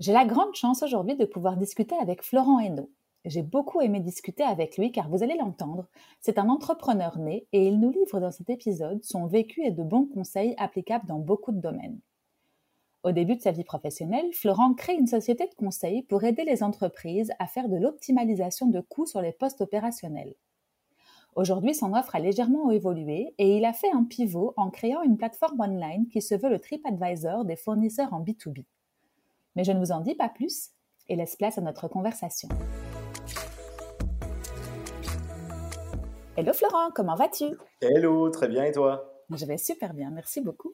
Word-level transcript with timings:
J'ai 0.00 0.12
la 0.12 0.24
grande 0.24 0.56
chance 0.56 0.82
aujourd'hui 0.82 1.14
de 1.14 1.24
pouvoir 1.24 1.56
discuter 1.56 1.94
avec 2.00 2.24
Florent 2.24 2.58
Hainaut. 2.58 2.90
J'ai 3.24 3.42
beaucoup 3.42 3.80
aimé 3.80 4.00
discuter 4.00 4.42
avec 4.42 4.76
lui 4.76 4.90
car 4.90 5.08
vous 5.08 5.22
allez 5.22 5.36
l'entendre, 5.36 5.86
c'est 6.20 6.36
un 6.36 6.48
entrepreneur 6.48 7.16
né 7.16 7.46
et 7.52 7.68
il 7.68 7.78
nous 7.78 7.92
livre 7.92 8.18
dans 8.18 8.32
cet 8.32 8.50
épisode 8.50 9.04
son 9.04 9.26
vécu 9.26 9.64
et 9.64 9.70
de 9.70 9.84
bons 9.84 10.06
conseils 10.06 10.56
applicables 10.58 11.06
dans 11.06 11.20
beaucoup 11.20 11.52
de 11.52 11.60
domaines. 11.60 12.00
Au 13.04 13.12
début 13.12 13.36
de 13.36 13.40
sa 13.40 13.52
vie 13.52 13.62
professionnelle, 13.62 14.32
Florent 14.32 14.74
crée 14.74 14.96
une 14.96 15.06
société 15.06 15.46
de 15.46 15.54
conseil 15.54 16.02
pour 16.02 16.24
aider 16.24 16.44
les 16.44 16.64
entreprises 16.64 17.30
à 17.38 17.46
faire 17.46 17.68
de 17.68 17.76
l'optimalisation 17.76 18.66
de 18.66 18.80
coûts 18.80 19.06
sur 19.06 19.20
les 19.20 19.32
postes 19.32 19.60
opérationnels. 19.60 20.34
Aujourd'hui, 21.36 21.74
son 21.74 21.94
offre 21.94 22.16
a 22.16 22.20
légèrement 22.20 22.72
évolué 22.72 23.32
et 23.38 23.58
il 23.58 23.64
a 23.64 23.72
fait 23.72 23.92
un 23.92 24.02
pivot 24.02 24.54
en 24.56 24.70
créant 24.70 25.02
une 25.02 25.16
plateforme 25.16 25.60
online 25.60 26.08
qui 26.08 26.20
se 26.20 26.34
veut 26.34 26.50
le 26.50 26.58
TripAdvisor 26.58 27.44
des 27.44 27.56
fournisseurs 27.56 28.12
en 28.12 28.20
B2B. 28.20 28.64
Mais 29.56 29.62
je 29.62 29.72
ne 29.72 29.78
vous 29.78 29.92
en 29.92 30.00
dis 30.00 30.14
pas 30.14 30.28
plus 30.28 30.70
et 31.08 31.16
laisse 31.16 31.36
place 31.36 31.58
à 31.58 31.60
notre 31.60 31.86
conversation. 31.86 32.48
Hello 36.36 36.52
Florent, 36.52 36.90
comment 36.92 37.14
vas-tu? 37.14 37.44
Hello, 37.80 38.28
très 38.30 38.48
bien 38.48 38.64
et 38.64 38.72
toi? 38.72 39.14
Je 39.30 39.46
vais 39.46 39.56
super 39.56 39.94
bien, 39.94 40.10
merci 40.10 40.40
beaucoup. 40.40 40.72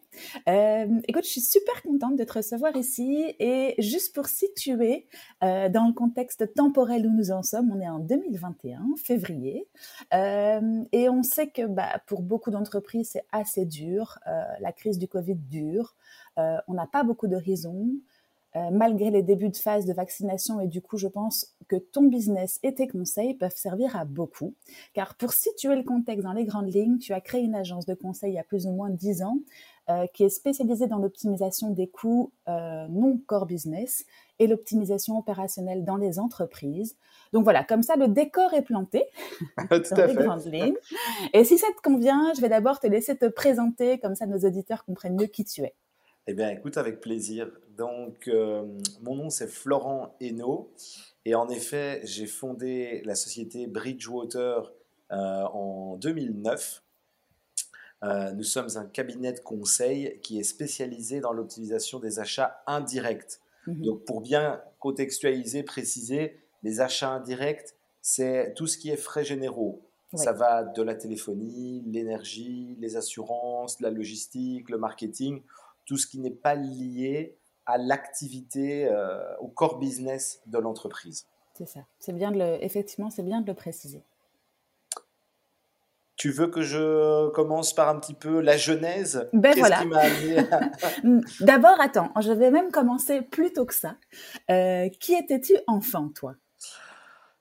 Euh, 0.48 1.00
écoute, 1.06 1.24
je 1.24 1.30
suis 1.30 1.40
super 1.40 1.82
contente 1.82 2.16
de 2.16 2.24
te 2.24 2.32
recevoir 2.32 2.76
ici 2.76 3.34
et 3.38 3.74
juste 3.78 4.14
pour 4.14 4.26
situer 4.26 5.06
euh, 5.44 5.68
dans 5.68 5.86
le 5.86 5.92
contexte 5.92 6.52
temporel 6.54 7.06
où 7.06 7.10
nous 7.10 7.30
en 7.30 7.42
sommes, 7.42 7.70
on 7.72 7.80
est 7.80 7.88
en 7.88 8.00
2021, 8.00 8.80
février, 8.96 9.68
euh, 10.14 10.82
et 10.92 11.08
on 11.08 11.22
sait 11.22 11.48
que 11.48 11.66
bah, 11.66 12.02
pour 12.06 12.22
beaucoup 12.22 12.50
d'entreprises 12.50 13.10
c'est 13.12 13.24
assez 13.30 13.66
dur, 13.66 14.18
la 14.60 14.72
crise 14.72 14.98
du 14.98 15.06
Covid 15.06 15.36
dure, 15.36 15.94
on 16.36 16.74
n'a 16.74 16.86
pas 16.86 17.04
beaucoup 17.04 17.28
d'horizons. 17.28 17.90
Euh, 18.56 18.70
malgré 18.72 19.12
les 19.12 19.22
débuts 19.22 19.50
de 19.50 19.56
phase 19.56 19.84
de 19.84 19.92
vaccination. 19.92 20.58
Et 20.58 20.66
du 20.66 20.82
coup, 20.82 20.96
je 20.96 21.06
pense 21.06 21.54
que 21.68 21.76
ton 21.76 22.02
business 22.02 22.58
et 22.64 22.74
tes 22.74 22.88
conseils 22.88 23.34
peuvent 23.34 23.54
servir 23.54 23.94
à 23.94 24.04
beaucoup. 24.04 24.56
Car 24.92 25.14
pour 25.14 25.32
situer 25.32 25.76
le 25.76 25.84
contexte 25.84 26.24
dans 26.24 26.32
les 26.32 26.44
grandes 26.44 26.74
lignes, 26.74 26.98
tu 26.98 27.12
as 27.12 27.20
créé 27.20 27.42
une 27.42 27.54
agence 27.54 27.86
de 27.86 27.94
conseil 27.94 28.32
il 28.32 28.34
y 28.34 28.40
a 28.40 28.42
plus 28.42 28.66
ou 28.66 28.72
moins 28.72 28.90
10 28.90 29.22
ans 29.22 29.38
euh, 29.88 30.04
qui 30.12 30.24
est 30.24 30.30
spécialisée 30.30 30.88
dans 30.88 30.98
l'optimisation 30.98 31.70
des 31.70 31.86
coûts 31.86 32.32
euh, 32.48 32.88
non 32.88 33.20
core 33.24 33.46
business 33.46 34.04
et 34.40 34.48
l'optimisation 34.48 35.16
opérationnelle 35.16 35.84
dans 35.84 35.96
les 35.96 36.18
entreprises. 36.18 36.96
Donc 37.32 37.44
voilà, 37.44 37.62
comme 37.62 37.84
ça, 37.84 37.94
le 37.94 38.08
décor 38.08 38.52
est 38.54 38.62
planté 38.62 39.04
dans 39.70 40.06
les 40.06 40.14
grandes 40.14 40.46
lignes. 40.46 40.76
Et 41.34 41.44
si 41.44 41.56
ça 41.56 41.68
te 41.76 41.88
convient, 41.88 42.32
je 42.34 42.40
vais 42.40 42.48
d'abord 42.48 42.80
te 42.80 42.88
laisser 42.88 43.16
te 43.16 43.26
présenter, 43.26 44.00
comme 44.00 44.16
ça 44.16 44.26
nos 44.26 44.40
auditeurs 44.40 44.84
comprennent 44.84 45.14
mieux 45.14 45.28
qui 45.28 45.44
tu 45.44 45.62
es. 45.62 45.76
Eh 46.26 46.34
bien, 46.34 46.50
écoute, 46.50 46.76
avec 46.76 47.00
plaisir. 47.00 47.50
Donc, 47.76 48.28
euh, 48.28 48.62
mon 49.02 49.16
nom, 49.16 49.30
c'est 49.30 49.46
Florent 49.46 50.14
Hainaut. 50.20 50.72
Et 51.24 51.34
en 51.34 51.48
effet, 51.48 52.00
j'ai 52.04 52.26
fondé 52.26 53.02
la 53.04 53.14
société 53.14 53.66
Bridgewater 53.66 54.72
euh, 55.12 55.16
en 55.16 55.96
2009. 55.96 56.82
Euh, 58.02 58.32
nous 58.32 58.44
sommes 58.44 58.68
un 58.76 58.86
cabinet 58.86 59.32
de 59.32 59.40
conseil 59.40 60.18
qui 60.22 60.38
est 60.38 60.44
spécialisé 60.44 61.20
dans 61.20 61.32
l'optimisation 61.32 61.98
des 61.98 62.18
achats 62.18 62.62
indirects. 62.66 63.40
Mhm. 63.66 63.82
Donc, 63.82 64.04
pour 64.04 64.20
bien 64.20 64.62
contextualiser, 64.78 65.62
préciser, 65.62 66.40
les 66.62 66.80
achats 66.80 67.10
indirects, 67.10 67.74
c'est 68.02 68.54
tout 68.54 68.66
ce 68.66 68.78
qui 68.78 68.90
est 68.90 68.96
frais 68.96 69.24
généraux. 69.24 69.82
Ça 70.14 70.32
va 70.32 70.64
de 70.64 70.82
la 70.82 70.96
téléphonie, 70.96 71.84
l'énergie, 71.86 72.76
les 72.80 72.96
assurances, 72.96 73.80
la 73.80 73.90
logistique, 73.90 74.68
le 74.68 74.76
marketing 74.76 75.40
tout 75.90 75.96
ce 75.96 76.06
qui 76.06 76.20
n'est 76.20 76.30
pas 76.30 76.54
lié 76.54 77.36
à 77.66 77.76
l'activité, 77.76 78.86
euh, 78.86 79.36
au 79.40 79.48
core 79.48 79.80
business 79.80 80.40
de 80.46 80.56
l'entreprise. 80.56 81.26
C'est 81.54 81.66
ça. 81.66 81.80
C'est 81.98 82.12
bien 82.12 82.30
de 82.30 82.38
le, 82.38 82.64
effectivement, 82.64 83.10
c'est 83.10 83.24
bien 83.24 83.40
de 83.40 83.46
le 83.48 83.54
préciser. 83.54 84.04
Tu 86.14 86.30
veux 86.30 86.46
que 86.46 86.62
je 86.62 87.28
commence 87.30 87.74
par 87.74 87.88
un 87.88 87.98
petit 87.98 88.14
peu 88.14 88.40
la 88.40 88.56
genèse? 88.56 89.28
Ben 89.32 89.52
voilà. 89.58 89.82
D'abord, 91.40 91.80
attends, 91.80 92.12
je 92.20 92.30
vais 92.30 92.52
même 92.52 92.70
commencer 92.70 93.20
plus 93.20 93.52
tôt 93.52 93.64
que 93.64 93.74
ça. 93.74 93.96
Euh, 94.48 94.88
qui 95.00 95.14
étais-tu 95.14 95.56
enfant, 95.66 96.08
toi? 96.14 96.36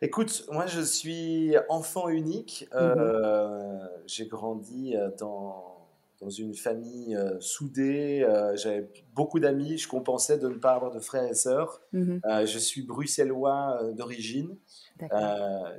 Écoute, 0.02 0.48
moi 0.50 0.66
je 0.66 0.82
suis 0.82 1.56
enfant 1.68 2.10
unique. 2.10 2.68
Euh, 2.74 3.74
mhm. 3.76 3.90
J'ai 4.08 4.26
grandi 4.26 4.96
dans 5.20 5.79
dans 6.22 6.30
une 6.30 6.54
famille 6.54 7.16
euh, 7.16 7.40
soudée. 7.40 8.24
Euh, 8.24 8.56
j'avais 8.56 8.90
beaucoup 9.16 9.40
d'amis. 9.40 9.78
Je 9.78 9.88
compensais 9.88 10.38
de 10.38 10.48
ne 10.50 10.56
pas 10.56 10.74
avoir 10.74 10.92
de 10.92 11.00
frères 11.00 11.30
et 11.30 11.34
sœurs. 11.34 11.82
Mhm. 11.94 12.22
Euh, 12.26 12.46
je 12.46 12.60
suis 12.60 12.82
bruxellois 12.82 13.80
d'origine. 13.94 14.58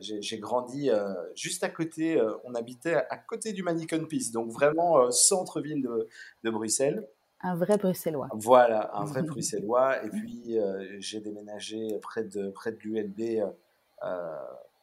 J'ai 0.01 0.39
grandi 0.39 0.91
juste 1.35 1.63
à 1.63 1.69
côté. 1.69 2.21
on 2.45 2.55
habitait 2.55 2.95
à 2.95 3.17
côté 3.19 3.53
du 3.53 3.63
Mannequin 3.63 4.05
Peace, 4.05 4.31
donc 4.33 4.51
vraiment 4.51 5.11
centre-ville 5.11 5.83
de, 5.83 6.09
de, 6.45 6.51
Bruxelles. 6.51 7.07
Un 7.43 7.55
vrai 7.55 7.77
bruxellois. 7.77 8.29
Voilà, 8.33 8.91
un 8.95 9.05
vrai 9.05 9.23
bruxellois. 9.23 10.05
Et 10.05 10.09
puis 10.09 10.57
j'ai 10.99 11.21
déménagé 11.21 11.99
près 12.01 12.25
de, 12.25 12.49
près 12.51 12.73
de 12.73 12.79
l'ULB 12.79 13.43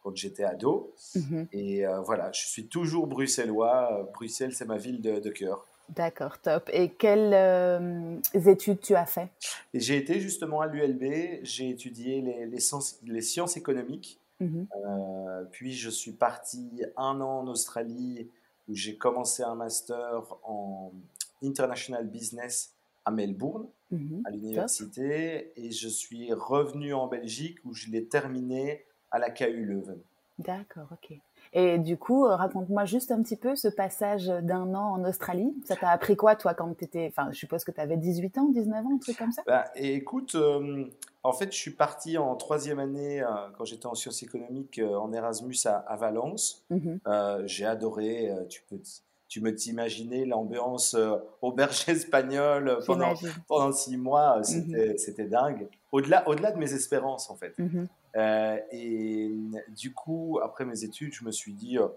quand 0.08 0.16
j'étais 0.16 0.44
ado. 0.44 0.94
Mhm. 1.16 1.48
Et 1.52 1.86
euh, 1.86 2.00
voilà, 2.00 2.32
je 2.32 2.46
suis 2.46 2.68
toujours 2.68 3.08
bruxellois. 3.08 4.10
Bruxelles, 4.14 4.54
c'est 4.54 4.66
ma 4.66 4.78
ville 4.78 5.02
de, 5.02 5.30
cœur. 5.30 5.68
D'accord, 5.90 6.40
top. 6.40 6.70
Et 6.72 6.90
quelles 6.90 7.34
euh, 7.34 8.20
études 8.34 8.80
tu 8.80 8.96
as 8.96 9.06
fait? 9.06 9.30
J'ai 9.74 9.98
été 9.98 10.20
justement 10.20 10.62
à 10.62 10.68
l'ULB, 10.68 11.42
j'ai 11.44 11.70
étudié 11.70 12.22
les, 12.22 12.46
les, 12.46 12.60
sciences, 12.60 13.00
les, 13.06 13.22
sciences, 13.22 13.58
économiques. 13.58 14.20
Mhm. 14.40 14.68
Euh, 14.76 15.44
puis 15.52 15.74
je 15.74 15.90
suis 15.90 16.14
parti 16.14 16.84
un 16.96 17.20
an 17.20 17.40
en 17.40 17.48
Australie 17.48 18.30
où 18.70 18.76
j'ai 18.76 18.96
commencé 18.96 19.44
un 19.44 19.56
master 19.56 20.24
en 20.44 20.94
International 21.44 22.08
Business 22.08 22.74
à 23.04 23.12
Melbourne, 23.12 23.68
mhm. 23.92 24.22
à 24.26 24.32
l'université. 24.32 25.52
Et 25.58 25.72
je 25.72 25.90
suis 25.90 26.32
revenu 26.34 26.94
en 26.94 27.08
Belgique 27.08 27.58
où 27.66 27.74
je 27.74 27.90
l'ai 27.90 28.06
terminé 28.06 28.86
à 29.12 29.20
la 29.20 29.30
KU 29.30 29.66
Leuven. 29.66 30.00
D'accord, 30.40 30.88
ok. 30.92 31.18
Et 31.54 31.80
du 31.80 31.98
coup, 31.98 32.26
euh, 32.26 32.36
raconte-moi 32.36 32.86
juste 32.86 33.12
un 33.12 33.22
petit 33.24 33.38
peu 33.38 33.56
ce 33.56 33.68
passage 33.68 34.28
d'un 34.28 34.76
an 34.76 34.94
en 34.94 35.04
Australie. 35.06 35.54
Ça 35.66 35.76
t'a 35.76 35.90
appris 35.90 36.16
quoi, 36.16 36.36
toi, 36.36 36.54
quand 36.54 36.78
tu 36.78 36.84
étais. 36.84 37.08
Enfin, 37.08 37.30
je 37.32 37.38
suppose 37.38 37.64
que 37.64 37.72
tu 37.72 37.82
avais 37.82 37.98
18 37.98 38.38
ans, 38.38 38.50
19 38.50 38.86
ans, 38.86 38.90
un 38.96 38.98
truc 38.98 39.18
comme 39.18 39.32
ça? 39.32 39.42
Bah, 39.48 39.66
Écoute, 39.76 40.36
euh, 40.36 40.86
en 41.24 41.34
fait, 41.34 41.52
je 41.52 41.58
suis 41.58 41.72
parti 41.72 42.18
en 42.18 42.36
troisième 42.36 42.80
année, 42.80 43.22
euh, 43.22 43.28
quand 43.58 43.66
j'étais 43.66 43.88
en 43.88 43.96
sciences 43.96 44.22
économiques, 44.24 44.80
en 44.80 45.12
Erasmus 45.14 45.56
à, 45.66 45.96
Valence. 45.96 46.66
Mhm. 46.70 47.00
J'ai 47.46 47.66
adoré. 47.66 48.32
tu 48.50 48.64
peux. 48.70 48.80
Tu 49.30 49.42
me 49.42 49.54
t'imaginer 49.54 50.24
l'ambiance 50.24 50.96
auberge 51.42 51.84
espagnole 51.90 52.80
pendant, 52.86 53.14
pendant 53.50 53.74
six 53.74 53.98
mois, 53.98 54.38
mhm. 54.38 54.98
c'était 54.98 55.26
dingue. 55.26 55.68
Au-delà 55.92 56.26
au 56.30 56.34
-delà 56.34 56.54
de 56.54 56.58
mes 56.58 56.74
espérances, 56.74 57.30
en 57.30 57.36
fait. 57.36 57.54
Mhm. 57.60 57.90
Euh, 58.16 58.58
et 58.72 59.32
du 59.70 59.94
coup, 59.94 60.40
après 60.42 60.66
mes 60.66 60.84
études, 60.84 61.14
je 61.14 61.24
me 61.24 61.32
suis 61.32 61.54
dit, 61.54 61.78
euh, 61.78 61.88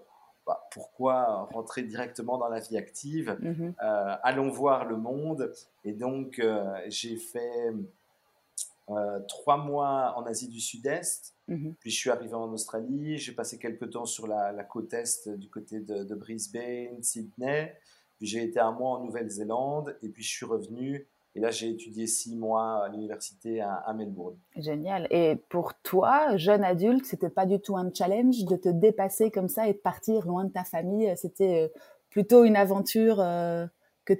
bah, 0.45 0.67
pourquoi 0.71 1.43
rentrer 1.51 1.83
directement 1.83 2.37
dans 2.37 2.49
la 2.49 2.59
vie 2.59 2.77
active? 2.77 3.37
Mhm. 3.39 3.73
euh, 3.81 4.15
Allons 4.23 4.49
voir 4.49 4.85
le 4.85 4.97
monde. 4.97 5.51
Et 5.83 5.93
donc, 5.93 6.41
j'ai 6.87 7.17
fait 7.17 7.73
trois 9.27 9.57
mois 9.57 10.13
en 10.17 10.25
Asie 10.25 10.49
du 10.49 10.59
Sud-Est. 10.59 11.33
Mhm. 11.47 11.75
Puis 11.79 11.91
je 11.91 11.97
suis 11.97 12.09
arrivé 12.09 12.33
en 12.33 12.51
Australie. 12.51 13.17
J'ai 13.17 13.31
passé 13.31 13.57
quelques 13.57 13.89
temps 13.91 14.05
sur 14.05 14.27
la, 14.27 14.63
côte 14.63 14.93
est 14.93 15.29
du 15.29 15.49
côté 15.49 15.79
de, 15.79 16.03
de 16.03 16.15
Brisbane, 16.15 17.01
Sydney. 17.01 17.75
Puis 18.17 18.27
j'ai 18.27 18.43
été 18.43 18.59
un 18.59 18.71
mois 18.71 18.91
en 18.99 19.03
Nouvelle-Zélande. 19.05 19.95
Et 20.03 20.09
puis 20.09 20.23
je 20.23 20.29
suis 20.29 20.45
revenu 20.45 21.07
et 21.33 21.39
là, 21.39 21.49
j'ai 21.49 21.69
étudié 21.69 22.07
six 22.07 22.35
mois 22.35 22.83
à 22.85 22.89
l'université 22.89 23.61
à, 23.61 23.93
Melbourne. 23.93 24.35
Génial. 24.57 25.07
Et 25.11 25.37
pour 25.47 25.73
toi, 25.75 26.35
jeune 26.35 26.63
adulte, 26.63 27.05
c'était 27.05 27.29
pas 27.29 27.45
du 27.45 27.59
tout 27.61 27.77
un 27.77 27.89
challenge 27.93 28.43
de 28.43 28.57
te 28.57 28.67
dépasser 28.67 29.31
comme 29.31 29.47
ça 29.47 29.67
et 29.67 29.73
de 29.73 29.77
partir 29.77 30.27
loin 30.27 30.43
de 30.43 30.51
ta 30.51 30.65
famille? 30.65 31.11
C'était 31.15 31.63
euh, 31.63 31.79
plutôt 32.09 32.43
une 32.43 32.57
aventure 32.57 33.21
euh, 33.21 33.65
que, 34.05 34.13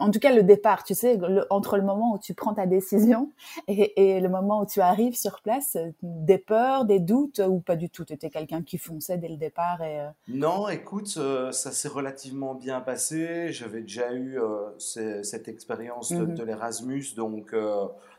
en 0.00 0.10
tout 0.10 0.18
cas 0.18 0.34
le 0.34 0.42
départ, 0.42 0.84
tu 0.84 0.94
sais, 0.94 1.18
entre 1.50 1.76
le 1.76 1.82
moment 1.82 2.14
où 2.14 2.18
tu 2.18 2.34
prends 2.34 2.54
ta 2.54 2.66
décision 2.66 3.32
et, 3.68 4.20
le 4.20 4.28
moment 4.28 4.62
où 4.62 4.66
tu 4.66 4.80
arrives 4.80 5.16
sur 5.16 5.40
place, 5.40 5.76
des 6.02 6.38
peurs, 6.38 6.84
des 6.84 7.00
doutes 7.00 7.40
ou 7.46 7.60
pas 7.60 7.76
du 7.76 7.90
tout? 7.90 8.04
Tu 8.04 8.12
étais 8.12 8.30
quelqu'un 8.30 8.62
qui 8.62 8.78
fonçait 8.78 9.18
dès 9.18 9.28
le 9.28 9.36
départ 9.36 9.82
et, 9.82 10.00
euh 10.00 10.08
Non, 10.28 10.68
écoute, 10.68 11.14
euh, 11.16 11.52
ça 11.52 11.72
s'est 11.72 11.88
relativement 11.88 12.54
bien 12.54 12.80
passé. 12.80 13.52
J'avais 13.52 13.82
déjà 13.82 14.12
eu 14.12 14.40
euh, 14.40 14.70
cette 14.78 15.48
expérience 15.48 16.12
de, 16.12 16.24
mmh 16.24 16.44
l'Erasmus, 16.44 17.14
donc 17.16 17.54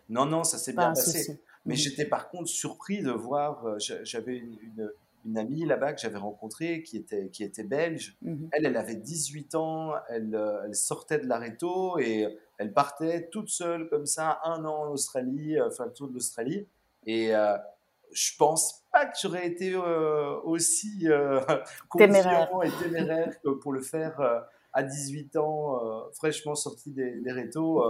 non, 0.10 0.25
non, 0.25 0.44
ça 0.44 0.58
s'est 0.58 0.74
bien 0.74 0.90
passé. 0.90 1.40
Mais 1.66 1.74
mmh 1.74 1.78
j'étais 1.78 2.06
par 2.06 2.30
contre 2.30 2.48
surpris 2.48 3.02
de 3.02 3.12
voir, 3.12 3.66
j'avais 3.80 4.38
une 4.38 4.58
une 4.63 4.92
amie 5.35 5.65
là-bas 5.65 5.94
que 5.94 6.01
j'avais 6.01 6.18
rencontrée 6.18 6.83
qui 6.83 6.97
était, 6.97 7.29
qui 7.29 7.44
était 7.44 7.63
belge. 7.63 8.18
Mhm. 8.21 8.50
Elle, 8.51 8.65
elle 8.65 8.77
avait 8.77 8.95
18 8.95 9.56
ans, 9.56 9.94
elle, 10.09 10.35
euh, 10.35 10.63
elle 10.65 10.75
sortait 10.75 11.19
de 11.19 11.27
l'Areto 11.27 12.00
et 12.00 12.38
elle 12.57 12.73
partait 12.73 13.29
toute 13.31 13.50
seule 13.50 13.89
comme 13.89 14.06
ça, 14.06 14.39
un 14.44 14.63
an 14.65 14.83
en 14.83 14.91
Australie, 14.91 15.57
euh, 15.57 15.69
faire 15.71 15.88
le 15.88 15.94
tour 15.94 16.07
de 16.07 16.13
l'Australie. 16.13 16.68
Et 17.06 17.35
euh, 17.35 17.57
je 18.12 18.35
pense 18.38 18.83
pas 18.91 19.06
que 19.06 19.18
j'aurais 19.21 19.47
été 19.47 19.75
aussi 19.75 21.07
téméraire. 21.97 22.50
et 22.63 22.83
téméraire 22.83 23.39
que 23.41 23.50
pour 23.50 23.71
le 23.71 23.81
faire 23.81 24.45
à 24.74 24.83
18 24.83 25.38
ans, 25.38 25.79
fraîchement 26.13 26.56
sorti 26.56 26.91
des, 26.91 27.21
des 27.21 27.31
rétos. 27.31 27.89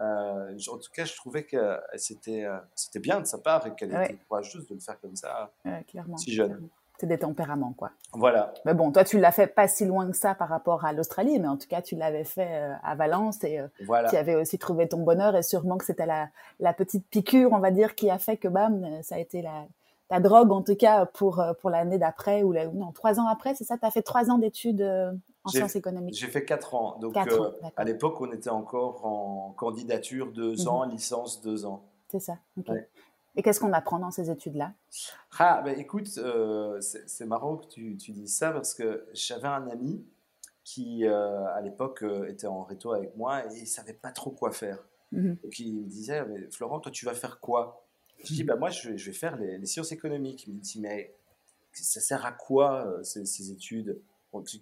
Euh, 0.00 0.56
en 0.72 0.78
tout 0.78 0.90
cas, 0.94 1.04
je 1.04 1.14
trouvais 1.14 1.44
que 1.44 1.56
euh, 1.56 1.76
c'était 1.96 2.44
euh, 2.44 2.56
c'était 2.74 3.00
bien 3.00 3.20
de 3.20 3.26
sa 3.26 3.36
part 3.38 3.66
et 3.66 3.74
qu'elle 3.74 3.92
était 3.92 4.18
courageuse 4.26 4.66
de 4.66 4.74
le 4.74 4.80
faire 4.80 4.98
comme 5.00 5.14
ça, 5.14 5.50
clairement, 5.88 6.16
si 6.16 6.32
jeune. 6.32 6.68
C'est 6.98 7.06
des 7.06 7.18
tempéraments, 7.18 7.72
quoi. 7.72 7.90
Voilà. 8.12 8.52
Mais 8.66 8.74
bon, 8.74 8.92
toi, 8.92 9.04
tu 9.04 9.18
l'as 9.18 9.32
fait 9.32 9.46
pas 9.46 9.68
si 9.68 9.86
loin 9.86 10.10
que 10.10 10.16
ça 10.16 10.34
par 10.34 10.48
rapport 10.48 10.84
à 10.84 10.92
l'Australie, 10.92 11.38
mais 11.38 11.48
en 11.48 11.56
tout 11.56 11.66
cas, 11.66 11.80
tu 11.80 11.96
l'avais 11.96 12.24
fait 12.24 12.62
à 12.82 12.94
Valence 12.94 13.42
et 13.44 13.62
tu 13.78 14.16
avais 14.16 14.34
aussi 14.34 14.58
trouvé 14.58 14.86
ton 14.86 15.02
bonheur 15.02 15.34
et 15.34 15.42
sûrement 15.42 15.78
que 15.78 15.84
c'était 15.86 16.04
la, 16.04 16.28
la 16.58 16.74
petite 16.74 17.06
piqûre, 17.08 17.52
on 17.52 17.58
va 17.58 17.70
dire, 17.70 17.94
qui 17.94 18.10
a 18.10 18.18
fait 18.18 18.36
que, 18.36 18.48
bam, 18.48 18.86
ça 19.02 19.14
a 19.14 19.18
été 19.18 19.40
la, 19.40 19.64
ta 20.08 20.20
drogue, 20.20 20.52
en 20.52 20.62
tout 20.62 20.76
cas, 20.76 21.06
pour, 21.06 21.42
pour 21.60 21.70
l'année 21.70 21.96
d'après 21.96 22.42
ou 22.42 22.52
non, 22.52 22.92
trois 22.92 23.18
ans 23.18 23.28
après, 23.28 23.54
c'est 23.54 23.64
ça? 23.64 23.78
Tu 23.78 23.86
as 23.86 23.90
fait 23.90 24.02
trois 24.02 24.30
ans 24.30 24.36
d'études 24.36 24.86
en 25.44 25.50
sciences 25.50 25.76
économiques 25.76 26.14
J'ai 26.14 26.26
fait 26.26 26.44
4 26.44 26.74
ans. 26.74 26.98
Donc, 27.00 27.16
euh, 27.16 27.50
à 27.76 27.84
l'époque, 27.84 28.20
on 28.20 28.30
était 28.32 28.50
encore 28.50 29.04
en 29.06 29.52
candidature 29.56 30.32
2 30.32 30.62
mhm. 30.62 30.68
ans, 30.68 30.84
licence 30.84 31.40
2 31.40 31.66
ans. 31.66 31.84
C'est 32.08 32.20
ça. 32.20 32.38
Et 33.36 33.42
qu'est-ce 33.42 33.60
qu'on 33.60 33.72
apprend 33.72 33.98
dans 34.00 34.10
ces 34.10 34.30
études-là? 34.30 34.72
Ah, 35.38 35.62
ben 35.64 35.78
écoute, 35.78 36.10
euh, 36.18 36.80
c'est 36.80 37.26
marrant 37.26 37.56
que 37.56 37.66
tu, 37.66 37.96
tu 37.96 38.10
dises 38.10 38.36
ça 38.36 38.50
parce 38.50 38.74
que 38.74 39.06
j'avais 39.12 39.46
un 39.46 39.68
ami 39.68 40.04
qui, 40.64 41.06
euh, 41.06 41.46
à 41.54 41.60
l'époque, 41.60 42.04
était 42.26 42.48
en 42.48 42.64
réto 42.64 42.92
avec 42.92 43.16
moi 43.16 43.44
et 43.46 43.60
il 43.60 43.66
savait 43.66 43.94
pas 43.94 44.10
trop 44.10 44.30
quoi 44.30 44.50
faire. 44.50 44.78
Donc, 45.12 45.58
il 45.58 45.74
me 45.74 45.86
disait, 45.88 46.24
mais 46.24 46.48
Florent, 46.50 46.78
toi, 46.78 46.92
tu 46.92 47.04
vas 47.04 47.14
faire 47.14 47.40
quoi? 47.40 47.84
Je 48.22 48.32
dis, 48.34 48.44
bah, 48.44 48.54
moi, 48.54 48.70
je 48.70 48.90
vais, 48.90 49.12
faire 49.12 49.36
les, 49.36 49.64
sciences 49.66 49.90
économiques. 49.90 50.46
Il 50.46 50.54
me 50.54 50.60
dit, 50.60 50.80
mais 50.80 51.16
ça 51.72 52.00
sert 52.00 52.24
à 52.26 52.30
quoi 52.30 53.00
ces, 53.02 53.24
ces 53.24 53.50
études? 53.50 54.00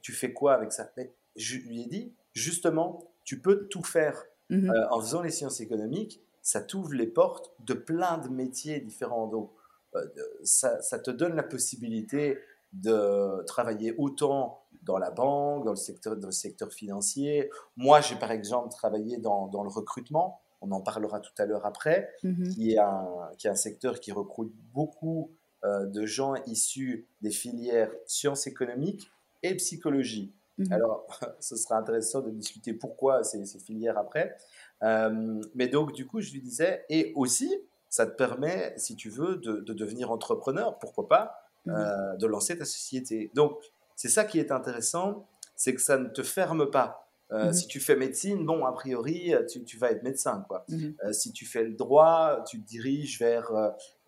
Tu, 0.03 0.13
fais 0.13 0.33
quoi 0.33 0.55
avec 0.55 0.73
ça 0.73 0.91
Je 1.37 1.57
lui 1.57 1.83
ai 1.83 1.87
dit, 1.87 2.13
justement, 2.33 3.11
tu 3.25 3.41
peux 3.41 3.67
tout 3.69 3.83
faire. 3.83 4.25
Mhm. 4.51 4.71
Euh, 4.71 4.89
en 4.91 5.01
faisant 5.01 5.23
les 5.23 5.31
sciences 5.31 5.61
économiques, 5.61 6.23
ça 6.43 6.63
t'ouvre 6.63 6.95
les 6.95 7.07
portes 7.07 7.53
de 7.61 7.75
plein 7.75 8.19
de 8.19 8.29
métiers 8.29 8.81
différents. 8.81 9.27
Donc, 9.27 9.51
euh, 9.95 10.07
ça, 10.43 10.99
te 10.99 11.11
donne 11.11 11.35
la 11.35 11.43
possibilité 11.43 12.39
de 12.73 13.43
travailler 13.47 13.95
autant 13.99 14.63
dans 14.83 14.99
la 14.99 15.11
banque, 15.11 15.65
dans 15.65 15.73
le 15.73 15.77
secteur, 15.77 16.17
dans 16.17 16.29
le 16.29 16.33
secteur 16.33 16.73
financier. 16.73 17.51
Moi, 17.77 18.01
j'ai 18.01 18.17
par 18.17 18.31
exemple 18.31 18.71
travaillé 18.71 19.19
dans, 19.19 19.51
le 19.53 19.69
recrutement, 19.69 20.41
on 20.61 20.71
en 20.73 20.81
parlera 20.81 21.21
tout 21.21 21.33
à 21.39 21.47
l'heure 21.47 21.67
après, 21.67 22.11
mhm. 22.23 22.49
qui, 22.49 22.73
est 22.73 22.79
un, 22.79 23.31
qui 23.37 23.47
est 23.47 23.51
un 23.51 23.55
secteur 23.57 24.01
qui 24.01 24.13
recrute 24.13 24.53
beaucoup 24.73 25.31
euh, 25.65 25.87
de 25.87 26.07
gens 26.07 26.35
issus 26.47 27.07
des 27.21 27.31
filières 27.31 27.91
sciences 28.07 28.47
économiques 28.47 29.11
et 29.43 29.55
psychologie. 29.57 30.33
Mhm. 30.59 30.73
Alors, 30.73 31.07
ce 31.41 31.57
sera 31.57 31.77
intéressant 31.77 32.21
de 32.21 32.31
discuter 32.31 32.73
pourquoi 32.75 33.25
ces, 33.25 33.45
ces 33.47 33.59
filières 33.59 33.99
après. 33.99 34.37
Euh, 34.83 35.41
mais 35.55 35.69
donc, 35.69 35.93
du 35.93 36.07
coup, 36.07 36.21
je 36.21 36.33
lui 36.33 36.41
disais, 36.41 36.85
et 36.89 37.13
aussi, 37.17 37.53
ça 37.89 38.07
te 38.07 38.15
permet, 38.17 38.75
si 38.77 38.97
tu 38.97 39.09
veux, 39.09 39.37
de, 39.37 39.61
de 39.61 39.73
devenir 39.73 40.11
entrepreneur, 40.11 40.79
pourquoi 40.79 41.09
pas, 41.09 41.35
mhm. 41.67 41.75
euh, 41.75 42.17
de 42.17 42.27
lancer 42.27 42.59
ta 42.59 42.65
société. 42.65 43.31
Donc, 43.35 43.59
c'est 43.97 44.09
ça 44.09 44.25
qui 44.25 44.39
est 44.39 44.53
intéressant, 44.53 45.27
c'est 45.57 45.75
que 45.75 45.81
ça 45.81 45.99
ne 45.99 46.09
te 46.09 46.23
ferme 46.23 46.71
pas. 46.71 47.09
Euh, 47.31 47.47
mhm. 47.47 47.53
Si 47.53 47.67
tu 47.67 47.81
fais 47.81 47.97
médecine, 47.97 48.45
bon, 48.45 48.65
a 48.65 48.73
priori, 48.73 49.33
tu, 49.51 49.65
tu 49.65 49.77
vas 49.77 49.91
être 49.91 50.03
médecin. 50.03 50.45
Quoi. 50.49 50.65
si 51.13 51.33
tu 51.33 51.45
fais 51.45 51.65
le 51.65 51.75
droit, 51.75 52.43
tu 52.49 52.61
te 52.61 52.67
diriges 52.67 53.19
vers 53.19 53.53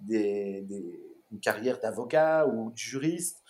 des, 0.00 0.62
des, 0.62 1.09
une 1.30 1.40
carrière 1.40 1.80
d'avocat 1.80 2.46
ou 2.46 2.70
de 2.70 2.76
juriste. 2.76 3.42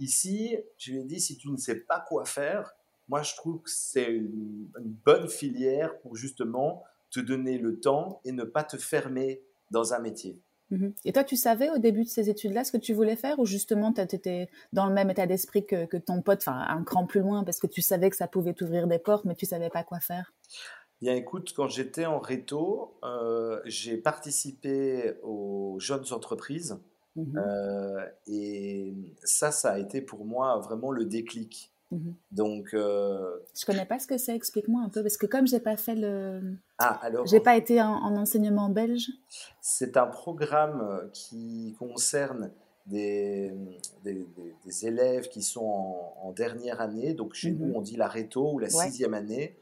Ici, 0.00 0.56
je 0.76 0.92
lui 0.92 1.00
ai 1.00 1.04
dit, 1.04 1.20
si 1.20 1.36
tu 1.36 1.50
ne 1.50 1.56
sais 1.56 1.76
pas 1.76 2.04
quoi 2.08 2.24
faire, 2.24 2.74
moi 3.08 3.22
je 3.22 3.34
trouve 3.34 3.62
que 3.62 3.70
c'est 3.70 4.10
une, 4.10 4.68
bonne 5.04 5.28
filière 5.28 5.98
pour 6.00 6.16
justement 6.16 6.84
te 7.10 7.20
donner 7.20 7.58
le 7.58 7.80
temps 7.80 8.20
et 8.24 8.32
ne 8.32 8.44
pas 8.44 8.64
te 8.64 8.76
fermer 8.76 9.42
dans 9.70 9.94
un 9.94 9.98
métier. 9.98 10.38
Mhm. 10.70 10.92
Et 11.06 11.12
toi, 11.12 11.24
tu 11.24 11.36
savais 11.36 11.70
au 11.70 11.78
début 11.78 12.04
de 12.04 12.08
ces 12.08 12.28
études-là 12.28 12.62
ce 12.62 12.72
que 12.72 12.76
tu 12.76 12.92
voulais 12.92 13.16
faire 13.16 13.38
ou 13.38 13.46
justement 13.46 13.90
tu 13.92 14.02
étais 14.02 14.50
dans 14.74 14.86
le 14.86 14.92
même 14.92 15.08
état 15.08 15.26
d'esprit 15.26 15.64
que, 15.64 15.96
ton 15.96 16.20
pote, 16.20 16.40
enfin 16.40 16.66
un 16.68 16.84
cran 16.84 17.06
plus 17.06 17.20
loin 17.20 17.42
parce 17.42 17.58
que 17.58 17.66
tu 17.66 17.80
savais 17.80 18.10
que 18.10 18.16
ça 18.16 18.28
pouvait 18.28 18.52
t'ouvrir 18.52 18.86
des 18.86 18.98
portes 18.98 19.24
mais 19.24 19.34
tu 19.34 19.46
savais 19.46 19.70
pas 19.70 19.82
quoi 19.82 20.00
faire? 20.00 20.34
Bien 21.00 21.14
écoute, 21.14 21.54
quand 21.56 21.68
j'étais 21.68 22.06
en 22.06 22.18
réto, 22.18 22.98
euh, 23.04 23.60
j'ai 23.64 23.96
participé 23.96 25.14
aux 25.22 25.76
jeunes 25.78 26.12
entreprises 26.12 26.78
Mmh 27.18 27.36
euh, 27.36 28.06
et 28.28 28.94
ça, 29.24 29.50
ça 29.50 29.72
a 29.72 29.78
été 29.78 30.00
pour 30.00 30.24
moi 30.24 30.58
vraiment 30.58 30.92
le 30.92 31.04
déclic. 31.04 31.72
Mmh 31.90 32.10
Donc, 32.30 32.74
euh, 32.74 33.38
je 33.58 33.66
connais 33.66 33.86
pas 33.86 33.98
ce 33.98 34.06
que 34.06 34.18
c'est. 34.18 34.36
Explique-moi 34.36 34.82
un 34.82 34.88
peu, 34.88 35.02
parce 35.02 35.16
que 35.16 35.26
comme 35.26 35.46
j'ai 35.46 35.58
pas 35.58 35.76
fait 35.76 35.96
le, 35.96 36.40
ah 36.78 36.98
alors, 37.02 37.26
j'ai 37.26 37.40
pas 37.40 37.56
été 37.56 37.82
en, 37.82 38.16
enseignement 38.16 38.68
belge. 38.68 39.10
C'est 39.60 39.96
un 39.96 40.06
programme 40.06 40.80
euh, 40.80 41.08
qui 41.12 41.74
concerne 41.78 42.52
des, 42.86 43.52
des, 44.04 44.86
élèves 44.86 45.28
qui 45.28 45.42
sont 45.42 46.12
en, 46.22 46.32
dernière 46.32 46.80
année. 46.80 47.14
Donc 47.14 47.34
chez 47.34 47.50
nous, 47.50 47.66
mmh 47.66 47.76
on 47.76 47.80
dit 47.80 47.96
la 47.96 48.08
réto 48.08 48.52
ou 48.52 48.58
la 48.60 48.70
sixième 48.70 49.14
année, 49.14 49.56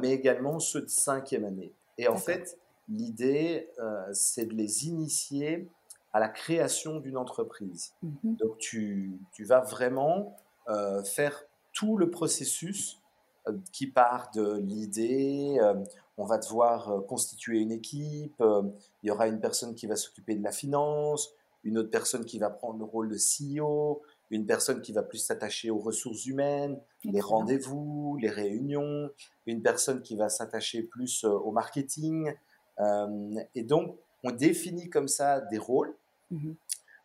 mais 0.00 0.12
également 0.12 0.58
ceux 0.58 0.80
de 0.80 0.88
cinquième 0.88 1.44
année. 1.44 1.72
Et 1.98 2.08
en 2.08 2.16
fait, 2.16 2.58
l'idée, 2.88 3.68
c'est 4.12 4.46
de 4.46 4.54
les 4.54 4.86
initier 4.88 5.68
à 6.12 6.20
la 6.20 6.28
création 6.28 7.00
d'une 7.00 7.16
entreprise. 7.16 7.92
Mhm. 8.02 8.36
Donc 8.36 8.58
tu, 8.58 9.18
tu, 9.32 9.44
vas 9.44 9.60
vraiment 9.60 10.36
euh, 10.68 11.02
faire 11.02 11.44
tout 11.72 11.96
le 11.96 12.10
processus 12.10 13.00
euh, 13.46 13.52
qui 13.72 13.86
part 13.86 14.30
de 14.34 14.58
l'idée. 14.58 15.58
Euh, 15.60 15.74
on 16.16 16.24
va 16.24 16.38
devoir 16.38 17.04
constituer 17.06 17.60
une 17.60 17.70
équipe. 17.70 18.34
il 18.40 19.06
y 19.06 19.10
aura 19.10 19.28
une 19.28 19.38
personne 19.38 19.76
qui 19.76 19.86
va 19.86 19.94
s'occuper 19.94 20.34
de 20.34 20.42
la 20.42 20.50
finance, 20.50 21.30
une 21.62 21.78
autre 21.78 21.90
personne 21.90 22.24
qui 22.24 22.40
va 22.40 22.50
prendre 22.50 22.80
le 22.80 22.84
rôle 22.84 23.08
de 23.08 23.16
CEO, 23.16 24.02
une 24.30 24.44
personne 24.44 24.82
qui 24.82 24.92
va 24.92 25.04
plus 25.04 25.18
s'attacher 25.18 25.70
aux 25.70 25.78
ressources 25.78 26.26
humaines, 26.26 26.80
les 27.04 27.20
rendez-vous, 27.20 28.18
les 28.20 28.30
réunions, 28.30 29.10
une 29.46 29.62
personne 29.62 30.02
qui 30.02 30.16
va 30.16 30.28
s'attacher 30.28 30.82
plus 30.82 31.22
au 31.22 31.52
marketing. 31.52 32.34
et 33.54 33.62
donc, 33.62 33.96
on 34.24 34.30
définit 34.30 34.90
comme 34.90 35.08
ça 35.08 35.40
des 35.40 35.58
rôles. 35.58 35.94
Mhm. 36.30 36.56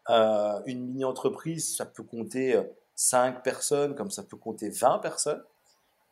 Euh, 0.10 0.62
une 0.66 0.86
mini-entreprise, 0.86 1.76
ça 1.76 1.86
peut 1.86 2.04
compter 2.04 2.62
5 2.96 3.38
euh, 3.38 3.40
personnes, 3.40 3.96
comme 3.96 4.12
ça 4.12 4.24
peut 4.24 4.38
compter 4.38 4.70
20 4.70 5.00
personnes. 5.00 5.44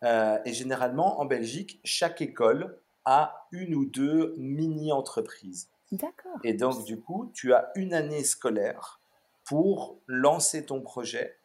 Euh, 0.04 0.40
et 0.46 0.54
généralement, 0.54 1.20
en 1.20 1.26
Belgique, 1.26 1.80
chaque 1.84 2.22
école 2.22 2.78
a 3.06 3.48
une 3.52 3.76
ou 3.76 3.86
deux 3.86 4.34
mini-entreprises. 4.38 5.70
D'accord. 5.92 6.40
Et 6.44 6.54
donc, 6.54 6.86
du 6.86 7.00
coup, 7.00 7.30
tu 7.34 7.54
as 7.54 7.72
une 7.76 7.94
année 7.94 8.24
scolaire 8.24 9.02
pour 9.44 9.98
lancer 10.08 10.66
ton 10.66 10.82
projet, 10.82 11.36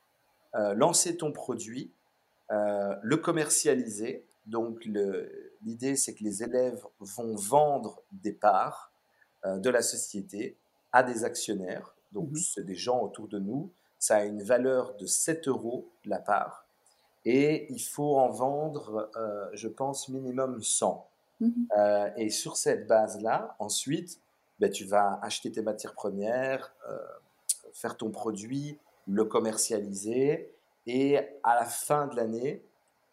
lancer 0.55 1.17
ton 1.17 1.33
produit, 1.33 1.91
le 2.51 3.17
commercialiser. 3.17 4.25
Donc, 4.45 4.85
l'idée, 5.63 5.97
c'est 5.97 6.15
que 6.15 6.23
les 6.23 6.45
élèves 6.45 6.85
vont 7.01 7.35
vendre 7.35 8.03
des 8.13 8.33
parts 8.33 8.93
de 9.59 9.71
la 9.71 9.83
société 9.83 10.57
à 10.93 11.03
des 11.03 11.25
actionnaires. 11.25 11.95
Donc, 12.13 12.31
mhm. 12.31 12.37
c'est 12.37 12.65
des 12.65 12.75
gens 12.75 13.01
autour 13.01 13.29
de 13.29 13.39
nous. 13.39 13.71
Ça 13.99 14.17
a 14.17 14.25
une 14.25 14.43
valeur 14.43 14.95
de 14.97 15.07
7 15.07 15.49
euros 15.49 15.89
la 16.05 16.19
part. 16.19 16.67
Et 17.25 17.67
il 17.73 17.81
faut 17.81 18.17
en 18.19 18.31
vendre, 18.31 19.11
euh, 19.17 19.49
je 19.53 19.69
pense, 19.69 20.09
minimum 20.09 20.63
100. 20.63 21.09
Mhm. 21.41 21.69
Euh, 21.77 22.11
et 22.17 22.31
sur 22.31 22.57
cette 22.57 22.87
base-là, 22.87 23.57
ensuite, 23.59 24.21
ben, 24.59 24.71
tu 24.71 24.85
vas 24.85 25.19
acheter 25.23 25.51
tes 25.51 25.63
matières 25.63 25.95
premières, 25.95 26.73
euh, 26.89 26.99
faire 27.73 27.97
ton 27.97 28.11
produit, 28.11 28.79
le 29.07 29.25
commercialiser. 29.25 30.51
Et 30.87 31.19
à 31.43 31.57
la 31.57 31.65
fin 31.65 32.07
de 32.07 32.17
l'année, 32.17 32.63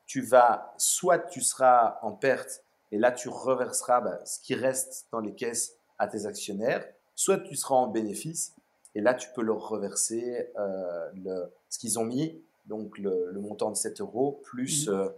tu 0.06 0.22
vas, 0.22 0.74
soit 0.78 1.20
tu 1.20 1.42
seras 1.42 1.98
en 2.02 2.12
perte 2.12 2.64
et 2.92 3.00
là 3.00 3.12
tu 3.12 3.30
reverseras 3.30 4.02
bah, 4.02 4.20
ce 4.26 4.40
qui 4.40 4.54
reste 4.54 5.08
dans 5.12 5.20
les 5.20 5.34
caisses 5.34 5.78
à 6.04 6.08
tes 6.08 6.26
actionnaires, 6.26 6.86
soit 7.16 7.40
tu 7.40 7.56
seras 7.56 7.76
en 7.76 7.88
bénéfice 7.88 8.56
et 8.96 9.02
là 9.02 9.14
tu 9.14 9.30
peux 9.36 9.42
leur 9.42 9.68
reverser 9.68 10.50
euh, 10.60 11.10
le, 11.24 11.52
ce 11.70 11.80
qu'ils 11.80 11.98
ont 12.00 12.06
mis, 12.06 12.40
donc 12.68 12.98
le, 12.98 13.34
montant 13.40 13.72
de 13.72 13.76
7 13.76 14.02
euros 14.02 14.40
plus 14.44 14.88
mmh. 14.88 14.92
euh, 14.92 15.10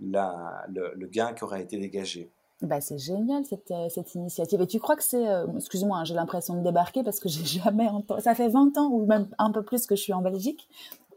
la, 0.00 0.66
le, 0.68 1.06
gain 1.06 1.32
qui 1.32 1.44
aura 1.44 1.60
été 1.60 1.78
dégagé. 1.78 2.30
Bah, 2.62 2.80
c'est 2.82 2.98
génial 2.98 3.44
cette, 3.46 3.70
euh, 3.70 3.88
cette, 3.88 4.14
initiative. 4.14 4.60
Et 4.60 4.66
tu 4.66 4.78
crois 4.78 4.94
que 4.94 5.02
c'est, 5.02 5.24
excuse-moi, 5.56 5.98
hein, 5.98 6.04
j'ai 6.04 6.14
l'impression 6.14 6.54
de 6.54 6.62
débarquer 6.62 7.02
parce 7.02 7.18
que 7.18 7.28
j'ai 7.28 7.44
jamais 7.62 7.88
entendu, 7.88 8.22
ça 8.22 8.34
fait 8.34 8.48
20 8.48 8.76
ans 8.76 8.90
ou 8.90 9.06
même 9.06 9.28
un 9.38 9.50
peu 9.50 9.62
plus 9.62 9.86
que 9.86 9.96
je 9.96 10.02
suis 10.02 10.12
en 10.12 10.22
Belgique 10.22 10.68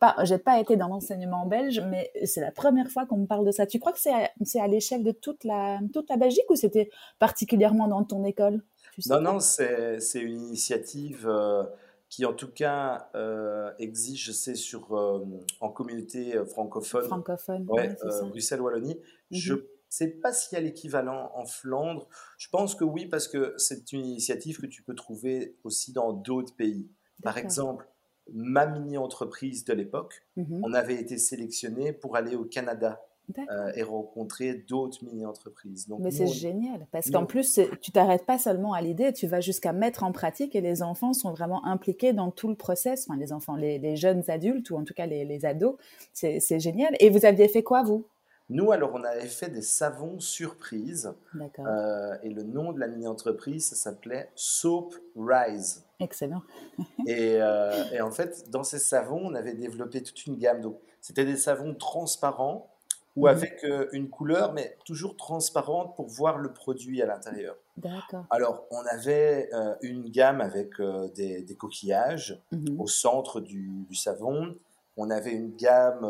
pas, 0.04 0.16
j'ai 0.26 0.38
pas 0.38 0.60
été 0.60 0.76
dans 0.76 0.90
l'enseignement 0.90 1.46
belge, 1.46 1.82
mais 1.90 2.12
c'est 2.26 2.42
la 2.42 2.52
première 2.52 2.90
fois 2.90 3.06
qu'on 3.06 3.20
me 3.20 3.26
parle 3.26 3.46
de 3.46 3.52
ça. 3.52 3.66
Tu 3.66 3.80
crois 3.80 3.94
que 3.94 4.02
c'est 4.02 4.12
à, 4.12 4.30
à 4.64 4.68
l'échelle 4.68 5.02
de 5.02 5.12
toute 5.12 5.46
la, 5.46 5.80
toute 5.94 6.10
la 6.10 6.18
Belgique 6.18 6.50
ou 6.50 6.56
c'était 6.56 6.90
particulièrement 7.20 7.88
dans 7.88 8.04
ton 8.04 8.26
école? 8.26 8.62
Non, 9.08 9.22
non, 9.22 9.40
c'est, 9.40 10.00
une 10.16 10.42
initiative 10.42 11.28
euh, 11.28 11.64
qui, 12.10 12.26
en 12.26 12.34
tout 12.34 12.52
cas, 12.52 13.10
euh, 13.16 13.72
existe, 13.80 14.24
je 14.24 14.32
sais, 14.32 14.56
sur, 14.56 14.96
euh, 14.96 15.26
en 15.60 15.70
communauté 15.70 16.34
francophone. 16.46 17.06
Francophone, 17.06 17.66
ouais, 17.70 17.96
Bruxelles-Wallonie. 18.30 18.96
Mhm. 18.96 19.38
Je 19.38 19.54
ne 19.54 19.60
sais 19.90 20.08
pas 20.08 20.34
s'il 20.34 20.58
y 20.58 20.62
a 20.62 20.64
l'équivalent 20.64 21.32
en 21.36 21.46
Flandre. 21.46 22.08
Je 22.38 22.50
pense 22.50 22.76
que 22.76 22.84
oui, 22.84 23.08
parce 23.08 23.28
que 23.28 23.54
c'est 23.58 23.92
une 23.92 24.06
initiative 24.06 24.60
que 24.60 24.68
tu 24.68 24.84
peux 24.84 24.96
trouver 24.96 25.56
aussi 25.64 25.92
dans 25.94 26.14
d'autres 26.14 26.56
pays. 26.56 26.90
Par 27.22 27.38
exemple, 27.38 27.88
ma 28.32 28.66
mini-entreprise 28.66 29.66
de 29.66 29.74
l'époque, 29.74 30.26
mhm. 30.36 30.62
on 30.64 30.74
avait 30.74 30.96
été 30.96 31.18
sélectionné 31.18 31.94
pour 31.94 32.16
aller 32.16 32.36
au 32.36 32.46
Canada 32.46 33.02
euh, 33.50 33.72
et 33.76 33.84
rencontrer 33.84 34.54
d'autres 34.54 35.04
mini-entreprises. 35.04 35.88
Mais 36.00 36.12
c'est 36.12 36.28
génial, 36.28 36.88
parce 36.92 37.10
qu'en 37.10 37.26
plus, 37.26 37.60
tu 37.82 37.92
t'arrêtes 37.92 38.26
pas 38.26 38.38
seulement 38.38 38.74
à 38.74 38.82
l'idée, 38.82 39.14
tu 39.14 39.28
vas 39.28 39.40
jusqu'à 39.40 39.74
mettre 39.74 40.04
en 40.04 40.12
pratique 40.12 40.56
et 40.56 40.62
les 40.62 40.84
enfants 40.84 41.14
sont 41.14 41.32
vraiment 41.32 41.66
impliqués 41.66 42.14
dans 42.14 42.32
tout 42.32 42.50
le 42.50 42.56
process, 42.56 43.08
enfin 43.08 43.18
les 43.18 43.32
enfants, 43.32 43.56
les, 43.56 43.96
jeunes 43.96 44.24
adultes 44.28 44.70
ou 44.72 44.78
en 44.78 44.84
tout 44.84 44.94
cas 44.94 45.06
les, 45.06 45.46
ados, 45.46 45.76
c'est 46.14 46.60
génial. 46.60 46.96
Et 47.00 47.10
vous 47.10 47.26
aviez 47.26 47.48
fait 47.48 47.64
quoi, 47.64 47.84
vous? 47.84 48.06
Nous, 48.50 48.72
alors, 48.72 48.92
on 48.94 49.04
avait 49.04 49.28
fait 49.28 49.50
des 49.50 49.62
savons 49.62 50.20
surprises. 50.20 51.14
Euh, 51.60 52.18
et 52.24 52.30
le 52.30 52.44
nom 52.44 52.74
de 52.74 52.80
la 52.80 52.88
mini-entreprise, 52.88 53.68
ça 53.68 53.76
s'appelait 53.76 54.30
Soap 54.36 54.96
Rise. 55.16 55.86
Excellent. 56.00 56.42
Euh, 57.08 57.84
et, 57.92 58.02
en 58.02 58.12
fait, 58.12 58.50
dans 58.50 58.64
ces 58.64 58.80
savons, 58.80 59.20
on 59.24 59.36
avait 59.36 59.54
développé 59.54 60.02
toute 60.02 60.26
une 60.26 60.38
gamme. 60.38 60.62
Donc, 60.62 60.80
c'était 61.02 61.26
des 61.26 61.36
savons 61.36 61.74
transparents 61.76 62.73
ou 63.16 63.24
mhm. 63.24 63.28
avec 63.28 63.64
euh, 63.64 63.88
une 63.92 64.10
couleur, 64.10 64.54
mais 64.54 64.78
toujours 64.86 65.16
transparente 65.16 65.96
pour 65.96 66.08
voir 66.08 66.38
le 66.38 66.52
produit 66.52 67.02
à 67.02 67.06
l'intérieur. 67.06 67.56
D'accord. 67.78 68.26
Alors, 68.30 68.66
on 68.72 68.82
avait 68.92 69.50
euh, 69.54 69.76
une 69.82 70.10
gamme 70.10 70.42
avec 70.42 70.82
des, 71.16 71.56
coquillages 71.58 72.42
mhm. 72.52 72.80
au 72.80 72.88
centre 72.88 73.40
du, 73.40 73.86
savon. 73.94 74.56
On 74.98 75.10
avait 75.10 75.32
une 75.32 75.56
gamme 75.56 76.06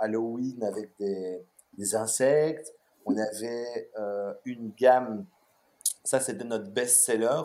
Halloween 0.00 0.62
avec 0.62 0.90
des, 0.98 1.40
des, 1.76 1.94
insectes. 1.94 2.74
On 3.06 3.16
avait 3.16 3.90
une 4.44 4.70
gamme, 4.76 5.24
ça 6.04 6.20
c'était 6.20 6.44
notre 6.44 6.70
best-seller, 6.70 7.42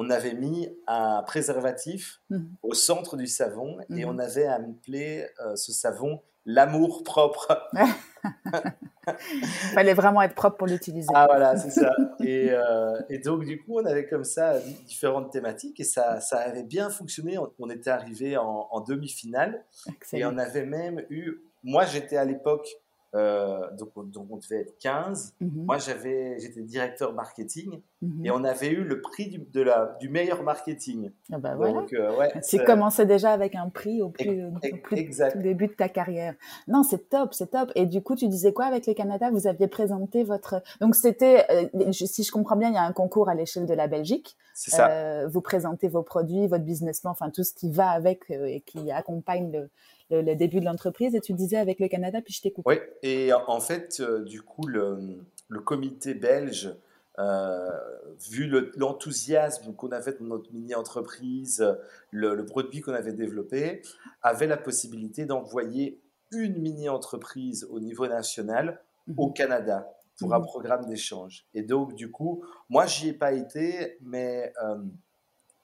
on 0.00 0.08
avait 0.08 0.32
mis 0.32 0.66
un 0.86 1.22
préservatif 1.22 2.22
mmh. 2.30 2.38
au 2.62 2.72
centre 2.72 3.18
du 3.18 3.26
savon 3.26 3.76
et 3.94 4.06
on 4.06 4.18
avait 4.18 4.46
appelé 4.46 5.26
euh, 5.44 5.56
ce 5.56 5.72
savon 5.72 6.20
l'amour 6.46 7.02
propre. 7.02 7.68
Il 8.24 9.46
fallait 9.74 9.94
vraiment 9.94 10.22
être 10.22 10.34
propre 10.34 10.58
pour 10.58 10.66
l'utiliser. 10.66 11.08
Ah 11.14 11.26
voilà, 11.26 11.56
c'est 11.56 11.70
ça. 11.70 11.94
Euh, 12.20 13.00
et, 13.08 13.18
donc 13.18 13.44
du 13.44 13.62
coup, 13.62 13.78
on 13.80 13.84
avait 13.84 14.06
comme 14.06 14.24
ça 14.24 14.58
différentes 14.86 15.32
thématiques 15.32 15.80
et 15.80 15.84
ça, 15.84 16.20
ça 16.20 16.38
avait 16.38 16.62
bien 16.62 16.90
fonctionné. 16.90 17.38
On, 17.58 17.70
était 17.70 17.90
arrivé 17.90 18.36
en, 18.36 18.68
en 18.70 18.80
demi-finale 18.80 19.64
et 20.12 20.24
on 20.24 20.36
avait 20.38 20.66
même 20.66 21.04
eu. 21.10 21.36
Moi, 21.62 21.84
j'étais 21.86 22.16
à 22.16 22.24
l'époque 22.24 22.68
euh, 23.16 23.68
donc, 23.76 23.90
donc, 24.10 24.26
on 24.30 24.36
devait 24.36 24.60
être 24.60 24.78
15. 24.78 25.34
Mhm. 25.40 25.64
Moi, 25.64 25.78
j'avais, 25.78 26.38
j'étais 26.38 26.62
directeur 26.62 27.12
marketing 27.12 27.80
mhm. 28.02 28.24
et 28.24 28.30
on 28.30 28.44
avait 28.44 28.68
eu 28.68 28.84
le 28.84 29.00
prix 29.00 29.28
du, 29.28 29.38
de 29.38 29.60
la, 29.60 29.96
du 30.00 30.08
meilleur 30.08 30.44
marketing. 30.44 31.10
Ah 31.32 31.38
bah 31.38 31.56
donc, 31.56 31.92
euh, 31.92 32.16
ouais, 32.16 32.32
tu 32.48 32.62
commençais 32.62 33.06
déjà 33.06 33.32
avec 33.32 33.56
un 33.56 33.68
prix 33.68 34.00
au 34.00 34.10
plus, 34.10 34.44
au 34.44 34.50
tout 34.50 35.38
début 35.38 35.66
de 35.66 35.72
ta 35.72 35.88
carrière. 35.88 36.34
Non, 36.68 36.84
c'est 36.84 37.08
top, 37.08 37.34
c'est 37.34 37.50
top. 37.50 37.72
Et 37.74 37.86
du 37.86 38.00
coup, 38.00 38.14
tu 38.14 38.28
disais 38.28 38.52
quoi 38.52 38.66
avec 38.66 38.86
le 38.86 38.94
Canada? 38.94 39.30
Vous 39.30 39.48
aviez 39.48 39.66
présenté 39.66 40.22
votre. 40.22 40.62
Donc, 40.80 40.94
c'était, 40.94 41.46
euh, 41.50 41.92
si 41.92 42.22
je 42.22 42.30
comprends 42.30 42.56
bien, 42.56 42.68
il 42.68 42.74
y 42.74 42.78
a 42.78 42.84
un 42.84 42.92
concours 42.92 43.28
à 43.28 43.34
l'échelle 43.34 43.66
de 43.66 43.74
la 43.74 43.88
Belgique. 43.88 44.36
C'est 44.54 44.72
ça. 44.72 45.26
vous 45.26 45.40
présentez 45.40 45.88
vos 45.88 46.02
produits, 46.02 46.46
votre 46.46 46.64
business 46.64 47.00
plan, 47.00 47.12
enfin 47.12 47.30
tout 47.30 47.44
ce 47.44 47.54
qui 47.54 47.70
va 47.70 47.88
avec 47.88 48.28
et 48.28 48.60
qui 48.60 48.90
accompagne 48.90 49.50
le, 49.50 49.70
le, 50.10 50.34
début 50.34 50.60
de 50.60 50.64
l'entreprise 50.64 51.14
et 51.14 51.20
tu 51.20 51.32
disais 51.32 51.56
avec 51.56 51.80
le 51.80 51.88
Canada, 51.88 52.20
puis 52.22 52.34
je 52.34 52.42
t'ai 52.42 52.52
Oui, 52.64 52.76
et 53.02 53.32
en 53.32 53.60
fait, 53.60 54.00
euh, 54.00 54.24
du 54.24 54.42
coup, 54.42 54.66
le, 54.66 55.18
le 55.48 55.60
comité 55.60 56.14
belge, 56.14 56.74
euh, 57.18 57.68
vu 58.30 58.50
l'enthousiasme 58.76 59.74
qu'on 59.74 59.92
avait 59.92 60.12
dans 60.12 60.26
notre 60.26 60.52
mini-entreprise, 60.52 61.76
le, 62.10 62.34
le, 62.34 62.44
produit 62.46 62.80
qu'on 62.80 62.94
avait 62.94 63.12
développé, 63.12 63.82
avait 64.22 64.46
la 64.46 64.56
possibilité 64.56 65.26
d'envoyer 65.26 66.00
une 66.32 66.58
mini-entreprise 66.58 67.66
au 67.70 67.80
niveau 67.80 68.06
national 68.06 68.80
au 69.16 69.28
mhm. 69.28 69.34
Canada 69.34 69.90
pour 70.18 70.34
un 70.34 70.38
mhm. 70.38 70.44
programme 70.44 70.86
d'échange. 70.86 71.46
Et 71.54 71.62
donc, 71.62 71.94
du 71.94 72.10
coup, 72.10 72.44
moi, 72.68 72.86
j'y 72.86 73.08
ai 73.08 73.12
pas 73.12 73.32
été, 73.32 73.98
mais 74.02 74.52
euh, 74.62 74.76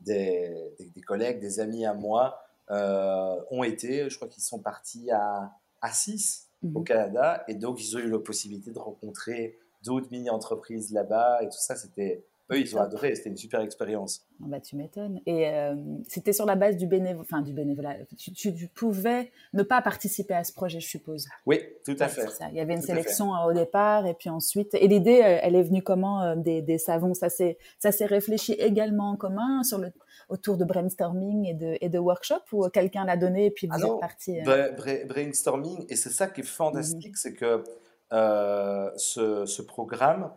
des, 0.01 0.75
des, 0.95 1.01
collègues, 1.01 1.41
des 1.41 1.61
amis 1.61 1.87
à 1.87 1.95
moi 1.95 2.39
ont 2.71 3.65
été, 3.65 4.11
je 4.11 4.17
crois 4.17 4.29
qu'ils 4.29 4.43
sont 4.43 4.61
partis 4.61 5.11
à, 5.11 5.53
à 5.81 5.93
6 5.93 6.47
au 6.75 6.81
mhm. 6.81 6.85
Canada, 6.85 7.45
et 7.49 7.55
donc 7.55 7.83
ils 7.83 7.97
ont 7.97 8.01
eu 8.01 8.11
la 8.11 8.19
possibilité 8.19 8.71
de 8.71 8.79
rencontrer 8.79 9.59
d'autres 9.85 10.09
mini-entreprises 10.11 10.93
là-bas, 10.93 11.43
et 11.43 11.47
tout 11.47 11.59
ça, 11.59 11.77
c'était... 11.77 12.25
Eux, 12.53 12.61
ils 12.61 12.77
ont 12.77 12.81
adoré, 12.81 13.13
c'était 13.17 13.31
une 13.31 13.37
super 13.37 13.61
expérience. 13.61 14.25
Ah 14.41 14.45
bah, 14.47 14.61
tu 14.61 14.77
m'étonnes. 14.77 15.21
Et 15.27 15.49
euh, 15.49 15.75
c'était 16.07 16.33
sur 16.33 16.47
la 16.47 16.55
base 16.55 16.77
du, 16.77 16.87
bénévolat, 16.87 17.21
enfin, 17.21 17.43
du 17.43 17.53
bénévolat. 17.53 17.97
Tu, 18.17 18.69
pouvais 18.69 19.33
ne 19.53 19.65
pas 19.65 19.83
participer 19.83 20.35
à 20.35 20.45
ce 20.45 20.53
projet, 20.53 20.79
je 20.79 20.87
suppose. 20.87 21.27
Oui, 21.45 21.59
tout 21.85 21.97
à 21.99 22.07
fait. 22.07 22.25
Il 22.53 22.57
y 22.57 22.61
avait 22.61 22.75
une 22.75 22.83
sélection 22.83 23.33
au 23.33 23.53
départ, 23.53 24.07
et 24.07 24.15
puis 24.15 24.31
ensuite. 24.31 24.75
Et 24.75 24.87
l'idée, 24.87 25.23
euh, 25.25 25.41
elle 25.43 25.57
est 25.57 25.65
venue 25.65 25.83
comment 25.83 26.37
des, 26.37 26.63
des 26.63 26.79
savons 26.79 27.15
Ça 27.15 27.29
s'est 27.29 28.07
réfléchi 28.07 28.53
également 28.53 29.11
en 29.11 29.17
commun 29.17 29.65
sur 29.65 29.79
le, 29.79 29.91
autour 30.29 30.57
de 30.57 30.65
brainstorming 30.65 31.47
et 31.47 31.55
de, 31.55 31.79
et 31.81 31.89
de 31.89 31.99
workshop 31.99 32.41
ou 32.53 32.69
quelqu'un 32.69 33.05
l'a 33.05 33.17
donné 33.17 33.47
et 33.47 33.51
puis 33.51 33.69
vous 33.69 33.85
êtes 33.85 34.01
parti 34.01 34.41
euh? 34.41 35.05
Brainstorming, 35.07 35.87
et 35.89 35.97
c'est 35.97 36.11
ça 36.11 36.27
qui 36.27 36.41
est 36.41 36.45
fantastique, 36.45 37.13
mhm. 37.13 37.17
c'est 37.17 37.35
que 37.35 37.65
euh, 38.13 38.91
ce, 38.97 39.47
ce, 39.47 39.63
programme 39.63 40.31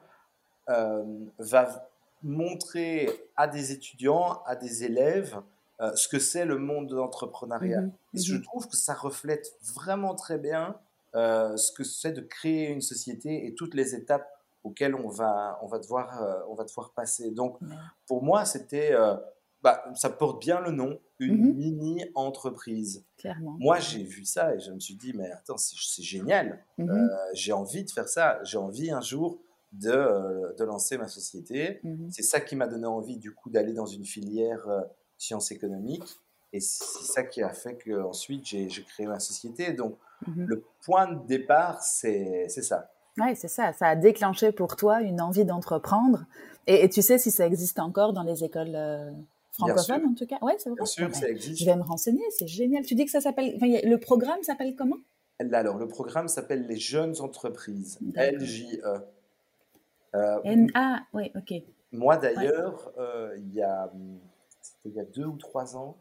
euh, 0.69 1.03
va 1.39 1.89
montrer 2.23 3.09
à 3.35 3.47
des 3.47 3.71
étudiants, 3.71 4.41
à 4.45 4.55
des 4.55 4.83
élèves, 4.83 5.39
ce 5.95 6.09
que 6.09 6.19
c'est 6.19 6.43
le 6.43 6.57
monde 6.57 6.87
de 6.87 6.95
l'entrepreneuriat. 6.95 7.81
Mhm. 7.81 7.91
Et 8.15 8.19
je 8.19 8.35
mhm. 8.35 8.43
trouve 8.43 8.67
que 8.67 8.75
ça 8.75 8.93
reflète 8.93 9.55
vraiment 9.75 10.13
très 10.13 10.37
bien 10.37 10.75
ce 11.13 11.71
que 11.71 11.83
c'est 11.83 12.11
de 12.11 12.21
créer 12.21 12.67
une 12.67 12.81
société 12.81 13.47
et 13.47 13.55
toutes 13.55 13.73
les 13.73 13.95
étapes 13.95 14.27
auxquelles 14.63 14.93
on 14.93 15.07
va, 15.07 15.57
on 15.61 15.67
va, 15.67 15.79
devoir, 15.79 16.43
on 16.49 16.53
va 16.53 16.65
devoir 16.65 16.91
passer. 16.91 17.31
Donc, 17.31 17.57
pour 18.05 18.23
moi, 18.23 18.43
c'était 18.45 18.93
bah, 19.61 19.83
ça 19.95 20.09
porte 20.09 20.41
bien 20.41 20.61
le 20.61 20.71
nom, 20.71 20.99
une 21.19 21.49
mhm. 21.49 21.55
mini-entreprise. 21.55 23.05
Clairement. 23.17 23.57
Moi, 23.59 23.79
j'ai 23.79 24.03
vu 24.03 24.23
ça 24.23 24.55
et 24.55 24.59
je 24.59 24.71
me 24.71 24.79
suis 24.79 24.95
dit, 24.95 25.13
mais 25.13 25.29
attends, 25.31 25.57
c'est 25.57 26.01
génial. 26.01 26.63
Mhm. 26.77 26.89
Euh, 26.89 27.07
j'ai 27.33 27.51
envie 27.51 27.83
de 27.83 27.91
faire 27.91 28.07
ça. 28.07 28.39
J'ai 28.43 28.57
envie 28.57 28.89
un 28.91 29.01
jour 29.01 29.39
de, 29.73 29.91
euh, 29.91 30.53
de 30.57 30.63
lancer 30.63 30.97
ma 30.97 31.07
société. 31.07 31.81
Mhm. 31.83 32.09
C'est 32.09 32.23
ça 32.23 32.39
qui 32.39 32.55
m'a 32.55 32.67
donné 32.67 32.87
envie, 32.87 33.17
du 33.17 33.33
coup, 33.33 33.49
d'aller 33.49 33.73
dans 33.73 33.85
une 33.85 34.05
filière 34.05 34.65
euh, 34.69 34.81
sciences 35.17 35.51
économiques. 35.51 36.17
Et 36.53 36.61
c'est 36.61 37.03
ça 37.03 37.23
qui 37.23 37.43
a 37.43 37.49
fait 37.49 37.77
qu'ensuite, 37.77 38.45
j'ai 38.45 38.83
créé 38.83 39.05
ma 39.05 39.19
société. 39.19 39.73
Donc, 39.73 39.97
le 40.35 40.63
point 40.83 41.13
de 41.13 41.27
départ, 41.27 41.83
c'est 41.83 42.49
ça. 42.49 42.91
Oui, 43.19 43.35
c'est 43.35 43.47
ça. 43.47 43.71
Ça 43.73 43.87
a 43.89 43.95
déclenché 43.95 44.51
pour 44.51 44.75
toi 44.75 45.01
une 45.01 45.21
envie 45.21 45.45
d'entreprendre. 45.45 46.25
Et, 46.65 46.89
tu 46.89 47.03
sais 47.03 47.19
si 47.19 47.29
ça 47.29 47.45
existe 47.45 47.77
encore 47.77 48.13
dans 48.13 48.23
les 48.23 48.43
écoles 48.43 48.75
francophone 49.59 50.05
en 50.07 50.13
tout 50.13 50.25
cas. 50.25 50.37
Ouais, 50.41 50.55
c'est 50.57 50.69
vrai. 50.69 50.77
Bien 50.77 50.85
sûr, 50.85 51.15
ça 51.15 51.29
existe. 51.29 51.59
Je 51.59 51.65
vais 51.65 51.75
me 51.75 51.83
renseigner, 51.83 52.23
c'est 52.37 52.47
génial. 52.47 52.83
Tu 52.85 52.95
dis 52.95 53.05
que 53.05 53.11
ça 53.11 53.21
s'appelle. 53.21 53.57
le 53.59 53.95
programme 53.97 54.41
s'appelle 54.43 54.75
comment? 54.75 54.97
Alors, 55.53 55.77
le 55.77 55.87
programme 55.87 56.27
s'appelle 56.27 56.67
les 56.67 56.77
jeunes 56.77 57.21
entreprises, 57.21 57.99
LJE. 58.15 58.81
Euh, 60.15 60.39
N-A, 60.43 61.03
oui, 61.13 61.31
ok. 61.35 61.53
Moi 61.91 62.17
d'ailleurs, 62.17 62.91
euh, 62.97 63.35
il, 63.37 63.53
y 63.53 63.61
a, 63.61 63.91
il 64.85 64.93
y 64.93 64.99
a 64.99 65.05
deux 65.05 65.25
ou 65.25 65.37
trois 65.37 65.75
ans, 65.75 65.97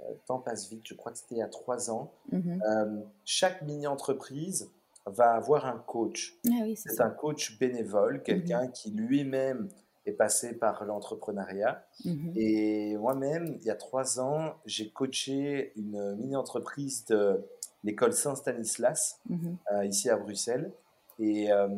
euh, 0.00 0.10
le 0.10 0.18
temps 0.26 0.38
passe 0.38 0.68
vite, 0.68 0.82
je 0.84 0.94
crois 0.94 1.12
que 1.12 1.18
c'était 1.18 1.36
il 1.36 1.38
y 1.38 1.42
a 1.42 1.48
trois 1.48 1.90
ans, 1.90 2.12
mhm. 2.32 3.04
chaque 3.24 3.62
mini-entreprise 3.62 4.70
va 5.06 5.32
avoir 5.32 5.66
un 5.66 5.78
coach. 5.78 6.38
Ah 6.48 6.64
c'est 6.76 7.00
un 7.00 7.10
coach 7.10 7.58
bénévole, 7.58 8.22
quelqu'un 8.22 8.64
mhm. 8.64 8.72
qui 8.72 8.90
lui-même 8.90 9.68
est 10.06 10.12
passé 10.12 10.54
par 10.54 10.84
l'entrepreneuriat. 10.84 11.86
Mhm. 12.04 12.32
Et 12.36 12.96
moi-même, 12.96 13.56
il 13.60 13.66
y 13.66 13.70
a 13.70 13.74
trois 13.74 14.20
ans, 14.20 14.54
j'ai 14.66 14.90
coaché 14.90 15.72
une 15.76 16.16
mini-entreprise 16.16 17.04
de 17.06 17.42
l'école 17.84 18.12
Saint-Stanislas, 18.12 19.20
mhm. 19.28 19.56
euh, 19.72 19.84
ici 19.84 20.10
à 20.10 20.16
Bruxelles. 20.16 20.72
Et, 21.18 21.50
euh, 21.52 21.68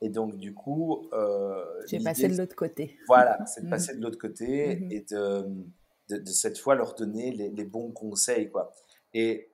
et 0.00 0.08
donc, 0.08 0.36
du 0.38 0.54
coup... 0.54 1.08
Euh, 1.12 1.64
j'ai 1.86 2.00
passé 2.00 2.28
de 2.28 2.36
l'autre 2.36 2.56
côté. 2.56 2.98
Voilà, 3.06 3.44
c'est 3.46 3.64
de 3.64 3.70
passer 3.70 3.94
de 3.96 4.02
l'autre 4.02 4.18
côté 4.18 4.86
et 4.90 5.04
de, 5.10 5.46
de, 6.10 6.26
cette 6.26 6.58
fois 6.58 6.74
leur 6.74 6.94
donner 6.94 7.30
les, 7.32 7.50
les, 7.50 7.64
bons 7.64 7.90
conseils. 7.90 8.50
Quoi. 8.50 8.72
Et 9.12 9.48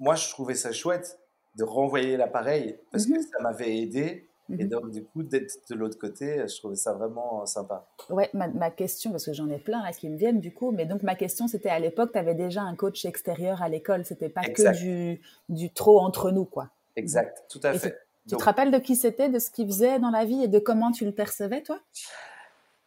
moi, 0.00 0.14
je 0.14 0.28
trouvais 0.30 0.54
ça 0.54 0.72
chouette 0.72 1.18
de 1.56 1.64
renvoyer 1.64 2.16
l'appareil 2.16 2.78
parce 2.90 3.06
que 3.06 3.20
ça 3.20 3.38
m'avait 3.40 3.76
aidé 3.78 4.26
et 4.50 4.64
mhm. 4.64 4.68
donc, 4.68 4.90
du 4.90 5.04
coup, 5.04 5.22
d'être 5.22 5.54
de 5.70 5.74
l'autre 5.74 5.98
côté, 5.98 6.46
je 6.46 6.56
trouvais 6.58 6.76
ça 6.76 6.92
vraiment 6.92 7.46
sympa. 7.46 7.86
Ouais, 8.10 8.28
ma, 8.34 8.48
ma 8.48 8.70
question, 8.70 9.10
parce 9.10 9.24
que 9.24 9.32
j'en 9.32 9.48
ai 9.48 9.58
plein 9.58 9.82
là 9.82 9.92
qui 9.92 10.08
me 10.08 10.16
viennent 10.16 10.40
du 10.40 10.52
coup, 10.52 10.72
mais 10.72 10.84
donc 10.84 11.02
ma 11.02 11.14
question 11.14 11.46
c'était 11.48 11.68
à 11.68 11.78
l'époque, 11.78 12.12
tu 12.12 12.18
avais 12.18 12.34
déjà 12.34 12.62
un 12.62 12.74
coach 12.74 13.04
extérieur 13.04 13.62
à 13.62 13.68
l'école, 13.68 14.04
c'était 14.04 14.28
pas 14.28 14.42
que 14.42 14.76
du, 14.76 15.20
du 15.48 15.72
trop 15.72 16.00
entre 16.00 16.30
nous, 16.30 16.44
quoi. 16.44 16.70
Exact, 16.96 17.44
tout 17.48 17.60
à 17.62 17.72
fait. 17.72 17.96
Tu, 18.28 18.36
te 18.36 18.44
rappelles 18.44 18.70
de 18.70 18.78
qui 18.78 18.94
c'était, 18.96 19.28
de 19.28 19.38
ce 19.38 19.50
qu'il 19.50 19.66
faisait 19.66 19.98
dans 19.98 20.10
la 20.10 20.24
vie 20.24 20.42
et 20.44 20.48
de 20.48 20.58
comment 20.58 20.92
tu 20.92 21.04
le 21.04 21.12
percevais, 21.12 21.62
toi? 21.62 21.80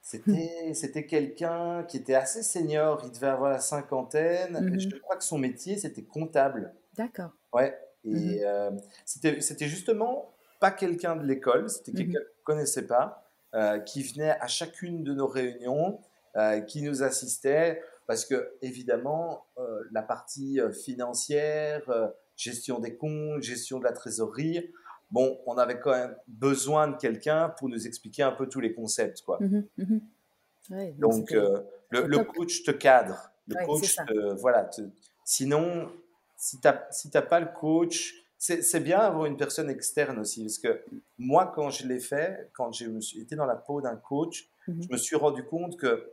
C'était, 0.02 0.74
c'était 0.74 1.06
quelqu'un 1.06 1.84
qui 1.84 1.98
était 1.98 2.14
assez 2.14 2.44
senior, 2.44 3.02
il 3.04 3.12
devait 3.12 3.28
avoir 3.28 3.50
la 3.50 3.60
cinquantaine. 3.60 4.54
Mhm. 4.54 4.80
Je 4.80 4.96
crois 4.98 5.16
que 5.16 5.24
son 5.24 5.40
métier, 5.40 5.78
c'était 5.78 6.04
comptable. 6.04 6.74
D'accord. 6.96 7.32
Ouais. 7.54 7.78
Et 8.06 8.10
mhm. 8.10 8.40
euh, 8.46 8.72
c'était 9.04 9.68
justement 9.68 10.35
pas 10.66 10.72
quelqu'un 10.72 11.16
de 11.16 11.24
l'école, 11.24 11.70
c'était 11.70 11.92
mhm. 11.92 11.98
quelqu'un 11.98 12.20
qu'on 12.20 12.54
ne 12.54 12.56
connaissait 12.58 12.88
pas, 12.88 13.30
euh, 13.54 13.78
qui 13.78 14.02
venait 14.02 14.32
à 14.32 14.48
chacune 14.48 15.04
de 15.04 15.14
nos 15.14 15.28
réunions, 15.28 16.00
euh, 16.38 16.60
qui 16.62 16.82
nous 16.82 17.04
assistait, 17.04 17.84
parce 18.08 18.26
que 18.26 18.52
évidemment, 18.64 19.46
euh, 19.60 19.84
la 19.92 20.02
partie 20.02 20.60
financière, 20.84 21.84
gestion 22.36 22.80
des 22.80 22.96
comptes, 22.96 23.44
gestion 23.44 23.78
de 23.78 23.84
la 23.84 23.92
trésorerie, 23.92 24.72
bon, 25.12 25.40
on 25.46 25.56
avait 25.60 25.80
quand 25.80 25.92
même 25.92 26.16
besoin 26.28 26.88
de 26.88 26.98
quelqu'un 26.98 27.50
pour 27.50 27.70
nous 27.70 27.86
expliquer 27.86 28.24
un 28.24 28.32
peu 28.32 28.50
tous 28.50 28.60
les 28.60 28.74
concepts, 28.74 29.22
quoi. 29.22 29.38
Mhm, 29.42 29.68
mhm. 29.78 30.98
donc, 30.98 31.30
le, 31.92 32.24
coach 32.24 32.64
te 32.64 32.72
cadre, 32.72 33.30
le 33.48 33.64
coach, 33.68 33.98
voilà. 34.40 34.68
sinon, 35.24 35.92
si 36.38 36.60
tu 36.60 36.68
n'as 36.68 36.82
si 36.90 37.12
pas 37.12 37.40
le 37.40 37.50
coach, 37.54 38.25
c'est 38.38 38.80
bien 38.80 39.00
d'avoir 39.00 39.26
une 39.26 39.38
personne 39.38 39.70
externe 39.70 40.20
aussi, 40.20 40.44
parce 40.44 40.60
que 40.60 40.84
moi, 41.18 41.52
quand 41.56 41.70
je 41.70 41.88
l'ai 41.88 42.00
fait, 42.00 42.50
quand 42.54 42.72
je 42.72 42.86
me 42.86 43.02
suis 43.02 43.22
été 43.22 43.36
dans 43.36 43.46
la 43.46 43.56
peau 43.56 43.82
d'un 43.82 43.96
coach, 43.96 44.50
mhm. 44.68 44.84
je 44.84 44.88
me 44.92 44.98
suis 44.98 45.16
rendu 45.16 45.44
compte 45.46 45.78
que 45.78 46.12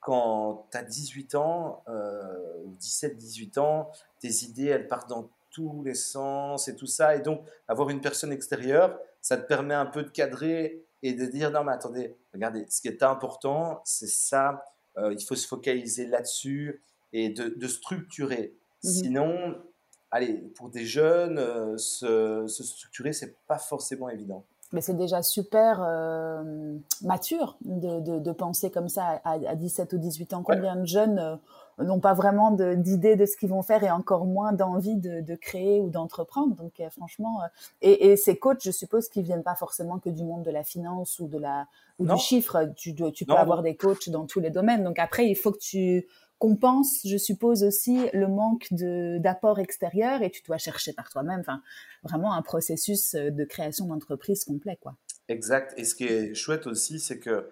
quand 0.00 0.66
tu 0.70 0.78
as 0.78 0.82
18 0.82 1.34
ans, 1.34 1.84
euh, 1.88 2.64
17-18 2.80 3.58
ans, 3.58 3.90
tes 4.18 4.44
idées, 4.44 4.66
elles 4.66 4.88
partent 4.88 5.10
dans 5.10 5.28
tous 5.50 5.82
les 5.84 5.94
sens 5.94 6.68
et 6.68 6.76
tout 6.76 6.86
ça. 6.86 7.16
Et 7.16 7.20
donc, 7.20 7.42
avoir 7.68 7.90
une 7.90 8.00
personne 8.00 8.32
extérieure, 8.32 8.98
ça 9.20 9.36
te 9.36 9.46
permet 9.46 9.74
un 9.74 9.86
peu 9.86 10.02
de 10.02 10.08
cadrer 10.08 10.84
et 11.02 11.12
de 11.12 11.26
dire, 11.26 11.50
non, 11.50 11.64
mais 11.64 11.72
attendez, 11.72 12.16
regardez, 12.32 12.66
ce 12.68 12.80
qui 12.80 12.88
est 12.88 13.02
important, 13.02 13.82
c'est 13.84 14.08
ça, 14.08 14.64
euh, 14.96 15.12
il 15.12 15.22
faut 15.24 15.34
se 15.34 15.46
focaliser 15.46 16.06
là-dessus 16.06 16.82
et 17.12 17.30
de, 17.30 17.66
structurer. 17.66 18.54
Mhm. 18.82 18.90
Sinon, 18.90 19.62
allez, 20.10 20.34
pour 20.56 20.68
des 20.68 20.84
jeunes, 20.84 21.38
euh, 21.38 21.76
se, 21.78 22.46
se, 22.46 22.64
structurer, 22.64 23.12
c'est 23.12 23.36
pas 23.46 23.58
forcément 23.58 24.08
évident. 24.08 24.44
Mais 24.72 24.80
c'est 24.80 24.96
déjà 24.96 25.20
super 25.22 25.82
euh, 25.82 26.76
mature 27.02 27.56
de, 27.62 28.20
de, 28.20 28.32
penser 28.32 28.70
comme 28.70 28.88
ça 28.88 29.20
à, 29.24 29.56
17 29.56 29.94
ou 29.94 29.98
18 29.98 30.32
ans. 30.32 30.42
Combien 30.44 30.76
de 30.76 30.86
jeunes 30.86 31.18
euh, 31.18 31.84
n'ont 31.84 31.98
pas 31.98 32.14
vraiment 32.14 32.52
d'idée 32.52 33.16
de, 33.16 33.26
ce 33.26 33.36
qu'ils 33.36 33.48
vont 33.48 33.62
faire 33.62 33.82
et 33.82 33.90
encore 33.90 34.26
moins 34.26 34.52
d'envie 34.52 34.94
de, 34.94 35.34
créer 35.34 35.80
ou 35.80 35.90
d'entreprendre. 35.90 36.54
Donc 36.54 36.80
franchement, 36.92 37.40
et, 37.82 38.12
et, 38.12 38.16
ces 38.16 38.38
coachs, 38.38 38.62
je 38.62 38.70
suppose 38.70 39.08
qu'ils 39.08 39.24
viennent 39.24 39.42
pas 39.42 39.56
forcément 39.56 39.98
que 39.98 40.08
du 40.08 40.22
monde 40.22 40.44
de 40.44 40.52
la 40.52 40.62
finance 40.62 41.18
ou 41.18 41.26
de 41.26 41.38
la 41.38 41.66
ou 41.98 42.06
du 42.06 42.16
chiffre. 42.18 42.70
Tu, 42.76 42.94
tu 42.94 43.26
peux 43.26 43.34
avoir 43.34 43.62
des 43.62 43.74
coachs 43.74 44.08
dans 44.08 44.26
tous 44.26 44.38
les 44.38 44.50
domaines. 44.50 44.84
Donc 44.84 45.00
après, 45.00 45.26
il 45.26 45.34
faut 45.34 45.50
que 45.50 45.58
tu 45.58 46.06
compense, 46.40 47.06
je 47.06 47.18
suppose 47.18 47.62
aussi, 47.62 48.08
le 48.14 48.26
manque 48.26 48.66
d'apport 48.72 49.60
extérieur 49.60 50.22
et 50.22 50.30
tu 50.30 50.42
dois 50.42 50.56
chercher 50.56 50.92
par 50.94 51.10
toi-même. 51.10 51.40
Enfin, 51.40 51.62
vraiment 52.02 52.32
un 52.32 52.42
processus 52.42 53.14
euh, 53.14 53.30
de 53.30 53.44
création 53.44 53.86
d'entreprise 53.86 54.44
complet, 54.44 54.78
quoi. 54.80 54.96
Exact. 55.28 55.74
Et 55.76 55.84
ce 55.84 55.94
qui 55.94 56.04
est 56.04 56.34
chouette 56.34 56.66
aussi, 56.66 56.98
c'est 56.98 57.20
que 57.20 57.50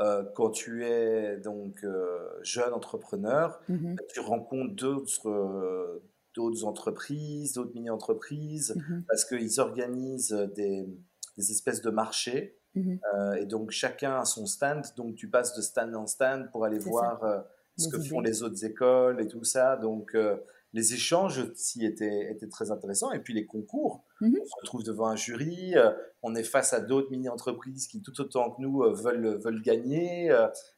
euh, 0.00 0.24
quand 0.34 0.50
tu 0.50 0.86
es 0.86 1.36
donc 1.36 1.84
euh, 1.84 2.18
jeune 2.42 2.72
entrepreneur, 2.72 3.60
mmh 3.68 3.96
tu 4.12 4.20
rencontres 4.20 4.74
d'autres 4.74 6.02
d'autres 6.34 6.64
entreprises, 6.64 7.52
d'autres 7.52 7.74
mini-entreprises, 7.74 8.74
mmh 8.74 9.02
parce 9.06 9.26
qu'ils 9.26 9.60
organisent 9.60 10.48
des, 10.56 10.88
des, 11.36 11.50
espèces 11.50 11.82
de 11.82 11.90
marchés. 11.90 12.56
Mmh 12.74 12.94
et 13.38 13.44
donc 13.44 13.70
chacun 13.70 14.18
a 14.18 14.24
son 14.24 14.46
stand, 14.46 14.86
donc 14.96 15.16
tu 15.16 15.28
passes 15.28 15.54
de 15.54 15.60
stand 15.60 15.94
en 15.94 16.06
stand 16.06 16.50
pour 16.50 16.64
aller 16.64 16.78
voir 16.78 17.44
ce 17.80 17.88
que 17.88 18.00
font 18.02 18.20
les 18.20 18.42
autres 18.42 18.64
écoles 18.64 19.20
et 19.20 19.26
tout 19.26 19.44
ça. 19.44 19.76
Donc, 19.76 20.14
euh, 20.14 20.36
les 20.72 20.94
échanges 20.94 21.40
aussi 21.40 21.84
étaient, 21.84 22.30
étaient, 22.30 22.46
très 22.46 22.70
intéressants. 22.70 23.10
Et 23.10 23.18
puis, 23.18 23.34
les 23.34 23.44
concours. 23.44 24.04
Mhm. 24.20 24.36
On 24.40 24.44
se 24.44 24.54
retrouve 24.60 24.84
devant 24.84 25.08
un 25.08 25.16
jury, 25.16 25.76
euh, 25.76 25.90
on 26.22 26.34
est 26.36 26.44
face 26.44 26.72
à 26.72 26.80
d'autres 26.80 27.10
mini-entreprises 27.10 27.88
qui, 27.88 28.02
tout 28.02 28.18
autant 28.20 28.50
que 28.50 28.62
nous, 28.62 28.82
euh, 28.82 28.92
veulent, 28.92 29.40
veulent 29.42 29.62
gagner. 29.62 30.28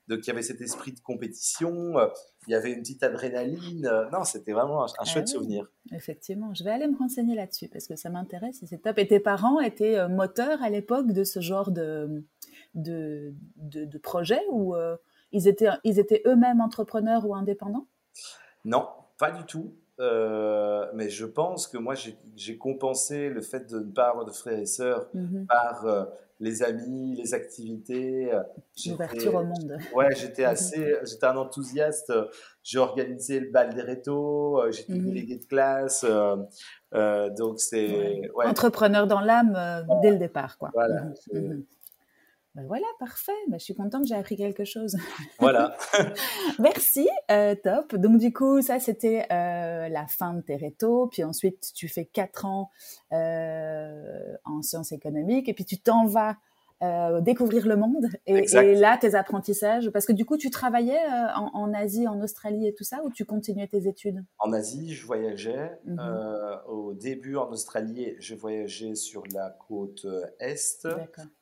donc, 0.08 0.20
il 0.22 0.28
y 0.28 0.30
avait 0.30 0.42
cet 0.42 0.60
esprit 0.60 0.92
de 0.92 1.00
compétition, 1.00 1.94
il 2.46 2.52
y 2.52 2.54
avait 2.54 2.72
une 2.72 2.80
petite 2.80 3.02
adrénaline. 3.02 3.90
non, 4.12 4.24
c'était 4.24 4.52
vraiment 4.52 4.84
un, 4.84 4.88
ah 4.98 5.04
chouette 5.04 5.28
souvenir. 5.28 5.70
Effectivement, 5.92 6.54
je 6.54 6.64
vais 6.64 6.70
aller 6.70 6.86
me 6.86 6.96
renseigner 6.96 7.34
là-dessus 7.34 7.68
parce 7.68 7.86
que 7.86 7.96
ça 7.96 8.08
m'intéresse 8.08 8.62
et 8.62 8.66
c'est 8.66 8.78
top. 8.78 8.98
Et 8.98 9.06
tes 9.06 9.20
parents 9.20 9.60
étaient 9.60 10.08
moteurs 10.08 10.62
à 10.62 10.70
l'époque 10.70 11.12
de 11.12 11.24
ce 11.24 11.40
genre 11.40 11.70
de, 11.70 12.24
de, 12.74 13.34
de, 13.56 13.84
de 13.84 13.98
projet 13.98 14.40
ou 14.50 14.74
ils 15.32 15.48
étaient, 15.48 15.68
ils 15.84 15.98
étaient 15.98 16.22
eux-mêmes 16.26 16.60
entrepreneurs 16.60 17.26
ou 17.26 17.34
indépendants? 17.34 17.86
Non, 18.64 18.86
pas 19.18 19.30
du 19.30 19.44
tout. 19.44 19.74
Euh, 20.00 20.86
mais 20.94 21.08
je 21.10 21.26
pense 21.26 21.66
que 21.66 21.78
moi, 21.78 21.94
j'ai 22.34 22.58
compensé 22.58 23.28
le 23.28 23.40
fait 23.40 23.70
de 23.70 23.78
ne 23.78 23.92
pas 23.92 24.08
avoir 24.08 24.24
de 24.24 24.32
frères 24.32 24.58
et 24.58 24.66
sœurs 24.66 25.08
mhm. 25.14 25.46
par 25.46 25.86
euh, 25.86 26.04
les 26.40 26.62
amis, 26.62 27.14
les 27.16 27.34
activités. 27.34 28.32
Euh, 28.32 28.42
L'ouverture 28.86 29.34
au 29.34 29.44
monde. 29.44 29.78
Ouais, 29.94 30.08
j'étais 30.16 30.42
mhm. 30.42 30.48
assez, 30.48 30.96
j'étais 31.04 31.26
un 31.26 31.36
enthousiaste. 31.36 32.12
J'ai 32.62 32.78
organisé 32.78 33.38
le 33.38 33.50
bal 33.50 33.74
des 33.74 33.82
rétos, 33.82 34.70
j'étais 34.70 34.94
mmh. 34.94 35.04
délégué 35.04 35.36
de 35.36 35.44
classe. 35.44 36.04
donc 37.36 37.60
c'est 37.60 38.22
entrepreneur 38.44 39.06
dans 39.06 39.20
l'âme 39.20 39.58
dès 40.00 40.10
le 40.10 40.18
départ, 40.18 40.58
quoi. 40.58 40.70
Voilà. 40.74 41.06
Mhm. 41.32 41.64
Ben 42.54 42.66
voilà, 42.66 42.86
parfait. 42.98 43.32
Ben, 43.48 43.58
je 43.58 43.64
suis 43.64 43.74
contente, 43.74 44.06
j'ai 44.06 44.14
appris 44.14 44.36
quelque 44.36 44.64
chose. 44.64 44.96
Voilà. 45.38 45.74
Merci, 46.58 47.08
euh, 47.30 47.54
top. 47.54 47.96
Donc 47.96 48.18
du 48.18 48.32
coup, 48.32 48.60
ça 48.60 48.78
c'était 48.78 49.26
euh, 49.32 49.88
la 49.88 50.06
fin 50.06 50.34
de 50.34 50.42
tes 50.42 50.56
rétos. 50.56 51.08
Puis 51.08 51.24
ensuite, 51.24 51.72
tu 51.74 51.88
fais 51.88 52.04
quatre 52.04 52.44
ans 52.44 52.70
euh, 53.12 54.34
en 54.44 54.60
sciences 54.62 54.92
économiques 54.92 55.48
et 55.48 55.54
puis 55.54 55.64
tu 55.64 55.78
t'en 55.78 56.06
vas 56.06 56.36
euh, 56.82 57.20
découvrir 57.20 57.68
le 57.68 57.76
monde 57.76 58.06
et, 58.26 58.44
là 58.74 58.98
tes 58.98 59.14
apprentissages. 59.14 59.90
Parce 59.90 60.04
que 60.04 60.12
du 60.12 60.24
coup 60.24 60.36
tu 60.36 60.50
travaillais 60.50 60.98
euh, 60.98 61.28
en, 61.36 61.72
Asie 61.72 62.08
en 62.08 62.20
Australie 62.20 62.66
et 62.66 62.74
tout 62.74 62.82
ça 62.82 63.02
ou 63.04 63.10
tu 63.10 63.24
continuais 63.24 63.68
tes 63.68 63.86
études? 63.86 64.24
En 64.38 64.52
Asie 64.52 64.92
je 64.92 65.06
voyageais 65.06 65.78
mhm. 65.84 65.98
euh, 66.00 66.60
au 66.64 66.92
début 66.94 67.36
en 67.36 67.48
Australie 67.50 68.16
je 68.18 68.34
voyageais 68.34 68.96
sur 68.96 69.22
la 69.32 69.56
côte 69.68 70.06
est. 70.40 70.88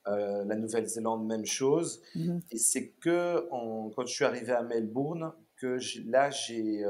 La 0.05 0.57
Nouvelle-Zélande 0.57 1.27
même 1.27 1.47
chose. 1.47 2.03
Mhm. 2.15 2.43
et 2.51 2.59
c'est 2.59 2.91
que 3.01 3.49
quand 3.51 4.07
je 4.07 4.13
suis 4.13 4.27
arrivé 4.27 4.53
à 4.53 4.63
Melbourne 4.63 5.33
que 5.57 5.79
là 6.07 6.29
j'ai 6.29 6.85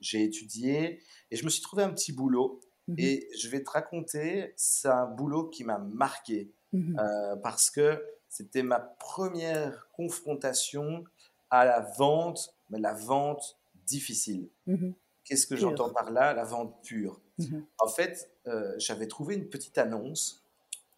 j'ai 0.00 0.22
étudié 0.22 1.00
et 1.30 1.36
je 1.36 1.44
me 1.46 1.50
suis 1.50 1.62
trouvé 1.62 1.82
un 1.82 1.90
petit 1.90 2.12
boulot. 2.12 2.60
Mhm. 2.88 2.96
et 2.98 3.28
je 3.38 3.48
vais 3.48 3.62
te 3.62 3.70
raconter 3.70 4.52
c'est 4.56 4.88
un 4.88 5.06
boulot 5.06 5.48
qui 5.48 5.62
m'a 5.64 5.78
marqué 5.78 6.52
Mmh 6.72 6.98
euh, 6.98 7.36
parce 7.36 7.70
que 7.70 8.04
c'était 8.28 8.62
ma 8.62 8.78
première 8.78 9.88
confrontation 9.92 11.04
à 11.50 11.64
la 11.64 11.80
vente, 11.80 12.54
mais 12.70 12.78
la 12.78 12.92
vente 12.92 13.58
difficile. 13.86 14.48
Mmh 14.66 14.90
Qu'est-ce 15.24 15.46
que 15.46 15.56
j'entends 15.56 15.90
par 15.90 16.10
là? 16.10 16.32
La 16.32 16.44
vente 16.44 16.74
pure. 16.82 17.20
Mmh 17.38 17.60
en 17.78 17.88
fait, 17.88 18.30
euh, 18.46 18.74
j'avais 18.78 19.06
trouvé 19.06 19.34
une 19.34 19.48
petite 19.48 19.78
annonce 19.78 20.42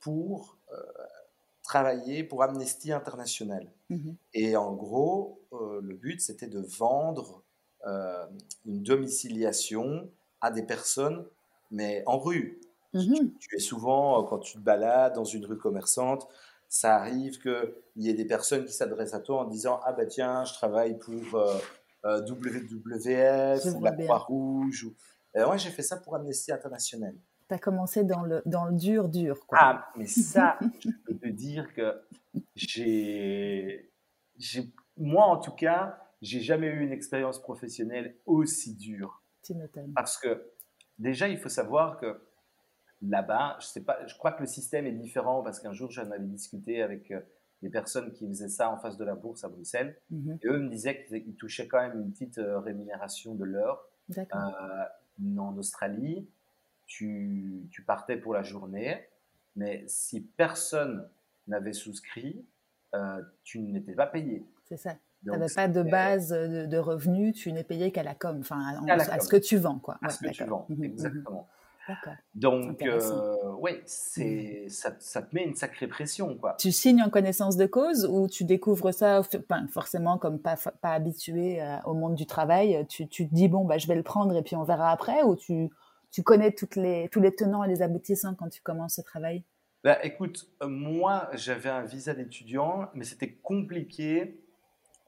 pour 0.01 0.57
euh, 0.73 0.77
travailler 1.63 2.25
pour 2.25 2.43
Amnesty 2.43 2.93
International. 2.93 3.67
Et 4.35 4.57
en 4.57 4.73
gros, 4.73 5.41
le 5.51 5.95
but, 5.95 6.21
c'était 6.21 6.47
de 6.47 6.61
vendre 6.61 7.43
une 7.85 8.83
domiciliation 8.85 10.09
à 10.41 10.53
des 10.53 10.63
personnes, 10.63 11.27
mais 11.73 12.05
en 12.07 12.19
rue, 12.19 12.61
Mmh 12.93 13.39
tu, 13.39 13.57
es 13.57 13.61
souvent, 13.61 14.25
quand 14.25 14.39
tu 14.39 14.55
te 14.55 14.59
balades 14.59 15.15
dans 15.15 15.25
une 15.25 15.47
rue 15.47 15.59
commerçante, 15.59 16.27
ça 16.69 16.97
arrive 16.97 17.41
qu'il 17.41 17.73
y 17.97 18.09
ait 18.09 18.15
des 18.15 18.25
personnes 18.25 18.65
qui 18.65 18.73
s'adressent 18.73 19.15
à 19.15 19.21
toi 19.21 19.43
en 19.43 19.45
disant 19.45 19.81
Ah 19.85 19.93
ben 19.93 20.07
tiens, 20.07 20.45
je 20.45 20.55
travaille 20.55 20.99
pour 20.99 21.35
euh, 21.35 21.59
euh, 22.05 22.21
WWF 22.27 23.65
ou 23.75 23.85
la 23.85 23.93
Croix-Rouge. 23.93 24.85
Ou... 24.85 24.95
moi, 25.37 25.57
j'ai 25.57 25.71
fait 25.71 25.83
ça 25.83 25.97
pour 25.99 26.15
Amnesty 26.17 26.53
International. 26.53 27.15
Tu 27.49 27.55
as 27.55 27.59
commencé 27.59 28.05
dans 28.05 28.23
le, 28.23 28.43
dans 28.47 28.65
le 28.65 28.77
dur, 28.77 29.09
dur. 29.09 29.47
Quoi. 29.47 29.59
Ah, 29.61 29.89
mais 29.97 30.07
ça, 30.07 30.59
je 30.81 30.91
peux 31.05 31.15
te 31.15 31.29
dire 31.29 31.73
que 31.75 32.01
j'ai. 32.55 33.91
Moi, 34.97 35.25
en 35.25 35.39
tout 35.39 35.53
cas, 35.53 35.99
j'ai 36.23 36.41
jamais 36.41 36.69
eu 36.69 36.81
une 36.81 36.93
expérience 36.93 37.41
professionnelle 37.41 38.17
aussi 38.27 38.75
dure. 38.75 39.23
Tu 39.43 39.55
m'étonnes. 39.55 39.93
Parce 39.95 40.19
que 40.19 40.53
déjà, 40.99 41.29
il 41.29 41.39
faut 41.39 41.49
savoir 41.49 41.99
que 41.99 42.21
là-bas, 43.03 43.57
je 43.61 43.67
sais 43.67 43.83
pas, 43.83 44.07
je 44.07 44.15
crois 44.17 44.33
que 44.33 44.41
le 44.41 44.47
système 44.47 44.87
est 44.87 44.93
différent 44.93 45.43
parce 45.43 45.61
qu'un 45.61 45.73
jour, 45.73 45.91
j'en 45.91 46.11
avais 46.11 46.27
discuté 46.27 46.83
avec 46.83 47.11
euh, 47.11 47.21
des 47.63 47.71
personnes 47.71 48.13
qui 48.13 48.27
faisaient 48.29 48.49
ça 48.49 48.71
en 48.71 48.79
face 48.79 48.97
de 48.97 49.05
la 49.05 49.15
bourse 49.15 49.45
à 49.45 49.49
Bruxelles. 49.49 49.97
Mhm. 50.11 50.39
Et 50.43 50.47
eux 50.49 50.59
me 50.59 50.69
disaient 50.69 51.05
qu'ils 51.05 51.37
touchaient 51.37 51.69
quand 51.69 51.81
même 51.81 52.01
une 52.01 52.13
petite 52.13 52.39
euh, 52.39 52.59
rémunération 52.59 53.35
de 53.35 53.45
l'heure. 53.45 53.87
Euh, 54.19 54.25
en 55.39 55.57
Australie, 55.57 56.29
tu, 56.87 57.69
tu, 57.71 57.83
partais 57.85 58.17
pour 58.17 58.35
la 58.35 58.43
journée, 58.43 59.07
mais 59.55 59.85
si 59.87 60.21
personne 60.23 61.09
n'avait 61.47 61.73
souscrit, 61.73 62.45
euh, 62.95 63.23
tu 63.45 63.61
n'étais 63.61 63.93
pas 63.93 64.07
payé. 64.07 64.45
C'est 64.65 64.77
ça. 64.77 64.97
Tu 65.23 65.31
n'avais 65.31 65.53
pas 65.55 65.69
de 65.69 65.83
base 65.83 66.31
de, 66.31 66.79
revenus, 66.79 67.35
tu 67.35 67.53
n'es 67.53 67.63
payé 67.63 67.93
qu'à 67.93 68.03
la 68.03 68.15
com, 68.15 68.39
enfin 68.41 68.83
à, 68.89 69.21
ce 69.21 69.29
que 69.29 69.37
tu 69.37 69.59
vends. 69.59 69.79
Quoi. 69.79 69.99
À 70.03 70.09
ce 70.09 70.25
que 70.25 70.31
tu 70.31 70.45
vends, 70.45 70.67
mhm, 70.71 70.95
mhm. 70.97 71.25
Donc, 72.35 72.83
euh, 72.83 73.01
oui, 73.59 73.73
c'est, 73.85 74.67
ça, 74.69 74.93
ça, 74.99 75.23
te 75.23 75.35
met 75.35 75.45
une 75.45 75.55
sacrée 75.55 75.87
pression. 75.87 76.37
Quoi. 76.37 76.57
Tu 76.59 76.73
signes 76.73 77.03
en 77.03 77.11
connaissance 77.11 77.57
de 77.57 77.67
cause 77.67 78.07
ou 78.07 78.29
tu 78.29 78.45
découvres 78.45 78.93
ça 78.93 79.23
forcément 79.71 80.19
comme 80.19 80.39
pas, 80.39 80.57
pas 80.81 80.93
habitué 80.93 81.63
euh, 81.63 81.77
au 81.85 81.95
monde 81.95 82.15
du 82.15 82.27
travail 82.27 82.87
tu, 82.89 83.09
tu, 83.09 83.29
te 83.29 83.35
dis, 83.35 83.49
bon, 83.49 83.65
bah, 83.65 83.79
je 83.79 83.87
vais 83.87 83.95
le 83.95 84.03
prendre 84.03 84.37
et 84.37 84.43
puis 84.43 84.57
on 84.57 84.65
verra 84.65 84.91
après 84.91 85.23
ou 85.23 85.37
tu, 85.37 85.71
tu 86.11 86.23
connais 86.23 86.53
toutes 86.53 86.77
les, 86.77 87.09
tous 87.11 87.21
les 87.21 87.35
tenants 87.35 87.65
et 87.65 87.69
les 87.69 87.83
aboutissants 87.83 88.35
quand 88.35 88.49
tu 88.49 88.63
commences 88.63 88.95
ce 88.95 89.03
travail? 89.03 89.45
Bah, 89.85 89.99
Écoute, 90.03 90.49
euh, 90.63 90.69
moi, 90.69 91.29
j'avais 91.35 91.71
un 91.71 91.83
visa 91.83 92.15
d'étudiant, 92.15 92.89
mais 92.95 93.05
c'était 93.05 93.33
compliqué 93.33 94.41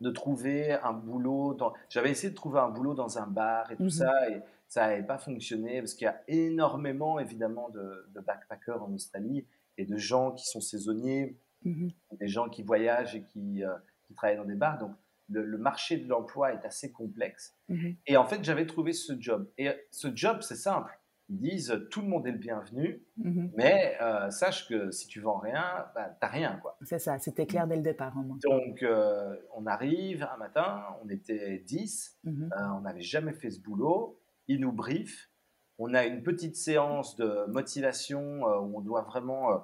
de 0.01 0.11
trouver 0.11 0.73
un 0.73 0.93
boulot. 0.93 1.55
Dans... 1.55 1.73
J'avais 1.89 2.11
essayé 2.11 2.31
de 2.31 2.35
trouver 2.35 2.61
un 2.61 2.69
boulot 2.69 2.95
dans 2.95 3.19
un 3.19 3.27
bar 3.27 3.71
et 3.71 3.77
tout 3.77 3.85
mmh 3.85 3.91
ça. 3.91 4.31
Et 4.31 4.43
ça 4.73 4.87
n'avait 4.87 5.03
pas 5.03 5.19
fonctionné 5.19 5.81
parce 5.81 5.93
qu'il 5.93 6.07
y 6.07 6.09
a 6.09 6.23
énormément 6.29 7.19
évidemment 7.19 7.69
de, 7.69 8.09
backpackers 8.27 8.83
en 8.83 8.91
Australie 8.95 9.47
et 9.77 9.85
de 9.85 9.99
gens 9.99 10.33
qui 10.33 10.47
sont 10.47 10.63
saisonniers, 10.63 11.37
mhm. 11.63 11.91
des 12.19 12.29
gens 12.29 12.49
qui 12.49 12.63
voyagent 12.63 13.15
et 13.15 13.23
qui, 13.23 13.63
euh, 13.63 13.75
qui, 14.07 14.15
travaillent 14.15 14.39
dans 14.39 14.47
des 14.47 14.55
bars. 14.55 14.79
Donc 14.79 14.93
le, 15.29 15.59
marché 15.59 15.99
de 15.99 16.09
l'emploi 16.09 16.55
est 16.55 16.65
assez 16.65 16.91
complexe. 16.91 17.55
Mhm. 17.69 17.97
Et 18.07 18.17
en 18.17 18.25
fait, 18.25 18.43
j'avais 18.43 18.65
trouvé 18.65 18.95
ce 18.95 19.13
job. 19.21 19.47
Et 19.59 19.69
ce 19.91 20.09
job, 20.15 20.39
c'est 20.41 20.57
simple. 20.57 20.99
Ils 21.29 21.39
disent 21.39 21.79
tout 21.91 22.01
le 22.01 22.09
monde 22.09 22.27
est 22.27 22.33
le 22.33 22.39
bienvenu, 22.39 23.03
mhm. 23.19 23.53
mais 23.55 23.99
euh, 24.01 24.31
sache 24.31 24.67
que 24.69 24.91
si 24.91 25.07
tu 25.07 25.21
vends 25.21 25.39
rien, 25.39 25.85
bah, 25.95 26.17
t'as 26.19 26.29
rien 26.29 26.59
quoi. 26.63 26.79
C'est 26.81 26.99
ça, 26.99 27.19
c'était 27.19 27.45
clair 27.45 27.67
dès 27.67 27.77
le 27.77 27.83
départ. 27.83 28.15
Donc 28.43 28.83
euh, 28.83 29.37
on 29.55 29.67
arrive 29.67 30.23
un 30.23 30.39
matin, 30.39 30.83
on 31.05 31.11
était 31.11 31.59
10, 31.59 32.21
on 32.25 32.81
n'avait 32.81 33.03
jamais 33.03 33.35
fait 33.35 33.51
ce 33.51 33.61
boulot, 33.61 34.19
il 34.49 34.61
nous 34.61 34.73
brief. 34.73 35.31
On 35.79 35.95
a 35.95 36.05
une 36.05 36.23
petite 36.23 36.57
séance 36.57 37.17
de 37.17 37.47
motivation 37.49 38.49
euh, 38.49 38.61
où 38.61 38.79
on 38.79 38.81
doit 38.81 39.03
vraiment 39.03 39.53
euh, 39.53 39.59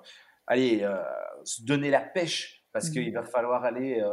aller 0.47 0.83
euh, 0.83 1.03
se 1.45 1.63
donner 1.63 1.91
la 1.91 2.01
pêche 2.01 2.65
parce 2.73 2.91
qu'il 2.91 3.13
va 3.13 3.25
falloir 3.25 3.65
aller 3.65 4.05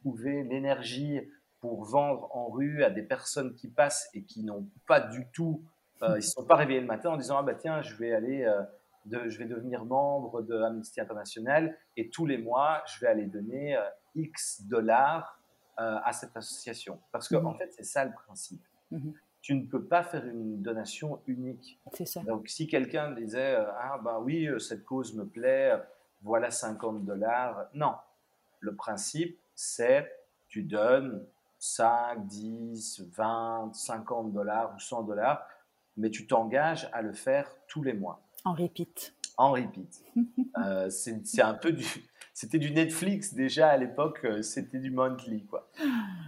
trouver 0.00 0.44
l'énergie 0.44 1.20
pour 1.58 1.84
vendre 1.84 2.28
en 2.36 2.48
rue 2.48 2.84
à 2.84 2.90
des 2.90 3.02
personnes 3.02 3.56
qui 3.56 3.66
passent 3.66 4.08
et 4.14 4.22
qui 4.22 4.44
n'ont 4.44 4.68
pas 4.86 5.00
du 5.00 5.26
tout, 5.32 5.64
ils 6.02 6.16
ne 6.16 6.20
sont 6.20 6.44
pas 6.44 6.54
réveillés 6.54 6.80
le 6.80 6.86
matin 6.86 7.10
en 7.10 7.16
disant 7.16 7.38
ah 7.38 7.42
bah 7.42 7.54
tiens 7.54 7.82
je 7.82 7.96
vais 7.96 8.12
aller 8.12 8.46
de, 9.06 9.28
je 9.28 9.38
vais 9.38 9.46
devenir 9.46 9.84
membre 9.84 10.42
de 10.42 10.54
Amnesty 10.54 11.00
International 11.00 11.76
et 11.96 12.08
tous 12.08 12.26
les 12.26 12.38
mois 12.38 12.84
je 12.86 13.00
vais 13.00 13.08
aller 13.08 13.26
donner 13.26 13.76
X 14.14 14.62
dollars 14.62 15.40
à 15.76 16.12
cette 16.12 16.36
association 16.36 17.00
parce 17.10 17.28
qu'en 17.28 17.44
en 17.46 17.54
fait 17.54 17.72
c'est 17.72 17.84
ça 17.84 18.04
le 18.04 18.12
principe. 18.12 18.62
Mmh 18.92 19.10
tu 19.44 19.54
ne 19.54 19.66
peux 19.66 19.84
pas 19.84 20.02
faire 20.02 20.24
une 20.24 20.62
donation 20.62 21.20
unique. 21.26 21.78
C'est 21.92 22.06
ça. 22.06 22.22
Donc, 22.22 22.48
si 22.48 22.66
quelqu'un 22.66 23.10
disait 23.10 23.56
euh, 23.56 23.66
Ah, 23.78 24.00
ben 24.02 24.18
oui, 24.22 24.46
euh, 24.46 24.58
cette 24.58 24.86
cause 24.86 25.12
me 25.12 25.26
plaît, 25.26 25.74
voilà 26.22 26.50
50 26.50 27.04
dollars. 27.04 27.66
Non. 27.74 27.92
Le 28.60 28.74
principe, 28.74 29.38
c'est 29.54 30.10
tu 30.48 30.62
donnes 30.62 31.26
5, 31.58 32.26
10, 32.26 33.04
20, 33.14 33.72
50 33.74 34.32
dollars 34.32 34.72
ou 34.74 34.80
100 34.80 35.02
dollars, 35.02 35.46
mais 35.98 36.08
tu 36.08 36.26
t'engages 36.26 36.88
à 36.94 37.02
le 37.02 37.12
faire 37.12 37.54
tous 37.68 37.82
les 37.82 37.92
mois. 37.92 38.22
En 38.46 38.54
repeat. 38.54 39.14
En 39.36 39.52
repeat. 39.52 40.02
euh, 40.64 40.88
c'est 40.88 41.42
un 41.42 41.54
peu 41.54 41.72
du 41.72 41.84
c'était 42.34 42.58
du 42.58 42.72
Netflix 42.72 43.32
déjà 43.32 43.68
à 43.68 43.76
l'époque, 43.76 44.20
euh, 44.24 44.42
c'était 44.42 44.78
du 44.78 44.90
monthly 44.90 45.46
quoi. 45.46 45.70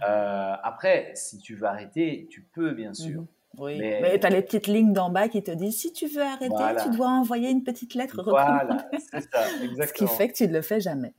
Euh, 0.07 0.53
après, 0.61 1.11
si 1.15 1.39
tu 1.39 1.55
veux 1.55 1.65
arrêter, 1.65 2.27
tu 2.29 2.43
peux 2.53 2.71
bien 2.71 2.93
sûr. 2.93 3.21
Mhm. 3.21 3.27
Oui, 3.57 3.79
mais, 3.79 4.19
tu 4.19 4.27
as 4.27 4.29
les 4.29 4.43
petites 4.43 4.67
lignes 4.67 4.93
d'en 4.93 5.09
bas 5.09 5.27
qui 5.27 5.41
te 5.41 5.49
disent 5.49 5.79
si 5.79 5.91
tu 5.91 6.05
veux 6.05 6.21
arrêter, 6.21 6.53
tu 6.83 6.95
dois 6.95 7.07
envoyer 7.07 7.49
une 7.49 7.63
petite 7.63 7.95
lettre 7.95 8.21
Voilà, 8.23 8.87
c'est 9.11 9.21
ça, 9.21 9.41
exactement. 9.63 9.87
Ce 9.87 9.93
qui 9.93 10.07
fait 10.07 10.27
que 10.29 10.33
tu 10.33 10.47
ne 10.47 10.53
le 10.53 10.61
fais 10.61 10.79
jamais. 10.79 11.15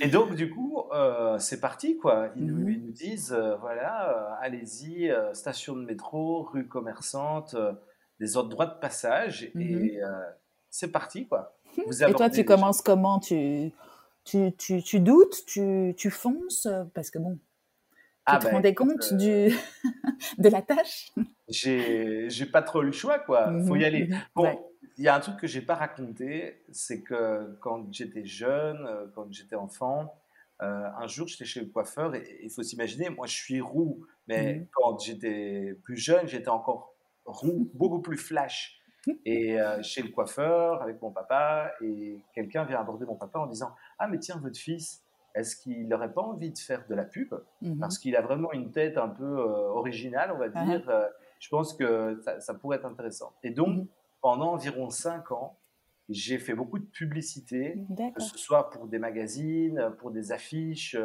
Et 0.00 0.08
donc, 0.08 0.34
du 0.34 0.48
coup, 0.48 0.84
euh, 0.94 1.38
c'est 1.38 1.60
parti, 1.60 1.98
quoi. 1.98 2.30
Ils, 2.36 2.46
nous, 2.46 2.56
mhm. 2.56 2.92
disent, 2.92 3.36
voilà, 3.60 4.38
allez-y, 4.40 5.12
station 5.34 5.76
de 5.76 5.84
métro, 5.84 6.44
rue 6.44 6.66
commerçante, 6.66 7.54
des 8.18 8.38
ordres 8.38 8.48
droits 8.48 8.66
de 8.66 8.80
passage, 8.80 9.50
et 9.54 10.00
mhm. 10.00 10.00
c'est 10.70 10.90
parti, 10.90 11.28
quoi. 11.28 11.58
et 12.08 12.12
toi, 12.14 12.30
tu 12.30 12.46
commences 12.46 12.80
comment? 12.80 13.18
Tu, 13.20 13.70
tu, 14.24 14.52
tu, 14.56 14.82
tu 14.82 15.00
doutes, 15.00 15.44
tu, 15.46 15.94
tu, 15.96 16.10
fonces, 16.10 16.68
parce 16.94 17.10
que 17.10 17.18
bon, 17.18 17.38
tu 18.26 18.32
ah 18.32 18.38
te 18.38 18.44
ben, 18.44 18.52
rendais 18.52 18.74
compte 18.74 19.14
du, 19.14 19.28
euh, 19.28 19.50
de 20.38 20.48
la 20.48 20.62
tâche 20.62 21.12
J'ai 21.48 22.46
pas 22.52 22.62
trop 22.62 22.82
le 22.82 22.92
choix, 22.92 23.18
quoi. 23.18 23.52
Il 23.52 23.66
faut 23.66 23.74
y 23.74 23.80
mhm, 23.80 23.84
aller. 23.84 24.06
Mhm, 24.06 24.20
bon, 24.36 24.64
il 24.96 25.04
y 25.04 25.08
a 25.08 25.16
un 25.16 25.20
truc 25.20 25.38
que 25.38 25.48
j'ai 25.48 25.60
pas 25.60 25.74
raconté, 25.74 26.62
c'est 26.70 27.02
que 27.02 27.56
quand 27.60 27.92
j'étais 27.92 28.24
jeune, 28.24 28.86
euh, 28.86 29.06
quand 29.14 29.26
j'étais 29.32 29.56
enfant, 29.56 30.14
euh, 30.62 30.88
un 30.96 31.06
jour 31.08 31.26
j'étais 31.26 31.44
chez 31.44 31.60
le 31.60 31.66
coiffeur 31.66 32.14
et 32.14 32.38
il 32.44 32.50
faut 32.50 32.62
s'imaginer, 32.62 33.10
moi 33.10 33.26
je 33.26 33.34
suis 33.34 33.60
roux, 33.60 34.06
mais 34.28 34.54
mhm. 34.54 34.66
quand 34.70 34.98
j'étais 35.00 35.76
plus 35.82 35.96
jeune, 35.96 36.28
j'étais 36.28 36.48
encore 36.48 36.94
roux, 37.24 37.70
beaucoup 37.74 38.00
plus 38.00 38.18
flash 38.18 38.80
et 39.24 39.60
euh, 39.60 39.82
chez 39.82 40.02
le 40.02 40.08
coiffeur 40.08 40.82
avec 40.82 41.00
mon 41.02 41.10
papa 41.10 41.72
et 41.80 42.20
quelqu'un 42.34 42.64
vient 42.64 42.80
aborder 42.80 43.04
mon 43.04 43.16
papa 43.16 43.38
en 43.38 43.46
disant 43.46 43.74
ah 43.98 44.08
mais 44.08 44.18
tiens 44.18 44.38
votre 44.42 44.58
fils 44.58 45.02
est-ce 45.34 45.56
qu'il 45.56 45.88
n'aurait 45.88 46.12
pas 46.12 46.20
envie 46.20 46.50
de 46.50 46.58
faire 46.58 46.86
de 46.86 46.94
la 46.94 47.04
pub? 47.04 47.34
Mhm. 47.62 47.78
parce 47.78 47.98
qu'il 47.98 48.14
a 48.16 48.20
vraiment 48.20 48.52
une 48.52 48.70
tête 48.70 48.98
un 48.98 49.08
peu 49.08 49.24
euh, 49.24 49.70
originale 49.70 50.32
on 50.34 50.38
va 50.38 50.46
ah. 50.54 50.64
dire 50.64 50.88
euh, 50.88 51.06
je 51.40 51.48
pense 51.48 51.74
que 51.74 52.20
ça, 52.38 52.54
pourrait 52.54 52.76
être 52.76 52.86
intéressant 52.86 53.32
et 53.42 53.50
donc 53.50 53.76
mhm. 53.76 53.86
pendant 54.20 54.52
environ 54.52 54.90
cinq 54.90 55.32
ans 55.32 55.58
j'ai 56.08 56.38
fait 56.38 56.54
beaucoup 56.54 56.78
de 56.78 56.84
publicité 56.84 57.78
que 58.14 58.20
ce 58.20 58.36
soit 58.36 58.70
pour 58.70 58.86
des 58.86 58.98
magazines 58.98 59.92
pour 59.98 60.10
des 60.10 60.32
affiches 60.32 60.96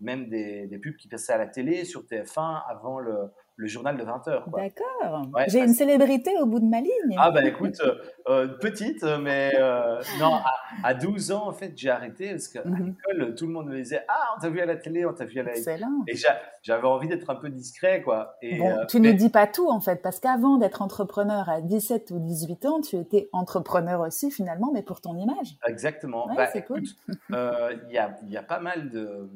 même 0.00 0.28
des, 0.28 0.66
des 0.66 0.78
pubs 0.78 0.96
qui 0.96 1.08
passaient 1.08 1.32
à 1.32 1.38
la 1.38 1.46
télé 1.46 1.84
sur 1.84 2.02
TF1 2.02 2.62
avant 2.68 2.98
le 2.98 3.30
le 3.56 3.68
journal 3.68 3.96
de 3.96 4.02
20 4.02 4.28
heures. 4.28 4.48
D'accord. 4.48 5.28
J'ai 5.46 5.60
une 5.60 5.74
célébrité 5.74 6.32
au 6.40 6.46
bout 6.46 6.58
de 6.58 6.66
ma 6.66 6.80
ligne. 6.80 7.16
Ah 7.16 7.30
bah 7.30 7.44
écoute, 7.44 7.80
euh, 7.80 7.94
euh, 8.28 8.48
petite, 8.48 9.04
mais 9.04 9.52
euh, 9.56 10.00
non, 10.18 10.40
à, 10.82 10.94
12 10.94 11.32
ans 11.32 11.48
en 11.48 11.52
fait 11.52 11.72
j'ai 11.76 11.90
arrêté 11.90 12.30
parce 12.30 12.48
qu'à 12.48 12.64
mhm. 12.64 12.96
l'école 13.08 13.34
tout 13.36 13.46
le 13.46 13.52
monde 13.52 13.68
me 13.68 13.76
disait 13.76 14.04
ah 14.08 14.34
on 14.36 14.40
t'a 14.40 14.48
vu 14.48 14.60
à 14.60 14.66
la 14.66 14.76
télé, 14.76 15.06
on 15.06 15.12
t'a 15.12 15.24
vu 15.24 15.38
à 15.38 15.44
la 15.44 15.52
Excellent. 15.52 16.02
Et 16.08 16.14
j'avais 16.62 16.86
envie 16.86 17.06
d'être 17.06 17.30
un 17.30 17.36
peu 17.36 17.48
discret 17.48 18.02
quoi. 18.02 18.36
Et, 18.42 18.58
bon, 18.58 18.74
tu 18.88 19.00
ne 19.00 19.12
dis 19.12 19.30
pas 19.30 19.46
tout 19.46 19.70
en 19.70 19.80
fait 19.80 20.02
parce 20.02 20.18
qu'avant 20.18 20.58
d'être 20.58 20.82
entrepreneur 20.82 21.48
à 21.48 21.60
17 21.60 22.10
ou 22.10 22.18
18 22.18 22.66
ans, 22.66 22.80
tu 22.80 22.96
étais 22.96 23.28
entrepreneur 23.32 24.00
aussi 24.00 24.30
finalement, 24.32 24.72
mais 24.72 24.82
pour 24.82 25.00
ton 25.00 25.16
image. 25.16 25.56
Exactement. 25.66 26.28
bah, 26.34 26.48
c'est 26.52 26.64
cool. 26.64 26.82
Il 27.30 27.92
y, 27.92 27.98
a, 27.98 28.16
y 28.26 28.36
a 28.36 28.42
pas 28.42 28.58
mal 28.58 28.90
de, 28.90 29.30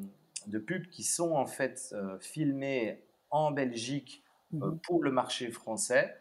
de 0.47 0.59
pubs 0.59 0.87
qui 0.87 1.03
sont 1.03 1.31
en 1.31 1.45
fait 1.45 1.95
filmées 2.19 3.01
en 3.31 3.51
Belgique 3.51 4.23
euh, 4.53 4.71
mhm. 4.71 4.79
pour 4.79 5.03
le 5.03 5.11
marché 5.11 5.51
français. 5.51 6.15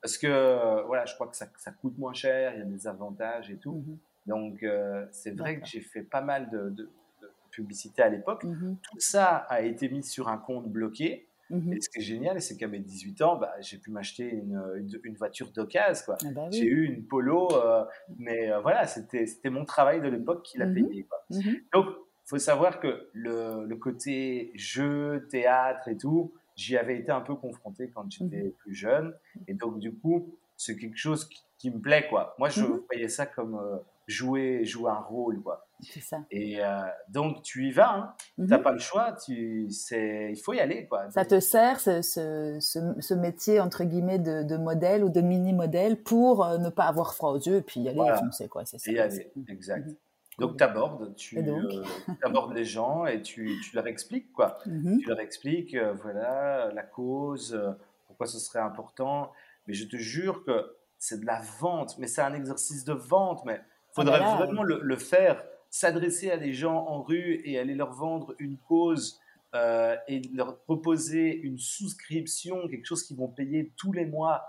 Parce 0.00 0.18
que 0.18 0.28
euh, 0.28 0.82
voilà, 0.84 1.04
je 1.04 1.14
crois 1.14 1.26
que 1.26 1.36
ça, 1.36 1.46
ça, 1.56 1.72
coûte 1.72 1.98
moins 1.98 2.12
cher, 2.12 2.52
il 2.54 2.60
y 2.60 2.62
a 2.62 2.64
des 2.64 2.86
avantages 2.86 3.50
et 3.50 3.56
tout. 3.56 3.84
Mhm. 3.86 3.98
Donc 4.26 4.62
euh, 4.62 5.04
c'est 5.10 5.32
vrai 5.32 5.58
que 5.58 5.66
j'ai 5.66 5.80
fait 5.80 6.02
pas 6.02 6.20
mal 6.20 6.48
de, 6.50 6.70
de, 6.70 6.90
publicité 7.50 8.02
à 8.02 8.08
l'époque. 8.08 8.44
Mhm. 8.44 8.76
Tout 8.82 9.00
ça 9.00 9.36
a 9.36 9.62
été 9.62 9.88
mis 9.88 10.02
sur 10.02 10.28
un 10.28 10.38
compte 10.38 10.68
bloqué. 10.68 11.28
Et 11.50 11.80
ce 11.80 11.88
qui 11.88 11.98
est 11.98 12.02
génial, 12.02 12.40
c'est 12.40 12.56
qu'à 12.56 12.66
mes 12.66 12.80
18 12.80 13.22
ans, 13.22 13.36
bah, 13.36 13.54
j'ai 13.60 13.78
pu 13.78 13.90
m'acheter 13.90 14.28
une, 14.28 14.60
une, 15.04 15.14
voiture 15.14 15.52
d'occasion. 15.52 16.04
Quoi. 16.04 16.16
Ah 16.24 16.30
bah 16.34 16.48
j'ai 16.50 16.64
eu 16.64 16.86
une 16.86 17.06
Polo, 17.06 17.48
euh, 17.52 17.84
mais 18.18 18.50
euh, 18.50 18.60
voilà, 18.60 18.86
c'était, 18.86 19.26
mon 19.50 19.64
travail 19.64 20.00
de 20.00 20.08
l'époque 20.08 20.42
qui 20.42 20.58
l'a 20.58 20.66
payé. 20.66 21.04
Quoi. 21.04 21.18
Donc, 21.72 21.86
il 21.90 22.28
faut 22.28 22.38
savoir 22.38 22.80
que 22.80 23.08
le, 23.12 23.66
le, 23.66 23.76
côté 23.76 24.50
jeu, 24.54 25.28
théâtre 25.30 25.88
et 25.88 25.96
tout, 25.96 26.32
j'y 26.56 26.76
avais 26.76 26.98
été 26.98 27.10
un 27.12 27.20
peu 27.20 27.34
confronté 27.34 27.90
quand 27.94 28.10
j'étais 28.10 28.54
plus 28.58 28.74
jeune. 28.74 29.14
Et 29.48 29.54
donc, 29.54 29.78
du 29.78 29.92
coup, 29.94 30.36
c'est 30.56 30.76
quelque 30.76 30.96
chose 30.96 31.28
qui, 31.58 31.70
me 31.70 31.80
plaît. 31.80 32.06
Quoi. 32.08 32.34
Moi, 32.38 32.50
je 32.50 32.62
voyais 32.62 33.08
ça 33.08 33.24
comme 33.24 33.54
euh, 33.54 33.78
jouer, 34.06 34.66
jouer 34.66 34.90
un 34.90 35.00
rôle. 35.00 35.40
Quoi. 35.40 35.66
C'est 35.80 36.00
ça. 36.00 36.24
Et 36.30 36.62
euh, 36.62 36.82
donc, 37.08 37.42
tu 37.42 37.66
y 37.66 37.70
vas, 37.70 37.94
hein. 37.94 38.14
tu 38.36 38.42
n'as 38.42 38.58
mhm. 38.58 38.62
pas 38.62 38.72
le 38.72 38.78
choix, 38.78 39.12
tu, 39.12 39.66
il 39.66 40.40
faut 40.42 40.52
y 40.52 40.60
aller. 40.60 40.86
Quoi. 40.86 41.10
Ça 41.10 41.24
te 41.24 41.40
sert, 41.40 41.80
ce, 41.80 42.02
ce, 42.02 42.58
ce, 42.60 43.14
métier, 43.14 43.60
entre 43.60 43.84
guillemets, 43.84 44.18
de, 44.18 44.42
de, 44.42 44.56
modèle 44.56 45.04
ou 45.04 45.08
de 45.08 45.20
mini-modèle 45.20 46.02
pour 46.02 46.44
euh, 46.44 46.58
ne 46.58 46.68
pas 46.68 46.84
avoir 46.84 47.14
froid 47.14 47.30
aux 47.30 47.40
yeux 47.40 47.56
et 47.56 47.62
puis 47.62 47.80
y 47.80 47.88
aller 47.88 47.96
voilà. 47.96 48.18
foncer. 48.18 48.48
Quoi. 48.48 48.64
C'est 48.64 48.78
ça, 48.78 48.90
y 48.92 48.98
aller, 48.98 49.32
exact. 49.48 49.88
Donc, 50.38 50.56
tu 50.56 50.64
abordes, 50.64 51.14
tu 51.16 51.38
abordes 52.22 52.54
les 52.54 52.64
gens 52.64 53.06
et 53.06 53.22
tu, 53.22 53.58
tu 53.62 53.76
leur 53.76 53.86
expliques. 53.86 54.32
Quoi. 54.32 54.58
Mhm. 54.66 54.98
Tu 55.00 55.08
leur 55.08 55.20
expliques, 55.20 55.76
voilà, 55.76 56.70
la 56.72 56.82
cause, 56.82 57.60
pourquoi 58.06 58.26
ce 58.26 58.38
serait 58.38 58.60
important. 58.60 59.32
Mais 59.66 59.74
je 59.74 59.86
te 59.86 59.96
jure 59.96 60.44
que 60.44 60.76
c'est 60.98 61.20
de 61.20 61.26
la 61.26 61.42
vente, 61.60 61.98
mais 61.98 62.06
c'est 62.06 62.22
un 62.22 62.34
exercice 62.34 62.84
de 62.84 62.92
vente, 62.92 63.44
mais 63.44 63.60
il 63.90 63.94
faudrait 63.94 64.20
ah 64.22 64.36
bah 64.38 64.44
vraiment 64.44 64.62
le, 64.62 64.96
faire, 64.96 65.44
s'adresser 65.70 66.30
à 66.30 66.38
des 66.38 66.52
gens 66.52 66.86
en 66.86 67.02
rue 67.02 67.42
et 67.44 67.58
aller 67.58 67.74
leur 67.74 67.92
vendre 67.92 68.34
une 68.38 68.56
cause 68.58 69.20
euh, 69.54 69.96
et 70.08 70.22
leur 70.32 70.58
proposer 70.60 71.36
une 71.36 71.58
souscription, 71.58 72.68
quelque 72.68 72.86
chose 72.86 73.04
qu'ils 73.04 73.16
vont 73.16 73.28
payer 73.28 73.72
tous 73.76 73.92
les 73.92 74.06
mois. 74.06 74.44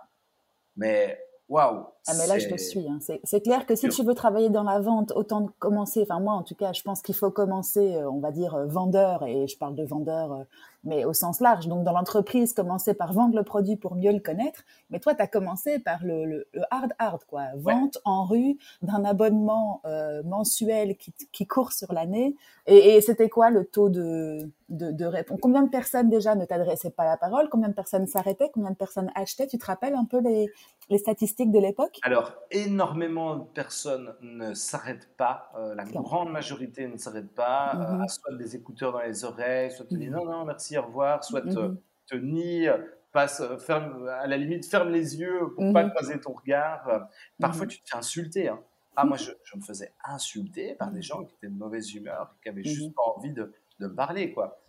Mais 0.77 1.19
waouh 1.49 1.85
Ah 2.07 2.13
mais 2.17 2.27
là 2.27 2.39
je 2.39 2.47
te 2.47 2.57
suis. 2.57 2.87
Hein. 2.87 2.99
C'est 3.23 3.41
clair 3.41 3.65
que 3.65 3.75
si 3.75 3.89
tu 3.89 4.03
veux 4.03 4.13
travailler 4.13 4.49
dans 4.49 4.63
la 4.63 4.79
vente, 4.79 5.11
autant 5.15 5.49
commencer. 5.59 6.01
Enfin 6.03 6.19
moi 6.19 6.33
en 6.33 6.43
tout 6.43 6.55
cas, 6.55 6.73
je 6.73 6.81
pense 6.81 7.01
qu'il 7.01 7.15
faut 7.15 7.31
commencer, 7.31 7.95
euh, 7.95 8.09
on 8.09 8.19
va 8.19 8.31
dire 8.31 8.55
euh, 8.55 8.65
vendeur 8.65 9.23
et 9.25 9.47
je 9.47 9.57
parle 9.57 9.75
de 9.75 9.83
vendeur 9.83 10.45
mais 10.85 11.05
au 11.05 11.13
sens 11.13 11.41
large. 11.41 11.67
Donc, 11.67 11.83
dans 11.83 11.91
l'entreprise, 11.91 12.53
commencer 12.53 12.93
par 12.93 13.13
vendre 13.13 13.35
le 13.35 13.43
produit 13.43 13.75
pour 13.75 13.95
mieux 13.95 14.11
le 14.11 14.19
connaître. 14.19 14.61
Mais 14.89 14.99
toi, 14.99 15.15
tu 15.15 15.21
as 15.21 15.27
commencé 15.27 15.79
par 15.79 16.03
le, 16.03 16.25
le, 16.25 16.47
hard 16.71 16.93
hard, 16.99 17.25
quoi. 17.25 17.43
Vente 17.55 17.97
en 18.05 18.25
rue 18.25 18.57
d'un 18.81 19.03
abonnement 19.03 19.81
euh, 19.85 20.23
mensuel 20.23 20.95
qui, 20.97 21.13
qui, 21.31 21.47
court 21.47 21.73
sur 21.73 21.91
l'année. 21.93 22.35
Et, 22.67 22.95
et 22.95 23.01
c'était 23.01 23.29
quoi 23.29 23.49
le 23.49 23.65
taux 23.65 23.89
de, 23.89 24.51
de, 24.69 24.91
de 24.91 25.05
réponse 25.05 25.39
Combien 25.41 25.63
de 25.63 25.69
personnes 25.69 26.09
déjà 26.09 26.35
ne 26.35 26.45
t'adressaient 26.45 26.91
pas 26.91 27.05
la 27.05 27.17
parole? 27.17 27.49
Combien 27.49 27.69
de 27.69 27.73
personnes 27.73 28.07
s'arrêtaient? 28.07 28.49
Combien 28.53 28.71
de 28.71 28.75
personnes 28.75 29.11
achetaient? 29.15 29.47
Tu 29.47 29.57
te 29.57 29.65
rappelles 29.65 29.95
un 29.95 30.05
peu 30.05 30.19
les, 30.19 30.49
les 30.89 30.97
statistiques 30.97 31.51
de 31.51 31.59
l'époque? 31.59 31.99
Alors, 32.03 32.33
énormément 32.51 33.35
de 33.35 33.43
personnes 33.43 34.13
ne 34.21 34.53
s'arrêtent 34.53 35.09
pas. 35.17 35.51
Euh, 35.57 35.75
la 35.75 35.83
grande 35.85 36.31
majorité 36.31 36.87
ne 36.87 36.97
s'arrête 36.97 37.33
pas. 37.33 37.73
Mm 37.73 38.05
soit 38.07 38.35
des 38.35 38.55
écouteurs 38.55 38.91
dans 38.91 39.01
les 39.01 39.23
oreilles, 39.23 39.71
soit 39.71 39.85
te 39.85 39.95
disent 39.95 40.09
mhm. 40.09 40.15
non, 40.15 40.25
non, 40.25 40.45
merci, 40.45 40.74
revoir, 40.77 41.23
soit 41.23 41.41
te, 41.41 41.59
mhm. 41.59 41.77
te 42.07 42.15
nie, 42.15 42.67
passe, 43.11 43.41
ferme, 43.59 44.07
à 44.07 44.27
la 44.27 44.37
limite, 44.37 44.65
ferme 44.65 44.89
les 44.89 45.19
yeux 45.19 45.53
pour 45.55 45.73
pas 45.73 45.83
mhm. 45.83 45.89
croiser 45.91 46.19
ton 46.19 46.33
regard. 46.33 47.09
Parfois, 47.39 47.65
mhm. 47.65 47.71
tu 47.71 47.81
te 47.81 47.89
fais 47.89 47.97
insulter. 47.97 48.49
Hein. 48.49 48.59
Ah, 48.95 49.05
moi, 49.05 49.17
je, 49.17 49.31
me 49.55 49.61
faisais 49.61 49.91
insulter 50.05 50.75
par 50.75 50.91
des 50.91 51.01
gens 51.01 51.23
qui 51.25 51.33
étaient 51.35 51.47
de 51.47 51.57
mauvaise 51.57 51.93
humeur, 51.93 52.33
qui 52.41 52.49
avaient 52.49 52.63
juste 52.63 52.95
pas 52.95 53.01
envie 53.15 53.31
de, 53.31 53.51
de 53.79 53.87
me 53.87 53.95
parler, 53.95 54.31
quoi. 54.31 54.61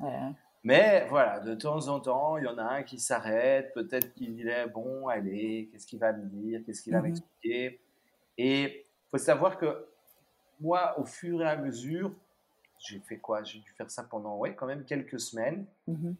Mais 0.66 1.06
voilà, 1.08 1.38
de 1.38 1.54
temps 1.54 1.86
en 1.86 2.00
temps, 2.00 2.38
il 2.38 2.44
y 2.44 2.48
en 2.48 2.58
a 2.58 2.64
un 2.64 2.82
qui 2.82 2.98
s'arrête, 2.98 3.72
peut-être 3.72 4.12
qu'il 4.14 4.48
est 4.48 4.66
bon, 4.66 5.06
allez, 5.06 5.68
qu'est-ce 5.70 5.86
qu'il 5.86 6.00
va 6.00 6.12
me 6.12 6.24
dire, 6.24 6.60
qu'est-ce 6.66 6.82
qu'il 6.82 6.92
va 6.92 7.02
m'expliquer. 7.02 7.80
Et 8.36 8.62
il 8.62 9.08
faut 9.08 9.18
savoir 9.18 9.58
que 9.58 9.86
moi, 10.60 10.98
au 10.98 11.04
fur 11.04 11.40
et 11.42 11.46
à 11.46 11.56
mesure, 11.56 12.12
j'ai 12.88 13.00
fait 13.00 13.18
quoi? 13.18 13.42
J'ai 13.42 13.58
dû 13.58 13.70
faire 13.70 13.90
ça 13.90 14.02
pendant, 14.02 14.36
ouais, 14.36 14.54
quand 14.54 14.66
même 14.66 14.84
quelques 14.84 15.20
semaines. 15.20 15.66
Mhm. 15.86 16.16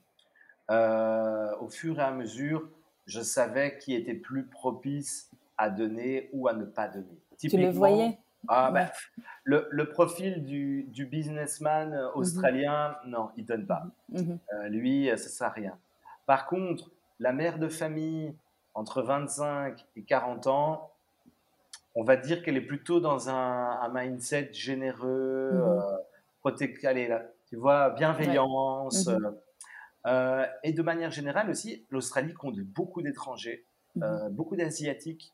Euh, 0.70 1.56
au 1.60 1.68
fur 1.68 1.98
et 1.98 2.02
à 2.02 2.10
mesure, 2.10 2.68
je 3.06 3.20
savais 3.20 3.78
qui 3.78 3.94
était 3.94 4.14
plus 4.14 4.46
propice 4.46 5.30
à 5.56 5.70
donner 5.70 6.28
ou 6.32 6.48
à 6.48 6.54
ne 6.54 6.64
pas 6.64 6.88
donner. 6.88 7.18
tu 7.38 7.56
le 7.56 7.70
voyais? 7.70 8.18
ah, 8.48 8.70
ben, 8.70 8.88
le, 9.44 9.66
le, 9.70 9.88
profil 9.88 10.44
du, 10.44 10.84
du 10.84 11.06
businessman 11.06 11.90
mhm. 11.90 12.10
australien, 12.14 12.96
non, 13.06 13.30
il 13.36 13.44
donne 13.44 13.66
pas. 13.66 13.84
Mhm. 14.10 14.38
Euh, 14.52 14.68
lui, 14.68 15.08
ça 15.10 15.16
sert 15.16 15.46
à 15.48 15.50
rien. 15.50 15.78
Par 16.26 16.46
contre, 16.46 16.90
la 17.20 17.32
mère 17.32 17.58
de 17.58 17.68
famille 17.68 18.34
entre 18.74 19.02
25 19.02 19.86
et 19.96 20.02
40 20.02 20.46
ans, 20.48 20.90
on 21.94 22.04
va 22.04 22.16
dire 22.16 22.42
qu'elle 22.42 22.56
est 22.56 22.66
plutôt 22.66 23.00
dans 23.00 23.30
un, 23.30 23.80
un 23.80 23.88
mindset 23.88 24.50
généreux, 24.52 25.50
euh, 25.54 25.80
allez, 26.84 27.08
là, 27.08 27.22
tu 27.48 27.56
vois, 27.56 27.90
bienveillance. 27.90 29.08
Euh, 29.08 29.18
euh, 30.06 30.46
et 30.62 30.72
de 30.72 30.82
manière 30.82 31.10
générale 31.10 31.50
aussi, 31.50 31.86
l'Australie 31.90 32.34
compte 32.34 32.58
beaucoup 32.60 33.02
d'étrangers, 33.02 33.64
mhm. 33.94 34.02
euh, 34.02 34.28
beaucoup 34.30 34.56
d'Asiatiques, 34.56 35.32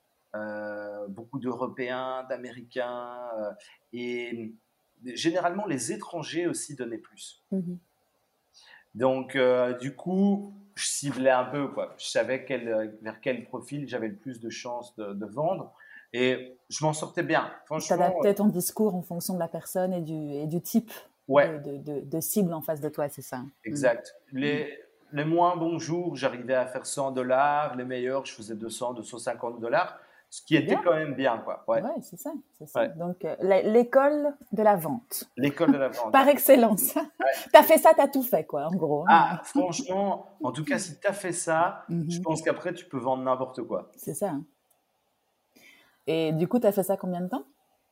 beaucoup 1.08 1.38
d'Européens, 1.38 2.24
d'Américains, 2.30 3.18
et 3.92 4.54
généralement 5.04 5.66
les 5.66 5.92
étrangers 5.92 6.46
aussi 6.46 6.74
donnaient 6.74 6.96
plus. 6.96 7.42
Mhm. 7.50 7.78
Donc, 8.94 9.36
du 9.80 9.94
coup, 9.94 10.54
je 10.74 10.86
ciblais 10.86 11.30
un 11.30 11.44
peu, 11.44 11.68
quoi. 11.68 11.94
Je 11.98 12.06
savais 12.06 12.46
quel, 12.46 12.96
vers 13.02 13.20
quel 13.20 13.44
profil 13.44 13.86
j'avais 13.86 14.08
le 14.08 14.16
plus 14.16 14.40
de 14.40 14.48
chances 14.48 14.96
de, 14.96 15.12
de 15.12 15.26
vendre. 15.26 15.74
Et 16.12 16.58
je 16.68 16.84
m'en 16.84 16.92
sortais 16.92 17.22
bien. 17.22 17.50
Tu 17.80 17.92
adaptais 17.92 18.34
ton 18.34 18.46
discours 18.46 18.94
en 18.94 19.02
fonction 19.02 19.34
de 19.34 19.38
la 19.38 19.48
personne 19.48 19.92
et 19.92 20.00
du, 20.00 20.32
et 20.32 20.46
du 20.46 20.60
type 20.60 20.90
de, 21.28 21.76
de, 21.78 22.00
de, 22.00 22.20
cible 22.20 22.52
en 22.52 22.60
face 22.60 22.80
de 22.80 22.88
toi, 22.88 23.08
c'est 23.08 23.22
ça 23.22 23.38
mm. 23.38 23.50
Exact. 23.64 24.14
Les, 24.32 24.78
les 25.12 25.24
moins 25.24 25.56
bons 25.56 25.78
jours, 25.78 26.16
j'arrivais 26.16 26.54
à 26.54 26.66
faire 26.66 26.86
100 26.86 27.12
dollars. 27.12 27.76
Les 27.76 27.84
meilleurs, 27.84 28.24
je 28.26 28.34
faisais 28.34 28.54
200, 28.54 28.94
250 28.94 29.60
dollars. 29.60 29.98
Ce 30.30 30.40
qui 30.42 30.56
était 30.56 30.78
quand 30.82 30.94
même 30.94 31.14
bien, 31.14 31.36
quoi. 31.36 31.62
Ouais, 31.68 31.82
c'est 32.00 32.18
ça. 32.18 32.32
ça. 32.64 32.88
Donc, 32.88 33.22
euh, 33.22 33.36
l'école 33.64 34.34
de 34.52 34.62
la 34.62 34.76
vente. 34.76 35.24
L'école 35.36 35.72
de 35.72 35.76
la 35.76 35.88
vente. 35.90 36.10
Par 36.10 36.26
excellence. 36.26 36.94
tu 37.52 37.58
as 37.58 37.62
fait 37.62 37.76
ça, 37.76 37.92
tu 37.92 38.00
as 38.00 38.08
tout 38.08 38.22
fait, 38.22 38.44
quoi, 38.44 38.64
en 38.64 38.74
gros. 38.74 39.04
Ah, 39.10 39.42
franchement, 39.44 40.24
en 40.42 40.50
tout 40.50 40.64
cas, 40.64 40.78
si 40.78 40.98
tu 40.98 41.06
as 41.06 41.12
fait 41.12 41.32
ça, 41.32 41.84
je 41.90 42.16
mhm. 42.16 42.22
pense 42.22 42.40
qu'après, 42.40 42.72
tu 42.72 42.86
peux 42.86 42.96
vendre 42.96 43.22
n'importe 43.24 43.62
quoi. 43.64 43.90
C'est 43.94 44.14
ça. 44.14 44.30
Hein. 44.30 44.44
Et 46.06 46.32
du 46.32 46.48
coup, 46.48 46.58
tu 46.58 46.66
as 46.66 46.72
fait 46.72 46.82
ça 46.82 46.96
combien 46.96 47.20
de 47.20 47.28
temps? 47.28 47.44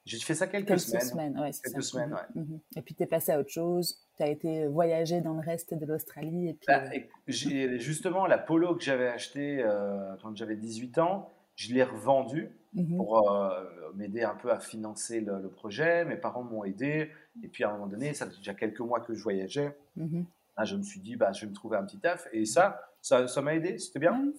J'ai 0.07 0.19
fait 0.19 0.35
ça 0.35 0.47
quelques, 0.47 0.69
quelques 0.69 0.81
semaines. 0.81 1.03
semaines 1.03 1.39
ouais, 1.39 1.51
quelques 1.63 1.83
ça. 1.83 1.91
semaines, 1.91 2.13
ouais. 2.15 2.43
Mhm. 2.43 2.61
Et 2.77 2.83
puis, 2.83 2.95
tu 2.95 3.03
es 3.03 3.07
passé 3.07 3.33
à 3.33 3.39
autre 3.39 3.51
chose. 3.51 3.99
Tu 4.17 4.23
as 4.23 4.29
été 4.29 4.67
voyager 4.67 5.21
dans 5.21 5.35
le 5.35 5.41
reste 5.41 5.75
de 5.75 5.85
l'Australie. 5.85 6.49
Et 6.49 6.55
puis, 6.55 6.67
bah, 6.67 6.83
euh, 6.93 6.99
justement, 7.79 8.27
la 8.27 8.39
polo 8.39 8.75
que 8.75 8.83
j'avais 8.83 9.09
achetée 9.09 9.63
euh, 9.63 10.15
quand 10.23 10.35
j'avais 10.37 10.57
18 10.57 10.99
ans, 10.99 11.31
je 11.55 11.75
l'ai 11.75 11.83
revendue 11.83 12.51
mhm. 12.73 12.97
pour 12.97 13.31
euh, 13.31 13.63
m'aider 13.95 14.23
un 14.23 14.35
peu 14.35 14.51
à 14.51 14.59
financer 14.59 15.21
le, 15.21 15.49
projet. 15.51 16.05
Mes 16.07 16.17
parents 16.17 16.43
m'ont 16.43 16.65
aidé. 16.65 17.11
Et 17.43 17.49
puis, 17.49 17.65
à 17.65 17.69
un 17.69 17.73
moment 17.73 17.87
donné, 17.87 18.15
ça 18.15 18.27
fait 18.27 18.37
déjà 18.39 18.55
quelques 18.55 18.81
mois 18.81 19.01
que 19.01 19.15
je 19.15 19.23
voyageais. 19.23 19.77
Mhm. 19.97 20.25
Là, 20.57 20.65
je 20.65 20.77
me 20.77 20.83
suis 20.83 21.01
dit, 21.01 21.17
bah, 21.17 21.33
je 21.33 21.43
vais 21.43 21.51
me 21.51 21.55
trouver 21.55 21.77
un 21.77 21.85
petit 21.85 21.99
taf. 21.99 22.27
Et 22.33 22.47
ça, 22.47 22.81
ça 23.03 23.43
m'a 23.43 23.55
aidé. 23.55 23.79
C'était 23.79 23.99
bien. 23.99 24.33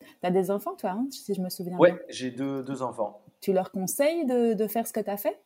Tu 0.00 0.06
as 0.26 0.30
des 0.30 0.50
enfants, 0.50 0.74
toi, 0.74 0.90
hein, 0.90 1.06
si 1.10 1.34
je 1.34 1.40
me 1.40 1.48
souviens 1.48 1.76
bien 1.76 1.80
Oui, 1.80 1.98
j'ai 2.08 2.30
deux, 2.30 2.62
deux, 2.62 2.82
enfants. 2.82 3.22
Tu 3.40 3.52
leur 3.52 3.70
conseilles 3.70 4.26
de, 4.26 4.54
de 4.54 4.66
faire 4.66 4.86
ce 4.86 4.92
que 4.92 5.00
tu 5.00 5.10
as 5.10 5.16
fait? 5.16 5.40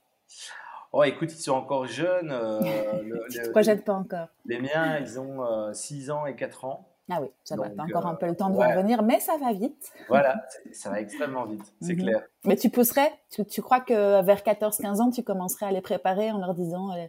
Oh, 0.93 1.05
écoute, 1.05 1.33
ils 1.33 1.41
sont 1.41 1.53
encore 1.53 1.87
jeunes. 1.87 2.31
Euh, 2.33 2.61
tu 3.31 3.39
ne 3.39 3.45
te 3.45 3.51
projettes 3.51 3.85
pas 3.85 3.95
encore 3.95 4.29
Les 4.47 4.59
miens, 4.59 4.99
ils 4.99 5.21
ont 5.21 5.73
6 5.73 6.11
euh, 6.11 6.13
ans 6.15 6.27
et 6.27 6.35
4 6.35 6.65
ans. 6.65 6.89
Ah 7.11 7.21
oui, 7.23 7.29
ça 7.43 7.57
va. 7.57 7.71
Tu 7.71 7.81
encore 7.81 8.07
un 8.07 8.15
peu 8.15 8.27
le 8.27 8.37
temps 8.37 8.51
de 8.51 8.57
revenir, 8.57 9.03
mais 9.03 9.19
ça 9.19 9.39
va 9.39 9.53
vite. 9.53 9.93
Voilà, 10.09 10.43
ça 10.73 10.91
va 10.91 11.01
extrêmement 11.01 11.47
vite, 11.47 11.73
c'est 11.81 11.95
mhm. 11.95 12.03
clair. 12.03 12.23
Mais 12.45 12.57
tu 12.57 12.69
pousserais 12.69 13.11
tu, 13.31 13.47
tu 13.47 13.63
crois 13.63 13.81
que 13.81 14.23
vers 14.23 14.41
14-15 14.41 15.01
ans, 15.01 15.11
tu 15.11 15.23
commencerais 15.23 15.67
à 15.67 15.73
les 15.73 15.81
préparer 15.81 16.31
en 16.31 16.39
leur 16.39 16.55
disant 16.55 16.93
euh, 16.93 17.07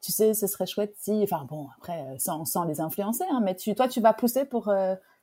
tu 0.00 0.12
sais, 0.12 0.34
ce 0.34 0.46
serait 0.46 0.66
chouette 0.66 0.94
si, 0.98 1.20
enfin 1.22 1.44
bon, 1.48 1.68
après, 1.78 2.16
sans, 2.18 2.44
sans 2.44 2.64
les 2.64 2.80
influencer, 2.80 3.24
hein, 3.30 3.40
mais 3.42 3.56
tu, 3.56 3.74
toi, 3.74 3.88
tu 3.88 4.00
vas 4.00 4.12
pousser 4.12 4.44
pour 4.44 4.72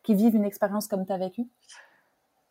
qui 0.04 0.16
vivent 0.16 0.36
une 0.36 0.46
expérience 0.46 0.88
comme 0.88 1.06
tu 1.06 1.12
as 1.12 1.18
vécu 1.18 1.48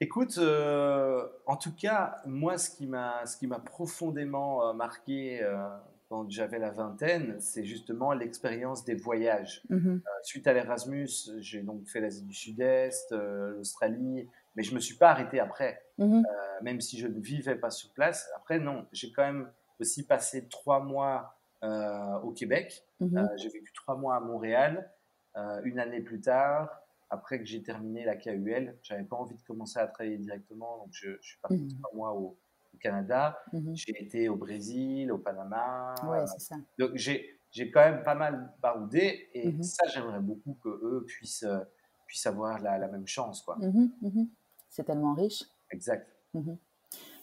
Écoute, 0.00 0.38
euh, 0.38 1.26
en 1.46 1.56
tout 1.56 1.74
cas, 1.74 2.22
moi, 2.24 2.56
ce 2.56 2.70
qui 2.70 2.86
m'a, 2.86 3.26
ce 3.26 3.36
qui 3.36 3.48
m'a 3.48 3.58
profondément 3.58 4.68
euh, 4.68 4.72
marqué 4.72 5.42
euh, 5.42 5.68
quand 6.08 6.30
j'avais 6.30 6.60
la 6.60 6.70
vingtaine, 6.70 7.34
c'est 7.40 7.64
justement 7.64 8.12
l'expérience 8.12 8.84
des 8.84 8.94
voyages. 8.94 9.62
Mm-hmm. 9.70 10.00
suite 10.22 10.46
à 10.46 10.52
l'Erasmus, 10.52 11.08
j'ai 11.38 11.62
donc 11.62 11.84
fait 11.88 12.00
l'Asie 12.00 12.22
du 12.22 12.32
Sud-Est, 12.32 13.10
l'Australie, 13.10 14.28
mais 14.54 14.62
je 14.62 14.72
me 14.72 14.80
suis 14.80 14.94
pas 14.94 15.10
arrêté 15.10 15.40
après, 15.40 15.82
mm-hmm. 15.98 16.22
même 16.62 16.80
si 16.80 16.96
je 16.96 17.08
ne 17.08 17.20
vivais 17.20 17.56
pas 17.56 17.70
sur 17.70 17.90
place. 17.90 18.30
Après, 18.36 18.60
non, 18.60 18.86
j'ai 18.92 19.10
quand 19.12 19.24
même 19.24 19.50
aussi 19.80 20.06
passé 20.06 20.46
trois 20.48 20.80
mois 20.80 21.36
au 22.22 22.30
Québec. 22.30 22.84
Mm-hmm. 23.02 23.36
j'ai 23.36 23.48
vécu 23.48 23.72
trois 23.74 23.96
mois 23.96 24.16
à 24.16 24.20
Montréal. 24.20 24.90
une 25.64 25.78
année 25.78 26.00
plus 26.00 26.20
tard, 26.20 26.70
après 27.10 27.38
que 27.38 27.44
j'ai 27.44 27.62
terminé 27.62 28.04
la 28.04 28.16
KUL, 28.16 28.78
j'avais 28.82 29.04
pas 29.04 29.16
envie 29.16 29.36
de 29.36 29.42
commencer 29.42 29.78
à 29.78 29.86
travailler 29.86 30.18
directement, 30.18 30.78
donc 30.78 30.88
je, 30.92 31.10
suis 31.20 31.38
parti 31.40 31.56
mmh. 31.56 31.68
trois 31.78 31.94
mois 31.94 32.12
au, 32.14 32.38
Canada. 32.80 33.36
Mmh 33.52 33.74
j'ai 33.74 34.04
été 34.04 34.28
au 34.28 34.36
Brésil, 34.36 35.10
au 35.10 35.18
Panama. 35.18 35.96
Ouais, 36.06 36.24
c'est 36.26 36.38
ça. 36.38 36.56
Donc 36.78 36.92
j'ai 36.94 37.40
j'ai 37.50 37.72
quand 37.72 37.80
même 37.80 38.04
pas 38.04 38.14
mal 38.14 38.52
baroudé 38.60 39.30
et 39.34 39.50
mmh 39.50 39.62
ça 39.64 39.84
j'aimerais 39.88 40.20
beaucoup 40.20 40.56
que 40.62 40.68
eux 40.68 41.04
puissent 41.04 41.46
puissent 42.06 42.26
avoir 42.26 42.60
la, 42.60 42.78
la 42.78 42.86
même 42.86 43.06
chance 43.06 43.42
quoi. 43.42 43.58
C'est 44.70 44.84
tellement 44.84 45.14
riche. 45.14 45.42
Exact. 45.72 46.06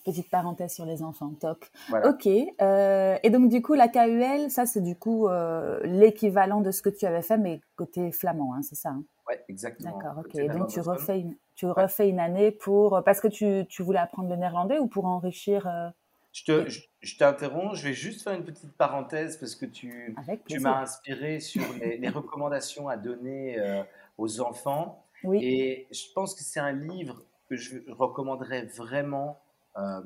Petite 0.03 0.29
parenthèse 0.29 0.73
sur 0.73 0.85
les 0.85 1.01
enfants, 1.01 1.33
top. 1.39 1.65
Ok. 2.03 2.27
Euh, 2.27 3.17
et 3.23 3.29
donc 3.31 3.49
du 3.49 3.61
coup, 3.61 3.73
la 3.73 3.87
KUL, 3.87 4.51
ça 4.51 4.65
c'est 4.65 4.81
du 4.81 4.95
coup 4.95 5.27
euh, 5.27 5.79
l'équivalent 5.83 6.61
de 6.61 6.69
ce 6.71 6.81
que 6.81 6.89
tu 6.89 7.05
avais 7.05 7.23
fait, 7.23 7.37
mais 7.37 7.59
côté 7.75 8.11
flamand, 8.11 8.53
hein, 8.53 8.61
c'est 8.61 8.75
ça 8.75 8.89
hein? 8.89 9.03
Ouais, 9.27 9.43
exactement. 9.49 9.97
D'accord. 9.97 10.19
Ok. 10.19 10.35
Et 10.35 10.47
donc 10.47 10.67
tu 10.67 10.79
refais 10.79 11.19
une, 11.19 11.35
tu 11.55 11.65
refais 11.65 12.09
une 12.09 12.19
année 12.19 12.51
pour 12.51 13.01
parce 13.03 13.19
que 13.19 13.27
tu, 13.27 13.65
tu 13.67 13.81
voulais 13.83 13.99
apprendre 13.99 14.29
le 14.29 14.35
néerlandais 14.35 14.79
ou 14.79 14.87
pour 14.87 15.05
enrichir. 15.05 15.67
Euh, 15.67 15.89
je 16.31 16.43
te, 16.43 16.69
je, 17.01 17.17
t'interromps. 17.17 17.77
Je 17.77 17.87
vais 17.87 17.93
juste 17.93 18.23
faire 18.23 18.33
une 18.33 18.43
petite 18.43 18.73
parenthèse 18.73 19.37
parce 19.37 19.55
que 19.55 19.65
tu, 19.65 20.15
tu 20.47 20.59
m'as 20.59 20.81
inspiré 20.81 21.39
sur 21.39 21.63
les, 21.79 21.97
les, 21.97 22.09
recommandations 22.09 22.89
à 22.89 22.97
donner 22.97 23.57
aux 24.17 24.41
enfants. 24.41 25.03
Oui. 25.23 25.39
Et 25.43 25.87
je 25.91 26.11
pense 26.13 26.35
que 26.35 26.43
c'est 26.43 26.59
un 26.59 26.73
livre 26.73 27.23
que 27.49 27.55
je 27.55 27.77
recommanderais 27.89 28.63
vraiment 28.63 29.39
euh, 29.77 30.01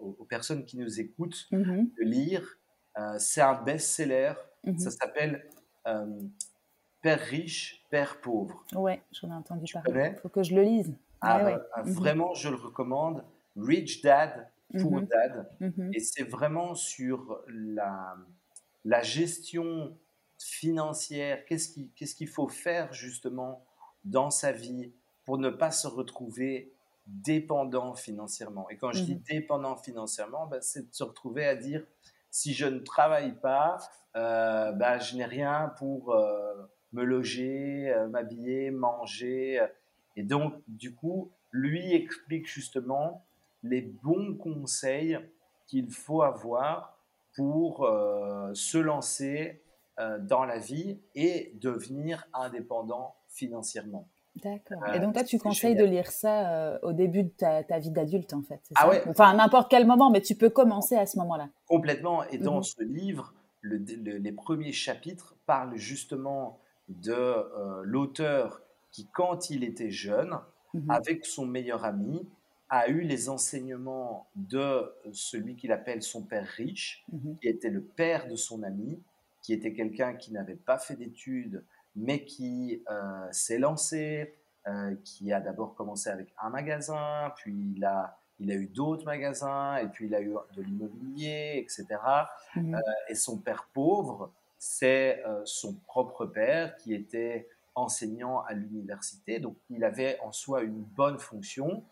aux, 0.00 0.24
personnes 0.24 0.64
qui 0.64 0.76
nous 0.76 1.00
écoutent 1.00 1.46
mm-hmm. 1.52 1.94
de 1.96 2.02
lire. 2.04 2.58
Euh, 2.98 3.16
c'est 3.18 3.40
un 3.40 3.54
best-seller. 3.54 4.34
Mm-hmm. 4.64 4.78
Ça 4.78 4.90
s'appelle 4.90 5.44
euh, 5.86 6.20
Père 7.04 7.20
riche, 7.20 7.84
Père 7.90 8.18
pauvre. 8.18 8.64
Ouais, 8.74 9.02
j'en 9.12 9.28
ai 9.28 9.34
entendu 9.34 9.70
parler. 9.70 10.12
Il 10.14 10.20
faut 10.20 10.30
que 10.30 10.42
je 10.42 10.54
le 10.54 10.62
lise. 10.62 10.96
Ah, 11.20 11.38
bah, 11.44 11.62
mm-hmm. 11.76 11.92
Vraiment, 11.92 12.32
je 12.32 12.48
le 12.48 12.56
recommande. 12.56 13.22
Rich 13.58 14.00
Dad, 14.00 14.48
Poor 14.80 15.02
Dad. 15.02 15.50
Et 15.92 16.00
c'est 16.00 16.22
vraiment 16.22 16.74
sur 16.74 17.42
la, 17.46 18.16
la 18.86 19.02
gestion 19.02 19.94
financière. 20.38 21.44
Qu'est-ce 21.44 22.14
qu'il 22.14 22.28
faut 22.28 22.48
faire 22.48 22.90
justement 22.94 23.66
dans 24.06 24.30
sa 24.30 24.52
vie 24.52 24.90
pour 25.26 25.36
ne 25.36 25.50
pas 25.50 25.72
se 25.72 25.86
retrouver 25.86 26.72
dépendant 27.06 27.92
financièrement? 27.92 28.70
Et 28.70 28.78
quand 28.78 28.92
je 28.92 29.02
dis 29.02 29.16
dépendant 29.16 29.76
financièrement, 29.76 30.46
ben, 30.46 30.62
c'est 30.62 30.88
de 30.88 30.94
se 30.94 31.04
retrouver 31.04 31.46
à 31.46 31.54
dire 31.54 31.84
si 32.30 32.54
je 32.54 32.64
ne 32.64 32.78
travaille 32.78 33.38
pas, 33.40 33.76
euh, 34.16 34.72
ben, 34.72 34.98
je 35.00 35.16
n'ai 35.16 35.26
rien 35.26 35.74
pour 35.76 36.14
euh, 36.14 36.54
me 36.94 37.04
loger, 37.04 37.92
euh, 37.92 38.08
m'habiller, 38.08 38.70
manger. 38.70 39.64
Et 40.16 40.22
donc, 40.22 40.54
du 40.68 40.94
coup, 40.94 41.30
lui 41.50 41.92
explique 41.92 42.46
justement 42.46 43.26
les 43.62 43.82
bons 43.82 44.34
conseils 44.34 45.18
qu'il 45.66 45.90
faut 45.90 46.22
avoir 46.22 46.98
pour 47.36 47.88
se 48.52 48.78
lancer 48.78 49.60
dans 50.20 50.44
la 50.44 50.58
vie 50.58 51.00
et 51.16 51.52
devenir 51.60 52.28
indépendant 52.32 53.16
financièrement. 53.28 54.06
D'accord. 54.42 54.82
et 54.92 54.98
donc, 54.98 55.14
toi, 55.14 55.22
tu 55.22 55.38
conseilles 55.38 55.76
de 55.76 55.84
lire 55.84 56.10
ça 56.10 56.50
euh, 56.50 56.78
au 56.82 56.92
début 56.92 57.22
de 57.22 57.30
ta, 57.38 57.78
vie 57.78 57.90
d'adulte, 57.90 58.32
en 58.32 58.42
fait. 58.42 58.60
Ah 58.74 58.88
ouais. 58.88 59.02
Enfin, 59.08 59.30
à 59.30 59.34
n'importe 59.34 59.70
quel 59.70 59.86
moment, 59.86 60.10
mais 60.10 60.20
tu 60.20 60.34
peux 60.34 60.50
commencer 60.50 60.96
à 60.96 61.06
ce 61.06 61.18
moment-là. 61.18 61.48
Complètement. 61.66 62.24
Et 62.24 62.38
dans 62.38 62.56
mhm. 62.56 62.62
ce 62.64 62.82
livre, 62.82 63.34
les 63.62 64.32
premiers 64.32 64.72
chapitres 64.72 65.36
parlent 65.46 65.76
justement 65.76 66.58
de 66.88 67.12
euh, 67.12 67.82
l'auteur 67.84 68.62
qui, 68.90 69.08
quand 69.12 69.50
il 69.50 69.64
était 69.64 69.90
jeune, 69.90 70.38
mhm. 70.74 70.90
avec 70.90 71.26
son 71.26 71.46
meilleur 71.46 71.84
ami, 71.84 72.28
a 72.70 72.88
eu 72.88 73.00
les 73.00 73.28
enseignements 73.28 74.26
de 74.36 74.92
celui 75.12 75.56
qu'il 75.56 75.72
appelle 75.72 76.02
son 76.02 76.22
père 76.22 76.46
riche, 76.46 77.04
mhm. 77.12 77.38
qui 77.40 77.48
était 77.48 77.70
le 77.70 77.82
père 77.82 78.28
de 78.28 78.36
son 78.36 78.62
ami, 78.62 79.00
qui 79.42 79.52
était 79.52 79.72
quelqu'un 79.72 80.14
qui 80.14 80.32
n'avait 80.32 80.56
pas 80.56 80.78
fait 80.78 80.96
d'études, 80.96 81.64
mais 81.96 82.24
qui 82.24 82.82
euh, 82.90 83.26
s'est 83.30 83.58
lancé, 83.58 84.34
euh, 84.66 84.94
qui 85.04 85.32
a 85.32 85.40
d'abord 85.40 85.74
commencé 85.74 86.08
avec 86.08 86.32
un 86.40 86.50
magasin, 86.50 87.32
puis 87.36 87.74
il 87.76 87.84
a, 87.84 88.18
il 88.40 88.50
a 88.50 88.54
eu 88.54 88.66
d'autres 88.66 89.04
magasins, 89.04 89.76
et 89.76 89.88
puis 89.88 90.06
il 90.06 90.14
a 90.14 90.22
eu 90.22 90.34
de 90.56 90.62
l'immobilier, 90.62 91.58
etc. 91.58 91.86
Mmh. 92.56 92.74
Euh, 92.74 92.80
et 93.08 93.14
son 93.14 93.38
père 93.38 93.68
pauvre, 93.72 94.32
c'est 94.64 95.22
son 95.44 95.74
propre 95.74 96.24
père 96.24 96.76
qui 96.76 96.94
était 96.94 97.48
enseignant 97.74 98.40
à 98.40 98.54
l'université, 98.54 99.38
donc 99.38 99.56
il 99.68 99.84
avait 99.84 100.18
en 100.20 100.32
soi 100.32 100.62
une 100.62 100.80
bonne 100.80 101.18
fonction, 101.18 101.84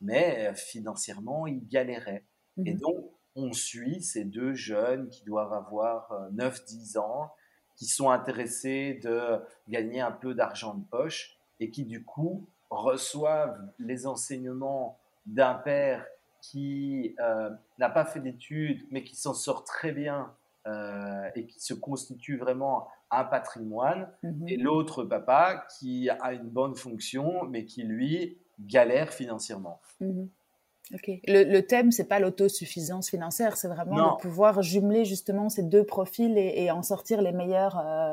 mais 0.00 0.54
financièrement, 0.54 1.46
il 1.46 1.66
galérait. 1.66 2.24
Et 2.64 2.74
mmh. 2.74 2.78
donc, 2.78 3.10
on 3.34 3.52
suit 3.52 4.02
ces 4.02 4.24
deux 4.24 4.54
jeunes 4.54 5.08
qui 5.08 5.24
doivent 5.24 5.52
avoir 5.52 6.30
9-10 6.32 6.98
ans, 6.98 7.32
qui 7.74 7.86
sont 7.86 8.10
intéressés 8.10 9.00
de 9.02 9.40
gagner 9.68 10.00
un 10.00 10.12
peu 10.12 10.34
d'argent 10.34 10.74
de 10.74 10.84
poche 10.84 11.36
et 11.58 11.70
qui 11.70 11.84
du 11.84 12.04
coup 12.04 12.46
reçoivent 12.68 13.58
les 13.78 14.06
enseignements 14.06 15.00
d'un 15.26 15.54
père 15.54 16.06
qui 16.42 17.16
euh, 17.20 17.50
n'a 17.78 17.90
pas 17.90 18.04
fait 18.04 18.20
d'études 18.20 18.86
mais 18.90 19.02
qui 19.02 19.16
s'en 19.16 19.34
sort 19.34 19.64
très 19.64 19.92
bien 19.92 20.34
euh, 20.66 21.30
et 21.34 21.46
qui 21.46 21.60
se 21.60 21.72
constitue 21.72 22.36
vraiment 22.36 22.88
un 23.10 23.24
patrimoine 23.24 24.08
mhm. 24.22 24.48
et 24.48 24.56
l'autre 24.56 25.04
papa 25.04 25.64
qui 25.78 26.10
a 26.10 26.32
une 26.32 26.48
bonne 26.48 26.74
fonction 26.74 27.44
mais 27.44 27.64
qui 27.64 27.82
lui 27.82 28.38
galère 28.58 29.12
financièrement. 29.12 29.80
Mhm. 30.00 30.28
Le, 31.28 31.44
le, 31.44 31.66
thème, 31.66 31.92
c'est 31.92 32.08
pas 32.08 32.18
l'autosuffisance 32.18 33.10
financière, 33.10 33.56
c'est 33.56 33.68
vraiment 33.68 34.16
de 34.16 34.20
pouvoir 34.20 34.60
jumeler 34.60 35.04
justement 35.04 35.48
ces 35.48 35.62
deux 35.62 35.84
profils 35.84 36.36
et, 36.36 36.70
en 36.72 36.82
sortir 36.82 37.22
les 37.22 37.30
meilleurs, 37.30 37.78
euh, 37.78 38.12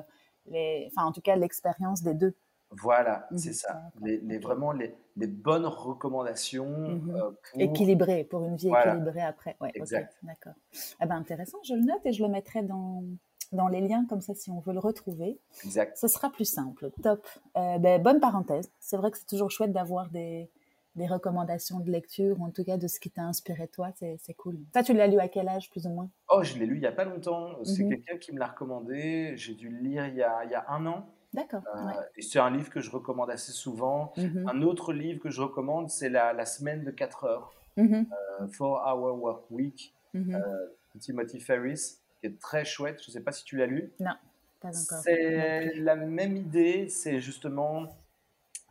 les, 0.52 0.90
enfin 0.92 1.08
en 1.08 1.12
tout 1.12 1.22
cas 1.22 1.36
l'expérience 1.36 2.04
des 2.04 2.14
deux. 2.14 2.36
Voilà, 2.72 3.28
mhm. 3.32 3.38
c'est 3.38 3.54
ça. 3.54 3.92
Les, 4.02 4.38
Vraiment 4.40 4.72
les, 4.72 4.96
bonnes 5.16 5.66
recommandations. 5.66 6.70
Mhm. 6.70 7.16
Euh, 7.16 7.32
pour... 7.52 7.62
Équilibrées, 7.62 8.24
pour 8.24 8.44
une 8.46 8.56
vie 8.56 8.70
équilibrée 8.70 9.22
après. 9.22 9.56
Ouais, 9.62 9.72
exact. 9.74 10.16
D'accord. 10.24 10.54
Eh 11.02 11.06
ben, 11.06 11.16
intéressant, 11.16 11.58
je 11.64 11.74
le 11.74 11.82
note 11.82 12.06
et 12.06 12.14
je 12.14 12.24
le 12.24 12.30
mettrai 12.30 12.62
dans, 12.62 13.04
dans 13.52 13.68
les 13.68 13.82
liens, 13.82 14.06
comme 14.08 14.22
ça, 14.22 14.36
si 14.36 14.52
on 14.52 14.60
veut 14.60 14.74
le 14.74 14.80
retrouver. 14.80 15.40
Exact. 15.64 15.98
Ce 15.98 16.08
sera 16.08 16.30
plus 16.30 16.46
simple. 16.46 16.92
Top. 17.02 17.26
Euh, 17.56 17.78
ben, 17.78 18.02
bonne 18.02 18.20
parenthèse. 18.20 18.70
C'est 18.80 18.98
vrai 18.98 19.12
que 19.12 19.18
c'est 19.18 19.28
toujours 19.28 19.50
chouette 19.50 19.72
d'avoir 19.72 20.10
des, 20.10 20.50
des 20.98 21.06
recommandations 21.06 21.80
de 21.80 21.90
lecture, 21.90 22.40
ou 22.40 22.46
en 22.46 22.52
tout 22.52 22.64
cas 22.64 22.78
de 22.78 22.88
ce 22.88 23.00
qui 23.00 23.10
t'a 23.10 23.22
inspiré 23.22 23.68
toi, 23.68 23.92
c'est 23.96 24.34
cool. 24.34 24.58
Ça, 24.74 24.84
tu 24.84 24.94
l'as 24.94 25.08
lu 25.08 25.20
à 25.20 25.28
quel 25.28 25.48
âge, 25.48 25.70
plus 25.70 25.86
ou 25.86 25.92
moins? 25.92 26.10
Oh, 26.30 26.44
je 26.44 26.58
l'ai 26.58 26.66
lu 26.66 26.76
il 26.76 26.82
n'y 26.82 26.88
a 26.88 26.92
pas 26.92 27.06
longtemps. 27.06 27.64
C'est 27.64 27.84
mhm. 27.84 27.90
quelqu'un 27.90 28.18
qui 28.18 28.34
me 28.34 28.40
l'a 28.40 28.48
recommandé. 28.48 29.34
J'ai 29.38 29.54
dû 29.54 29.70
le 29.70 29.78
lire 29.78 30.08
il 30.08 30.16
y 30.16 30.24
a, 30.24 30.44
il 30.44 30.52
y 30.52 30.56
a 30.56 30.66
un 30.70 30.86
an. 30.88 31.08
D'accord. 31.38 31.62
Euh, 31.76 32.02
et 32.16 32.22
c'est 32.22 32.40
un 32.40 32.50
livre 32.50 32.70
que 32.70 32.82
je 32.82 32.90
recommande 32.90 33.30
assez 33.30 33.52
souvent. 33.52 34.12
Mhm. 34.18 34.50
Un 34.50 34.62
autre 34.64 34.92
livre 34.92 35.22
que 35.22 35.30
je 35.30 35.42
recommande, 35.42 35.90
c'est 35.90 36.10
la, 36.10 36.34
la, 36.34 36.46
semaine 36.46 36.84
de 36.84 36.92
4 36.92 37.24
heures. 37.26 37.54
Mm 37.78 38.04
Four 38.52 38.82
Hour 38.86 39.22
Work 39.22 39.52
Week. 39.52 39.94
Mhm. 40.14 40.36
Euh, 40.36 40.68
Timothy 41.00 41.40
Ferris, 41.40 42.00
qui 42.20 42.28
est 42.28 42.40
très 42.40 42.66
chouette. 42.66 43.00
Je 43.04 43.12
ne 43.12 43.14
sais 43.14 43.22
pas 43.22 43.32
si 43.32 43.44
tu 43.44 43.58
l'as 43.58 43.68
lu. 43.68 43.92
Non, 44.00 44.14
pas 44.60 44.70
encore. 44.70 45.00
C'est 45.04 45.76
la 45.76 45.96
même 45.96 46.36
idée. 46.36 46.90
C'est 46.90 47.20
justement 47.20 47.86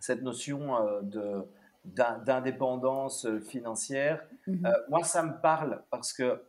cette 0.01 0.23
notion 0.23 1.01
de 1.03 1.47
d'indépendance 1.87 3.27
euh, 3.27 3.41
financière. 3.41 4.25
Euh, 4.49 4.53
moi, 4.89 5.05
ça 5.05 5.23
me 5.23 5.41
parle 5.41 5.83
parce 5.91 6.13
que 6.13 6.43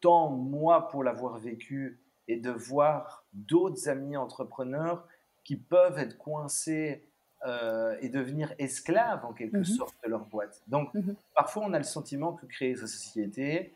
tant 0.00 0.30
moi, 0.30 0.88
pour 0.88 1.04
l'avoir 1.04 1.38
vécu, 1.38 2.00
et 2.28 2.36
de 2.36 2.50
voir 2.50 3.24
d'autres 3.32 3.88
amis 3.88 4.16
entrepreneurs 4.16 5.04
qui 5.50 5.56
peuvent 5.56 5.98
être 5.98 6.16
coincés 6.16 7.04
euh, 7.44 7.96
et 8.00 8.08
devenir 8.08 8.54
esclaves 8.58 9.24
en 9.24 9.32
quelque 9.32 9.56
mhm. 9.56 9.64
sorte 9.64 9.96
de 10.04 10.08
leur 10.08 10.26
boîte. 10.26 10.62
Donc, 10.68 10.94
mhm. 10.94 11.16
parfois, 11.34 11.64
on 11.64 11.72
a 11.72 11.78
le 11.78 11.84
sentiment 11.84 12.34
que 12.34 12.46
créer 12.46 12.76
sa 12.76 12.86
société, 12.86 13.74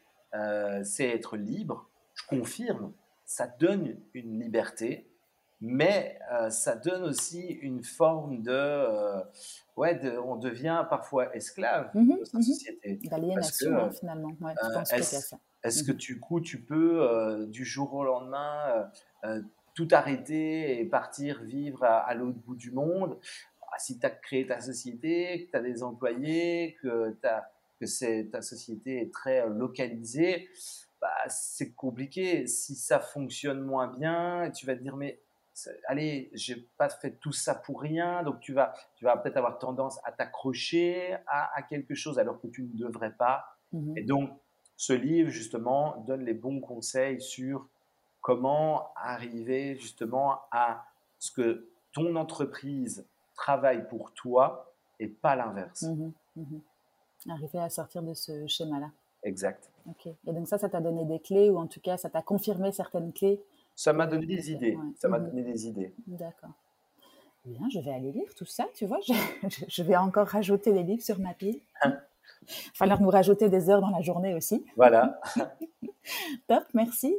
c'est 0.85 1.09
être 1.09 1.37
libre. 1.37 1.89
Je 2.15 2.27
confirme, 2.29 2.93
ça 3.25 3.49
donne 3.49 3.97
une 4.15 4.39
liberté, 4.41 5.09
mais 5.61 6.19
euh, 6.33 6.51
ça 6.51 6.77
donne 6.77 7.03
aussi 7.03 7.41
une 7.41 7.83
forme 7.83 8.43
de, 8.43 8.53
euh, 8.53 9.21
ouais, 9.77 9.95
de, 9.97 10.17
on 10.19 10.37
devient 10.37 10.85
parfois 10.89 11.35
esclave 11.35 11.91
mmh 11.95 12.19
de 12.21 12.25
sa 12.25 12.43
société. 12.43 13.01
D'aliénation 13.09 13.91
finalement. 13.91 14.37
Ouais, 14.41 14.53
euh, 14.63 15.01
est-ce 15.63 15.83
que 15.83 15.93
tu 15.93 16.21
coup 16.21 16.41
tu 16.41 16.61
peux 16.61 17.47
du 17.49 17.65
jour 17.65 17.95
au 17.95 18.05
lendemain 18.05 18.91
tout 19.75 19.89
arrêter 19.91 20.81
et 20.81 20.85
partir 20.85 21.43
vivre 21.43 21.85
à, 21.85 22.15
l'autre 22.15 22.39
bout 22.39 22.57
du 22.57 22.71
monde 22.71 23.19
ah, 23.63 23.79
Si 23.79 23.99
tu 23.99 24.07
as 24.07 24.11
créé 24.11 24.47
ta 24.47 24.61
société, 24.61 25.47
que 25.47 25.51
tu 25.51 25.57
as 25.57 25.61
des 25.61 25.83
employés, 25.83 26.77
que, 26.81 27.17
as, 27.25 27.51
que 27.81 28.23
ta 28.31 28.43
société 28.43 29.03
est 29.03 29.13
très 29.13 29.49
localisée, 29.49 30.49
bah, 31.01 31.11
c'est 31.29 31.75
compliqué. 31.75 32.47
Si 32.47 32.77
ça 32.77 33.01
fonctionne 33.01 33.61
moins 33.61 33.89
bien, 33.89 34.51
tu 34.51 34.65
vas 34.65 34.75
te 34.75 34.83
dire 34.83 34.97
mais 34.97 35.21
allez, 35.87 36.31
j'ai 36.33 36.57
pas 36.77 36.89
fait 36.89 37.13
tout 37.21 37.33
ça 37.33 37.55
pour 37.55 37.81
rien, 37.81 38.23
donc 38.23 38.41
tu 38.41 38.53
vas, 38.53 38.75
tu 38.97 39.05
vas 39.05 39.17
peut-être 39.17 39.37
avoir 39.37 39.59
tendance 39.59 39.99
à 40.05 40.13
t'accrocher 40.13 41.17
à, 41.27 41.63
quelque 41.69 41.95
chose 41.95 42.19
alors 42.19 42.41
que 42.41 42.47
tu 42.47 42.63
ne 42.63 42.77
devrais 42.77 43.13
pas. 43.13 43.45
Mmh 43.73 43.99
Et 43.99 44.03
donc, 44.03 44.31
ce 44.77 44.93
livre, 44.93 45.31
justement, 45.31 46.05
donne 46.07 46.25
les 46.25 46.35
bons 46.35 46.61
conseils 46.61 47.21
sur 47.21 47.69
comment 48.25 48.89
arriver 48.97 49.77
justement 49.77 50.41
à 50.51 50.87
ce 51.19 51.31
que 51.31 51.69
ton 51.93 52.17
entreprise 52.17 53.07
travaille 53.35 53.87
pour 53.87 54.13
toi 54.13 54.73
et 54.99 55.09
pas 55.09 55.37
l'inverse. 55.37 55.83
Mmh 55.83 56.13
mmh 56.37 56.59
arriver 57.31 57.59
à 57.59 57.71
sortir 57.71 58.03
de 58.03 58.13
ce 58.13 58.47
schéma-là. 58.47 58.91
Exact. 59.23 59.71
Ok. 59.89 60.09
Et 60.27 60.33
donc 60.33 60.47
ça, 60.47 60.59
ça 60.59 60.69
t'a 60.69 60.83
donné 60.83 61.07
des 61.07 61.21
clés 61.21 61.49
ou 61.49 61.59
en 61.59 61.67
tout 61.67 61.81
cas, 61.81 61.97
ça 61.97 62.11
t'a 62.11 62.21
confirmé 62.21 62.71
certaines 62.71 63.15
clés? 63.15 63.43
Ça 63.75 63.95
m'a 63.95 64.07
donné 64.07 64.27
des 64.27 64.51
idées. 64.51 64.79
Ça 64.99 65.09
m'a 65.09 65.19
mhm. 65.19 65.31
donné 65.31 65.43
des 65.43 65.67
idées. 65.67 65.95
D'accord. 66.07 66.51
Bien, 67.47 67.67
je 67.71 67.81
vais 67.81 67.93
aller 67.93 68.13
lire 68.13 68.35
tout 68.35 68.45
ça, 68.45 68.67
tu 68.75 68.85
vois. 68.85 69.01
Je, 69.69 69.83
vais 69.83 69.97
encore 69.97 70.29
rajouter 70.29 70.73
des 70.73 70.83
livres 70.83 71.03
sur 71.03 71.19
ma 71.19 71.33
pile. 71.33 71.61
Hein 71.83 71.99
falloir 72.75 73.01
nous 73.01 73.11
rajouter 73.11 73.49
des 73.49 73.71
heures 73.71 73.81
dans 73.81 73.91
la 73.91 74.03
journée 74.03 74.35
aussi. 74.35 74.65
Voilà. 74.77 75.21
Top, 76.49 76.65
merci. 76.75 77.17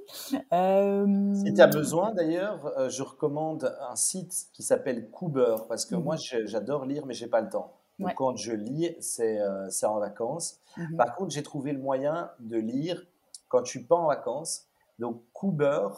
Euh, 0.54 1.34
si 1.34 1.54
tu 1.54 1.62
as 1.62 1.68
besoin, 1.68 2.14
d'ailleurs, 2.14 2.72
euh, 2.78 2.90
je 2.90 3.02
recommande 3.02 3.76
un 3.90 3.96
site 3.96 4.48
qui 4.54 4.62
s'appelle 4.62 5.10
Cooper, 5.10 5.56
parce 5.68 5.86
que 5.86 5.96
moi, 5.96 6.16
mhm. 6.16 6.46
j'adore 6.46 6.86
lire, 6.86 7.06
mais 7.06 7.14
j'ai 7.14 7.28
pas 7.28 7.42
le 7.42 7.50
temps. 7.50 7.74
Donc, 7.98 8.14
quand 8.16 8.36
je 8.36 8.52
lis, 8.52 8.96
c'est 9.00 9.40
euh, 9.40 9.70
en 9.84 10.00
vacances. 10.00 10.60
Mhm. 10.78 10.98
Par 10.98 11.16
contre, 11.16 11.32
j'ai 11.32 11.44
trouvé 11.44 11.72
le 11.72 11.80
moyen 11.80 12.30
de 12.40 12.58
lire 12.58 13.08
quand 13.48 13.64
je 13.64 13.70
suis 13.72 13.84
pas 13.84 13.96
en 13.96 14.08
vacances 14.08 14.68
donc, 15.00 15.24
Cooper, 15.34 15.90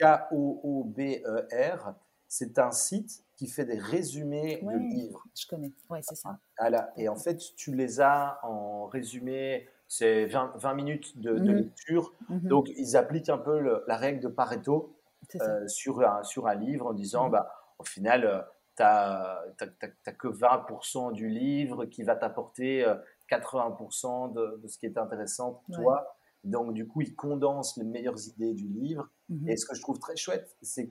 K-O-O-B-E-R, 0.00 1.94
c'est 2.28 2.58
un 2.58 2.70
site 2.70 3.24
qui 3.36 3.46
fait 3.46 3.64
des 3.64 3.78
résumés 3.78 4.60
de 4.62 4.94
livres. 4.94 5.24
Je 5.34 5.46
connais, 5.46 5.72
ouais, 5.90 6.00
c'est 6.02 6.14
ça. 6.14 6.38
Voilà. 6.58 6.92
Et 6.96 7.08
en 7.08 7.16
fait, 7.16 7.38
tu 7.56 7.74
les 7.74 8.00
as 8.00 8.38
en 8.42 8.86
résumé, 8.86 9.68
c'est 9.86 10.26
20, 10.26 10.52
20, 10.56 10.74
minutes 10.74 11.18
de, 11.18 11.32
mhm. 11.32 11.56
lecture. 11.56 12.12
Mhm. 12.28 12.48
Donc, 12.48 12.68
ils 12.76 12.96
appliquent 12.96 13.30
un 13.30 13.38
peu 13.38 13.82
la 13.86 13.96
règle 13.96 14.20
de 14.20 14.28
Pareto 14.28 14.94
euh, 15.40 15.66
sur, 15.68 16.00
un, 16.00 16.22
sur 16.22 16.46
un 16.48 16.54
livre 16.54 16.86
en 16.86 16.92
disant, 16.92 17.26
mhm. 17.26 17.32
bah, 17.32 17.54
au 17.78 17.84
final, 17.84 18.24
euh, 18.24 18.42
tu 18.76 18.82
n'as 18.82 20.12
que 20.12 20.28
20% 20.28 21.12
du 21.12 21.28
livre 21.28 21.86
qui 21.86 22.02
va 22.02 22.14
t'apporter 22.16 22.84
80% 23.30 24.30
euh, 24.30 24.34
de, 24.34 24.60
de, 24.62 24.68
ce 24.68 24.78
qui 24.78 24.86
est 24.86 24.98
intéressant 24.98 25.62
pour 25.64 25.76
toi. 25.76 26.14
Donc, 26.44 26.74
du 26.74 26.86
coup, 26.86 27.00
ils 27.00 27.14
condensent 27.14 27.76
les 27.76 27.84
meilleures 27.84 28.26
idées 28.26 28.52
du 28.52 28.68
livre. 28.68 29.08
Et 29.46 29.56
ce 29.56 29.66
que 29.66 29.74
je 29.74 29.80
trouve 29.80 29.98
très 29.98 30.16
chouette, 30.16 30.56
c'est 30.62 30.88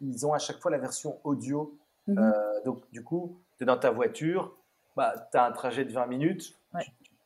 qu'ils 0.00 0.26
ont 0.26 0.32
à 0.32 0.38
chaque 0.38 0.58
fois 0.58 0.70
la 0.70 0.78
version 0.78 1.18
audio. 1.24 1.78
Mhm. 2.06 2.18
Euh, 2.18 2.64
donc, 2.64 2.90
du 2.90 3.04
coup, 3.04 3.38
tu 3.56 3.64
es 3.64 3.66
dans 3.66 3.76
ta 3.76 3.90
voiture, 3.90 4.56
bah, 4.96 5.14
tu 5.30 5.38
as 5.38 5.44
un 5.44 5.52
trajet 5.52 5.84
de 5.84 5.92
20 5.92 6.06
minutes, 6.06 6.56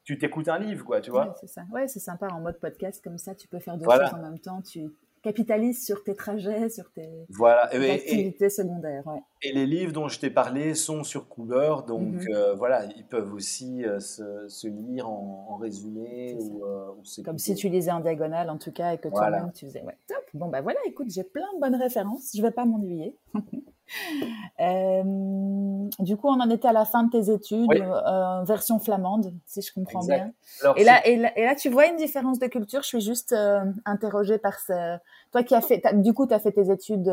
tu 0.02 0.18
t'écoutes 0.18 0.48
un 0.48 0.58
livre, 0.58 0.84
quoi, 0.84 1.00
tu 1.00 1.10
vois. 1.10 1.28
Ouais, 1.28 1.34
c'est 1.40 1.46
ça. 1.46 1.62
Ouais, 1.72 1.88
c'est 1.88 2.00
sympa 2.00 2.28
en 2.30 2.40
mode 2.40 2.58
podcast, 2.58 3.02
comme 3.02 3.16
ça, 3.16 3.34
tu 3.34 3.48
peux 3.48 3.58
faire 3.58 3.78
deux 3.78 3.84
choses 3.88 4.12
en 4.12 4.22
même 4.22 4.38
temps. 4.38 4.60
Tu, 4.60 4.92
capitalise 5.24 5.84
sur 5.84 6.04
tes 6.04 6.14
trajets, 6.14 6.68
sur 6.68 6.92
tes, 6.92 7.08
voilà. 7.30 7.64
activités 7.64 8.50
secondaires. 8.50 9.04
Et 9.42 9.52
les 9.52 9.66
livres 9.66 9.92
dont 9.92 10.06
je 10.06 10.20
t'ai 10.20 10.28
parlé 10.28 10.74
sont 10.74 11.02
sur 11.02 11.28
Cooper, 11.28 11.76
donc 11.88 12.12
mhm. 12.12 12.28
euh, 12.34 12.54
voilà, 12.54 12.84
ils 12.96 13.06
peuvent 13.06 13.32
aussi 13.32 13.84
euh, 13.86 13.98
se, 14.00 14.68
lire 14.68 15.08
en, 15.08 15.56
résumé. 15.56 16.36
Ou, 16.38 16.64
euh, 16.64 16.92
Comme 17.24 17.38
si 17.38 17.54
tu 17.54 17.70
lisais 17.70 17.90
en 17.90 18.00
diagonale 18.00 18.50
en 18.50 18.58
tout 18.58 18.72
cas 18.72 18.92
et 18.92 18.98
que 18.98 19.08
toi-même 19.08 19.50
tu 19.52 19.64
faisais. 19.64 19.82
Ouais, 19.82 19.96
top. 20.06 20.24
Bon, 20.34 20.48
bah 20.48 20.60
voilà, 20.60 20.78
écoute, 20.86 21.08
j'ai 21.08 21.24
plein 21.24 21.52
de 21.54 21.60
bonnes 21.60 21.80
références, 21.80 22.32
je 22.36 22.42
vais 22.42 22.50
pas 22.50 22.66
m'ennuyer. 22.66 23.16
Euh, 24.60 25.02
du 25.98 26.16
coup, 26.16 26.28
on 26.28 26.40
en 26.40 26.50
était 26.50 26.68
à 26.68 26.72
la 26.72 26.84
fin 26.84 27.04
de 27.04 27.10
tes 27.10 27.32
études, 27.32 27.70
euh, 27.72 28.42
version 28.44 28.78
flamande, 28.78 29.32
si 29.46 29.62
je 29.62 29.72
comprends 29.72 30.04
bien. 30.04 30.32
et, 30.76 30.84
là, 30.84 31.06
et, 31.06 31.16
là, 31.16 31.54
tu 31.54 31.68
vois 31.68 31.86
une 31.86 31.96
différence 31.96 32.38
de 32.38 32.46
culture? 32.46 32.82
Je 32.82 32.88
suis 32.88 33.00
juste 33.00 33.32
euh, 33.32 33.64
interrogée 33.84 34.38
par 34.38 34.58
ce... 34.58 34.96
Toi 35.32 35.42
qui 35.42 35.54
as 35.54 35.60
fait, 35.60 35.82
du 36.00 36.14
coup, 36.14 36.26
tu 36.26 36.34
as 36.34 36.38
fait 36.38 36.52
tes 36.52 36.70
études 36.70 37.12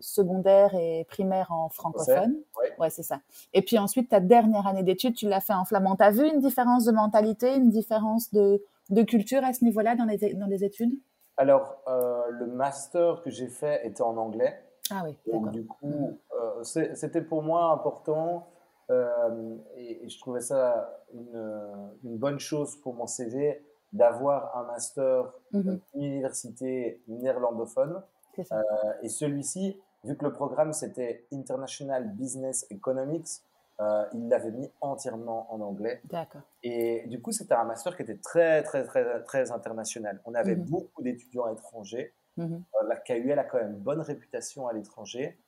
secondaires 0.00 0.74
et 0.74 1.06
primaires 1.08 1.52
en 1.52 1.68
francophone. 1.68 2.36
Ouais, 2.78 2.90
c'est 2.90 3.02
ça. 3.02 3.20
Et 3.52 3.62
puis 3.62 3.78
ensuite, 3.78 4.10
ta 4.10 4.20
dernière 4.20 4.66
année 4.66 4.82
d'études, 4.82 5.14
tu 5.14 5.28
l'as 5.28 5.40
fait 5.40 5.54
en 5.54 5.64
flamand. 5.64 5.96
Tu 5.96 6.02
as 6.02 6.10
vu 6.10 6.26
une 6.28 6.40
différence 6.40 6.84
de 6.84 6.92
mentalité, 6.92 7.54
une 7.54 7.70
différence 7.70 8.32
de, 8.32 8.62
de 8.90 9.02
culture 9.02 9.44
à 9.44 9.52
ce 9.52 9.64
niveau-là 9.64 9.94
dans 9.94 10.04
les, 10.04 10.34
dans 10.34 10.46
les 10.46 10.64
études? 10.64 10.92
Alors, 11.36 11.76
le 11.86 12.46
master 12.46 13.22
que 13.22 13.30
j'ai 13.30 13.48
fait 13.48 13.86
était 13.86 14.02
en 14.02 14.16
anglais. 14.16 14.63
Ah 14.90 15.02
oui, 15.04 15.16
Donc, 15.32 15.50
du 15.50 15.64
coup, 15.64 16.18
euh, 16.38 16.62
c'était 16.62 17.22
pour 17.22 17.42
moi 17.42 17.72
important 17.72 18.46
euh, 18.90 19.56
et, 19.76 20.08
je 20.08 20.18
trouvais 20.18 20.42
ça 20.42 21.00
une, 21.14 21.98
une, 22.04 22.18
bonne 22.18 22.38
chose 22.38 22.76
pour 22.82 22.94
mon 22.94 23.06
CV 23.06 23.64
d'avoir 23.94 24.54
un 24.58 24.64
master 24.64 25.32
mmh 25.52 25.76
université 25.94 27.02
néerlandophone. 27.08 28.02
Euh, 28.38 28.62
et 29.00 29.08
celui-ci, 29.08 29.80
vu 30.02 30.16
que 30.16 30.24
le 30.24 30.32
programme 30.32 30.72
c'était 30.72 31.26
International 31.32 32.10
Business 32.14 32.66
Economics, 32.70 33.42
il 34.12 34.28
l'avait 34.28 34.50
mis 34.50 34.70
entièrement 34.82 35.52
en 35.52 35.60
anglais. 35.60 36.02
D'accord. 36.04 36.42
Et 36.62 37.04
du 37.06 37.22
coup, 37.22 37.32
c'était 37.32 37.54
un 37.54 37.64
master 37.64 37.96
qui 37.96 38.02
était 38.02 38.18
très, 38.18 38.62
très, 38.62 38.84
très, 38.84 39.22
très 39.22 39.50
international. 39.50 40.20
On 40.26 40.34
avait 40.34 40.56
mmh 40.56 40.64
beaucoup 40.64 41.02
d'étudiants 41.02 41.50
étrangers. 41.50 42.12
Mmh 42.36 42.56
la 42.86 42.96
KUL 42.96 43.38
a 43.38 43.44
quand 43.44 43.58
même 43.58 43.72
une 43.72 43.78
bonne 43.78 44.00
réputation 44.00 44.68
à 44.68 44.74
l'étranger. 44.74 45.38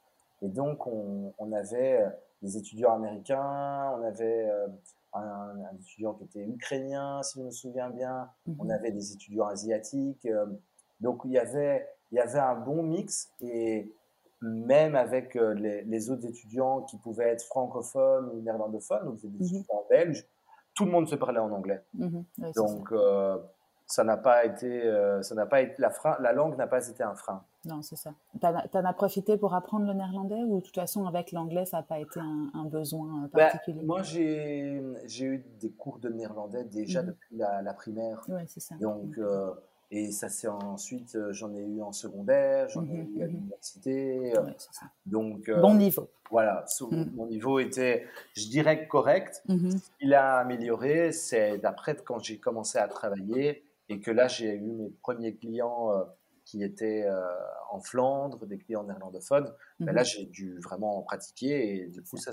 Et 0.42 0.48
donc, 0.48 0.86
on, 0.86 1.52
avait 1.52 2.00
euh, 2.00 2.08
des 2.42 2.56
étudiants 2.56 2.94
américains, 2.94 3.92
on 3.98 4.04
avait 4.04 4.48
euh, 4.48 4.66
un, 5.12 5.54
étudiant 5.78 6.14
qui 6.14 6.24
était 6.24 6.44
ukrainien, 6.44 7.22
si 7.22 7.38
je 7.38 7.44
me 7.44 7.50
souviens 7.50 7.90
bien, 7.90 8.30
mmh 8.46 8.54
on 8.58 8.70
avait 8.70 8.90
des 8.90 9.12
étudiants 9.12 9.48
asiatiques. 9.48 10.26
Euh, 10.26 10.46
donc, 11.00 11.22
il 11.24 11.32
y, 11.32 11.38
avait, 11.38 11.86
il 12.10 12.16
y 12.16 12.20
avait 12.20 12.38
un 12.38 12.54
bon 12.54 12.82
mix. 12.82 13.30
Et 13.40 13.90
même 14.40 14.94
avec 14.94 15.34
les, 15.34 16.10
autres 16.10 16.26
étudiants 16.26 16.82
qui 16.82 16.96
pouvaient 16.98 17.30
être 17.30 17.44
francophones 17.44 18.30
ou 18.32 18.40
néerlandophones, 18.40 19.04
donc 19.04 19.20
des 19.20 19.28
mmh 19.28 19.42
étudiants 19.42 19.84
belges, 19.90 20.26
tout 20.74 20.84
le 20.84 20.90
monde 20.90 21.08
se 21.08 21.16
parlait 21.16 21.40
en 21.40 21.50
anglais. 21.50 21.82
donc, 21.94 22.92
ça 23.86 24.02
n'a 24.02 24.16
pas 24.16 24.44
été, 24.44 24.84
euh, 24.84 25.22
ça 25.22 25.34
n'a 25.34 25.46
pas 25.46 25.60
été 25.62 25.74
la, 25.78 25.90
frein, 25.90 26.16
la 26.20 26.32
langue 26.32 26.56
n'a 26.56 26.66
pas 26.66 26.88
été 26.88 27.02
un 27.02 27.14
frein. 27.14 27.42
Non, 27.64 27.82
c'est 27.82 27.96
ça. 27.96 28.12
Tu 28.40 28.46
en 28.46 28.84
as 28.84 28.92
profité 28.92 29.36
pour 29.36 29.54
apprendre 29.54 29.86
le 29.86 29.92
néerlandais 29.92 30.42
ou 30.44 30.58
de 30.58 30.64
toute 30.64 30.74
façon 30.74 31.06
avec 31.06 31.32
l'anglais 31.32 31.64
ça 31.66 31.78
n'a 31.78 31.82
pas 31.82 31.98
été 31.98 32.20
un, 32.20 32.64
besoin 32.64 33.24
euh, 33.24 33.28
bah, 33.32 33.46
particulier? 33.46 33.82
Moi 33.82 34.02
j'ai, 34.02 34.82
j'ai 35.06 35.24
eu 35.24 35.44
des 35.60 35.70
cours 35.70 35.98
de 35.98 36.08
néerlandais 36.08 36.64
déjà 36.64 37.02
mmh. 37.02 37.06
depuis 37.06 37.36
la, 37.36 37.74
primaire. 37.74 38.22
Oui, 38.28 38.42
c'est 38.46 38.60
ça. 38.60 38.74
Donc 38.76 39.18
euh, 39.18 39.52
et 39.92 40.10
ça 40.10 40.28
c'est 40.28 40.48
ensuite 40.48 41.16
j'en 41.30 41.54
ai 41.54 41.62
eu 41.62 41.80
en 41.80 41.92
secondaire, 41.92 42.68
j'en 42.68 42.84
ai 42.84 42.88
mmh 42.88 43.16
eu 43.16 43.22
à 43.22 43.26
mmh 43.26 43.30
l'université. 43.30 44.32
Ouais, 44.36 44.54
ça. 44.58 44.86
Donc 45.06 45.48
bon 45.48 45.74
niveau. 45.74 46.08
Voilà, 46.28 46.64
mon 47.14 47.26
niveau 47.26 47.60
était, 47.60 48.04
je 48.34 48.48
dirais 48.48 48.88
correct. 48.88 49.44
Il 50.00 50.12
a 50.12 50.38
amélioré, 50.38 51.12
c'est 51.12 51.58
d'après 51.58 51.94
quand 51.94 52.18
j'ai 52.18 52.38
commencé 52.38 52.78
à 52.78 52.88
travailler 52.88 53.62
et 53.88 54.00
que 54.00 54.10
là, 54.10 54.28
j'ai 54.28 54.54
eu 54.54 54.72
mes 54.72 54.90
premiers 55.02 55.34
clients 55.34 55.92
euh, 55.92 56.04
qui 56.44 56.62
étaient 56.62 57.04
euh, 57.06 57.22
en 57.70 57.80
Flandre, 57.80 58.46
des 58.46 58.58
clients 58.58 58.84
néerlandophones. 58.84 59.52
Mais 59.80 59.92
là, 59.92 60.02
j'ai 60.02 60.26
dû 60.26 60.58
vraiment 60.60 60.98
en 60.98 61.02
pratiquer 61.02 61.82
et 61.82 61.86
du 61.88 62.02
coup, 62.02 62.16
ça, 62.16 62.32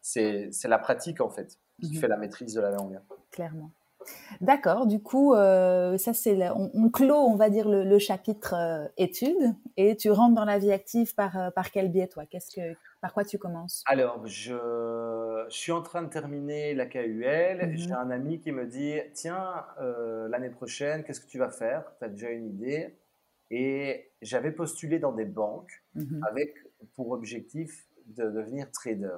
c'est 0.00 0.68
la 0.68 0.78
pratique 0.78 1.20
en 1.20 1.30
fait 1.30 1.58
qui 1.82 1.94
mhm. 1.94 2.00
fait 2.00 2.08
la 2.08 2.16
maîtrise 2.16 2.54
de 2.54 2.60
la 2.60 2.70
langue. 2.70 3.00
Clairement. 3.30 3.72
D'accord, 4.40 4.86
du 4.86 5.00
coup, 5.00 5.34
euh, 5.34 5.96
ça 5.98 6.12
c'est 6.12 6.50
on, 6.50 6.70
on, 6.74 6.90
clôt, 6.90 7.16
on 7.16 7.36
va 7.36 7.50
dire, 7.50 7.68
le, 7.68 7.98
chapitre 7.98 8.54
études 8.96 9.54
et 9.76 9.96
tu 9.96 10.10
rentres 10.10 10.34
dans 10.34 10.44
la 10.44 10.58
vie 10.58 10.72
active 10.72 11.14
par, 11.14 11.52
par 11.54 11.70
quel 11.70 11.90
biais, 11.90 12.08
toi? 12.08 12.24
Qu'est-ce 12.26 12.54
que, 12.54 12.76
Par 13.00 13.14
quoi 13.14 13.24
tu 13.24 13.38
commences? 13.38 13.82
Alors, 13.86 14.26
je, 14.26 14.54
je 15.48 15.56
suis 15.56 15.72
en 15.72 15.82
train 15.82 16.02
de 16.02 16.08
terminer 16.08 16.74
la 16.74 16.86
KUL. 16.86 17.68
Mhm. 17.68 17.76
J'ai 17.76 17.92
un 17.92 18.10
ami 18.10 18.40
qui 18.40 18.52
me 18.52 18.66
dit 18.66 18.96
Tiens, 19.12 19.64
euh, 19.80 20.28
l'année 20.28 20.50
prochaine, 20.50 21.04
qu'est-ce 21.04 21.20
que 21.20 21.26
tu 21.28 21.38
vas 21.38 21.50
faire? 21.50 21.84
Tu 21.98 22.04
as 22.04 22.08
déjà 22.08 22.30
une 22.30 22.46
idée? 22.46 22.96
Et 23.50 24.10
j'avais 24.22 24.52
postulé 24.52 24.98
dans 24.98 25.12
des 25.12 25.26
banques 25.26 25.84
mhm. 25.94 26.20
avec 26.28 26.54
pour 26.96 27.10
objectif 27.10 27.86
de 28.06 28.24
devenir 28.30 28.70
trader. 28.70 29.16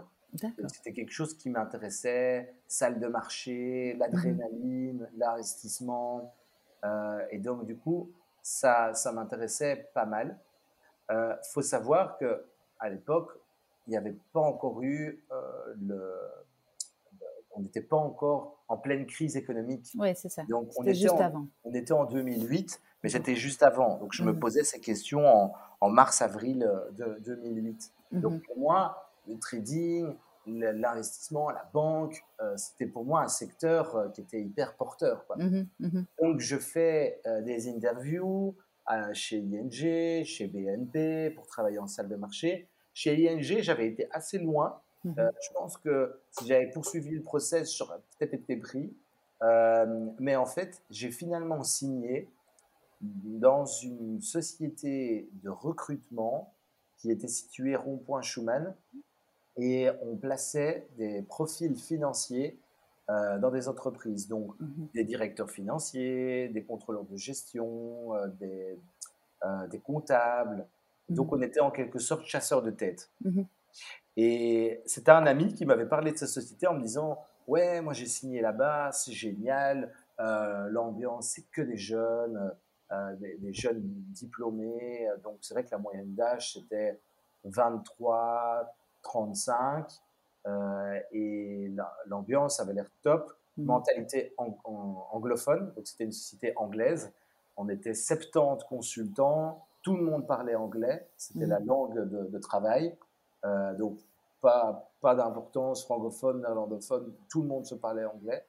C'était 0.72 0.92
quelque 0.92 1.12
chose 1.12 1.36
qui 1.36 1.50
m'intéressait 1.50 2.54
salle 2.66 2.98
de 2.98 3.06
marché, 3.06 3.94
l'adrénaline, 3.98 5.00
mhm. 5.00 5.18
l'investissement. 5.18 6.34
Euh, 6.84 7.24
et 7.30 7.38
donc, 7.38 7.66
du 7.66 7.76
coup, 7.76 8.10
ça, 8.42 8.94
ça 8.94 9.12
m'intéressait 9.12 9.90
pas 9.94 10.06
mal. 10.06 10.38
Il 11.10 11.14
euh, 11.14 11.34
faut 11.52 11.62
savoir 11.62 12.18
que 12.18 12.44
à 12.78 12.88
l'époque, 12.90 13.32
il 13.86 13.90
n'y 13.90 13.96
avait 13.96 14.16
pas 14.32 14.40
encore 14.40 14.82
eu 14.82 15.22
euh, 15.30 15.74
le, 15.80 16.12
on 17.52 17.60
n'était 17.60 17.80
pas 17.80 17.96
encore 17.96 18.62
en 18.68 18.76
pleine 18.76 19.06
crise 19.06 19.36
économique. 19.36 19.92
Oui, 19.96 20.14
c'est 20.14 20.28
ça. 20.28 20.42
Donc 20.48 20.70
on 20.76 20.82
était 20.82 20.94
juste 20.94 21.20
avant. 21.20 21.46
On 21.64 21.72
était 21.72 21.92
en 21.92 22.04
2008, 22.04 22.80
mais 23.02 23.08
c'était 23.08 23.36
juste 23.36 23.62
avant. 23.62 23.98
Donc 23.98 24.12
je 24.12 24.24
me 24.24 24.32
mmh. 24.32 24.40
posais 24.40 24.64
ces 24.64 24.80
questions 24.80 25.26
en, 25.26 25.54
en 25.80 25.88
mars-avril 25.88 26.68
de 26.92 27.18
2008. 27.20 27.92
Donc 28.12 28.32
mhm. 28.32 28.42
pour 28.42 28.58
moi, 28.58 29.12
le 29.28 29.38
trading, 29.38 30.14
l'investissement, 30.46 31.50
la 31.50 31.68
banque, 31.72 32.24
c'était 32.56 32.86
pour 32.86 33.04
moi 33.04 33.22
un 33.22 33.28
secteur 33.28 34.10
qui 34.12 34.20
était 34.20 34.40
hyper 34.40 34.74
porteur. 34.74 35.26
Quoi. 35.26 35.36
Mhm, 35.36 35.66
mhm. 35.80 36.04
Donc 36.22 36.40
je 36.40 36.56
fais 36.56 37.20
des 37.44 37.68
interviews 37.68 38.54
chez 39.12 39.38
ING, 39.38 40.24
chez 40.24 40.46
BNP 40.46 41.30
pour 41.30 41.46
travailler 41.46 41.78
en 41.78 41.86
salle 41.86 42.08
de 42.08 42.16
marché. 42.16 42.68
Chez 42.94 43.16
ING, 43.16 43.60
j'avais 43.60 43.88
été 43.88 44.08
assez 44.10 44.38
loin. 44.38 44.80
je 45.04 45.52
pense 45.54 45.76
que 45.76 46.20
si 46.30 46.46
j'avais 46.46 46.70
poursuivi 46.70 47.10
le 47.10 47.22
process, 47.22 47.76
j'aurais 47.76 47.98
peut-être 48.18 48.34
été 48.34 48.56
pris. 48.56 48.92
Euh, 49.42 50.06
mais 50.18 50.36
en 50.36 50.46
fait, 50.46 50.82
j'ai 50.90 51.10
finalement 51.10 51.62
signé 51.62 52.28
dans 53.00 53.66
une 53.66 54.20
société 54.20 55.28
de 55.42 55.50
recrutement 55.50 56.54
qui 56.96 57.10
était 57.10 57.28
située 57.28 57.76
rond-point 57.76 58.22
Schumann 58.22 58.74
et 59.58 59.88
on 60.02 60.16
plaçait 60.16 60.86
des 60.98 61.22
profils 61.22 61.76
financiers 61.76 62.58
euh, 63.08 63.38
dans 63.38 63.50
des 63.50 63.68
entreprises, 63.68 64.28
donc 64.28 64.58
mhm. 64.58 64.88
des 64.94 65.04
directeurs 65.04 65.50
financiers, 65.50 66.48
des 66.48 66.62
contrôleurs 66.64 67.04
de 67.04 67.16
gestion, 67.16 68.14
euh, 68.14 68.26
des, 68.40 68.78
des, 69.70 69.78
comptables. 69.78 70.66
Donc 71.08 71.30
mhm. 71.30 71.38
on 71.38 71.42
était 71.42 71.60
en 71.60 71.70
quelque 71.70 71.98
sorte 71.98 72.26
chasseurs 72.26 72.62
de 72.62 72.70
tête. 72.70 73.10
Mhm. 73.24 73.46
Et 74.16 74.80
c'était 74.86 75.10
un 75.10 75.26
ami 75.26 75.54
qui 75.54 75.66
m'avait 75.66 75.86
parlé 75.86 76.12
de 76.12 76.16
cette 76.16 76.30
société 76.30 76.66
en 76.66 76.74
me 76.74 76.80
disant 76.80 77.18
ouais, 77.46 77.80
moi 77.80 77.92
j'ai 77.92 78.06
signé 78.06 78.40
là-bas, 78.40 78.90
c'est 78.92 79.12
génial, 79.12 79.92
euh, 80.20 80.68
l'ambiance 80.70 81.28
c'est 81.28 81.48
que 81.50 81.62
des 81.62 81.76
jeunes, 81.76 82.52
euh, 82.92 83.16
des, 83.16 83.52
jeunes 83.52 83.82
diplômés, 83.82 85.08
donc 85.22 85.38
c'est 85.40 85.54
vrai 85.54 85.64
que 85.64 85.70
la 85.70 85.78
moyenne 85.78 86.14
d'âge 86.14 86.54
c'était 86.54 86.98
23, 87.44 88.75
35, 89.06 89.90
euh, 90.46 91.00
et 91.12 91.72
l'ambiance 92.06 92.60
avait 92.60 92.74
l'air 92.74 92.90
top, 93.02 93.32
mmh. 93.56 93.64
mentalité 93.64 94.34
anglophone, 94.36 95.72
donc 95.74 95.86
c'était 95.86 96.04
une 96.04 96.12
société 96.12 96.52
anglaise, 96.56 97.12
on 97.56 97.68
était 97.68 97.94
70 97.94 98.64
consultants, 98.68 99.66
tout 99.82 99.96
le 99.96 100.02
monde 100.02 100.26
parlait 100.26 100.54
anglais, 100.54 101.08
c'était 101.16 101.46
mmh. 101.46 101.50
la 101.50 101.60
langue 101.60 101.94
de, 101.94 102.26
de 102.26 102.38
travail, 102.38 102.96
donc 103.78 103.98
pas, 104.40 104.90
pas 105.00 105.14
d'importance, 105.14 105.84
francophone, 105.84 106.40
néerlandophone, 106.40 107.12
tout 107.28 107.42
le 107.42 107.48
monde 107.48 107.64
se 107.64 107.74
parlait 107.74 108.04
anglais. 108.04 108.44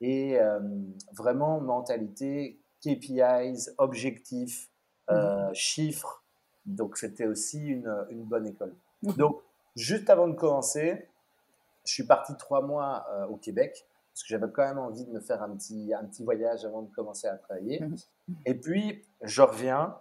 Et 0.00 0.38
euh, 0.38 0.60
vraiment, 1.12 1.60
mentalité, 1.60 2.60
KPIs, 2.82 3.70
objectifs, 3.78 4.70
euh, 5.10 5.48
mhm. 5.48 5.54
chiffres. 5.54 6.22
Donc, 6.66 6.96
c'était 6.96 7.26
aussi 7.26 7.66
une, 7.66 7.92
une, 8.10 8.24
bonne 8.24 8.46
école. 8.46 8.74
Mhm. 9.02 9.12
Donc, 9.14 9.42
juste 9.78 10.10
avant 10.10 10.28
de 10.28 10.34
commencer, 10.34 11.08
je 11.84 11.92
suis 11.92 12.04
parti 12.04 12.36
trois 12.36 12.62
mois 12.62 13.06
euh, 13.10 13.26
au 13.26 13.36
Québec 13.36 13.86
parce 14.12 14.22
que 14.24 14.28
j'avais 14.28 14.50
quand 14.52 14.66
même 14.66 14.78
envie 14.78 15.04
de 15.04 15.12
me 15.12 15.20
faire 15.20 15.42
un 15.42 15.50
petit, 15.50 15.94
un 15.94 16.04
petit 16.04 16.24
voyage 16.24 16.64
avant 16.64 16.82
de 16.82 16.92
commencer 16.92 17.28
à 17.28 17.36
travailler. 17.36 17.80
Mhm. 17.80 17.96
Et 18.46 18.54
puis, 18.54 19.04
je 19.22 19.42
reviens 19.42 19.96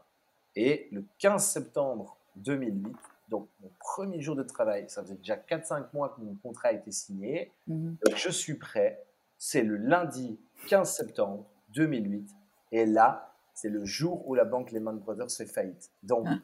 et 0.56 0.90
le 0.92 1.06
15 1.20 1.46
septembre 1.46 2.18
2008, 2.38 2.96
donc, 3.30 3.48
mon 3.62 3.70
premier 3.80 4.22
jour 4.22 4.36
de 4.36 4.44
travail, 4.44 4.86
ça 4.90 5.04
faisait 5.04 5.16
déjà 5.16 5.36
4-5 5.36 5.88
mois 5.94 6.10
que 6.10 6.22
mon 6.22 6.36
contrat 6.36 6.70
a 6.70 6.72
été 6.72 6.92
signé. 6.92 7.52
Mhm. 7.68 7.98
Donc, 8.04 8.16
je 8.16 8.30
suis 8.30 8.56
prêt. 8.56 9.06
C'est 9.38 9.64
le 9.64 9.78
lundi 9.78 10.40
15 10.68 10.90
septembre 10.90 11.46
2008. 11.76 12.30
Et 12.72 12.86
là, 12.86 13.34
c'est 13.54 13.70
le 13.70 13.86
jour 13.86 14.28
où 14.28 14.34
la 14.34 14.46
banque 14.46 14.72
Lehman 14.72 14.98
Brothers 14.98 15.32
fait 15.32 15.46
faillite. 15.46 15.92
Donc, 16.04 16.26
ah. 16.28 16.38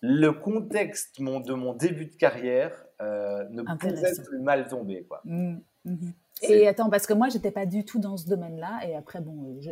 Le 0.00 0.30
contexte 0.32 1.20
de 1.20 1.54
mon 1.54 1.74
début 1.74 2.06
de 2.06 2.16
carrière 2.16 2.72
euh, 3.00 3.44
ne 3.50 3.62
pouvait 3.62 4.12
plus 4.24 4.40
mal 4.40 4.66
tomber. 4.68 5.04
Quoi. 5.04 5.20
Mhm. 5.24 5.62
Mhm. 5.84 6.12
Et 6.42 6.66
attends, 6.66 6.88
parce 6.88 7.06
que 7.06 7.12
moi, 7.12 7.28
j'étais 7.28 7.50
pas 7.50 7.66
du 7.66 7.84
tout 7.84 7.98
dans 7.98 8.16
ce 8.16 8.26
domaine-là. 8.26 8.80
Et 8.88 8.96
après, 8.96 9.20
bon, 9.20 9.58
je 9.60 9.70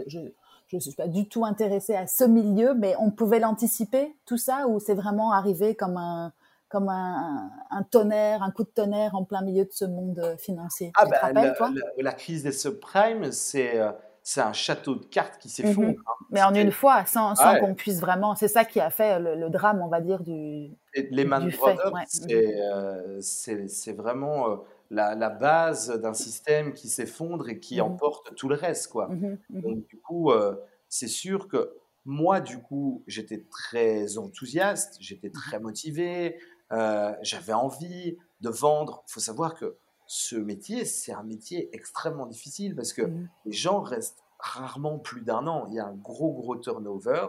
je 0.69 0.77
ne 0.77 0.81
suis 0.81 0.93
pas 0.93 1.09
du 1.09 1.27
tout 1.27 1.47
intéressée 1.47 1.95
à 1.95 2.07
ce 2.07 2.25
milieu, 2.25 2.75
mais 2.75 2.95
on 2.99 3.11
pouvait 3.11 3.39
l'anticiper, 3.39 4.15
tout 4.27 4.37
ça, 4.37 4.69
ou 4.69 4.79
c'est 4.79 4.95
vraiment 4.95 5.33
arrivé 5.33 5.75
comme 5.75 5.97
un, 5.97 6.35
comme 6.69 6.91
un, 6.91 7.51
un, 7.71 7.83
tonnerre, 7.85 8.43
un 8.43 8.51
coup 8.51 8.65
de 8.65 8.69
tonnerre 8.69 9.15
en 9.15 9.25
plein 9.25 9.41
milieu 9.41 9.65
de 9.65 9.73
ce 9.73 9.87
monde 9.87 10.37
financier? 10.39 10.93
Ah 10.95 11.07
ben, 11.07 11.43
la, 11.43 11.51
toi? 11.53 11.71
la, 11.97 12.13
crise 12.13 12.43
des 12.43 12.53
subprimes, 12.53 13.33
c'est 13.33 13.81
euh, 13.81 13.93
c'est 14.29 14.43
un 14.43 14.53
château 14.53 14.95
de 14.95 15.07
cartes 15.07 15.39
qui 15.39 15.49
s'effondre. 15.49 15.89
Mhm. 15.89 16.03
Hein. 16.07 16.25
Mais 16.29 16.43
en 16.43 16.53
une 16.53 16.71
fois, 16.71 17.07
sans, 17.07 17.35
sans 17.35 17.59
qu'on 17.61 17.75
puisse 17.75 17.99
vraiment. 17.99 18.35
C'est 18.35 18.49
ça 18.49 18.67
qui 18.67 18.79
a 18.79 18.91
fait 18.91 19.19
le, 19.19 19.49
drame, 19.49 19.81
on 19.81 19.89
va 19.89 20.03
dire, 20.03 20.23
du. 20.23 20.71
Et 20.93 21.09
les 21.11 21.25
Man 21.25 21.49
Brothers, 21.49 21.93
euh, 22.31 23.19
c'est 23.21 23.93
vraiment. 23.93 24.51
Euh, 24.51 24.57
la, 24.91 25.31
base 25.31 25.91
d'un 26.01 26.13
système 26.13 26.75
qui 26.75 26.89
s'effondre 26.89 27.49
et 27.49 27.59
qui 27.59 27.79
mmh 27.79 27.85
emporte 27.85 28.35
tout 28.35 28.49
le 28.49 28.55
reste, 28.55 28.89
quoi. 28.89 29.09
Mmh 29.09 29.39
mmh 29.49 29.61
Donc, 29.61 29.87
du 29.87 29.97
coup, 29.99 30.31
euh, 30.31 30.57
c'est 30.89 31.09
sûr 31.09 31.49
que 31.49 31.75
moi, 32.05 32.41
du 32.41 32.59
coup, 32.59 33.03
j'étais 33.07 33.45
très 33.51 34.19
enthousiaste, 34.19 34.97
j'étais 35.01 35.31
très 35.31 35.59
motivé, 35.59 36.39
euh, 36.73 37.15
j'avais 37.23 37.55
envie 37.55 38.19
de 38.43 38.51
vendre. 38.51 39.05
Il 39.09 39.13
faut 39.13 39.21
savoir 39.21 39.55
que 39.55 39.77
ce 40.09 40.37
métier, 40.37 40.87
c'est 40.87 41.13
un 41.13 41.23
métier 41.23 41.69
extrêmement 41.75 42.25
difficile 42.25 42.75
parce 42.75 42.95
que 42.95 43.03
les 43.45 43.53
gens 43.53 43.83
restent 43.83 44.25
rarement 44.39 44.99
plus 44.99 45.21
d'un 45.21 45.47
an. 45.47 45.67
Il 45.69 45.75
y 45.75 45.79
a 45.79 45.87
un 45.87 45.95
gros, 45.95 46.33
gros 46.33 46.57
turnover. 46.57 47.27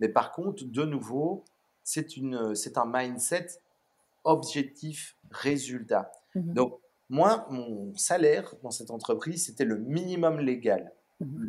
Mais 0.00 0.08
par 0.08 0.32
contre, 0.32 0.64
de 0.64 0.82
nouveau, 0.82 1.44
c'est 1.84 2.08
un 2.76 2.84
mindset 2.84 3.46
objectif 4.24 5.16
résultat. 5.30 6.10
Donc, 6.34 6.80
moi, 7.08 7.46
mon 7.48 7.94
salaire 7.94 8.54
dans 8.64 8.72
cette 8.72 8.90
entreprise, 8.90 9.46
c'était 9.46 9.64
le 9.64 9.78
minimum 9.78 10.40
légal. 10.40 10.92
Mmh 11.20 11.46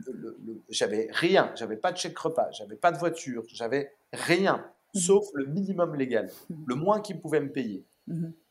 j'avais 0.69 1.09
rien, 1.11 1.51
j'avais 1.55 1.75
pas 1.75 1.91
de 1.91 1.97
chèque 1.97 2.17
repas, 2.17 2.49
j'avais 2.51 2.78
pas 2.78 2.91
de 2.93 2.97
voiture, 2.97 3.43
j'avais 3.47 3.91
rien, 4.13 4.65
mmh 4.93 4.99
sauf 4.99 5.25
le 5.34 5.45
minimum 5.45 5.95
légal, 5.95 6.32
mmh 6.49 6.63
le 6.67 6.75
moins 6.75 7.01
qu'ils 7.01 7.19
pouvaient 7.19 7.41
me 7.41 7.51
payer. 7.51 7.84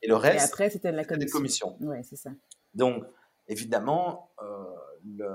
Et 0.02 0.08
le 0.08 0.16
reste, 0.16 0.48
après, 0.48 0.70
c'était 0.70 0.92
la 0.92 1.04
des 1.04 1.26
commissions. 1.26 1.76
Ouais, 1.80 2.02
c'est 2.02 2.16
ça. 2.16 2.30
Donc, 2.74 3.04
évidemment, 3.48 4.30
euh, 4.42 4.64
le, 5.04 5.28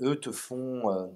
eux 0.00 0.18
te 0.18 0.32
font 0.32 0.90
euh, 0.90 1.06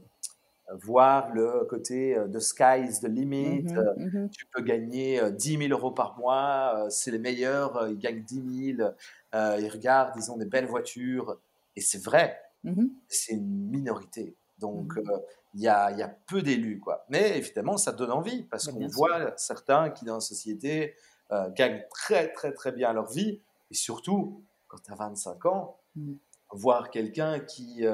voir 0.75 1.33
le 1.35 1.65
côté 1.69 2.15
de 2.15 2.37
euh, 2.37 2.41
sky 2.41 2.85
is 2.89 3.01
the 3.01 3.09
limit. 3.09 3.63
Mmh 3.63 3.79
euh, 3.79 3.95
mmh 3.97 4.31
tu 4.31 4.47
peux 4.47 4.63
gagner 4.63 5.21
10 5.33 5.57
euh, 5.57 5.69
000 5.69 5.73
euros 5.73 5.91
par 5.91 6.19
mois. 6.19 6.87
c'est 6.91 7.11
les 7.11 7.19
meilleurs. 7.19 7.89
ils 7.89 7.99
gagnent 7.99 8.23
10 8.23 8.77
000. 8.77 8.91
ils 9.33 9.69
regardent, 9.69 10.13
ils 10.17 10.31
ont 10.31 10.37
des 10.37 10.47
belles 10.47 10.67
voitures. 10.67 11.39
Et 11.77 11.81
c'est 11.81 12.03
vrai. 12.03 12.41
C'est 13.09 13.33
une 13.35 13.71
minorité. 13.71 14.35
Donc, 14.59 14.93
il 15.55 15.63
y, 15.63 15.69
a, 15.69 15.91
y, 15.93 16.03
a, 16.03 16.09
peu 16.27 16.43
d'élus. 16.43 16.79
quoi. 16.79 17.05
Mais 17.09 17.39
évidemment, 17.39 17.77
ça 17.79 17.93
donne 17.93 18.11
envie 18.13 18.43
parce 18.45 18.69
qu'on 18.69 18.87
voit 18.89 19.33
certains 19.37 19.91
qui, 19.91 20.05
dans 20.05 20.15
la 20.15 20.21
société, 20.21 20.95
gagnent 21.55 21.85
très, 21.91 22.33
très, 22.33 22.53
très 22.53 22.73
bien 22.73 22.93
leur 22.93 23.11
vie. 23.11 23.41
Et 23.71 23.75
surtout, 23.75 24.43
quand 24.69 24.79
tu 24.79 24.93
as 24.93 24.97
25 24.97 25.47
ans, 25.47 25.79
voir 26.51 26.91
quelqu'un 26.91 27.41
qui, 27.41 27.85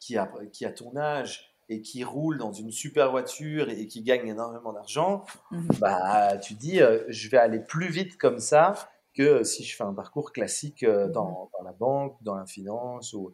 qui, 0.00 0.16
a, 0.16 0.30
qui 0.52 0.64
a 0.64 0.72
ton 0.72 0.96
âge 0.96 1.56
et 1.68 1.82
qui 1.82 2.04
roule 2.04 2.38
dans 2.38 2.52
une 2.52 2.70
super 2.70 3.10
voiture 3.10 3.68
et 3.68 3.86
qui 3.86 4.02
gagne 4.02 4.28
énormément 4.28 4.72
d'argent, 4.72 5.24
mhm. 5.50 5.68
bah, 5.80 6.38
tu 6.38 6.54
dis, 6.54 6.80
euh, 6.80 7.04
je 7.08 7.28
vais 7.28 7.38
aller 7.38 7.58
plus 7.58 7.88
vite 7.88 8.16
comme 8.18 8.38
ça 8.38 8.74
que 9.14 9.42
si 9.42 9.64
je 9.64 9.74
fais 9.74 9.84
un 9.84 9.94
parcours 9.94 10.32
classique 10.32 10.82
euh, 10.82 11.06
mhm. 11.06 11.12
dans, 11.12 11.50
dans, 11.58 11.64
la 11.64 11.72
banque, 11.72 12.16
dans 12.22 12.36
la 12.36 12.46
finance. 12.46 13.12
Ou... 13.14 13.32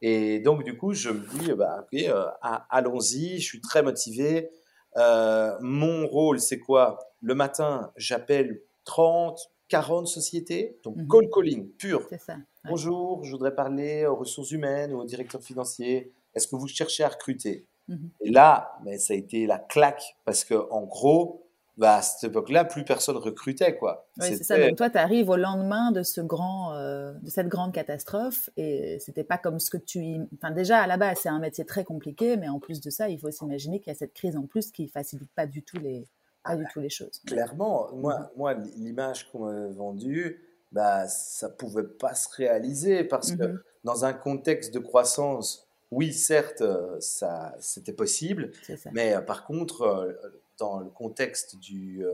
Et 0.00 0.40
donc, 0.40 0.62
du 0.62 0.76
coup, 0.76 0.92
je 0.92 1.10
me 1.10 1.26
dis, 1.38 1.52
bah, 1.54 1.80
ok, 1.80 2.02
euh, 2.02 2.26
allons-y, 2.70 3.38
je 3.38 3.44
suis 3.44 3.60
très 3.60 3.82
motivé. 3.82 4.50
mon 4.96 6.06
rôle, 6.06 6.38
c'est 6.38 6.60
quoi? 6.60 6.98
Le 7.20 7.34
matin, 7.34 7.90
j'appelle 7.96 8.60
30, 8.86 9.38
40 9.68 10.06
sociétés, 10.06 10.78
donc 10.82 10.96
mhm. 10.96 11.08
call 11.08 11.30
calling 11.30 11.68
pur. 11.72 12.08
Ça, 12.18 12.36
Bonjour, 12.68 13.22
je 13.22 13.30
voudrais 13.30 13.54
parler 13.54 14.06
aux 14.06 14.16
ressources 14.16 14.50
humaines 14.50 14.92
ou 14.92 15.00
au 15.00 15.04
directeur 15.04 15.42
financier 15.42 16.12
est-ce 16.34 16.46
que 16.48 16.56
vous 16.56 16.68
cherchez 16.68 17.02
à 17.02 17.08
recruter? 17.08 17.66
Mhm. 17.88 18.10
Et 18.20 18.30
là, 18.30 18.78
mais 18.84 18.98
ça 18.98 19.14
a 19.14 19.16
été 19.16 19.46
la 19.46 19.58
claque 19.58 20.16
parce 20.24 20.44
que 20.44 20.54
en 20.70 20.82
gros, 20.82 21.46
bah, 21.76 21.96
à 21.96 22.02
cette 22.02 22.30
époque-là, 22.30 22.64
plus 22.64 22.84
personne 22.84 23.16
recrutait 23.16 23.76
quoi. 23.76 24.08
Oui, 24.18 24.28
c'est 24.28 24.44
ça. 24.44 24.58
Donc 24.58 24.76
toi, 24.76 24.90
tu 24.90 24.98
arrives 24.98 25.28
au 25.28 25.36
lendemain 25.36 25.92
de 25.92 26.02
ce 26.02 26.20
grand, 26.20 26.74
euh, 26.74 27.12
de 27.22 27.30
cette 27.30 27.48
grande 27.48 27.72
catastrophe 27.72 28.50
et 28.56 28.98
c'était 29.00 29.24
pas 29.24 29.38
comme 29.38 29.60
ce 29.60 29.70
que 29.70 29.76
tu, 29.76 30.20
enfin 30.34 30.52
déjà 30.52 30.78
à 30.78 30.86
la 30.86 30.96
base, 30.96 31.18
c'est 31.22 31.28
un 31.28 31.38
métier 31.38 31.64
très 31.64 31.84
compliqué, 31.84 32.36
mais 32.36 32.48
en 32.48 32.60
plus 32.60 32.80
de 32.80 32.90
ça, 32.90 33.08
il 33.08 33.18
faut 33.18 33.30
s'imaginer 33.30 33.80
qu'il 33.80 33.92
y 33.92 33.96
a 33.96 33.98
cette 33.98 34.14
crise 34.14 34.36
en 34.36 34.46
plus 34.46 34.70
qui 34.70 34.88
facilite 34.88 35.30
pas 35.34 35.46
du 35.46 35.62
tout 35.62 35.78
les, 35.78 36.06
pas 36.46 36.56
du 36.56 36.64
tout 36.72 36.80
les 36.80 36.90
choses. 36.90 37.20
Clairement, 37.26 37.88
moi, 37.94 38.18
mhm. 38.18 38.28
moi, 38.36 38.54
l'image 38.76 39.30
qu'on 39.30 39.46
m'a 39.46 39.68
vendue, 39.68 40.42
bah, 40.72 41.06
ça 41.08 41.48
pouvait 41.48 41.86
pas 41.86 42.14
se 42.14 42.28
réaliser 42.34 43.04
parce 43.04 43.32
que 43.32 43.44
mhm. 43.44 43.60
dans 43.84 44.04
un 44.04 44.12
contexte 44.12 44.74
de 44.74 44.78
croissance 44.78 45.66
oui, 45.90 46.12
certes, 46.12 46.62
euh, 46.62 46.98
ça, 47.00 47.54
c'était 47.60 47.92
possible, 47.92 48.50
mais 48.92 49.14
euh, 49.14 49.20
par 49.20 49.44
contre, 49.44 49.82
euh, 49.82 50.12
dans 50.58 50.80
le 50.80 50.90
contexte 50.90 51.58
du, 51.58 52.04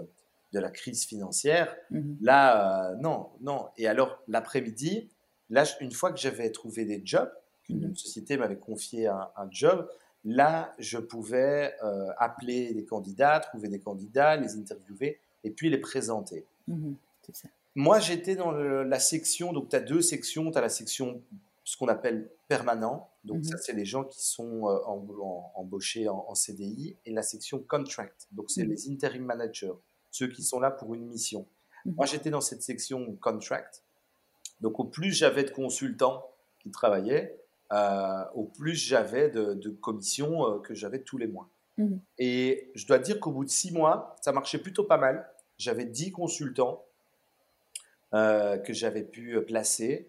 de 0.52 0.58
la 0.58 0.70
crise 0.70 1.06
financière, 1.06 1.74
mmh 1.90 2.14
là, 2.20 2.94
non, 3.00 3.30
non. 3.40 3.68
Et 3.76 3.86
alors, 3.86 4.20
l'après-midi, 4.28 5.10
là, 5.48 5.64
une 5.80 5.92
fois 5.92 6.12
que 6.12 6.18
j'avais 6.18 6.50
trouvé 6.50 6.84
des 6.84 7.00
jobs, 7.04 7.32
qu'une 7.64 7.94
société 7.94 8.36
m'avait 8.36 8.58
confié 8.58 9.06
un, 9.06 9.30
job, 9.50 9.88
là, 10.24 10.74
je 10.78 10.98
pouvais 10.98 11.74
appeler 12.18 12.74
des 12.74 12.84
candidats, 12.84 13.40
trouver 13.40 13.68
des 13.68 13.80
candidats, 13.80 14.36
les 14.36 14.56
interviewer 14.56 15.18
et 15.44 15.50
puis 15.50 15.70
les 15.70 15.78
présenter. 15.78 16.46
Mmh 16.68 16.92
ça. 17.32 17.48
Moi, 17.74 18.00
j'étais 18.00 18.36
dans 18.36 18.50
la 18.52 18.98
section, 18.98 19.52
donc 19.52 19.70
tu 19.70 19.76
as 19.76 19.80
deux 19.80 20.02
sections, 20.02 20.50
tu 20.50 20.58
as 20.58 20.60
la 20.60 20.68
section, 20.68 21.22
ce 21.64 21.76
qu'on 21.76 21.88
appelle 21.88 22.30
permanent, 22.48 23.08
donc 23.24 23.38
mmh 23.38 23.44
ça 23.44 23.58
c'est 23.58 23.72
les 23.72 23.84
gens 23.84 24.04
qui 24.04 24.22
sont 24.26 24.68
euh, 24.68 24.78
embauchés 25.54 26.08
en, 26.08 26.34
CDI, 26.34 26.96
et 27.06 27.12
la 27.12 27.22
section 27.22 27.60
contract, 27.60 28.28
donc 28.32 28.50
c'est 28.50 28.64
mmh 28.64 28.68
les 28.68 28.90
interim 28.90 29.24
managers, 29.24 29.72
ceux 30.10 30.28
qui 30.28 30.42
sont 30.42 30.60
là 30.60 30.70
pour 30.70 30.94
une 30.94 31.06
mission. 31.06 31.46
Moi, 31.84 32.06
j'étais 32.06 32.30
dans 32.30 32.40
cette 32.40 32.62
section 32.62 33.16
contract, 33.16 33.82
donc 34.60 34.78
au 34.78 34.84
plus 34.84 35.12
j'avais 35.12 35.44
de 35.44 35.50
consultants 35.50 36.26
qui 36.58 36.70
travaillaient, 36.70 37.41
euh, 37.72 38.24
au 38.34 38.44
plus 38.44 38.74
j'avais 38.74 39.28
de, 39.30 39.70
commissions 39.80 40.46
euh, 40.46 40.58
que 40.60 40.74
j'avais 40.74 41.00
tous 41.00 41.18
les 41.18 41.26
mois. 41.26 41.48
Et 42.18 42.70
je 42.76 42.86
dois 42.86 42.98
dire 42.98 43.18
qu'au 43.18 43.32
bout 43.32 43.44
de 43.44 43.50
six 43.50 43.72
mois, 43.72 44.14
ça 44.20 44.30
marchait 44.30 44.58
plutôt 44.58 44.84
pas 44.84 44.98
mal. 44.98 45.28
J'avais 45.58 45.84
dix 45.84 46.12
consultants 46.12 46.84
euh, 48.14 48.58
que 48.58 48.72
j'avais 48.72 49.02
pu 49.02 49.40
placer. 49.42 50.06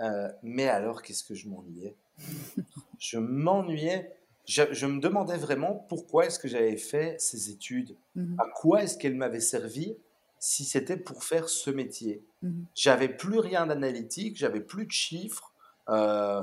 Euh, 0.00 0.28
mais 0.42 0.68
alors, 0.68 1.02
qu'est-ce 1.02 1.22
que 1.22 1.34
je 1.34 1.48
m'ennuyais? 1.48 1.96
Je 2.98 3.18
m'ennuyais. 3.18 4.10
Je, 4.46 4.86
me 4.86 5.00
demandais 5.00 5.36
vraiment 5.36 5.74
pourquoi 5.88 6.26
est-ce 6.26 6.38
que 6.38 6.48
j'avais 6.48 6.76
fait 6.76 7.16
ces 7.20 7.50
études 7.50 7.96
mmh 8.14 8.40
À 8.40 8.44
quoi 8.54 8.82
est-ce 8.82 8.96
qu'elles 8.96 9.16
m'avaient 9.16 9.40
servi 9.40 9.96
si 10.38 10.64
c'était 10.64 10.96
pour 10.96 11.24
faire 11.24 11.48
ce 11.48 11.70
métier? 11.70 12.24
Mmh 12.42 12.62
J'avais 12.74 13.08
plus 13.08 13.38
rien 13.38 13.66
d'analytique, 13.66 14.36
j'avais 14.36 14.60
plus 14.60 14.86
de 14.86 14.92
chiffres. 14.92 15.52
Euh, 15.88 16.42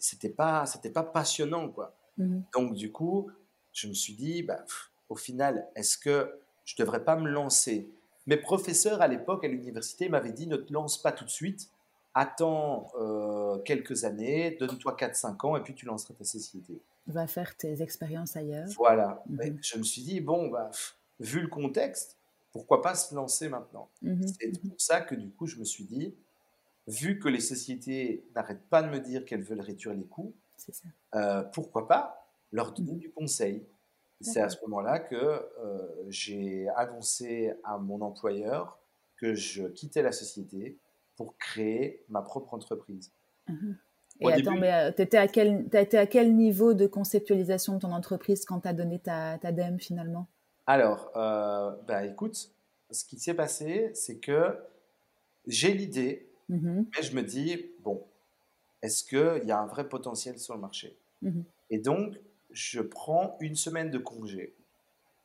c'était 0.00 0.30
pas, 0.30 0.66
c'était 0.66 0.90
pas 0.90 1.02
passionnant, 1.02 1.68
quoi. 1.68 1.94
Mmh 2.18 2.40
Donc, 2.54 2.74
du 2.74 2.92
coup, 2.92 3.30
je 3.72 3.88
me 3.88 3.94
suis 3.94 4.14
dit, 4.14 4.42
bah, 4.42 4.64
au 5.08 5.16
final, 5.16 5.68
est-ce 5.74 5.98
que 5.98 6.38
je 6.64 6.74
devrais 6.76 7.04
pas 7.04 7.16
me 7.16 7.28
lancer? 7.28 7.88
Mes 8.26 8.36
professeurs 8.36 9.02
à 9.02 9.08
l'époque 9.08 9.44
à 9.44 9.48
l'université 9.48 10.08
m'avaient 10.08 10.32
dit 10.32 10.46
ne 10.46 10.56
te 10.56 10.72
lance 10.72 11.00
pas 11.00 11.12
tout 11.12 11.24
de 11.24 11.30
suite, 11.30 11.70
attends 12.14 12.90
euh, 12.98 13.58
quelques 13.58 14.04
années, 14.04 14.56
donne-toi 14.58 14.96
4-5 14.98 15.46
ans 15.46 15.56
et 15.56 15.62
puis 15.62 15.74
tu 15.74 15.86
lanceras 15.86 16.14
ta 16.14 16.24
société. 16.24 16.80
Va 17.06 17.26
faire 17.28 17.56
tes 17.56 17.82
expériences 17.82 18.36
ailleurs. 18.36 18.66
Voilà. 18.76 19.22
Mhm. 19.28 19.58
Je 19.62 19.78
me 19.78 19.84
suis 19.84 20.02
dit, 20.02 20.20
bon, 20.20 20.48
bah, 20.48 20.70
vu 21.20 21.40
le 21.40 21.48
contexte, 21.48 22.16
pourquoi 22.50 22.82
pas 22.82 22.94
se 22.94 23.14
lancer 23.14 23.48
maintenant? 23.48 23.88
Mhm. 24.02 24.26
C'est 24.26 24.48
mhm. 24.48 24.70
pour 24.70 24.80
ça 24.80 25.02
que 25.02 25.14
du 25.14 25.30
coup, 25.30 25.46
je 25.46 25.56
me 25.56 25.64
suis 25.64 25.84
dit, 25.84 26.14
vu 26.86 27.18
que 27.18 27.28
les 27.28 27.40
sociétés 27.40 28.24
n'arrêtent 28.34 28.68
pas 28.68 28.82
de 28.82 28.88
me 28.88 29.00
dire 29.00 29.24
qu'elles 29.24 29.42
veulent 29.42 29.60
réduire 29.60 29.94
les 29.94 30.06
coûts, 30.06 30.34
euh, 31.14 31.42
pourquoi 31.42 31.88
pas 31.88 32.26
leur 32.52 32.72
donner 32.72 32.94
du 32.94 33.10
conseil? 33.10 33.66
C'est 34.20 34.40
à 34.40 34.48
ce 34.48 34.56
moment-là 34.62 34.98
que 34.98 35.14
euh, 35.14 36.04
j'ai 36.08 36.68
annoncé 36.76 37.52
à 37.64 37.76
mon 37.76 38.00
employeur 38.00 38.78
que 39.16 39.34
je 39.34 39.64
quittais 39.64 40.02
la 40.02 40.12
société 40.12 40.78
pour 41.16 41.36
créer 41.36 42.04
ma 42.08 42.22
propre 42.22 42.54
entreprise. 42.54 43.12
Mmh 43.48 43.72
Et 44.20 44.32
attends, 44.32 44.56
mais 44.56 44.72
euh, 44.72 44.92
tu 44.92 45.02
étais 45.02 45.18
à 45.18 45.28
quel, 45.28 45.66
été 45.72 45.98
à 45.98 46.06
quel 46.06 46.34
niveau 46.34 46.72
de 46.72 46.86
conceptualisation 46.86 47.74
de 47.74 47.80
ton 47.80 47.92
entreprise 47.92 48.44
quand 48.44 48.60
tu 48.60 48.68
as 48.68 48.72
donné 48.72 48.98
ta, 48.98 49.38
ta 49.38 49.52
DEM 49.52 49.78
finalement? 49.78 50.28
Alors, 50.66 51.10
euh, 51.16 51.70
bah, 51.86 52.04
écoute, 52.04 52.50
ce 52.90 53.04
qui 53.04 53.18
s'est 53.18 53.34
passé, 53.34 53.90
c'est 53.94 54.18
que 54.18 54.58
j'ai 55.46 55.72
l'idée, 55.72 56.28
mmh 56.48 56.84
mais 56.96 57.02
je 57.02 57.14
me 57.14 57.22
dis, 57.22 57.70
bon, 57.80 58.04
est-ce 58.82 59.04
qu'il 59.04 59.46
y 59.46 59.50
a 59.50 59.58
un 59.58 59.66
vrai 59.66 59.88
potentiel 59.88 60.38
sur 60.38 60.54
le 60.54 60.60
marché? 60.60 60.96
Mmh 61.22 61.42
Et 61.70 61.78
donc, 61.78 62.16
je 62.50 62.80
prends 62.80 63.36
une 63.40 63.56
semaine 63.56 63.90
de 63.90 63.98
congé. 63.98 64.54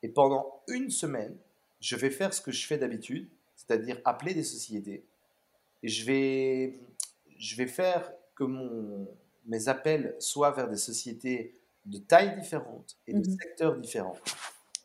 Et 0.03 0.09
pendant 0.09 0.61
une 0.67 0.89
semaine, 0.89 1.37
je 1.79 1.95
vais 1.95 2.09
faire 2.09 2.33
ce 2.33 2.41
que 2.41 2.51
je 2.51 2.65
fais 2.65 2.77
d'habitude, 2.77 3.29
c'est-à-dire 3.55 3.99
appeler 4.05 4.33
des 4.33 4.43
sociétés. 4.43 5.05
Et 5.83 5.87
je 5.87 6.05
vais, 6.05 6.79
je 7.37 7.55
vais 7.55 7.67
faire 7.67 8.11
que 8.35 8.43
mon, 8.43 9.07
mes 9.45 9.67
appels 9.67 10.15
soient 10.19 10.51
vers 10.51 10.69
des 10.69 10.77
sociétés 10.77 11.55
de 11.85 11.97
tailles 11.97 12.35
différentes 12.39 12.97
et 13.07 13.13
de 13.13 13.19
mhm. 13.19 13.37
secteurs 13.39 13.77
différents. 13.77 14.17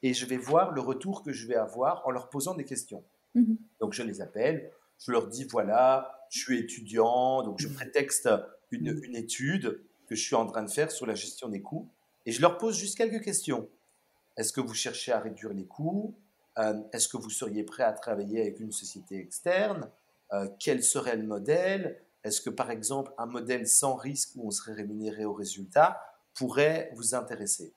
Et 0.03 0.15
je 0.15 0.27
vais 0.27 0.37
voir 0.37 0.73
le 0.73 0.81
retour 0.81 1.23
que 1.23 1.33
je 1.33 1.47
vais 1.47 1.57
avoir 1.57 2.07
en 2.07 2.11
leur 2.11 2.29
posant 2.29 2.55
des 2.55 2.65
questions. 2.65 3.05
Mhm. 3.35 3.57
Donc 3.81 3.93
je 3.93 4.03
les 4.03 4.21
appelle, 4.21 4.71
je 4.99 5.13
leur 5.13 5.27
dis 5.29 5.45
voilà, 5.45 6.16
je 6.31 6.39
suis 6.39 6.59
étudiant, 6.59 7.43
donc 7.43 7.59
je 7.61 7.69
prétexte 7.69 8.29
une, 8.71 9.01
une 9.03 9.17
étude 9.17 9.81
que 10.09 10.15
je 10.15 10.23
suis 10.23 10.35
en 10.35 10.47
train 10.47 10.63
de 10.63 10.71
faire 10.71 10.91
sur 10.91 11.07
la 11.07 11.15
gestion 11.15 11.49
des 11.49 11.63
coûts. 11.63 11.89
Et 12.27 12.33
je 12.33 12.41
leur 12.41 12.59
pose 12.59 12.77
juste 12.77 12.97
quelques 12.97 13.23
questions. 13.23 13.69
Est-ce 14.37 14.53
que 14.53 14.61
vous 14.61 14.75
cherchez 14.75 15.13
à 15.13 15.21
réduire 15.21 15.53
les 15.53 15.65
coûts? 15.65 16.15
Euh, 16.59 16.75
Est-ce 16.93 17.09
que 17.09 17.17
vous 17.17 17.31
seriez 17.31 17.63
prêt 17.63 17.85
à 17.85 17.93
travailler 17.93 18.41
avec 18.41 18.61
une 18.61 18.73
société 18.73 19.19
externe? 19.19 19.89
Euh, 20.33 20.49
Quel 20.59 20.83
serait 20.83 21.17
le 21.17 21.23
modèle? 21.25 22.01
Est-ce 22.25 22.41
que 22.41 22.51
par 22.51 22.71
exemple 22.71 23.13
un 23.19 23.27
modèle 23.27 23.69
sans 23.69 23.95
risque 23.95 24.31
où 24.37 24.47
on 24.47 24.51
serait 24.51 24.73
rémunéré 24.75 25.25
au 25.25 25.33
résultat 25.33 26.01
pourrait 26.35 26.91
vous 26.95 27.15
intéresser? 27.15 27.73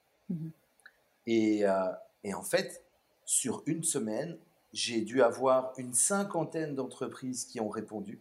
Et, 1.28 1.66
euh, 1.68 1.91
et, 2.24 2.34
en 2.34 2.43
fait, 2.43 2.84
sur 3.26 3.62
une 3.68 3.84
semaine, 3.84 4.38
j'ai 4.74 5.02
dû 5.02 5.22
avoir 5.22 5.74
une 5.78 5.93
cinquantaine 5.93 6.76
d'entreprises 6.76 7.45
qui 7.45 7.60
ont 7.60 7.70
répondu. 7.70 8.20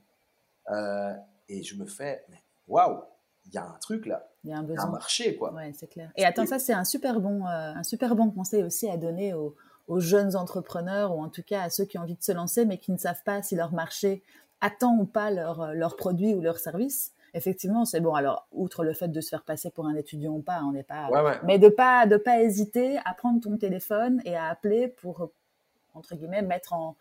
Et 1.49 1.63
je 1.63 1.77
me 1.77 1.87
fais, 1.87 2.25
waouh, 2.67 3.03
il 3.49 3.55
y 3.55 3.59
a 3.59 3.65
un 3.65 3.79
truc 3.81 4.07
là. 4.07 4.29
Il 4.45 4.51
y 4.51 4.53
a 4.53 4.59
un, 4.59 4.63
besoin. 4.63 4.87
un 4.87 4.91
marché, 4.91 5.37
quoi. 5.37 5.53
Ouais, 5.53 5.73
c'est 5.75 5.89
clair. 5.89 6.11
Et 6.17 6.25
attends, 6.25 6.47
ça, 6.47 6.59
c'est 6.59 6.73
un 6.73 6.85
super 6.85 7.21
bon, 7.21 7.47
euh, 7.47 7.75
un 7.75 7.83
super 7.83 8.15
bon 8.15 8.31
conseil 8.31 8.63
aussi 8.63 8.89
à 8.89 8.97
donner 8.97 9.35
aux, 9.35 9.55
jeunes 9.97 10.37
entrepreneurs 10.37 11.17
ou 11.17 11.23
en 11.23 11.31
tout 11.31 11.43
cas 11.43 11.63
à 11.63 11.71
ceux 11.71 11.87
qui 11.87 11.97
ont 11.97 12.03
envie 12.03 12.15
de 12.15 12.23
se 12.23 12.33
lancer 12.33 12.67
mais 12.67 12.77
qui 12.77 12.93
ne 12.93 12.99
savent 12.99 13.23
pas 13.25 13.43
si 13.43 13.57
leur 13.57 13.73
marché 13.73 14.23
attend 14.61 14.95
ou 14.99 15.07
pas 15.07 15.31
leur, 15.31 15.63
euh, 15.63 15.73
leur 15.73 15.97
produit 15.97 16.35
ou 16.35 16.43
leur 16.43 16.59
service. 16.59 17.13
Effectivement, 17.33 17.87
c'est 17.87 18.01
bon. 18.01 18.15
Alors, 18.15 18.47
outre 18.53 18.85
le 18.85 18.93
fait 18.93 19.09
de 19.09 19.21
se 19.23 19.31
faire 19.31 19.45
passer 19.45 19.71
pour 19.71 19.87
un 19.87 19.95
étudiant 19.95 20.33
ou 20.33 20.43
pas, 20.43 20.61
on 20.63 20.73
n'est 20.73 20.83
pas. 20.83 21.09
Mais 21.45 21.59
de 21.59 21.69
pas 21.69 22.07
de 22.07 22.19
pas 22.19 22.41
hésiter 22.41 22.99
à 23.05 23.15
prendre 23.15 23.41
ton 23.41 23.57
téléphone 23.57 24.21
et 24.27 24.37
à 24.37 24.47
appeler 24.49 24.89
pour 24.89 25.31
entre 25.95 26.15
guillemets 26.15 26.43
mettre 26.43 26.75
en 26.75 26.91
euh, 26.91 26.93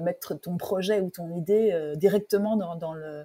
mettre 0.00 0.34
ton 0.34 0.56
projet 0.56 1.00
ou 1.00 1.10
ton 1.10 1.30
idée 1.30 1.94
directement 1.96 2.56
dans, 2.56 2.76
dans 2.76 2.94
le 2.94 3.24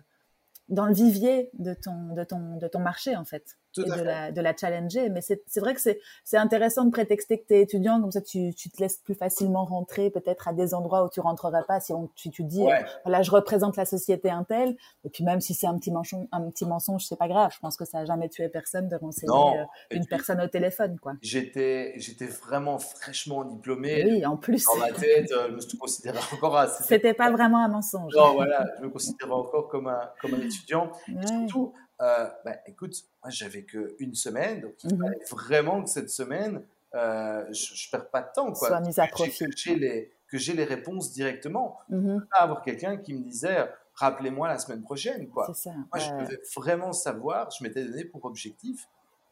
dans 0.70 0.86
le 0.86 0.94
vivier 0.94 1.50
de 1.54 1.74
ton, 1.74 2.14
de 2.14 2.24
ton, 2.24 2.58
de 2.58 2.68
ton 2.68 2.80
marché, 2.80 3.16
en 3.16 3.26
fait 3.26 3.58
et 3.82 3.84
de 3.84 4.04
la, 4.04 4.32
de 4.32 4.42
la, 4.42 4.56
challenger. 4.56 5.10
Mais 5.10 5.22
c'est 5.22 5.60
vrai 5.60 5.74
que 5.74 5.82
c'est 5.82 6.38
intéressant 6.38 6.86
de 6.86 6.92
prétexter 6.92 7.40
que 7.40 7.48
tu 7.48 7.54
es 7.56 7.62
étudiant, 7.62 8.00
comme 8.02 8.12
ça 8.12 8.22
tu, 8.22 8.54
tu, 8.54 8.70
te 8.70 8.82
laisses 8.82 8.98
plus 8.98 9.16
facilement 9.16 9.66
rentrer 9.66 10.10
peut-être 10.10 10.48
à 10.48 10.54
des 10.54 10.74
endroits 10.74 11.04
où 11.04 11.10
tu 11.10 11.20
rentrerais 11.20 11.64
pas 11.68 11.80
si 11.80 11.94
on, 11.94 12.10
tu, 12.16 12.30
tu 12.30 12.44
dis, 12.44 12.66
voilà, 13.04 13.22
je 13.22 13.32
représente 13.32 13.78
la 13.78 13.86
société 13.86 14.30
Intel. 14.30 14.76
Et 15.04 15.10
puis 15.10 15.24
même 15.24 15.42
si 15.42 15.54
c'est 15.54 15.68
un 15.68 15.78
petit 15.78 15.92
mensonge, 15.92 16.28
un 16.32 16.50
petit 16.50 16.66
mensonge, 16.66 17.06
c'est 17.06 17.18
pas 17.18 17.28
grave. 17.28 17.52
Je 17.54 17.60
pense 17.60 17.78
que 17.78 17.86
ça 17.86 18.00
a 18.00 18.06
jamais 18.06 18.30
tué 18.30 18.50
personne 18.50 18.88
de 18.88 18.96
renseigner 18.96 19.60
euh, 19.60 19.64
une 19.92 20.06
personne 20.06 20.42
au 20.42 20.48
téléphone, 20.48 20.98
quoi. 21.00 21.14
J'étais, 21.22 21.94
j'étais 21.98 22.28
vraiment 22.28 22.80
fraîchement 22.80 23.44
diplômé. 23.44 24.04
Oui, 24.06 24.26
en 24.26 24.38
plus. 24.38 24.66
Dans 24.66 24.78
ma 24.78 24.92
tête, 24.92 25.32
euh, 25.32 25.50
je 25.50 25.76
me 25.76 25.80
considérais 25.80 26.20
encore 26.34 26.58
à... 26.58 26.68
C'était 26.68 27.14
pas 27.14 27.32
vraiment 27.32 27.64
un 27.64 27.68
mensonge. 27.68 28.14
Non, 28.16 28.34
voilà, 28.34 28.68
je 28.78 28.84
me 28.84 28.90
considérais 28.90 29.32
encore 29.32 29.68
comme 29.68 29.88
un, 29.88 30.10
comme 30.22 30.34
un 30.36 30.42
étudiant. 30.42 30.92
surtout, 31.26 31.74
euh, 32.02 32.28
bah, 32.44 32.56
écoute, 32.66 32.96
moi 33.22 33.30
j'avais 33.30 33.64
qu'une 33.64 34.16
semaine, 34.16 34.62
donc 34.62 34.74
il 34.84 34.96
mmh 34.96 35.00
fallait 35.00 35.26
vraiment 35.32 35.84
que 35.84 35.90
cette 35.90 36.10
semaine, 36.10 36.64
euh, 36.96 37.46
je, 37.52 37.74
ne 37.74 37.92
perds 37.92 38.10
pas 38.10 38.22
de 38.22 38.32
temps. 38.34 38.52
Quoi. 38.52 38.68
Soit 38.68 38.82
mise 38.82 39.00
à 39.00 39.08
profit. 39.08 39.46
Que 39.46 39.52
j'ai 39.56 39.76
les, 39.76 40.12
que 40.28 40.38
j'ai 40.38 40.54
les 40.54 40.64
réponses 40.64 41.12
directement. 41.12 41.80
Mmh 41.90 42.20
pas 42.32 42.44
avoir 42.44 42.62
quelqu'un 42.62 42.98
qui 42.98 43.14
me 43.14 43.22
disait 43.22 43.70
rappelez-moi 43.96 44.48
la 44.48 44.58
semaine 44.58 44.82
prochaine. 44.82 45.30
Quoi. 45.30 45.54
Ça, 45.54 45.72
moi 45.72 46.00
je 46.00 46.10
devais 46.24 46.42
vraiment 46.56 46.94
savoir, 46.94 47.52
je 47.52 47.64
m'étais 47.64 47.86
donné 47.86 48.06
pour 48.06 48.26
objectif 48.26 48.88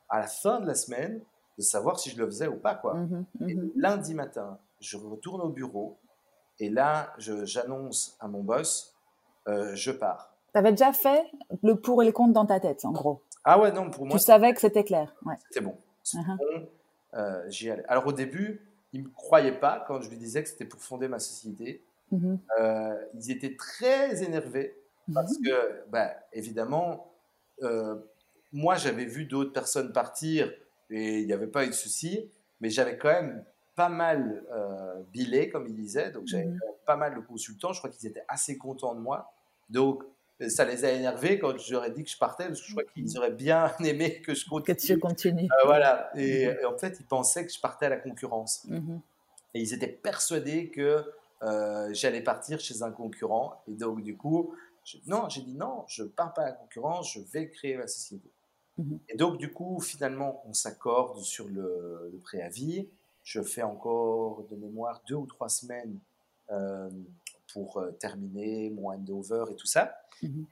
à 0.10 0.20
la 0.20 0.28
fin 0.28 0.60
de 0.60 0.68
la 0.68 0.76
semaine 0.76 1.22
de 1.58 1.64
savoir 1.64 2.00
si 2.00 2.10
je 2.10 2.18
le 2.18 2.26
faisais 2.26 2.48
ou 2.48 2.58
pas. 2.58 2.76
Quoi. 2.76 2.96
Mmh 2.96 3.26
et 3.48 3.58
lundi 3.76 4.14
matin, 4.14 4.60
je 4.80 4.98
retourne 4.98 5.42
au 5.42 5.50
bureau 5.50 5.98
et 6.60 6.70
là 6.70 7.14
j'annonce 7.18 8.16
à 8.20 8.28
mon 8.28 8.44
boss 8.44 8.96
euh, 9.48 9.76
je 9.76 9.92
pars. 9.92 10.31
Tu 10.54 10.60
avais 10.60 10.72
déjà 10.72 10.94
fait 10.94 11.26
le 11.64 11.76
pour 11.76 12.04
et 12.04 12.06
le 12.06 12.12
contre 12.12 12.34
dans 12.34 12.46
ta 12.46 12.60
tête, 12.60 12.86
en 12.86 12.92
gros. 12.92 13.22
Ah 13.44 13.60
ouais, 13.60 13.72
non, 13.72 13.90
pour 13.90 14.06
moi. 14.06 14.18
Tu 14.18 14.24
savais 14.24 14.54
que 14.54 14.62
c'était 14.62 14.84
clair. 14.84 15.16
Ouais. 15.26 15.36
C'était 15.50 15.66
bon. 15.66 15.78
Uh-huh. 16.06 16.38
bon 16.38 16.68
euh, 17.14 17.44
j'y 17.50 17.70
allais. 17.70 17.84
Alors 17.88 18.08
au 18.08 18.14
début, 18.14 18.62
ils 18.94 19.02
ne 19.02 19.08
me 19.08 19.12
croyaient 19.14 19.60
pas 19.60 19.84
quand 19.88 20.02
je 20.02 20.10
lui 20.10 20.18
disais 20.18 20.44
que 20.44 20.50
c'était 20.50 20.66
pour 20.66 20.82
fonder 20.82 21.08
ma 21.08 21.20
société. 21.20 21.84
Mm-hmm. 22.14 22.38
Euh, 22.60 23.06
ils 23.16 23.32
étaient 23.32 23.56
très 23.56 24.24
énervés 24.24 24.76
parce 25.14 25.38
mm-hmm. 25.38 25.46
que, 25.46 25.90
bah, 25.90 26.14
évidemment, 26.34 27.12
euh, 27.64 27.96
moi 28.52 28.76
j'avais 28.76 29.06
vu 29.06 29.26
d'autres 29.26 29.54
personnes 29.54 29.92
partir 29.94 30.52
et 30.90 31.20
il 31.20 31.26
n'y 31.26 31.34
avait 31.34 31.48
pas 31.48 31.66
eu 31.66 31.70
de 31.70 31.74
souci, 31.74 32.30
mais 32.60 32.70
j'avais 32.70 32.98
quand 32.98 33.10
même 33.10 33.44
pas 33.76 33.90
mal 33.90 34.44
euh, 34.52 35.02
bilé, 35.12 35.50
comme 35.50 35.68
il 35.68 35.76
disait. 35.76 36.12
Donc, 36.12 36.28
j'avais 36.28 36.46
mmh 36.46 36.60
pas 36.86 36.96
mal 36.96 37.16
de 37.16 37.20
consultants. 37.20 37.74
Je 37.74 37.80
crois 37.80 37.92
qu'ils 37.92 38.10
étaient 38.10 38.24
assez 38.28 38.58
contents 38.58 38.96
de 38.96 39.00
moi. 39.00 39.32
Donc, 39.70 40.04
ça 40.50 40.66
les 40.66 40.86
a 40.86 40.92
énervés 40.92 41.40
quand 41.40 41.56
ai 41.56 41.92
dit 41.92 42.04
que 42.04 42.10
je 42.10 42.18
partais, 42.18 42.48
parce 42.48 42.62
que 42.62 42.68
je 42.68 42.72
crois 42.72 42.84
qu'ils 42.84 43.06
mmh. 43.06 43.18
auraient 43.18 43.32
bien 43.32 43.72
aimé 43.84 44.22
que 44.22 44.34
je 44.34 44.48
continue. 44.48 44.76
Que 44.76 44.82
tu 44.82 45.00
continues. 45.00 45.44
Euh, 45.46 45.66
voilà. 45.66 46.10
Et, 46.16 46.50
en 46.66 46.78
fait, 46.78 46.98
ils 47.00 47.06
pensaient 47.06 47.46
que 47.46 47.54
je 47.54 47.60
partais 47.60 47.88
à 47.88 47.90
la 47.90 47.98
concurrence. 47.98 48.68
Et 49.54 49.60
ils 49.62 49.74
étaient 49.74 49.88
persuadés 49.88 50.70
que 50.70 51.04
euh, 51.44 51.90
j'allais 51.94 52.22
partir 52.22 52.60
chez 52.60 52.84
un 52.84 52.92
concurrent. 52.92 53.62
Et 53.68 53.74
donc, 53.74 54.02
du 54.02 54.16
coup, 54.16 54.56
non, 55.08 55.30
j'ai 55.30 55.42
dit 55.42 55.54
non, 55.54 55.84
je 55.88 56.04
ne 56.04 56.08
pars 56.08 56.34
pas 56.34 56.44
à 56.44 56.46
la 56.46 56.52
concurrence, 56.54 57.14
je 57.14 57.20
vais 57.20 57.50
créer 57.50 57.78
ma 57.78 57.88
société. 57.88 58.30
Mhm. 58.78 59.00
Et 59.10 59.18
donc, 59.18 59.38
du 59.38 59.52
coup, 59.52 59.80
finalement, 59.80 60.44
on 60.48 60.54
s'accorde 60.54 61.20
sur 61.20 61.48
le, 61.48 62.20
préavis. 62.24 62.88
Je 63.24 63.42
fais 63.42 63.62
encore 63.62 64.46
de 64.50 64.56
mémoire 64.56 65.02
deux 65.08 65.16
ou 65.16 65.28
trois 65.28 65.50
semaines 65.50 66.00
euh, 66.50 66.90
pour 67.54 67.78
euh, 67.78 67.92
terminer 67.92 68.70
mon 68.70 68.90
handover 68.90 69.46
et 69.52 69.56
tout 69.56 69.68
ça. 69.68 69.96
Mhm. 70.22 70.46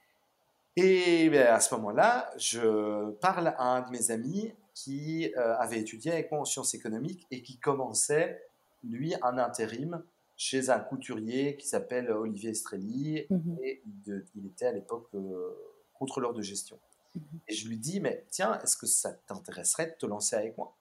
Et 0.76 1.30
ben, 1.30 1.48
à 1.48 1.60
ce 1.60 1.74
moment-là, 1.76 2.32
je 2.38 3.12
parle 3.16 3.48
à 3.48 3.64
un 3.64 3.82
de 3.82 3.92
mes 3.92 4.12
amis 4.12 4.54
qui 4.74 5.34
avait 5.36 5.82
étudié 5.82 6.14
avec 6.14 6.32
moi 6.32 6.40
en 6.40 6.46
sciences 6.46 6.74
économiques 6.74 7.28
et 7.32 7.42
qui 7.42 7.58
commençait, 7.58 8.42
lui, 8.82 9.14
un 9.22 9.38
intérim 9.38 10.02
chez 10.40 10.70
un 10.70 10.80
couturier 10.80 11.58
qui 11.58 11.68
s'appelle 11.68 12.10
Olivier 12.12 12.52
Estrelli 12.52 13.26
mhm. 13.30 13.58
et 13.62 13.84
il, 14.08 14.46
était 14.46 14.68
à 14.68 14.72
l'époque 14.72 15.10
euh, 15.14 15.54
contrôleur 15.94 16.34
de 16.34 16.42
gestion. 16.42 16.80
Mhm. 17.14 17.22
Et 17.50 17.54
je 17.54 17.68
lui 17.68 17.78
dis, 17.78 18.00
mais 18.00 18.26
tiens, 18.30 18.58
est-ce 18.64 18.78
que 18.78 18.86
ça 18.86 19.12
t'intéresserait 19.28 19.88
de 19.88 19.96
te 20.00 20.06
lancer 20.06 20.38
avec 20.38 20.58
moi? 20.58 20.74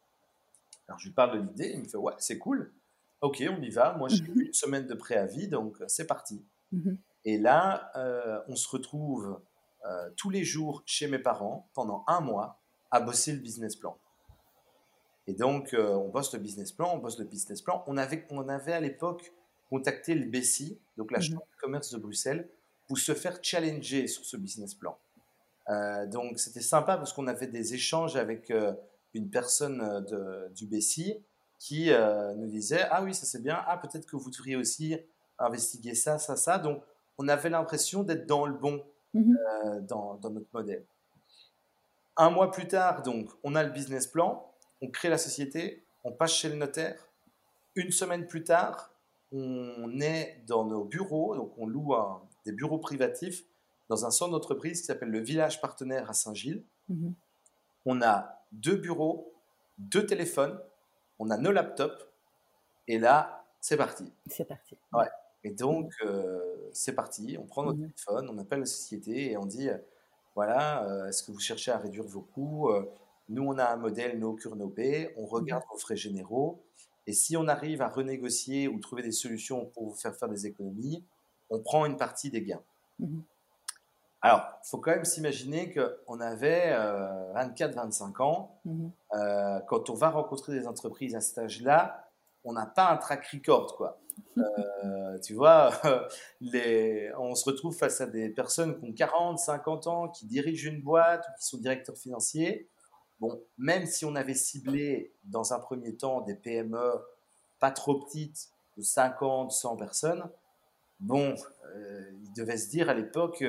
Alors 0.86 1.00
je 1.00 1.08
lui 1.08 1.12
parle 1.12 1.40
de 1.40 1.48
l'idée, 1.48 1.72
il 1.74 1.80
me 1.80 1.88
fait, 1.88 1.96
ouais, 1.96 2.12
c'est 2.18 2.38
cool. 2.38 2.72
Ok, 3.20 3.42
on 3.50 3.60
y 3.62 3.70
va. 3.70 3.94
Moi, 3.94 4.08
j'ai 4.08 4.22
mhm. 4.22 4.40
une 4.40 4.52
semaine 4.52 4.86
de 4.86 4.94
préavis, 4.94 5.48
donc 5.48 5.76
c'est 5.86 6.06
parti. 6.06 6.44
Et 7.24 7.38
là, 7.38 7.90
euh, 7.96 8.40
on 8.48 8.54
se 8.54 8.68
retrouve 8.68 9.40
euh, 9.86 10.10
tous 10.16 10.30
les 10.30 10.44
jours 10.44 10.82
chez 10.86 11.08
mes 11.08 11.18
parents 11.18 11.70
pendant 11.74 12.04
un 12.06 12.20
mois 12.20 12.60
à 12.90 13.00
bosser 13.00 13.32
le 13.32 13.38
business 13.38 13.76
plan. 13.76 13.98
Et 15.26 15.34
donc, 15.34 15.74
on 15.78 16.08
bosse 16.08 16.32
le 16.32 16.38
business 16.38 16.72
plan, 16.72 16.94
on 16.94 16.98
bosse 16.98 17.18
le 17.18 17.24
business 17.24 17.60
plan. 17.60 17.84
On 17.86 17.96
avait, 17.96 18.26
on 18.30 18.48
avait 18.48 18.72
à 18.72 18.80
l'époque 18.80 19.32
contacter 19.68 20.14
le 20.14 20.24
BESI, 20.26 20.80
donc 20.96 21.10
la 21.10 21.18
mhm. 21.18 21.24
Chambre 21.24 21.46
de 21.52 21.60
commerce 21.60 21.92
de 21.92 21.98
Bruxelles, 21.98 22.48
pour 22.86 22.98
se 22.98 23.12
faire 23.14 23.38
challenger 23.42 24.06
sur 24.06 24.24
ce 24.24 24.36
business 24.36 24.74
plan. 24.74 24.98
Euh, 25.68 26.06
donc 26.06 26.38
c'était 26.38 26.62
sympa 26.62 26.96
parce 26.96 27.12
qu'on 27.12 27.26
avait 27.26 27.46
des 27.46 27.74
échanges 27.74 28.16
avec 28.16 28.50
euh, 28.50 28.72
une 29.12 29.28
personne 29.28 29.82
euh, 29.82 30.00
de, 30.00 30.54
du 30.54 30.66
BESI 30.66 31.22
qui 31.59 31.90
nous 32.36 32.46
disait 32.46 32.86
Ah 32.90 33.02
oui, 33.02 33.14
ça 33.14 33.26
c'est 33.26 33.42
bien, 33.42 33.62
ah 33.66 33.76
peut-être 33.76 34.06
que 34.06 34.16
vous 34.16 34.30
devriez 34.30 34.56
aussi 34.56 34.96
investiguer 35.38 35.94
ça, 35.94 36.18
ça, 36.18 36.36
ça. 36.36 36.59
Donc 36.59 36.82
on 37.18 37.28
avait 37.28 37.50
l'impression 37.50 38.02
d'être 38.02 38.26
dans 38.26 38.46
le 38.46 38.54
bon 38.54 38.82
mhm. 39.14 39.36
dans, 39.82 40.14
dans, 40.14 40.30
notre 40.30 40.48
modèle. 40.52 40.84
Un 42.16 42.30
mois 42.30 42.50
plus 42.50 42.66
tard, 42.66 43.02
donc, 43.02 43.30
on 43.44 43.54
a 43.54 43.62
le 43.62 43.70
business 43.70 44.06
plan, 44.06 44.50
on 44.80 44.88
crée 44.88 45.09
la 45.09 45.18
société, 45.18 45.84
on 46.04 46.12
passe 46.12 46.32
chez 46.32 46.48
le 46.48 46.56
notaire. 46.56 47.09
Une 47.74 47.92
semaine 47.92 48.26
plus 48.26 48.44
tard, 48.44 48.92
on 49.32 50.00
est 50.00 50.42
dans 50.46 50.64
nos 50.64 50.84
bureaux, 50.84 51.36
donc 51.36 51.52
on 51.59 51.66
loue 51.66 51.94
des 52.44 52.52
bureaux 52.52 52.78
privatifs 52.78 53.44
dans 53.88 54.04
un 54.04 54.11
centre 54.11 54.32
d'entreprise 54.32 54.80
qui 54.80 54.86
s'appelle 54.86 55.11
le 55.11 55.20
Village 55.20 55.61
Partenaire 55.61 56.09
à 56.11 56.12
Saint-Gilles. 56.12 56.64
Mhm. 56.88 57.14
On 57.86 58.02
a 58.02 58.42
deux 58.52 58.76
bureaux, 58.76 59.32
deux 59.78 60.06
téléphones, 60.06 60.59
on 61.18 61.30
a 61.30 61.36
nos 61.36 61.52
laptops, 61.52 62.06
et 62.86 62.98
là, 62.98 63.44
c'est 63.60 63.76
parti. 63.76 64.12
C'est 64.26 64.46
parti. 64.46 64.76
Ouais. 64.92 65.08
Et 65.44 65.50
donc, 65.50 65.92
euh, 66.04 66.40
c'est 66.72 66.94
parti. 66.94 67.36
On 67.38 67.46
prend 67.46 67.64
notre 67.64 67.78
mhm. 67.78 67.90
téléphone, 67.90 68.30
on 68.30 68.38
appelle 68.38 68.60
la 68.60 68.66
société 68.66 69.30
et 69.30 69.36
on 69.36 69.46
dit 69.46 69.68
voilà, 70.38 70.84
euh, 70.84 71.08
est-ce 71.08 71.24
que 71.24 71.32
vous 71.32 71.40
cherchez 71.40 71.72
à 71.72 71.78
réduire 71.78 72.04
vos 72.04 72.20
coûts 72.20 72.68
euh, 72.70 72.88
Nous, 73.28 73.42
on 73.42 73.58
a 73.58 73.64
un 73.64 73.76
modèle 73.76 74.20
no 74.20 74.34
cure 74.34 74.54
no 74.54 74.68
pay, 74.68 75.12
on 75.16 75.26
regarde 75.26 75.64
mhm. 75.64 75.72
vos 75.72 75.78
frais 75.78 75.96
généraux. 75.96 76.62
Et 77.06 77.12
si 77.12 77.36
on 77.36 77.48
arrive 77.48 77.82
à 77.82 77.88
renégocier 77.88 78.68
ou 78.68 78.78
trouver 78.78 79.02
des 79.02 79.12
solutions 79.12 79.66
pour 79.66 79.88
vous 79.88 79.94
faire 79.94 80.14
faire 80.14 80.28
des 80.28 80.46
économies, 80.46 81.02
on 81.50 81.60
prend 81.60 81.86
une 81.86 81.96
partie 81.96 82.30
des 82.30 82.42
gains. 82.42 82.62
Mhm. 83.00 83.22
Alors, 84.20 84.42
il 84.64 84.68
faut 84.68 84.78
quand 84.78 84.90
même 84.90 85.04
s'imaginer 85.04 85.72
qu'on 85.72 86.20
avait 86.20 86.72
24-25 87.34 88.20
euh, 88.20 88.24
ans. 88.24 88.60
Mhm. 88.64 88.90
Euh, 89.14 89.60
quand 89.68 89.90
on 89.90 89.94
va 89.94 90.10
rencontrer 90.10 90.52
des 90.52 90.66
entreprises 90.66 91.14
à 91.14 91.20
cet 91.20 91.38
âge-là, 91.38 92.08
on 92.44 92.52
n'a 92.52 92.66
pas 92.66 92.90
un 92.90 92.96
track 92.96 93.26
record, 93.26 93.76
quoi. 93.76 94.00
Euh, 94.84 95.18
tu 95.20 95.34
vois, 95.34 95.72
les, 96.40 97.10
on 97.18 97.34
se 97.34 97.44
retrouve 97.44 97.76
face 97.76 98.00
à 98.00 98.06
des 98.06 98.28
personnes 98.28 98.78
qui 98.78 98.84
ont 98.84 98.92
40, 98.92 99.38
50 99.38 99.86
ans, 99.88 100.08
qui 100.08 100.26
dirigent 100.26 100.70
une 100.70 100.80
boîte 100.80 101.26
ou 101.28 101.38
qui 101.38 101.46
sont 101.46 101.58
directeurs 101.58 101.96
financiers. 101.96 102.68
Bon, 103.20 103.40
même 103.58 103.86
si 103.86 104.04
on 104.04 104.14
avait 104.14 104.34
ciblé 104.34 105.12
dans 105.24 105.52
un 105.52 105.58
premier 105.58 105.96
temps 105.96 106.20
des 106.20 106.34
PME 106.34 106.92
pas 107.58 107.72
trop 107.72 108.00
petites, 108.00 108.50
de 108.76 108.82
50, 108.82 109.50
100 109.50 109.76
personnes, 109.76 110.30
bon, 111.00 111.34
euh, 111.74 112.10
il 112.22 112.32
devait 112.32 112.58
se 112.58 112.68
dire 112.68 112.88
à 112.88 112.94
l'époque. 112.94 113.44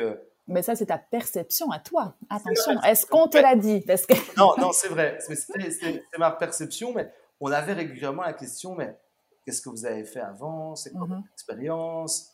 Mais 0.50 0.62
ça, 0.62 0.76
c'est 0.76 0.88
ta 0.88 0.97
perception 0.97 1.72
à 1.72 1.80
toi. 1.80 2.16
Attention, 2.30 2.82
est-ce 2.82 3.06
qu'on 3.06 3.28
te 3.28 3.38
l'a 3.38 3.56
dit? 3.56 3.82
Parce 3.82 4.06
que... 4.06 4.14
Non, 4.38 4.54
non, 4.58 4.72
c'est 4.72 4.88
vrai. 4.89 5.18
C'est 5.20 6.18
ma 6.18 6.32
perception, 6.32 6.93
mais 6.93 7.12
on 7.39 7.52
avait 7.52 7.74
régulièrement 7.74 8.24
la 8.24 8.34
question, 8.34 8.76
mais 8.76 8.97
qu'est-ce 9.45 9.62
que 9.62 9.70
vous 9.70 9.86
avez 9.86 10.06
fait 10.06 10.20
avant? 10.20 10.76
C'est 10.76 10.91
quoi 10.91 11.02
mm-hmm. 11.02 11.16
votre 11.16 11.34
expérience? 11.34 12.32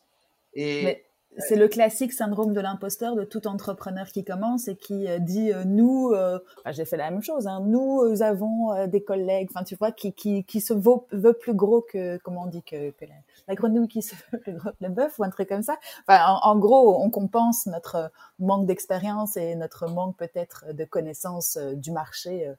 Et 0.53 1.05
c'est 1.37 1.55
le 1.55 1.67
classique 1.67 2.13
syndrome 2.13 2.53
de 2.53 2.61
l'imposteur 2.61 3.15
de 3.15 3.23
tout 3.23 3.47
entrepreneur 3.47 4.07
qui 4.07 4.23
commence 4.23 4.67
et 4.67 4.75
qui 4.75 5.07
euh, 5.07 5.19
dit 5.19 5.51
euh, 5.51 5.63
nous, 5.65 6.11
euh, 6.11 6.39
j'ai 6.71 6.85
fait 6.85 6.97
la 6.97 7.11
même 7.11 7.21
chose, 7.21 7.47
hein, 7.47 7.61
nous 7.65 8.21
avons 8.21 8.87
des 8.87 9.03
collègues, 9.03 9.49
enfin 9.53 9.63
tu 9.63 9.75
vois, 9.75 9.91
qui, 9.91 10.13
qui, 10.13 10.43
qui 10.43 10.61
se 10.61 10.73
vaut, 10.73 11.07
veut 11.11 11.33
plus 11.33 11.53
gros 11.53 11.81
que, 11.81 12.17
comment 12.17 12.43
on 12.43 12.47
dit, 12.47 12.63
que, 12.63 12.91
que 12.91 13.05
la, 13.47 13.55
grenouille 13.55 13.87
qui 13.87 14.01
se 14.01 14.15
veut 14.31 14.39
plus 14.39 14.53
gros 14.53 14.71
que 14.71 14.83
le 14.83 14.89
bœuf 14.89 15.19
ou 15.19 15.23
un 15.23 15.29
truc 15.29 15.49
comme 15.49 15.63
ça. 15.63 15.77
Enfin, 16.07 16.39
en, 16.41 16.57
gros, 16.57 17.01
on 17.01 17.09
compense 17.09 17.65
notre 17.65 18.11
manque 18.39 18.65
d'expérience 18.65 19.37
et 19.37 19.55
notre 19.55 19.87
manque 19.87 20.17
peut-être 20.17 20.65
de 20.73 20.85
connaissance 20.85 21.57
du 21.57 21.91
marché 21.91 22.51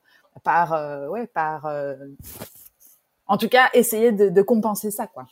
par, 0.42 1.10
ouais, 1.10 1.26
par, 1.26 1.66
en 3.26 3.36
tout 3.38 3.48
cas, 3.48 3.68
essayer 3.74 4.12
de, 4.12 4.28
de 4.28 4.42
compenser 4.42 4.90
ça, 4.90 5.06
quoi. 5.06 5.26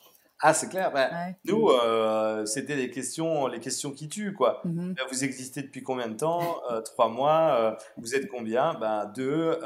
Ah, 0.46 0.52
c'est 0.52 0.68
clair. 0.68 0.92
Ben, 0.92 1.34
nous, 1.46 1.70
euh, 1.70 2.44
c'était 2.44 2.76
les 2.76 2.90
questions, 2.90 3.46
les 3.46 3.60
questions 3.60 3.92
qui 3.92 4.10
tuent, 4.10 4.34
quoi. 4.34 4.60
Mm-hmm. 4.66 4.92
Ben, 4.92 5.02
vous 5.10 5.24
existez 5.24 5.62
depuis 5.62 5.82
combien 5.82 6.06
de 6.06 6.16
temps 6.18 6.60
euh, 6.70 6.82
Trois 6.82 7.08
mois. 7.08 7.56
Euh, 7.58 7.74
vous 7.96 8.14
êtes 8.14 8.28
combien? 8.28 8.74
Ben 8.74 9.10
deux. 9.16 9.58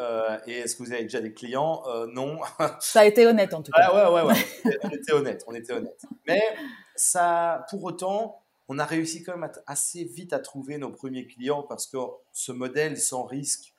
et 0.46 0.52
est-ce 0.52 0.76
que 0.76 0.84
vous 0.84 0.92
avez 0.92 1.02
déjà 1.02 1.20
des 1.20 1.32
clients? 1.32 1.82
Non. 2.12 2.38
ça 2.78 3.00
a 3.00 3.06
été 3.06 3.26
honnête 3.26 3.54
en 3.54 3.62
tout 3.62 3.72
cas. 3.72 3.88
Ah, 3.90 4.12
ouais, 4.12 4.22
ouais, 4.22 4.32
ouais. 4.32 4.78
on 4.84 4.90
était 4.90 5.12
honnête. 5.12 5.42
On 5.48 5.52
était 5.52 5.72
honnête. 5.72 6.00
Mais 6.28 6.42
ça, 6.94 7.66
pour 7.70 7.82
autant, 7.82 8.44
on 8.68 8.78
a 8.78 8.84
réussi 8.84 9.24
quand 9.24 9.36
même 9.36 9.50
assez 9.66 10.04
vite 10.04 10.32
à 10.32 10.38
trouver 10.38 10.78
nos 10.78 10.92
premiers 10.92 11.26
clients 11.26 11.64
parce 11.64 11.88
que 11.88 11.98
ce 12.32 12.52
modèle 12.52 12.96
sans 12.98 13.24
risque 13.24 13.74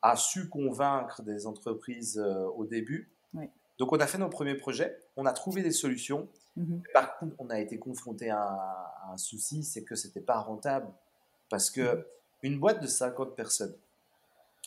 a 0.00 0.14
su 0.14 0.48
convaincre 0.48 1.22
des 1.22 1.48
entreprises 1.48 2.24
au 2.54 2.66
début. 2.66 3.10
Oui. 3.34 3.50
Donc 3.78 3.92
on 3.92 3.98
a 3.98 4.06
fait 4.06 4.18
nos 4.18 4.28
premiers 4.28 4.54
projets, 4.54 4.96
on 5.16 5.26
a 5.26 5.32
trouvé 5.32 5.62
des 5.62 5.72
solutions. 5.72 6.28
Mhm. 6.56 6.82
Par 6.92 7.18
contre, 7.18 7.34
on 7.38 7.50
a 7.50 7.58
été 7.58 7.78
confronté 7.78 8.30
à, 8.30 8.92
un 9.10 9.16
souci, 9.16 9.64
c'est 9.64 9.84
que 9.84 9.94
c'était 9.94 10.20
pas 10.20 10.38
rentable 10.38 10.88
parce 11.48 11.70
que 11.70 11.96
mhm. 11.96 12.04
une 12.42 12.58
boîte 12.58 12.82
de 12.82 12.86
50 12.86 13.34
personnes, 13.34 13.74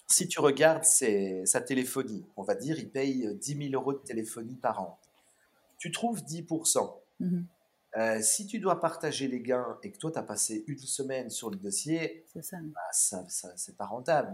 si 0.07 0.27
tu 0.27 0.39
regardes 0.39 0.83
sa 0.83 1.61
téléphonie, 1.61 2.25
on 2.35 2.43
va 2.43 2.55
dire, 2.55 2.79
il 2.79 2.89
paye 2.89 3.35
10 3.35 3.69
000 3.69 3.73
euros 3.73 3.93
de 3.93 3.99
téléphonie 3.99 4.55
par 4.55 4.81
an. 4.81 4.99
Tu 5.77 5.91
trouves 5.91 6.23
10%. 6.23 6.99
Mhm. 7.19 7.45
Euh, 7.97 8.19
si 8.21 8.45
tu 8.45 8.59
dois 8.59 8.79
partager 8.79 9.27
les 9.27 9.39
gains 9.39 9.77
et 9.83 9.91
que 9.91 9.97
toi, 9.97 10.11
tu 10.11 10.19
as 10.19 10.23
passé 10.23 10.63
une 10.67 10.77
semaine 10.77 11.29
sur 11.29 11.49
le 11.49 11.57
dossier, 11.57 12.23
ça. 12.41 12.57
Bah, 12.61 12.81
ça, 12.91 13.25
c'est 13.55 13.77
pas 13.77 13.85
rentable. 13.85 14.33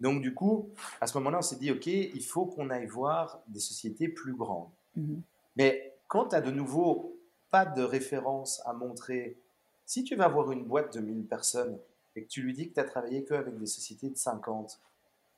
Donc, 0.00 0.20
du 0.20 0.34
coup, 0.34 0.70
à 1.00 1.06
ce 1.06 1.16
moment-là, 1.18 1.38
on 1.38 1.42
s'est 1.42 1.56
dit, 1.56 1.70
OK, 1.70 1.86
il 1.86 2.24
faut 2.24 2.46
qu'on 2.46 2.70
aille 2.70 2.86
voir 2.86 3.42
des 3.48 3.60
sociétés 3.60 4.08
plus 4.08 4.34
grandes. 4.34 4.70
Mhm. 4.96 5.22
Mais 5.56 5.96
quand 6.08 6.28
tu 6.28 6.36
as 6.36 6.40
de 6.40 6.50
nouveau 6.50 7.18
pas 7.50 7.66
de 7.66 7.82
référence 7.82 8.62
à 8.64 8.72
montrer, 8.72 9.38
si 9.86 10.04
tu 10.04 10.16
vas 10.16 10.28
voir 10.28 10.50
une 10.52 10.64
boîte 10.64 10.94
de 10.94 11.00
1000 11.00 11.26
personnes 11.26 11.78
et 12.16 12.24
que 12.24 12.28
tu 12.28 12.42
lui 12.42 12.52
dis 12.52 12.68
que 12.68 12.74
tu 12.74 12.80
as 12.80 12.84
travaillé 12.84 13.24
qu'avec 13.24 13.58
des 13.58 13.66
sociétés 13.66 14.08
de 14.08 14.16
50, 14.16 14.80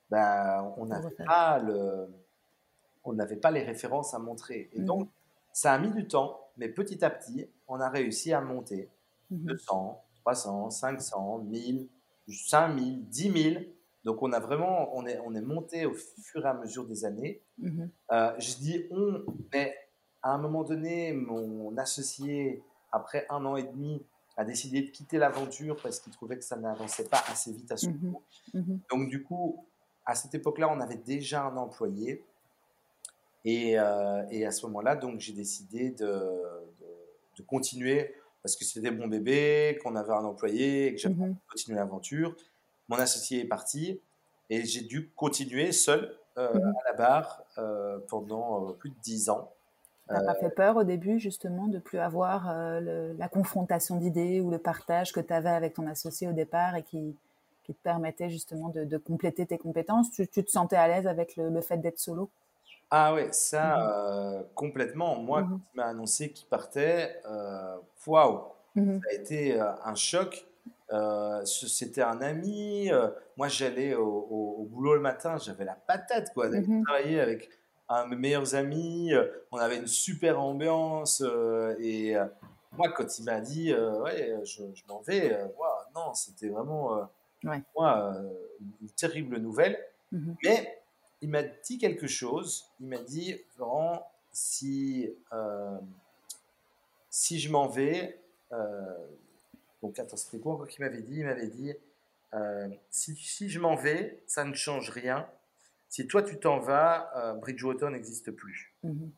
ben, 0.09 0.73
on 0.77 0.85
n'avait 0.85 1.15
pas, 1.25 1.59
le, 1.59 2.07
on 3.03 3.15
pas 3.41 3.51
les 3.51 3.63
références 3.63 4.13
à 4.13 4.19
montrer. 4.19 4.69
Et 4.73 4.79
mhm. 4.79 4.85
donc, 4.85 5.09
ça 5.51 5.73
a 5.73 5.79
mis 5.79 5.91
du 5.91 6.07
temps, 6.07 6.39
mais 6.57 6.69
petit 6.69 7.03
à 7.03 7.09
petit, 7.09 7.49
on 7.67 7.79
a 7.79 7.89
réussi 7.89 8.33
à 8.33 8.41
monter 8.41 8.89
200, 9.31 10.03
300, 10.21 10.69
500, 10.69 11.39
1000, 11.39 11.87
5000, 12.27 13.07
10 13.07 13.43
000 13.53 13.63
Donc 14.03 14.21
on 14.21 14.31
a 14.33 14.39
vraiment, 14.39 14.95
on 14.95 15.05
est, 15.05 15.19
on 15.19 15.33
est 15.33 15.41
monté 15.41 15.85
au 15.85 15.93
fur 15.93 16.45
et 16.45 16.49
à 16.49 16.53
mesure 16.53 16.85
des 16.85 17.05
années. 17.05 17.41
Mhm. 17.57 17.89
Euh, 18.11 18.33
je 18.37 18.55
dis 18.55 18.85
on, 18.91 19.23
mais 19.53 19.75
à 20.25 20.31
un 20.31 20.39
moment 20.39 20.63
donné, 20.63 21.13
mon 21.13 21.77
associé, 21.77 22.63
après 22.91 23.27
un 23.29 23.45
an 23.45 23.57
et 23.57 23.63
demi, 23.63 24.03
a 24.37 24.43
décidé 24.43 24.81
de 24.81 24.89
quitter 24.89 25.19
l'aventure 25.19 25.77
parce 25.81 25.99
qu'il 25.99 26.11
trouvait 26.11 26.37
que 26.37 26.43
ça 26.43 26.57
n'avançait 26.57 27.07
pas 27.07 27.23
assez 27.27 27.53
vite 27.53 27.71
à 27.71 27.77
son 27.77 27.91
mhm. 27.91 27.99
niveau. 28.01 28.23
Mhm. 28.55 28.79
Donc 28.89 29.09
du 29.09 29.21
coup, 29.21 29.63
à 30.03 30.15
cette 30.15 30.33
époque-là, 30.33 30.67
on 30.69 30.79
avait 30.81 30.97
déjà 30.97 31.43
un 31.43 31.55
employé. 31.57 32.23
Et, 33.45 33.79
euh, 33.79 34.23
et 34.31 34.47
à 34.47 34.51
ce 34.51 34.65
moment-là, 34.65 34.95
donc 34.95 35.19
j'ai 35.19 35.33
décidé 35.33 35.91
de, 35.91 36.05
de, 36.07 36.87
de, 37.37 37.43
continuer 37.43 38.15
parce 38.41 38.55
que 38.55 38.65
c'était 38.65 38.89
mon 38.89 39.07
bébé, 39.07 39.77
qu'on 39.83 39.95
avait 39.95 40.13
un 40.13 40.25
employé 40.25 40.87
et 40.87 40.95
que 40.95 41.01
j'avais 41.01 41.15
continué 41.47 41.77
l'aventure. 41.77 42.35
Mon 42.89 42.97
associé 42.97 43.41
est 43.41 43.47
parti 43.47 44.01
et 44.49 44.65
j'ai 44.65 44.81
dû 44.81 45.11
continuer 45.11 45.71
seul 45.71 46.17
euh, 46.39 46.51
mhm. 46.51 46.73
à 46.83 46.91
la 46.91 46.93
barre 46.97 47.43
euh, 47.59 47.99
pendant 48.07 48.73
plus 48.73 48.89
de 48.89 48.95
dix 49.03 49.29
ans. 49.29 49.54
Ça 50.07 50.13
n'a 50.13 50.33
pas 50.33 50.35
fait 50.35 50.49
peur 50.49 50.77
au 50.77 50.83
début, 50.83 51.19
justement, 51.19 51.67
de 51.67 51.79
plus 51.79 51.97
avoir 51.97 52.53
la 52.79 53.27
confrontation 53.27 53.95
d'idées 53.95 54.39
ou 54.39 54.51
le 54.51 54.59
partage 54.59 55.11
que 55.11 55.19
tu 55.19 55.33
avais 55.33 55.49
avec 55.49 55.73
ton 55.73 55.87
associé 55.87 56.27
au 56.27 56.31
départ 56.31 56.75
et 56.75 56.83
qui, 56.83 57.15
qui 57.63 57.73
te 57.73 57.81
permettait 57.81 58.29
justement 58.29 58.69
de, 58.69 58.97
compléter 58.97 59.47
tes 59.47 59.57
compétences? 59.57 60.11
Tu, 60.11 60.27
te 60.27 60.51
sentais 60.51 60.75
à 60.75 60.87
l'aise 60.87 61.07
avec 61.07 61.35
le, 61.37 61.59
fait 61.61 61.77
d'être 61.77 61.97
solo? 61.97 62.29
Ah 62.91 63.15
oui, 63.15 63.23
ça, 63.31 64.37
mhm. 64.37 64.43
complètement. 64.53 65.15
Moi, 65.15 65.41
mhm. 65.41 65.49
quand 65.49 65.59
il 65.73 65.77
m'a 65.77 65.85
annoncé 65.85 66.29
qu'il 66.29 66.47
partait, 66.47 67.19
waouh, 68.05 68.41
ça 68.75 68.81
a 68.81 69.13
été 69.13 69.59
un 69.59 69.95
choc 69.95 70.45
euh, 70.93 71.43
c'était 71.45 72.01
un 72.01 72.21
ami. 72.21 72.91
Euh, 72.91 73.09
moi, 73.37 73.47
j'allais 73.47 73.95
au, 73.95 74.67
boulot 74.69 74.95
le 74.95 75.01
matin, 75.01 75.37
j'avais 75.37 75.65
la 75.65 75.75
patate, 75.75 76.33
quoi, 76.33 76.49
d'aller 76.49 76.67
mhm. 76.67 76.83
travailler 76.83 77.19
avec 77.19 77.49
un 77.89 78.05
de 78.05 78.09
mes 78.11 78.15
meilleurs 78.15 78.55
amis. 78.55 79.13
Euh, 79.13 79.27
on 79.51 79.57
avait 79.57 79.77
une 79.77 79.87
super 79.87 80.39
ambiance. 80.39 81.23
et 81.79 82.15
moi, 82.73 82.91
quand 82.91 83.19
il 83.19 83.25
m'a 83.25 83.39
dit, 83.39 83.73
ouais, 83.73 84.39
je, 84.43 84.63
m'en 84.87 85.01
vais, 85.01 85.37
non, 85.95 86.13
c'était 86.13 86.49
vraiment 86.49 87.09
moi, 87.75 88.15
une 88.81 88.89
terrible 88.95 89.37
nouvelle. 89.37 89.79
Mhm. 90.11 90.35
Mais 90.43 90.81
il 91.21 91.29
m'a 91.29 91.43
dit 91.43 91.77
quelque 91.77 92.07
chose. 92.07 92.69
Il 92.79 92.87
m'a 92.87 92.97
dit, 92.97 93.35
Florent, 93.55 94.11
si, 94.31 95.09
si 97.09 97.39
je 97.39 97.51
m'en 97.51 97.67
vais, 97.67 98.19
donc, 99.81 99.99
attends, 99.99 100.17
c'était 100.17 100.39
quoi 100.39 100.65
qu'il 100.67 100.83
m'avait 100.83 101.01
dit? 101.01 101.17
Il 101.17 101.25
m'avait 101.25 101.47
dit 101.47 101.71
euh, 102.33 102.67
si, 102.89 103.15
si, 103.15 103.49
je 103.49 103.59
m'en 103.59 103.75
vais, 103.75 104.21
ça 104.27 104.43
ne 104.43 104.53
change 104.53 104.89
rien. 104.89 105.27
Si 105.95 106.07
toi 106.07 106.21
tu 106.21 106.37
t'en 106.37 106.59
vas, 106.59 107.09
euh, 107.15 107.33
Bridgewater 107.35 107.89
n'existe 107.89 108.29
plus. 108.31 108.75
Mhm. 108.83 109.13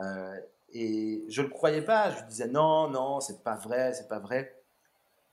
Euh, 0.00 0.40
et 0.72 1.24
je 1.28 1.42
ne 1.42 1.48
le 1.48 1.52
croyais 1.52 1.82
pas. 1.82 2.12
Je 2.12 2.24
disais 2.26 2.46
non, 2.46 2.88
non, 2.88 3.18
c'est 3.18 3.42
pas 3.42 3.56
vrai, 3.56 3.94
c'est 3.94 4.06
pas 4.06 4.20
vrai. 4.20 4.56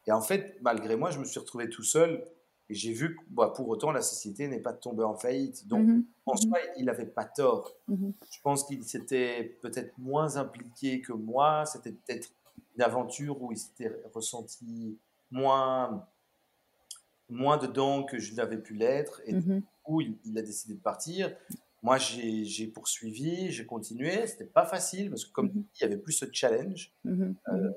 Et 0.07 0.11
en 0.11 0.21
fait, 0.21 0.57
malgré 0.61 0.95
moi, 0.95 1.11
je 1.11 1.19
me 1.19 1.25
suis 1.25 1.39
retrouvé 1.39 1.69
tout 1.69 1.83
seul 1.83 2.25
et 2.67 2.73
j'ai 2.73 2.93
vu 2.93 3.15
que 3.15 3.21
bah, 3.29 3.53
pour 3.55 3.69
autant 3.69 3.91
la 3.91 4.01
société 4.01 4.47
n'est 4.47 4.59
pas 4.59 4.73
tombée 4.73 5.03
en 5.03 5.13
faillite. 5.13 5.67
Donc, 5.67 5.85
mhm. 5.85 6.03
en 6.25 6.31
mhm. 6.31 6.37
soi, 6.39 6.57
il 6.77 6.85
n'avait 6.85 7.05
pas 7.05 7.25
tort. 7.25 7.75
Je 7.87 8.41
pense 8.41 8.63
qu'il 8.63 8.83
s'était 8.83 9.55
peut-être 9.61 9.95
moins 9.99 10.37
impliqué 10.37 11.01
que 11.01 11.13
moi. 11.13 11.67
C'était 11.67 11.91
peut-être 11.91 12.29
une 12.75 12.81
aventure 12.81 13.39
où 13.39 13.51
il 13.51 13.57
s'était 13.59 14.01
ressenti 14.15 14.97
moins, 15.29 16.07
moins 17.29 17.57
dedans 17.57 18.03
que 18.03 18.17
je 18.17 18.33
n'avais 18.33 18.57
pu 18.57 18.73
l'être. 18.73 19.21
Et. 19.27 19.35
Coup, 19.87 20.01
il, 20.01 20.37
a 20.37 20.41
décidé 20.41 20.73
de 20.73 20.81
partir. 20.81 21.33
Moi, 21.81 21.97
j'ai 21.97 22.67
poursuivi, 22.67 23.51
j'ai 23.51 23.65
continué. 23.65 24.27
C'était 24.27 24.45
pas 24.45 24.65
facile 24.65 25.09
parce 25.09 25.25
que, 25.25 25.31
comme 25.31 25.47
mhm. 25.47 25.63
il 25.75 25.81
y 25.81 25.85
avait 25.85 25.97
plus 25.97 26.13
ce 26.13 26.25
challenge, 26.31 26.91
mhm. 27.05 27.35
euh, 27.49 27.71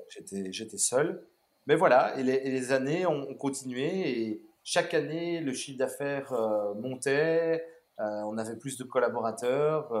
j'étais 0.51 0.77
seul. 0.77 1.23
Mais 1.67 1.75
voilà, 1.75 2.19
et 2.19 2.23
les, 2.23 2.71
années 2.71 3.05
ont, 3.05 3.33
continué 3.35 4.21
et 4.21 4.41
chaque 4.63 4.93
année, 4.93 5.39
le 5.41 5.53
chiffre 5.53 5.77
d'affaires 5.77 6.33
euh, 6.33 6.73
montait. 6.73 7.65
Euh, 7.99 8.21
on 8.25 8.37
avait 8.37 8.55
plus 8.55 8.77
de 8.77 8.83
collaborateurs. 8.83 9.93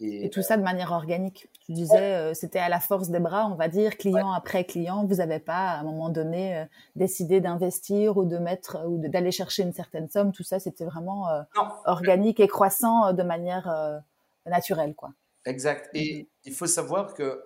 Et, 0.00 0.28
tout 0.30 0.42
ça 0.42 0.56
de 0.56 0.62
manière 0.62 0.92
organique. 0.92 1.48
Tu 1.64 1.72
disais, 1.72 2.14
euh, 2.14 2.34
c'était 2.34 2.58
à 2.58 2.68
la 2.68 2.80
force 2.80 3.10
des 3.10 3.20
bras, 3.20 3.46
on 3.46 3.54
va 3.54 3.68
dire, 3.68 3.96
client 3.96 4.32
après 4.32 4.64
client. 4.64 5.06
Vous 5.06 5.16
n'avez 5.16 5.38
pas, 5.38 5.70
à 5.70 5.80
un 5.80 5.84
moment 5.84 6.08
donné, 6.08 6.56
euh, 6.56 6.64
décidé 6.96 7.40
d'investir 7.40 8.16
ou 8.16 8.24
de 8.24 8.38
mettre 8.38 8.84
ou 8.86 8.98
d'aller 8.98 9.30
chercher 9.30 9.62
une 9.62 9.72
certaine 9.72 10.08
somme. 10.08 10.32
Tout 10.32 10.42
ça, 10.42 10.58
c'était 10.58 10.84
vraiment 10.84 11.28
euh, 11.28 11.42
organique 11.84 12.40
et 12.40 12.48
croissant 12.48 13.12
de 13.12 13.22
manière 13.22 14.02
naturelle, 14.46 14.94
quoi. 14.94 15.12
Exact. 15.46 15.90
Et 15.94 16.00
mm-hmm. 16.00 16.26
il 16.46 16.52
faut 16.54 16.66
savoir 16.66 17.14
que 17.14 17.44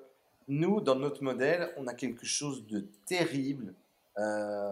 nous, 0.48 0.80
dans 0.80 0.96
notre 0.96 1.22
modèle, 1.22 1.68
on 1.76 1.86
a 1.86 1.94
quelque 1.94 2.24
chose 2.24 2.66
de 2.66 2.88
terrible. 3.06 3.74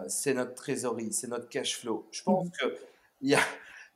c'est 0.07 0.33
notre 0.33 0.55
trésorerie, 0.55 1.13
c'est 1.13 1.27
notre 1.27 1.47
cash 1.47 1.77
flow. 1.77 2.07
Je 2.11 2.23
pense 2.23 2.47
mm-hmm. 2.47 2.59
que 2.59 2.77
il 3.21 3.29
y 3.29 3.35
a 3.35 3.39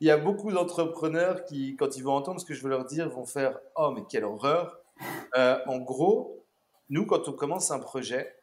il 0.02 0.06
y 0.06 0.10
a 0.10 0.16
beaucoup 0.16 0.50
d'entrepreneurs 0.50 1.44
qui, 1.44 1.76
quand 1.76 1.96
ils 1.96 2.02
vont 2.02 2.14
entendre 2.14 2.40
ce 2.40 2.44
que 2.44 2.54
je 2.54 2.62
veux 2.64 2.70
leur 2.70 2.84
dire, 2.84 3.08
vont 3.08 3.24
faire 3.24 3.60
Oh, 3.76 3.92
mais 3.94 4.02
quelle 4.08 4.24
horreur 4.24 4.80
euh, 5.36 5.60
En 5.68 5.78
gros, 5.78 6.44
nous, 6.90 7.06
quand 7.06 7.28
on 7.28 7.32
commence 7.32 7.70
un 7.70 7.78
projet, 7.78 8.34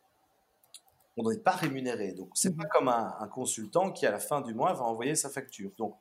on 1.17 1.29
n'est 1.29 1.37
pas 1.37 1.51
rémunéré. 1.51 2.13
Donc, 2.13 2.29
c'est 2.33 2.55
pas 2.55 2.63
comme 2.63 2.87
un, 2.87 3.27
consultant 3.33 3.91
qui, 3.91 4.05
à 4.05 4.11
la 4.11 4.19
fin 4.19 4.39
du 4.39 4.53
mois, 4.53 4.71
va 4.71 4.85
envoyer 4.85 5.15
sa 5.15 5.29
facture. 5.29 5.71
Donc, 5.77 5.97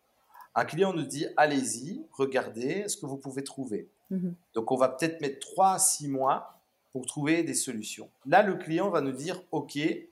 un 0.55 0.65
client 0.65 0.93
nous 0.93 1.03
dit 1.03 1.27
Allez-y, 1.37 2.07
regardez 2.13 2.87
ce 2.87 2.97
que 2.97 3.07
vous 3.07 3.17
pouvez 3.17 3.43
trouver. 3.43 3.91
Mhm. 4.11 4.37
Donc, 4.55 4.71
on 4.71 4.77
va 4.77 4.89
peut-être 4.89 5.21
mettre 5.21 5.41
3 5.41 5.73
à 5.73 5.79
6 5.81 6.07
mois 6.07 6.61
pour 6.93 7.05
trouver 7.05 7.43
des 7.43 7.55
solutions. 7.55 8.09
Là, 8.27 8.45
le 8.45 8.55
client 8.55 8.91
va 8.91 9.01
nous 9.01 9.11
dire 9.11 9.43
Ok, 9.51 9.77
euh, 9.77 10.05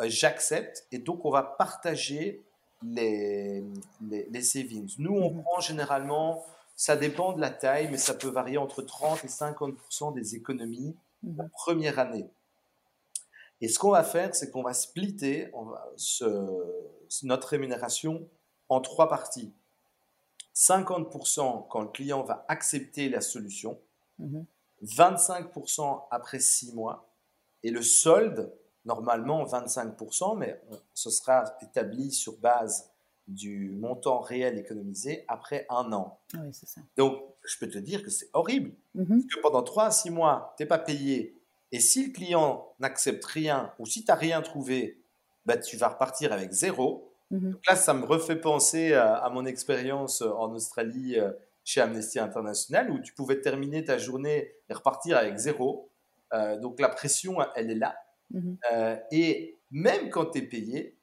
j'accepte. 0.00 0.88
Et 0.90 0.98
donc, 0.98 1.24
on 1.24 1.30
va 1.30 1.44
partager 1.44 2.42
les, 2.82 3.64
les, 4.00 4.42
savings. 4.42 4.94
Nous, 4.98 5.12
on 5.12 5.34
mhm. 5.34 5.42
prend 5.42 5.60
généralement, 5.60 6.44
ça 6.76 6.96
dépend 6.96 7.32
de 7.32 7.40
la 7.40 7.50
taille, 7.50 7.88
mais 7.90 7.98
ça 7.98 8.14
peut 8.14 8.28
varier 8.28 8.58
entre 8.58 8.82
30 8.82 9.24
et 9.24 9.28
50% 9.28 10.14
des 10.14 10.34
économies 10.34 10.96
mhm. 11.22 11.36
la 11.36 11.44
première 11.48 11.98
année. 11.98 12.28
Et 13.60 13.68
ce 13.68 13.78
qu'on 13.78 13.90
va 13.90 14.02
faire, 14.02 14.34
c'est 14.34 14.50
qu'on 14.50 14.62
va 14.62 14.72
splitter 14.72 15.50
on 15.52 15.64
va, 15.64 15.86
notre 17.22 17.48
rémunération 17.48 18.26
en 18.68 18.80
trois 18.80 19.08
parties. 19.08 19.52
50% 20.54 21.68
quand 21.68 21.82
le 21.82 21.88
client 21.88 22.22
va 22.22 22.44
accepter 22.48 23.08
la 23.08 23.20
solution, 23.20 23.78
25% 24.82 25.94
mhm. 25.94 26.00
après 26.10 26.40
six 26.40 26.74
mois, 26.74 27.06
et 27.62 27.70
le 27.70 27.82
solde, 27.82 28.52
normalement 28.84 29.44
25%, 29.44 30.38
mais 30.38 30.60
ce 30.94 31.10
sera 31.10 31.44
établi 31.62 32.12
sur 32.12 32.38
base 32.38 32.90
du 33.30 33.70
montant 33.70 34.20
réel 34.20 34.58
économisé 34.58 35.24
après 35.28 35.66
un 35.70 35.92
an. 35.92 36.18
Ah 36.34 36.38
oui, 36.42 36.52
ça. 36.52 36.80
Donc, 36.96 37.22
je 37.44 37.58
peux 37.58 37.68
te 37.68 37.78
dire 37.78 38.02
que 38.02 38.10
c'est 38.10 38.28
horrible. 38.32 38.72
Mm-hmm. 38.96 39.08
Parce 39.08 39.34
que 39.34 39.40
pendant 39.40 39.62
3 39.62 39.84
à 39.84 39.90
6 39.90 40.10
mois, 40.10 40.54
tu 40.56 40.62
n'es 40.62 40.66
pas 40.66 40.78
payé. 40.78 41.40
Et 41.72 41.80
si 41.80 42.06
le 42.06 42.12
client 42.12 42.74
n'accepte 42.80 43.24
rien 43.24 43.72
ou 43.78 43.86
si 43.86 44.04
tu 44.04 44.10
n'as 44.10 44.16
rien 44.16 44.42
trouvé, 44.42 45.00
bah, 45.46 45.56
tu 45.56 45.76
vas 45.76 45.88
repartir 45.88 46.32
avec 46.32 46.52
zéro. 46.52 47.12
Mm-hmm. 47.30 47.50
Donc 47.52 47.66
là, 47.68 47.76
ça 47.76 47.94
me 47.94 48.04
refait 48.04 48.40
penser 48.40 48.94
à, 48.94 49.28
mon 49.32 49.46
expérience 49.46 50.22
en 50.22 50.52
Australie 50.52 51.18
euh, 51.18 51.30
chez 51.64 51.80
Amnesty 51.80 52.18
International 52.18 52.90
où 52.90 52.98
tu 52.98 53.12
pouvais 53.12 53.40
terminer 53.40 53.84
ta 53.84 53.96
journée 53.96 54.52
et 54.68 54.72
repartir 54.72 55.16
avec 55.16 55.36
zéro. 55.38 55.88
Euh, 56.32 56.58
donc 56.58 56.80
la 56.80 56.88
pression, 56.88 57.38
elle 57.54 57.70
est 57.70 57.76
là. 57.76 57.94
Mhm. 58.30 58.58
Euh, 58.72 58.96
et 59.10 59.58
même 59.70 60.10
quand 60.10 60.26
tu 60.26 60.38
es 60.38 60.42
payé, 60.42 60.96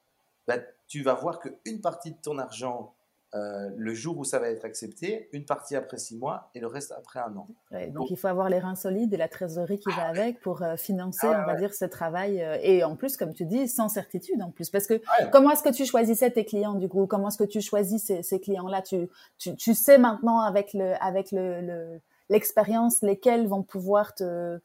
bah, 0.47 0.57
tu 0.87 1.01
vas 1.03 1.13
voir 1.13 1.39
qu'une 1.39 1.81
partie 1.81 2.11
de 2.11 2.17
ton 2.21 2.37
argent, 2.37 2.93
euh, 3.35 3.69
le 3.75 3.93
jour 3.93 4.17
où 4.17 4.23
ça 4.23 4.39
va 4.39 4.49
être 4.49 4.63
accepté, 4.63 5.27
une 5.33 5.43
partie 5.43 5.75
après 5.75 5.97
six 5.97 6.15
mois 6.15 6.49
et 6.55 6.61
le 6.61 6.67
reste 6.67 6.93
après 6.93 7.19
un 7.19 7.35
an. 7.35 7.47
donc, 7.89 8.09
il 8.09 8.15
faut 8.15 8.29
avoir 8.29 8.49
les 8.49 8.57
reins 8.57 8.75
solides 8.75 9.13
et 9.13 9.17
la 9.17 9.27
trésorerie 9.27 9.79
qui 9.79 9.89
va 9.89 10.03
ah 10.05 10.09
avec 10.09 10.39
pour 10.39 10.61
euh, 10.61 10.77
financer, 10.77 11.27
ah 11.27 11.43
on 11.43 11.45
va 11.45 11.55
dire, 11.55 11.73
ce 11.73 11.83
travail. 11.83 12.37
et 12.61 12.85
en 12.85 12.95
plus, 12.95 13.17
comme 13.17 13.33
tu 13.33 13.45
dis, 13.45 13.67
sans 13.67 13.89
certitude 13.89 14.41
en 14.41 14.51
plus. 14.51 14.69
Parce 14.69 14.87
que 14.87 15.01
comment 15.31 15.51
est-ce 15.51 15.63
que 15.63 15.73
tu 15.73 15.85
choisissais 15.85 16.31
tes 16.31 16.45
clients 16.45 16.75
du 16.75 16.87
coup? 16.87 17.05
Comment 17.05 17.27
est-ce 17.27 17.37
que 17.37 17.43
tu 17.43 17.59
choisis 17.59 18.05
ces, 18.05 18.23
ces 18.23 18.39
clients-là? 18.39 18.81
Tu, 18.81 19.09
tu, 19.37 19.55
tu, 19.57 19.73
sais 19.73 19.97
maintenant 19.97 20.39
avec 20.39 20.73
le 20.73 20.93
avec 21.03 21.33
le, 21.33 21.99
l'expérience 22.29 23.01
lesquels 23.01 23.47
vont 23.47 23.63
pouvoir 23.63 24.15
te 24.15 24.59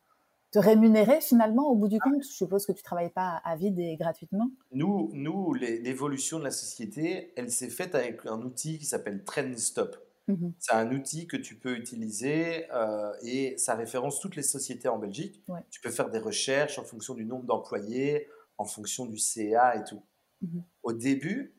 te 0.53 0.59
rémunérer 0.59 1.21
finalement 1.21 1.69
au 1.69 1.75
bout 1.75 1.89
du 1.89 1.99
compte? 1.99 2.23
Je 2.23 2.29
suppose 2.29 2.67
que 2.67 2.73
tu 2.73 2.81
ne 2.81 2.85
travailles 2.85 3.11
pas 3.11 3.41
à 3.45 3.57
vide 3.57 3.79
et 3.79 3.97
gratuitement. 3.97 4.51
Nous, 4.71 5.11
nous 5.15 5.55
l'évolution 5.55 6.39
de 6.39 6.45
la 6.45 6.51
société, 6.51 7.33
elle 7.37 7.51
s'est 7.51 7.71
faite 7.71 7.95
avec 7.95 8.25
un 8.27 8.41
outil 8.43 8.79
qui 8.79 8.85
s'appelle 8.85 9.25
TrendStop. 9.25 9.97
Mhm. 10.29 10.53
C'est 10.59 10.75
un 10.75 10.93
outil 10.93 11.27
que 11.27 11.37
tu 11.37 11.57
peux 11.57 11.77
utiliser 11.77 12.71
euh, 12.73 13.13
et 13.23 13.57
ça 13.59 13.75
référence 13.75 14.21
toutes 14.21 14.37
les 14.37 14.43
sociétés 14.43 14.89
en 14.89 14.99
Belgique. 14.99 15.43
Tu 15.71 15.81
peux 15.81 15.91
faire 15.91 16.11
des 16.11 16.21
recherches 16.21 16.79
en 16.79 16.85
fonction 16.85 17.15
du 17.15 17.25
nombre 17.25 17.45
d'employés, 17.45 18.29
en 18.59 18.65
fonction 18.65 19.07
du 19.07 19.19
CA 19.19 19.77
et 19.77 19.85
tout. 19.85 20.03
Mhm. 20.43 20.63
Au 20.83 20.93
début, 20.93 21.57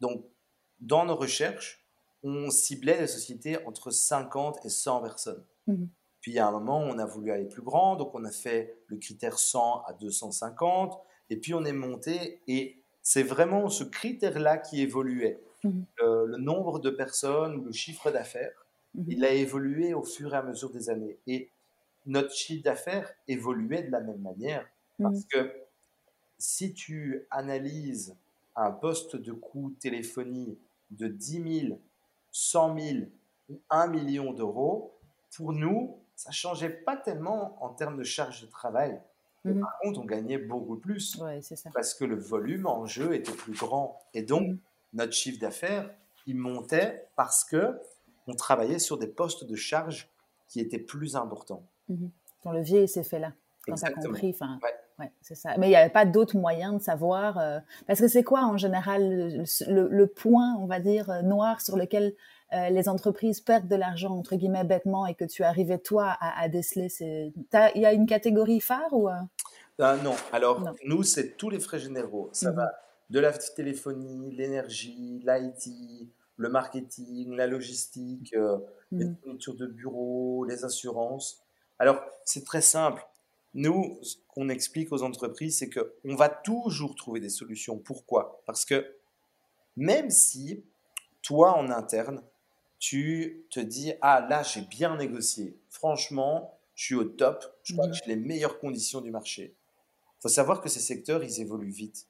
donc 0.00 0.24
dans 0.78 1.06
nos 1.06 1.16
recherches, 1.16 1.86
on 2.22 2.50
ciblait 2.50 2.98
des 2.98 3.06
sociétés 3.06 3.64
entre 3.66 3.90
50 3.90 4.64
et 4.64 4.68
100 4.68 5.00
personnes. 5.00 5.44
Mhm. 5.66 5.88
Puis 6.26 6.32
il 6.32 6.36
y 6.38 6.40
a 6.40 6.48
un 6.48 6.50
moment, 6.50 6.80
on 6.80 6.98
a 6.98 7.06
voulu 7.06 7.30
aller 7.30 7.44
plus 7.44 7.62
grand, 7.62 7.94
donc 7.94 8.12
on 8.12 8.24
a 8.24 8.32
fait 8.32 8.76
le 8.88 8.96
critère 8.96 9.38
100 9.38 9.84
à 9.86 9.92
250, 9.92 10.98
et 11.30 11.36
puis 11.36 11.54
on 11.54 11.64
est 11.64 11.72
monté, 11.72 12.40
et 12.48 12.82
c'est 13.00 13.22
vraiment 13.22 13.68
ce 13.68 13.84
critère-là 13.84 14.58
qui 14.58 14.82
évoluait. 14.82 15.38
Mhm. 15.62 15.84
le 16.00 16.36
nombre 16.38 16.80
de 16.80 16.90
personnes, 16.90 17.64
le 17.64 17.70
chiffre 17.70 18.10
d'affaires, 18.10 18.66
mhm. 18.96 19.04
il 19.06 19.24
a 19.24 19.30
évolué 19.30 19.94
au 19.94 20.02
fur 20.02 20.34
et 20.34 20.36
à 20.36 20.42
mesure 20.42 20.70
des 20.70 20.90
années. 20.90 21.16
Et 21.28 21.52
notre 22.06 22.34
chiffre 22.34 22.64
d'affaires 22.64 23.08
évoluait 23.28 23.84
de 23.84 23.92
la 23.92 24.00
même 24.00 24.20
manière, 24.20 24.66
parce 25.00 25.24
que 25.26 25.52
si 26.38 26.74
tu 26.74 27.24
analyses 27.30 28.16
un 28.56 28.72
poste 28.72 29.14
de 29.14 29.30
coût 29.30 29.76
téléphonie 29.78 30.58
de 30.90 31.06
10 31.06 31.60
000, 31.68 31.80
100 32.32 32.78
000 32.80 32.98
ou 33.48 33.60
1 33.70 33.86
million 33.86 34.32
d'euros, 34.32 34.92
pour 35.36 35.52
nous, 35.52 36.00
ça 36.16 36.30
changeait 36.30 36.70
pas 36.70 36.96
tellement 36.96 37.62
en 37.62 37.68
termes 37.68 37.96
de 37.96 38.02
charge 38.02 38.42
de 38.42 38.46
travail. 38.46 39.00
Mhm. 39.44 39.60
Par 39.60 39.78
contre, 39.80 40.00
on 40.00 40.04
gagnait 40.04 40.38
beaucoup 40.38 40.76
plus 40.76 41.22
parce 41.72 41.94
que 41.94 42.04
le 42.04 42.16
volume 42.16 42.66
en 42.66 42.86
jeu 42.86 43.14
était 43.14 43.32
plus 43.32 43.52
grand. 43.52 44.00
Et 44.14 44.22
donc, 44.22 44.48
mhm. 44.48 44.58
notre 44.94 45.12
chiffre 45.12 45.38
d'affaires, 45.38 45.90
il 46.26 46.36
montait 46.36 47.06
parce 47.14 47.44
que 47.44 47.78
on 48.26 48.34
travaillait 48.34 48.80
sur 48.80 48.98
des 48.98 49.06
postes 49.06 49.44
de 49.44 49.54
charge 49.54 50.10
qui 50.48 50.60
étaient 50.60 50.80
plus 50.80 51.14
importants. 51.14 51.62
Mmh. 51.88 52.08
Ton 52.42 52.52
levier 52.52 52.86
s'est 52.88 53.04
fait 53.04 53.20
là, 53.20 53.32
quand 53.64 53.74
tu 53.74 53.84
as 53.84 53.92
compris. 53.92 54.30
Enfin, 54.30 54.58
Ouais, 54.98 55.12
c'est 55.20 55.34
ça. 55.34 55.56
Mais 55.58 55.66
il 55.66 55.70
n'y 55.70 55.76
avait 55.76 55.90
pas 55.90 56.06
d'autres 56.06 56.38
moyens 56.38 56.74
de 56.78 56.82
savoir. 56.82 57.38
Euh, 57.38 57.58
parce 57.86 58.00
que 58.00 58.08
c'est 58.08 58.22
quoi 58.22 58.44
en 58.44 58.56
général 58.56 59.44
le, 59.68 60.06
point, 60.06 60.56
on 60.58 60.66
va 60.66 60.80
dire, 60.80 61.10
euh, 61.10 61.22
noir 61.22 61.60
sur 61.60 61.76
lequel 61.76 62.14
euh, 62.54 62.70
les 62.70 62.88
entreprises 62.88 63.40
perdent 63.40 63.68
de 63.68 63.76
l'argent, 63.76 64.16
entre 64.16 64.36
guillemets, 64.36 64.64
bêtement, 64.64 65.06
et 65.06 65.14
que 65.14 65.24
tu 65.24 65.42
arrivais 65.42 65.78
toi 65.78 66.16
à, 66.20 66.48
déceler 66.48 66.88
Il 67.74 67.82
y 67.82 67.86
a 67.86 67.92
une 67.92 68.06
catégorie 68.06 68.60
phare 68.60 68.92
ou 68.92 69.08
Non. 69.78 70.14
Alors, 70.32 70.64
nous, 70.86 71.02
c'est 71.02 71.36
tous 71.36 71.50
les 71.50 71.60
frais 71.60 71.78
généraux. 71.78 72.30
Ça 72.32 72.50
mhm. 72.50 72.56
va 72.56 72.72
de 73.08 73.20
la 73.20 73.32
téléphonie, 73.32 74.34
l'énergie, 74.34 75.22
l'IT, 75.24 76.08
le 76.38 76.48
marketing, 76.48 77.36
la 77.36 77.46
logistique, 77.46 78.34
les 78.90 79.04
mhm. 79.04 79.16
fournitures 79.22 79.54
de 79.54 79.66
bureau, 79.66 80.44
les 80.44 80.64
assurances. 80.64 81.42
Alors, 81.78 82.00
c'est 82.24 82.44
très 82.44 82.62
simple 82.62 83.06
nous, 83.56 83.98
ce 84.02 84.16
qu'on 84.28 84.50
explique 84.50 84.92
aux 84.92 85.02
entreprises, 85.02 85.58
c'est 85.58 85.70
qu'on 85.70 86.14
va 86.14 86.28
toujours 86.28 86.94
trouver 86.94 87.20
des 87.20 87.30
solutions. 87.30 87.78
Pourquoi? 87.78 88.42
Parce 88.44 88.66
que 88.66 88.96
même 89.76 90.10
si 90.10 90.62
toi, 91.22 91.56
en 91.56 91.70
interne, 91.70 92.22
tu 92.78 93.46
te 93.50 93.58
dis, 93.58 93.94
ah 94.02 94.26
là, 94.28 94.42
j'ai 94.42 94.60
bien 94.60 94.96
négocié. 94.96 95.58
Franchement, 95.70 96.60
je 96.74 96.84
suis 96.84 96.94
au 96.94 97.04
top. 97.04 97.44
Je 97.62 97.72
crois 97.72 97.86
que 97.86 97.92
mhm. 97.92 98.00
j'ai 98.04 98.14
les 98.14 98.20
meilleures 98.20 98.58
conditions 98.58 99.00
du 99.00 99.10
marché. 99.10 99.56
Il 100.18 100.22
faut 100.22 100.28
savoir 100.28 100.60
que 100.60 100.68
ces 100.68 100.80
secteurs, 100.80 101.24
ils 101.24 101.40
évoluent 101.40 101.70
vite. 101.70 102.06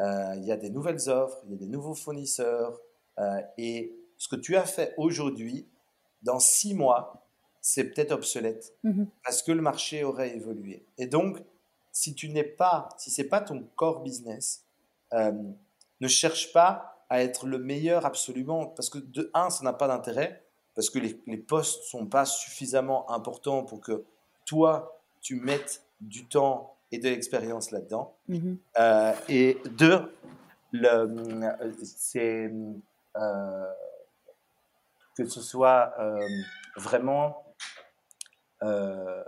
Euh, 0.00 0.34
il 0.36 0.44
y 0.44 0.52
a 0.52 0.56
des 0.58 0.68
nouvelles 0.68 1.08
offres, 1.08 1.40
il 1.46 1.52
y 1.52 1.54
a 1.54 1.58
des 1.58 1.66
nouveaux 1.66 1.94
fournisseurs. 1.94 2.78
Euh, 3.18 3.40
et 3.56 3.96
ce 4.18 4.28
que 4.28 4.36
tu 4.36 4.54
as 4.56 4.66
fait 4.66 4.92
aujourd'hui, 4.98 5.66
dans 6.20 6.40
six 6.40 6.74
mois, 6.74 7.23
c'est 7.66 7.84
peut-être 7.84 8.12
obsolète 8.12 8.74
mmh 8.84 9.04
parce 9.24 9.42
que 9.42 9.50
le 9.50 9.62
marché 9.62 10.04
aurait 10.04 10.36
évolué. 10.36 10.84
Et 10.98 11.06
donc, 11.06 11.42
si 11.92 12.14
tu 12.14 12.28
n'es 12.28 12.44
pas, 12.44 12.90
si 12.98 13.10
c'est 13.10 13.24
pas 13.24 13.40
ton 13.40 13.66
core 13.74 14.02
business, 14.02 14.66
euh, 15.14 15.32
ne 16.00 16.08
cherche 16.08 16.52
pas 16.52 17.06
à 17.08 17.22
être 17.22 17.46
le 17.46 17.58
meilleur 17.58 18.04
absolument 18.04 18.66
parce 18.66 18.90
que 18.90 18.98
de 18.98 19.30
un, 19.32 19.48
ça 19.48 19.64
n'a 19.64 19.72
pas 19.72 19.88
d'intérêt 19.88 20.44
parce 20.74 20.90
que 20.90 20.98
les, 20.98 21.18
les 21.26 21.38
postes 21.38 21.84
sont 21.84 22.04
pas 22.04 22.26
suffisamment 22.26 23.10
importants 23.10 23.64
pour 23.64 23.80
que 23.80 24.04
toi 24.44 25.00
tu 25.22 25.36
mettes 25.36 25.82
du 26.02 26.26
temps 26.26 26.76
et 26.92 26.98
de 26.98 27.08
l'expérience 27.08 27.70
là-dedans. 27.70 28.14
Mmh 28.28 28.56
euh, 28.78 29.12
et 29.30 29.56
deux, 29.70 30.12
c'est 31.82 32.52
euh, 33.16 33.66
que 35.16 35.24
ce 35.24 35.40
soit 35.40 35.94
vraiment 36.76 37.43
euh, 38.64 39.22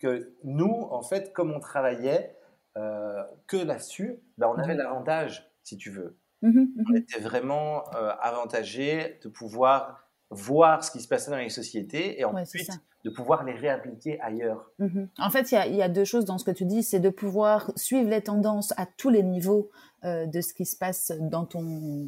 que, 0.00 0.34
nous, 0.44 0.86
en 0.90 1.02
fait, 1.02 1.32
comme 1.32 1.50
on 1.52 1.60
travaillait 1.60 2.36
euh, 2.76 3.22
que 3.46 3.56
là-dessus, 3.56 4.20
ben, 4.36 4.48
on 4.48 4.58
avait 4.58 4.74
mhm. 4.74 4.80
l'avantage, 4.80 5.50
si 5.62 5.78
tu 5.78 5.90
veux. 5.90 6.18
Mhm, 6.42 6.52
mhm. 6.52 6.84
On 6.90 6.94
était 6.94 7.20
vraiment 7.20 7.84
euh, 7.94 8.12
avantagé 8.20 9.18
de 9.24 9.30
pouvoir 9.30 10.06
voir 10.28 10.84
ce 10.84 10.90
qui 10.90 11.00
se 11.00 11.08
passait 11.08 11.30
dans 11.30 11.38
les 11.38 11.48
sociétés 11.48 12.20
et 12.20 12.24
ensuite 12.24 12.70
de 13.04 13.10
pouvoir 13.10 13.44
les 13.44 13.54
réappliquer 13.54 14.20
ailleurs. 14.20 14.70
En 15.18 15.30
fait, 15.30 15.50
il 15.52 15.74
y, 15.74 15.82
a 15.82 15.88
deux 15.88 16.04
choses 16.04 16.24
dans 16.24 16.38
ce 16.38 16.44
que 16.44 16.52
tu 16.52 16.64
dis, 16.64 16.82
c'est 16.82 17.00
de 17.00 17.10
pouvoir 17.10 17.72
suivre 17.74 18.08
les 18.08 18.22
tendances 18.22 18.72
à 18.76 18.86
tous 18.86 19.10
les 19.10 19.24
niveaux 19.24 19.70
de 20.04 20.40
ce 20.40 20.54
qui 20.54 20.64
se 20.64 20.76
passe 20.76 21.10
dans 21.18 21.44
ton 21.44 22.06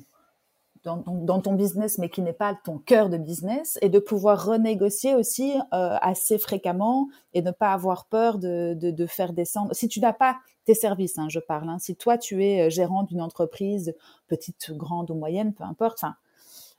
dans, 0.84 1.40
ton 1.40 1.54
business, 1.54 1.98
mais 1.98 2.10
qui 2.10 2.20
n'est 2.20 2.34
pas 2.34 2.54
ton 2.62 2.78
cœur 2.78 3.08
de 3.08 3.16
business, 3.16 3.78
et 3.80 3.88
de 3.88 3.98
pouvoir 3.98 4.44
renégocier 4.44 5.14
aussi 5.14 5.54
euh, 5.72 5.96
assez 6.00 6.38
fréquemment 6.38 7.08
et 7.32 7.42
ne 7.42 7.50
pas 7.50 7.72
avoir 7.72 8.06
peur 8.06 8.38
de, 8.38 8.74
de, 8.74 9.06
faire 9.06 9.32
descendre. 9.32 9.74
Si 9.74 9.88
tu 9.88 10.00
n'as 10.00 10.12
pas 10.12 10.36
tes 10.64 10.74
services, 10.74 11.18
hein, 11.18 11.28
je 11.28 11.40
parle, 11.40 11.68
hein, 11.68 11.78
si 11.78 11.96
toi 11.96 12.18
tu 12.18 12.44
es 12.44 12.66
euh, 12.66 12.70
gérant 12.70 13.02
d'une 13.02 13.22
entreprise, 13.22 13.94
petite, 14.28 14.72
grande 14.72 15.10
ou 15.10 15.14
moyenne, 15.14 15.54
peu 15.54 15.64
importe, 15.64 15.98
enfin, 16.02 16.14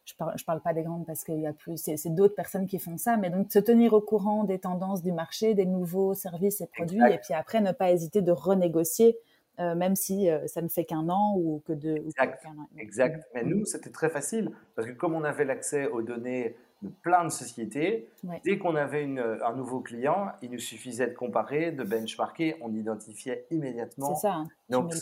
je 0.05 0.13
parle, 0.13 0.33
je 0.37 0.45
parle 0.45 0.61
pas 0.61 0.73
des 0.73 0.83
grandes 0.83 1.05
parce 1.05 1.23
qu'il 1.23 1.39
y 1.39 1.47
a 1.47 1.53
plus, 1.53 1.77
c'est 1.77 2.13
d'autres 2.13 2.35
personnes 2.35 2.67
qui 2.67 2.77
font 2.77 2.97
ça, 2.97 3.17
mais 3.17 3.31
donc 3.31 3.51
se 3.51 3.57
tenir 3.57 3.93
au 3.93 4.01
courant 4.01 4.43
des 4.43 4.59
tendances 4.59 5.01
du 5.01 5.11
marché, 5.11 5.55
des 5.55 5.65
nouveaux 5.65 6.13
services 6.13 6.61
et 6.61 6.67
produits, 6.67 7.01
et 7.11 7.17
puis 7.17 7.33
après 7.33 7.59
ne 7.59 7.71
pas 7.71 7.91
hésiter 7.91 8.21
de 8.21 8.31
renégocier 8.31 9.17
euh, 9.59 9.75
même 9.75 9.95
si 9.95 10.29
euh, 10.29 10.45
ça 10.47 10.61
ne 10.61 10.67
fait 10.67 10.85
qu'un 10.85 11.09
an 11.09 11.35
ou 11.37 11.61
que 11.65 11.73
deux. 11.73 11.95
Exact. 11.95 12.45
exact. 12.77 13.29
Mais 13.33 13.43
nous, 13.43 13.65
c'était 13.65 13.89
très 13.89 14.09
facile 14.09 14.51
parce 14.75 14.87
que 14.87 14.93
comme 14.93 15.13
on 15.13 15.23
avait 15.23 15.45
l'accès 15.45 15.87
aux 15.87 16.01
données 16.01 16.55
de 16.81 16.89
plein 17.01 17.23
de 17.23 17.29
sociétés, 17.29 18.09
dès 18.43 18.57
qu'on 18.57 18.75
avait 18.75 19.03
un 19.03 19.53
nouveau 19.55 19.79
client, 19.79 20.27
il 20.41 20.51
nous 20.51 20.59
suffisait 20.59 21.07
de 21.07 21.13
comparer, 21.13 21.71
de 21.71 21.83
benchmarker, 21.83 22.57
on 22.61 22.73
identifiait 22.73 23.45
immédiatement. 23.49 24.13
C'est 24.13 24.27
ça. 24.27 24.33
Hein, 24.33 24.47
Donc, 24.69 24.93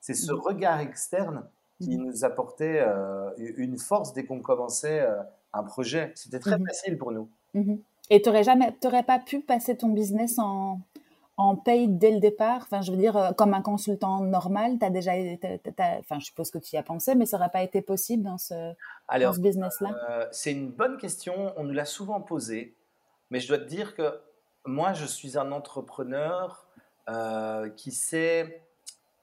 c'est 0.00 0.14
ce, 0.14 0.32
mmh. 0.32 0.36
regard 0.36 0.80
externe 0.80 1.44
qui 1.80 1.98
mmh. 1.98 2.02
nous 2.02 2.24
apportait 2.24 2.80
euh, 2.80 3.30
une 3.36 3.78
force 3.78 4.12
dès 4.12 4.24
qu'on 4.24 4.40
commençait 4.40 5.04
un 5.52 5.62
projet. 5.64 6.12
C'était 6.14 6.38
très 6.38 6.58
mmh 6.58 6.66
facile 6.66 6.98
pour 6.98 7.12
nous. 7.12 7.28
Et 8.10 8.22
tu 8.22 8.30
n'aurais 8.30 9.02
pas 9.02 9.18
pu 9.18 9.40
passer 9.40 9.76
ton 9.76 9.88
business 9.88 10.38
en, 10.38 10.80
en 11.38 11.54
paye 11.54 11.86
dès 11.88 12.10
le 12.10 12.18
départ? 12.18 12.62
Enfin, 12.62 12.82
je 12.82 12.90
veux 12.90 12.98
dire, 12.98 13.16
euh, 13.16 13.30
comme 13.32 13.54
un 13.54 13.62
consultant 13.62 14.20
normal, 14.20 14.78
tu 14.78 14.84
as 14.84 14.90
déjà, 14.90 15.12
enfin, 16.00 16.18
je 16.18 16.26
suppose 16.26 16.50
que 16.50 16.58
tu 16.58 16.74
y 16.74 16.78
as 16.78 16.82
pensé, 16.82 17.14
mais 17.14 17.26
ça 17.26 17.38
n'aurait 17.38 17.50
pas 17.50 17.62
été 17.62 17.80
possible 17.80 18.24
dans 18.24 18.38
ce, 18.38 18.74
ce 19.08 19.40
business-là? 19.40 19.90
euh, 20.10 20.26
C'est 20.32 20.50
une 20.50 20.70
bonne 20.70 20.98
question. 20.98 21.52
On 21.56 21.62
nous 21.62 21.72
l'a 21.72 21.84
souvent 21.84 22.20
posée, 22.20 22.74
mais 23.30 23.38
je 23.38 23.46
dois 23.46 23.58
te 23.58 23.68
dire 23.68 23.94
que 23.94 24.18
moi, 24.66 24.92
je 24.92 25.06
suis 25.06 25.38
un 25.38 25.52
entrepreneur 25.52 26.66
euh, 27.08 27.70
qui 27.70 27.92
s'est 27.92 28.60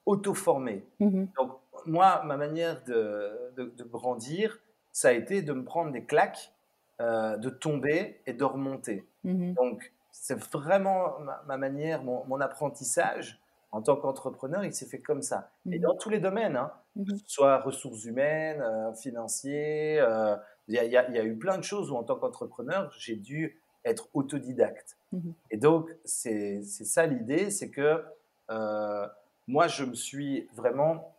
auto-formé. 0.06 0.86
Mmh 1.02 1.26
Donc, 1.38 1.52
moi, 1.86 2.24
ma 2.24 2.38
manière 2.38 2.82
de, 2.86 3.52
de, 3.58 3.84
grandir, 3.84 4.58
ça 4.94 5.10
a 5.10 5.12
été 5.12 5.42
de 5.42 5.52
me 5.52 5.66
prendre 5.66 5.92
des 5.92 6.06
claques, 6.06 6.54
de 7.00 7.50
tomber 7.50 8.22
et 8.26 8.32
de 8.34 8.44
remonter. 8.46 9.06
Mmh 9.26 9.54
Donc, 9.54 9.92
c'est 10.22 10.40
vraiment 10.54 11.18
ma, 11.46 11.58
manière, 11.58 12.04
mon, 12.04 12.40
apprentissage 12.40 13.40
en 13.72 13.82
tant 13.82 13.98
qu'entrepreneur, 13.98 14.64
il 14.64 14.74
s'est 14.74 14.86
fait 14.86 15.02
comme 15.02 15.22
ça. 15.22 15.52
Et 15.70 15.78
mmh 15.78 15.82
dans 15.82 15.96
tous 15.96 16.10
les 16.10 16.20
domaines, 16.20 16.56
hein, 16.56 16.72
mmh 16.96 17.06
que 17.06 17.18
ce 17.18 17.24
soit 17.28 17.60
ressources 17.60 18.06
humaines, 18.06 18.62
euh, 18.62 18.94
financiers, 18.94 20.00
euh, 20.00 20.36
il 20.68 20.76
y, 20.76 20.98
a 20.98 21.24
eu 21.24 21.36
plein 21.36 21.58
de 21.58 21.64
choses 21.64 21.92
où 21.92 21.96
en 21.96 22.04
tant 22.04 22.16
qu'entrepreneur, 22.16 22.92
j'ai 22.98 23.18
dû 23.18 23.62
être 23.84 24.08
autodidacte. 24.14 24.98
Mmh 25.12 25.32
Et 25.52 25.58
donc, 25.58 25.90
c'est 26.06 26.64
ça 26.64 27.06
l'idée, 27.06 27.52
c'est 27.52 27.70
que 27.70 28.04
euh, 28.50 29.08
moi, 29.48 29.68
je 29.68 29.84
me 29.84 29.94
suis 29.94 30.48
vraiment 30.56 31.14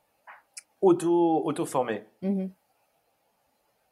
auto-formé. 0.80 2.06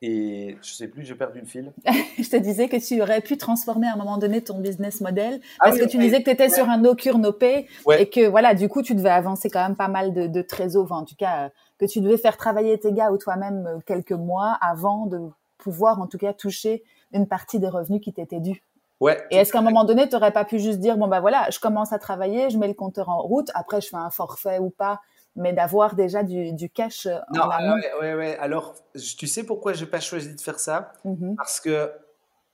Et 0.06 0.58
je 0.60 0.74
sais 0.74 0.86
plus, 0.86 1.02
j'ai 1.02 1.14
perdu 1.14 1.40
le 1.40 1.46
fil. 1.46 1.72
je 2.18 2.28
te 2.28 2.36
disais 2.36 2.68
que 2.68 2.76
tu 2.76 3.00
aurais 3.00 3.22
pu 3.22 3.38
transformer 3.38 3.86
à 3.86 3.94
un 3.94 3.96
moment 3.96 4.18
donné 4.18 4.42
ton 4.42 4.58
business 4.58 5.00
model 5.00 5.40
ah 5.60 5.64
parce 5.64 5.78
que 5.78 5.86
tu 5.86 5.96
disais 5.96 6.18
que 6.18 6.24
tu 6.24 6.30
étais 6.30 6.50
sur 6.50 6.68
un 6.68 6.76
no 6.76 6.94
cure 6.94 7.16
no 7.16 7.32
pay 7.32 7.66
et 7.98 8.10
que 8.10 8.28
voilà, 8.28 8.52
du 8.52 8.68
coup, 8.68 8.82
tu 8.82 8.94
devais 8.94 9.08
avancer 9.08 9.48
quand 9.48 9.62
même 9.62 9.76
pas 9.76 9.88
mal 9.88 10.12
de, 10.12 10.26
de 10.26 10.42
trésors, 10.42 10.92
en 10.92 11.04
tout 11.04 11.14
cas, 11.16 11.46
euh, 11.46 11.48
que 11.78 11.86
tu 11.86 12.02
devais 12.02 12.18
faire 12.18 12.36
travailler 12.36 12.78
tes 12.78 12.92
gars 12.92 13.12
ou 13.12 13.16
toi-même 13.16 13.66
euh, 13.66 13.78
quelques 13.86 14.12
mois 14.12 14.58
avant 14.60 15.06
de 15.06 15.20
pouvoir 15.56 16.02
en 16.02 16.06
tout 16.06 16.18
cas 16.18 16.34
toucher 16.34 16.82
une 17.14 17.26
partie 17.26 17.58
des 17.58 17.68
revenus 17.68 18.02
qui 18.02 18.12
t'étaient 18.12 18.40
dus. 18.40 18.62
Ouais. 19.00 19.24
Et 19.30 19.36
est-ce 19.36 19.52
qu'à 19.52 19.60
un 19.60 19.62
moment 19.62 19.84
donné, 19.84 20.06
tu 20.06 20.14
n'aurais 20.14 20.32
pas 20.32 20.44
pu 20.44 20.58
juste 20.58 20.80
dire 20.80 20.98
bon 20.98 21.08
bah 21.08 21.20
voilà, 21.20 21.48
je 21.50 21.58
commence 21.60 21.94
à 21.94 21.98
travailler, 21.98 22.50
je 22.50 22.58
mets 22.58 22.68
le 22.68 22.74
compteur 22.74 23.08
en 23.08 23.22
route, 23.22 23.50
après 23.54 23.80
je 23.80 23.88
fais 23.88 23.96
un 23.96 24.10
forfait 24.10 24.58
ou 24.58 24.68
pas 24.68 25.00
mais 25.36 25.52
d'avoir 25.52 25.94
déjà 25.94 26.22
du, 26.22 26.70
cash 26.70 27.06
euh, 27.06 27.18
non, 27.32 27.42
en 27.42 27.50
amont. 27.50 27.76
Ouais, 28.00 28.14
ouais, 28.14 28.36
Alors, 28.38 28.74
tu 29.18 29.26
sais 29.26 29.44
pourquoi 29.44 29.72
j'ai 29.72 29.86
pas 29.86 30.00
choisi 30.00 30.34
de 30.34 30.40
faire 30.40 30.58
ça? 30.60 30.92
Mmh 31.04 31.34
Parce 31.36 31.60
que 31.60 31.90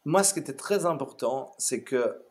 moi, 0.05 0.23
ce 0.23 0.33
qui 0.33 0.41
était 0.41 0.57
très 0.57 0.87
important, 0.87 1.53
c'est 1.59 1.83
que 1.83 2.23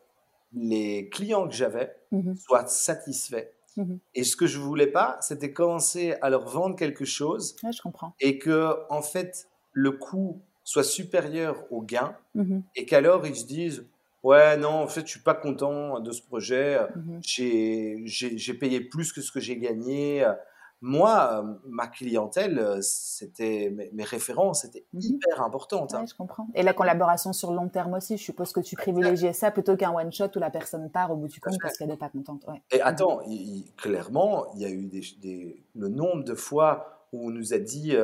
les 0.52 1.08
clients 1.10 1.46
que 1.46 1.54
j'avais 1.54 1.96
mmh 2.12 2.34
soient 2.36 2.66
satisfaits. 2.66 3.48
Mmh 3.76 3.96
et 4.14 4.24
ce 4.24 4.36
que 4.36 4.46
je 4.46 4.58
voulais 4.58 4.88
pas, 4.88 5.18
c'était 5.20 5.52
commencer 5.52 6.14
à 6.22 6.30
leur 6.30 6.48
vendre 6.48 6.76
quelque 6.76 7.04
chose. 7.04 7.56
je 7.62 7.80
comprends. 7.82 8.14
Et 8.20 8.38
que, 8.38 8.76
en 8.90 9.02
fait, 9.02 9.48
le 9.72 9.92
coût 9.92 10.40
soit 10.64 10.84
supérieur 10.84 11.64
au 11.70 11.82
gain 11.82 12.16
et 12.76 12.84
qu'alors 12.86 13.26
ils 13.26 13.34
se 13.34 13.46
disent 13.46 13.84
Ouais, 14.22 14.56
non, 14.56 14.82
en 14.82 14.86
fait, 14.86 15.02
je 15.02 15.12
suis 15.12 15.20
pas 15.20 15.34
content 15.34 16.00
de 16.00 16.12
ce 16.12 16.22
projet. 16.22 16.78
Mmh 16.96 17.20
j'ai 17.22 18.54
payé 18.54 18.80
plus 18.80 19.12
que 19.12 19.20
ce 19.20 19.32
que 19.32 19.40
j'ai 19.40 19.56
gagné. 19.56 20.26
Moi, 20.82 21.44
ma 21.66 21.88
clientèle, 21.88 22.78
c'était 22.80 23.74
mes, 23.92 24.04
références 24.04 24.64
étaient 24.64 24.86
mmh 24.92 25.00
hyper 25.00 25.42
importantes. 25.42 25.94
Hein. 25.94 26.04
je 26.08 26.14
comprends. 26.14 26.48
Et 26.54 26.62
la 26.62 26.72
collaboration 26.72 27.32
sur 27.32 27.52
long 27.52 27.68
terme 27.68 27.94
aussi, 27.94 28.16
je 28.16 28.22
suppose 28.22 28.52
que 28.52 28.60
tu 28.60 28.76
privilégiais 28.76 29.32
ça 29.32 29.50
plutôt 29.50 29.76
qu'un 29.76 29.92
one 29.92 30.12
shot 30.12 30.30
où 30.36 30.38
la 30.38 30.50
personne 30.50 30.90
part 30.90 31.10
au 31.10 31.16
bout 31.16 31.28
du 31.28 31.40
compte 31.40 31.58
parce 31.60 31.76
qu'elle 31.76 31.88
n'est 31.88 31.96
pas 31.96 32.10
contente. 32.10 32.44
Et 32.70 32.80
attends, 32.80 33.20
clairement, 33.76 34.52
il 34.54 34.60
y 34.60 34.64
a 34.64 34.70
eu 34.70 34.86
des, 34.86 35.64
le 35.74 35.88
nombre 35.88 36.24
de 36.24 36.34
fois 36.34 37.06
où 37.12 37.28
on 37.28 37.30
nous 37.30 37.54
a 37.54 37.58
dit 37.58 37.94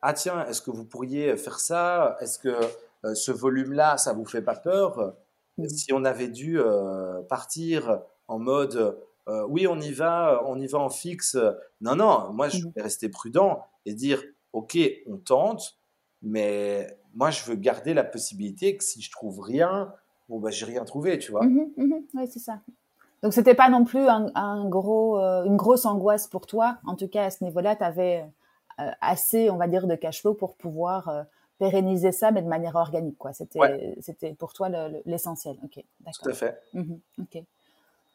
ah 0.00 0.12
tiens, 0.14 0.46
est-ce 0.46 0.62
que 0.62 0.70
vous 0.70 0.84
pourriez 0.84 1.36
faire 1.36 1.58
ça? 1.58 2.16
Est-ce 2.20 2.38
que 2.38 2.54
ce 3.14 3.32
volume-là, 3.32 3.98
ça 3.98 4.12
vous 4.14 4.24
fait 4.24 4.42
pas 4.42 4.56
peur? 4.56 5.14
Mmh. 5.58 5.68
Si 5.68 5.92
on 5.92 6.04
avait 6.04 6.28
dû 6.28 6.58
euh, 6.58 7.22
partir 7.22 8.00
en 8.28 8.38
mode 8.38 8.98
euh, 9.28 9.44
oui, 9.48 9.66
on 9.66 9.80
y 9.80 9.92
va, 9.92 10.42
on 10.46 10.58
y 10.60 10.66
va 10.66 10.78
en 10.78 10.90
fixe. 10.90 11.36
Non, 11.80 11.96
non, 11.96 12.32
moi 12.32 12.48
je 12.48 12.58
mmh. 12.58 12.72
vais 12.76 12.82
rester 12.82 13.08
prudent 13.08 13.64
et 13.84 13.94
dire 13.94 14.22
ok, 14.52 14.78
on 15.06 15.16
tente, 15.16 15.78
mais 16.22 16.98
moi 17.14 17.30
je 17.30 17.44
veux 17.44 17.56
garder 17.56 17.94
la 17.94 18.04
possibilité 18.04 18.76
que 18.76 18.84
si 18.84 19.02
je 19.02 19.10
trouve 19.10 19.40
rien, 19.40 19.92
bon 20.28 20.38
bah 20.38 20.50
j'ai 20.50 20.66
rien 20.66 20.84
trouvé, 20.84 21.18
tu 21.18 21.32
vois. 21.32 21.44
Mmh 21.44 21.72
oui, 22.14 22.28
c'est 22.30 22.38
ça. 22.38 22.60
Donc 23.22 23.32
c'était 23.32 23.54
pas 23.54 23.68
non 23.68 23.84
plus 23.84 24.06
un, 24.06 24.68
gros, 24.68 25.18
euh, 25.18 25.44
une 25.44 25.56
grosse 25.56 25.86
angoisse 25.86 26.28
pour 26.28 26.46
toi. 26.46 26.78
En 26.84 26.94
tout 26.94 27.08
cas 27.08 27.24
à 27.24 27.30
ce 27.30 27.42
niveau-là, 27.42 27.74
tu 27.74 27.82
avais 27.82 28.24
assez, 29.00 29.48
on 29.48 29.56
va 29.56 29.68
dire, 29.68 29.86
de 29.86 29.94
cash 29.94 30.20
flow 30.20 30.34
pour 30.34 30.54
pouvoir 30.54 31.26
pérenniser 31.58 32.12
ça, 32.12 32.30
mais 32.30 32.42
de 32.42 32.48
manière 32.48 32.76
organique, 32.76 33.18
quoi. 33.18 33.32
C'était, 33.32 33.96
c'était 34.00 34.34
pour 34.34 34.52
toi 34.52 34.68
l'essentiel. 35.04 35.56
ok, 35.64 35.84
d'accord. 36.00 36.22
Tout 36.22 36.30
à 36.30 36.34
fait. 36.34 36.60
Mhm, 36.74 37.00
ok. 37.20 37.42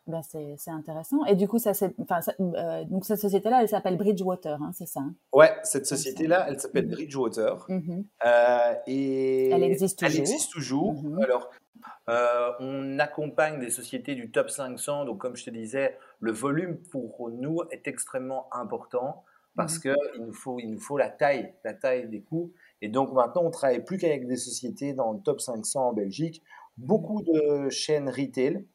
Ben, 0.08 0.22
c'est, 0.24 0.56
c'est 0.58 0.72
intéressant. 0.72 1.24
Et 1.26 1.36
du 1.36 1.48
coup, 1.48 1.60
ça, 1.60 1.74
c'est, 1.76 1.94
enfin, 2.00 2.20
euh, 2.40 2.84
donc 2.86 3.06
cette 3.06 3.20
société-là, 3.20 3.62
elle 3.62 3.70
s'appelle 3.70 3.98
Bridgewater, 3.98 4.62
hein, 4.62 4.72
c'est 4.74 4.88
ça 4.88 5.02
hein? 5.02 5.14
Ouais, 5.32 5.52
cette 5.64 5.86
société-là, 5.86 6.48
elle 6.50 6.60
s'appelle 6.60 6.88
mhm. 6.88 6.92
Bridgewater. 6.92 7.66
Mhm. 7.70 8.06
Euh, 8.26 8.74
et 8.88 9.50
elle 9.50 9.64
existe 9.64 10.00
toujours. 10.00 10.14
Elle 10.14 10.20
existe 10.20 10.52
toujours. 10.52 11.04
Alors, 11.22 11.52
euh, 12.10 12.52
on 12.60 12.98
accompagne 12.98 13.60
des 13.60 13.70
sociétés 13.70 14.16
du 14.16 14.32
top 14.32 14.50
500. 14.50 15.06
Donc, 15.06 15.20
comme 15.20 15.36
je 15.36 15.46
te 15.46 15.50
disais, 15.52 15.98
le 16.20 16.32
volume 16.32 16.78
pour 16.78 17.30
nous 17.30 17.62
est 17.70 17.88
extrêmement 17.88 18.48
important 18.52 19.24
parce 19.56 19.80
qu'il 19.80 19.96
nous 20.20 20.34
faut, 20.34 20.60
il 20.60 20.72
nous 20.72 20.80
faut 20.80 20.98
la 20.98 21.10
taille, 21.10 21.54
la 21.64 21.74
taille 21.74 22.08
des 22.08 22.22
coûts. 22.22 22.52
Et 22.82 22.90
donc 22.90 23.14
maintenant, 23.14 23.44
on 23.44 23.52
travaille 23.52 23.84
plus 23.84 23.98
qu'avec 23.98 24.28
des 24.28 24.38
sociétés 24.38 24.94
dans 24.94 25.14
le 25.14 25.20
top 25.22 25.40
500 25.40 25.90
en 25.90 25.94
Belgique, 25.94 26.44
beaucoup 26.78 27.22
de 27.22 27.70
chaînes 27.70 28.10
retail. 28.10 28.66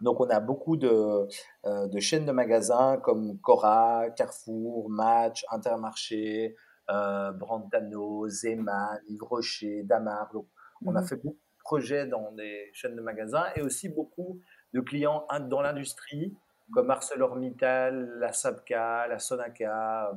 Donc 0.00 0.20
on 0.20 0.28
a 0.28 0.40
beaucoup 0.40 0.76
de, 0.76 1.26
euh, 1.66 1.86
de 1.88 2.00
chaînes 2.00 2.26
de 2.26 2.32
magasins 2.32 2.98
comme 2.98 3.38
Cora, 3.40 4.10
Carrefour, 4.16 4.90
Match, 4.90 5.44
Intermarché, 5.50 6.56
euh, 6.90 7.32
Brantano, 7.32 8.28
Zeman, 8.28 9.00
Yves 9.08 9.22
Rocher, 9.22 9.82
Damar. 9.84 10.30
Donc 10.32 10.46
on 10.84 10.94
a 10.94 11.00
mhm. 11.00 11.06
fait 11.06 11.16
beaucoup 11.16 11.34
de 11.34 11.62
projets 11.62 12.06
dans 12.06 12.32
des 12.32 12.70
chaînes 12.72 12.96
de 12.96 13.00
magasins 13.00 13.46
et 13.56 13.62
aussi 13.62 13.88
beaucoup 13.88 14.40
de 14.74 14.80
clients 14.80 15.26
dans 15.48 15.62
l'industrie 15.62 16.34
comme 16.72 16.90
ArcelorMittal, 16.90 18.18
la 18.18 18.32
Sabka, 18.32 19.06
la 19.06 19.18
Sonaca, 19.18 20.12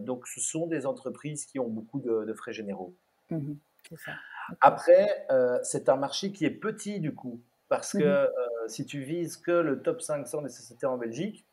donc, 0.00 0.26
ce 0.26 0.40
sont 0.40 0.66
des 0.66 0.86
entreprises 0.86 1.46
qui 1.46 1.58
ont 1.58 1.68
beaucoup 1.68 2.00
de, 2.00 2.32
frais 2.34 2.52
généraux. 2.52 2.94
Mmh 3.30 3.54
Après, 4.60 5.26
euh, 5.30 5.58
c'est 5.62 5.88
un 5.88 5.96
marché 5.96 6.32
qui 6.32 6.44
est 6.44 6.50
petit 6.50 7.00
du 7.00 7.14
coup, 7.14 7.40
parce 7.68 7.92
que 7.92 7.98
mmh 7.98 8.02
euh, 8.02 8.68
si 8.68 8.84
tu 8.84 9.02
vises 9.02 9.36
que 9.36 9.52
le 9.52 9.82
top 9.82 10.00
500 10.00 10.42
des 10.42 10.48
sociétés 10.48 10.86
en 10.86 10.96
Belgique, 10.96 11.44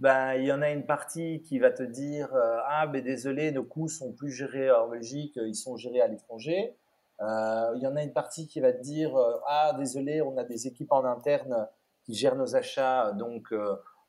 ben, 0.00 0.34
il 0.34 0.44
y 0.44 0.52
en 0.52 0.62
a 0.62 0.70
une 0.70 0.86
partie 0.86 1.42
qui 1.42 1.58
va 1.58 1.70
te 1.70 1.82
dire 1.82 2.30
Ah, 2.66 2.86
ben 2.86 3.02
désolé, 3.02 3.52
nos 3.52 3.64
coûts 3.64 3.88
sont 3.88 4.12
plus 4.12 4.30
gérés 4.30 4.70
en 4.70 4.88
Belgique, 4.88 5.34
ils 5.36 5.54
sont 5.54 5.76
gérés 5.76 6.00
à 6.00 6.08
l'étranger. 6.08 6.74
il 7.20 7.80
y 7.80 7.86
en 7.86 7.96
a 7.96 8.02
une 8.02 8.12
partie 8.12 8.46
qui 8.46 8.60
va 8.60 8.72
te 8.72 8.82
dire 8.82 9.14
Ah, 9.46 9.74
désolé, 9.78 10.22
on 10.22 10.36
a 10.38 10.44
des 10.44 10.66
équipes 10.66 10.92
en 10.92 11.04
interne 11.04 11.68
qui 12.04 12.14
gèrent 12.14 12.36
nos 12.36 12.56
achats, 12.56 13.12
donc 13.12 13.54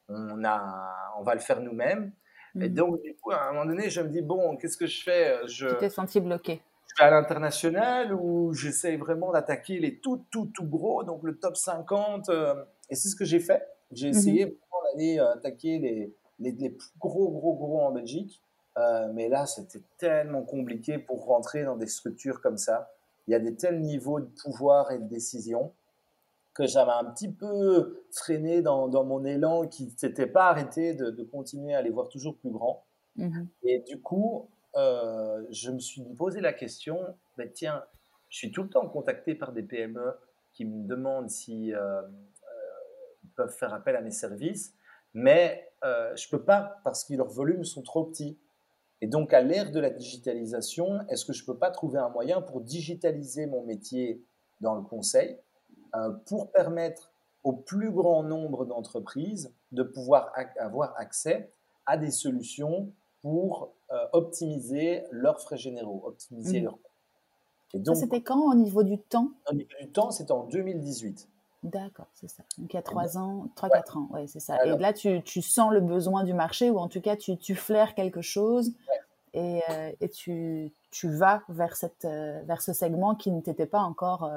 on, 0.07 0.43
a, 0.43 1.13
on 1.19 1.23
va 1.23 1.33
le 1.33 1.41
faire 1.41 1.59
nous-mêmes. 1.61 2.11
Et 2.59 2.69
mmh. 2.69 2.73
donc, 2.73 3.01
du 3.01 3.15
coup, 3.15 3.31
à 3.31 3.49
un 3.49 3.53
moment 3.53 3.65
donné, 3.65 3.89
je 3.89 4.01
me 4.01 4.09
dis, 4.09 4.21
bon, 4.21 4.57
qu'est-ce 4.57 4.77
que 4.77 4.85
je 4.85 5.03
fais 5.03 5.47
je, 5.47 5.67
Tu 5.69 5.77
t'es 5.77 5.89
senti 5.89 6.19
bloqué 6.19 6.61
Je 6.87 7.03
vais 7.03 7.07
à 7.07 7.11
l'international 7.11 8.13
ou 8.13 8.53
j'essaye 8.53 8.97
vraiment 8.97 9.31
d'attaquer 9.31 9.79
les 9.79 9.97
tout, 9.97 10.23
tout, 10.29 10.45
tout 10.53 10.65
gros, 10.65 11.03
donc 11.03 11.23
le 11.23 11.35
top 11.37 11.57
50. 11.57 12.29
Euh, 12.29 12.53
et 12.89 12.95
c'est 12.95 13.09
ce 13.09 13.15
que 13.15 13.25
j'ai 13.25 13.39
fait. 13.39 13.67
J'ai 13.91 14.09
mmh 14.09 14.11
essayé 14.11 14.45
vraiment 14.45 14.91
d'aller 14.91 15.19
euh, 15.19 15.33
attaquer 15.33 15.79
les, 15.79 16.13
les, 16.39 16.51
les, 16.51 16.69
plus 16.69 16.91
gros, 16.99 17.29
gros, 17.29 17.53
gros 17.55 17.81
en 17.81 17.91
Belgique. 17.91 18.41
Euh, 18.77 19.07
mais 19.13 19.29
là, 19.29 19.45
c'était 19.45 19.81
tellement 19.97 20.43
compliqué 20.43 20.97
pour 20.97 21.25
rentrer 21.25 21.63
dans 21.63 21.75
des 21.75 21.87
structures 21.87 22.41
comme 22.41 22.57
ça. 22.57 22.91
Il 23.27 23.31
y 23.31 23.35
a 23.35 23.39
des 23.39 23.55
tels 23.55 23.81
niveaux 23.81 24.19
de 24.19 24.29
pouvoir 24.43 24.91
et 24.91 24.99
de 24.99 25.07
décision 25.07 25.71
que 26.53 26.67
j'avais 26.67 26.91
un 26.91 27.05
petit 27.05 27.31
peu 27.31 28.05
freiné 28.11 28.61
dans, 28.61 28.87
dans 28.87 29.03
mon 29.03 29.25
élan 29.25 29.67
qui 29.67 29.85
ne 29.85 29.97
s'était 29.97 30.27
pas 30.27 30.49
arrêté 30.49 30.93
de, 30.93 31.09
de, 31.09 31.23
continuer 31.23 31.73
à 31.73 31.81
les 31.81 31.89
voir 31.89 32.09
toujours 32.09 32.37
plus 32.37 32.51
grands. 32.51 32.85
Mmh 33.15 33.45
Et 33.63 33.79
du 33.79 34.01
coup, 34.01 34.49
euh, 34.75 35.43
je 35.51 35.71
me 35.71 35.79
suis 35.79 36.03
posé 36.17 36.41
la 36.41 36.53
question, 36.53 36.99
ben 37.37 37.51
tiens, 37.51 37.83
je 38.29 38.37
suis 38.37 38.51
tout 38.51 38.63
le 38.63 38.69
temps 38.69 38.87
contacté 38.87 39.35
par 39.35 39.51
des 39.51 39.63
PME 39.63 40.13
qui 40.51 40.65
me 40.65 40.87
demandent 40.87 41.29
si 41.29 41.73
euh, 41.73 42.01
euh, 42.01 42.07
ils 43.23 43.29
peuvent 43.31 43.55
faire 43.55 43.73
appel 43.73 43.95
à 43.95 44.01
mes 44.01 44.11
services, 44.11 44.75
mais 45.13 45.69
je 46.15 46.29
peux 46.29 46.43
pas 46.43 46.79
parce 46.85 47.03
que 47.03 47.13
leurs 47.13 47.29
volumes 47.29 47.65
sont 47.65 47.81
trop 47.81 48.05
petits. 48.05 48.39
Et 49.01 49.07
donc, 49.07 49.33
à 49.33 49.41
l'ère 49.41 49.69
de 49.69 49.81
la 49.81 49.89
digitalisation, 49.89 51.01
est-ce 51.09 51.25
que 51.25 51.33
je 51.33 51.43
peux 51.43 51.57
pas 51.57 51.71
trouver 51.71 51.99
un 51.99 52.07
moyen 52.07 52.41
pour 52.41 52.61
digitaliser 52.61 53.47
mon 53.47 53.63
métier 53.65 54.23
dans 54.61 54.75
le 54.75 54.81
conseil 54.81 55.37
pour 56.25 56.51
permettre 56.51 57.13
au 57.43 57.53
plus 57.53 57.91
grand 57.91 58.23
nombre 58.23 58.65
d'entreprises 58.65 59.53
de 59.71 59.83
pouvoir 59.83 60.31
avoir 60.59 60.93
accès 60.97 61.51
à 61.85 61.97
des 61.97 62.11
solutions 62.11 62.91
pour 63.21 63.73
euh, 63.91 63.97
optimiser 64.13 65.03
leurs 65.11 65.39
frais 65.41 65.57
généraux, 65.57 66.01
optimiser 66.05 66.61
mmh. 66.61 66.63
leurs 66.65 66.73
coûts. 66.73 66.91
Et 67.73 67.79
donc, 67.79 67.95
c'était 67.95 68.21
quand 68.21 68.51
au 68.51 68.53
niveau 68.53 68.83
du 68.83 68.99
temps? 68.99 69.31
Au 69.49 69.53
niveau 69.53 69.69
du 69.81 69.89
temps, 69.89 70.11
c'était 70.11 70.31
en 70.31 70.43
2018. 70.43 71.27
D'accord, 71.63 72.07
c'est 72.13 72.29
ça. 72.29 72.43
Donc 72.57 72.73
il 72.73 72.75
y 72.75 72.79
a 72.79 72.83
3 72.83 73.17
ans, 73.17 73.47
3-4 73.55 73.97
ans, 73.97 74.07
ouais, 74.11 74.27
c'est 74.27 74.41
ça. 74.41 74.63
et 74.65 74.77
là, 74.77 74.91
tu, 74.91 75.23
tu, 75.23 75.41
sens 75.41 75.71
le 75.71 75.79
besoin 75.79 76.25
du 76.25 76.33
marché, 76.33 76.69
ou 76.69 76.77
en 76.77 76.89
tout 76.89 76.99
cas, 76.99 77.15
tu, 77.15 77.37
tu 77.37 77.55
flaires 77.55 77.95
quelque 77.95 78.21
chose 78.21 78.73
et, 79.33 79.61
euh, 79.69 79.91
et 80.01 80.09
tu, 80.09 80.73
tu, 80.91 81.09
vas 81.09 81.41
vers, 81.47 81.77
cette, 81.77 82.03
vers 82.03 82.61
ce 82.61 82.73
segment 82.73 83.15
qui 83.15 83.31
ne 83.31 83.39
t'était 83.39 83.65
pas 83.65 83.79
encore 83.79 84.29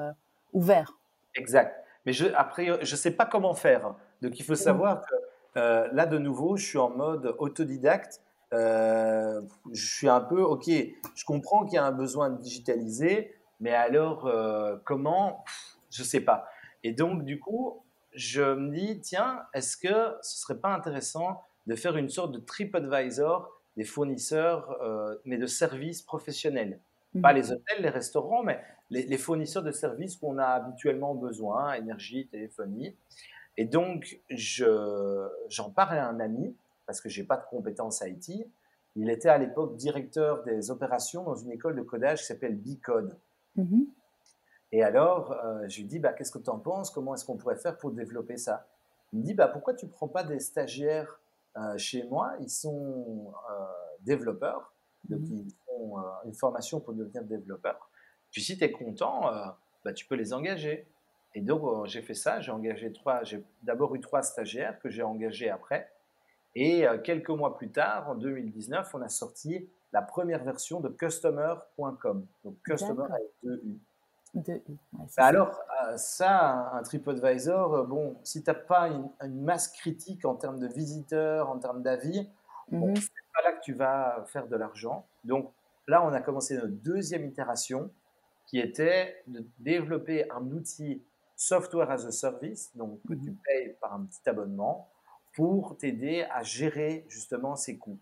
ouvert? 0.53 0.97
Exact. 1.37 1.85
Mais 2.05 2.13
je, 2.13 2.27
après, 2.35 2.67
je 2.67 2.93
ne 2.93 2.97
sais 2.97 3.11
pas 3.11 3.27
comment 3.27 3.55
faire. 3.55 3.95
Donc, 4.23 4.39
il 4.39 4.45
faut 4.45 4.55
savoir 4.55 5.03
que 5.03 5.15
euh, 5.57 5.89
là, 5.93 6.07
de 6.07 6.19
nouveau, 6.19 6.57
je 6.57 6.65
suis 6.65 6.79
en 6.79 6.91
mode 6.91 7.35
autodidacte. 7.39 8.21
Euh, 8.53 9.43
je 9.73 9.87
suis 9.87 10.09
un 10.09 10.21
peu, 10.21 10.43
OK, 10.43 10.67
je 10.69 11.25
comprends 11.25 11.65
qu'il 11.65 11.75
y 11.75 11.79
a 11.79 11.85
un 11.85 11.93
besoin 11.93 12.31
de 12.31 12.41
digitaliser, 12.41 13.35
mais 13.61 13.73
alors, 13.73 14.27
euh, 14.27 14.77
comment? 14.85 15.45
Je 15.91 16.03
ne 16.03 16.07
sais 16.07 16.21
pas. 16.21 16.49
Et 16.85 16.93
donc, 16.93 17.25
du 17.25 17.41
coup, 17.41 17.83
je 18.13 18.55
me 18.55 18.71
dis, 18.71 19.01
tiens, 19.01 19.43
est-ce 19.55 19.77
que 19.77 20.17
ce 20.23 20.39
serait 20.39 20.59
pas 20.59 20.69
intéressant 20.69 21.43
de 21.67 21.75
faire 21.75 21.97
une 21.97 22.09
sorte 22.09 22.33
de 22.33 22.39
TripAdvisor 22.39 23.51
des 23.77 23.85
fournisseurs, 23.85 24.79
mais 25.25 25.37
de 25.37 25.47
services 25.47 26.03
professionnels? 26.03 26.81
Pas 27.23 27.33
mmh. 27.33 27.37
les 27.37 27.53
hôtels, 27.53 27.83
les 27.83 27.89
restaurants, 27.89 28.43
mais 28.43 28.61
les, 28.91 29.19
fournisseurs 29.19 29.63
de 29.63 29.73
services 29.73 30.17
qu'on 30.17 30.39
a 30.39 30.47
habituellement 30.47 31.15
besoin, 31.15 31.75
énergie, 31.75 32.29
téléphonie. 32.29 32.97
Et 33.57 33.65
donc, 33.65 34.21
j'en 34.31 35.71
parle 35.71 35.99
à 35.99 36.09
un 36.09 36.21
ami, 36.21 36.55
parce 36.87 37.01
que 37.01 37.09
j'ai 37.09 37.25
pas 37.25 37.37
de 37.37 37.45
compétences 37.49 38.03
IT. 38.05 38.47
Il 38.95 39.11
était 39.11 39.29
à 39.29 39.39
l'époque 39.39 39.77
directeur 39.77 40.43
des 40.45 40.71
opérations 40.71 41.25
dans 41.25 41.35
une 41.35 41.51
école 41.53 41.77
de 41.77 41.83
codage 41.83 42.21
qui 42.21 42.27
s'appelle 42.27 42.57
Bicode. 42.57 43.19
Mm-hmm. 43.57 43.87
Et 44.73 44.83
alors, 44.83 45.33
euh, 45.33 45.69
je 45.69 45.79
lui 45.79 45.85
dis, 45.85 45.99
bah, 45.99 46.13
qu'est-ce 46.13 46.33
que 46.33 46.39
tu 46.39 46.51
en 46.51 46.59
penses? 46.59 46.91
Comment 46.91 47.15
est-ce 47.15 47.25
qu'on 47.25 47.37
pourrait 47.37 47.57
faire 47.57 47.77
pour 47.77 47.91
développer 47.91 48.37
ça? 48.37 48.67
Il 49.13 49.21
me 49.21 49.25
dit, 49.25 49.35
bah, 49.35 49.49
pourquoi 49.49 49.75
tu 49.75 49.87
ne 49.87 49.91
prends 49.91 50.09
pas 50.09 50.25
des 50.25 50.41
stagiaires 50.41 51.21
chez 51.79 52.05
moi, 52.05 52.35
ils 52.41 52.51
sont 52.51 53.33
développeurs, 54.03 54.75
donc 55.09 55.21
mmh 55.21 55.35
ils 55.35 55.55
font 55.77 55.99
une 56.25 56.35
formation 56.35 56.81
pour 56.81 56.95
devenir 56.95 57.23
développeurs. 57.25 57.91
Puis 58.31 58.43
si 58.43 58.59
tu 58.59 58.65
es 58.65 58.73
content, 58.73 59.31
bah, 59.85 59.93
tu 59.93 60.07
peux 60.07 60.15
les 60.15 60.33
engager. 60.33 60.87
Et 61.35 61.41
donc 61.41 61.87
j'ai 61.87 62.03
fait 62.03 62.15
ça, 62.15 62.41
j'ai 62.41 62.51
engagé 62.51 62.93
trois, 62.93 63.23
j'ai 63.23 63.43
d'abord 63.63 63.95
eu 63.95 64.01
trois 64.01 64.23
stagiaires 64.23 64.79
que 64.79 64.89
j'ai 64.89 65.03
engagés 65.03 65.51
après. 65.51 65.91
Et 66.55 66.87
quelques 67.05 67.31
mois 67.31 67.57
plus 67.57 67.71
tard, 67.71 68.09
en 68.09 68.15
2019, 68.15 68.95
on 68.95 69.03
a 69.03 69.09
sorti 69.09 69.69
la 69.93 70.01
première 70.01 70.43
version 70.43 70.81
de 70.81 70.89
customer.com. 70.89 72.27
Donc 72.45 72.57
customer 72.65 73.05
avec 73.11 73.31
deux 73.43 73.63
U. 73.65 73.79
Deux 74.35 74.63
U. 74.69 74.77
Bah, 74.93 75.25
alors, 75.27 75.61
ça, 75.97 76.71
un 76.73 76.83
TripAdvisor, 76.83 77.87
bon, 77.87 78.17
si 78.23 78.43
tu 78.43 78.51
n'as 78.51 78.55
pas 78.55 78.89
une, 78.89 79.43
masse 79.43 79.69
critique 79.69 80.25
en 80.25 80.35
termes 80.35 80.59
de 80.59 80.67
visiteurs, 80.67 81.51
en 81.51 81.59
termes 81.59 81.83
d'avis, 81.83 82.29
bon, 82.71 82.93
mmh 82.93 82.95
pas 83.37 83.43
là 83.43 83.53
que 83.53 83.61
tu 83.63 83.75
vas 83.75 84.25
faire 84.27 84.47
de 84.47 84.57
l'argent. 84.57 85.07
Donc 85.25 85.53
là, 85.87 86.05
on 86.05 86.13
a 86.13 86.21
commencé 86.21 86.55
notre 86.57 86.69
deuxième 86.69 87.25
itération 87.25 87.91
qui 88.47 88.59
était 88.59 89.23
de 89.27 89.45
développer 89.59 90.31
un 90.31 90.51
outil 90.51 91.03
software 91.37 91.91
as 91.91 92.07
a 92.07 92.13
service, 92.13 92.75
donc 92.77 93.01
que 93.07 93.15
tu 93.15 93.31
mmh 93.31 93.37
payes 93.45 93.77
par 93.81 93.95
un 93.95 94.05
petit 94.05 94.27
abonnement, 94.29 94.89
pour 95.35 95.77
t'aider 95.77 96.27
à 96.31 96.43
gérer 96.43 97.05
justement 97.09 97.57
ces 97.57 97.77
coûts. 97.77 97.99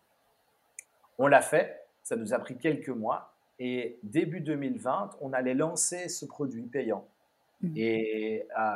On 1.19 1.27
l'a 1.27 1.43
fait, 1.43 1.85
ça 2.03 2.17
nous 2.17 2.33
a 2.33 2.39
pris 2.39 2.57
quelques 2.57 2.91
mois, 2.91 3.35
et 3.59 3.99
début 4.03 4.41
2020, 4.41 5.17
on 5.21 5.33
allait 5.33 5.55
lancer 5.55 6.09
ce 6.09 6.27
produit 6.27 6.63
payant. 6.63 7.09
Mmh. 7.61 7.73
Et 7.77 8.47
euh, 8.59 8.73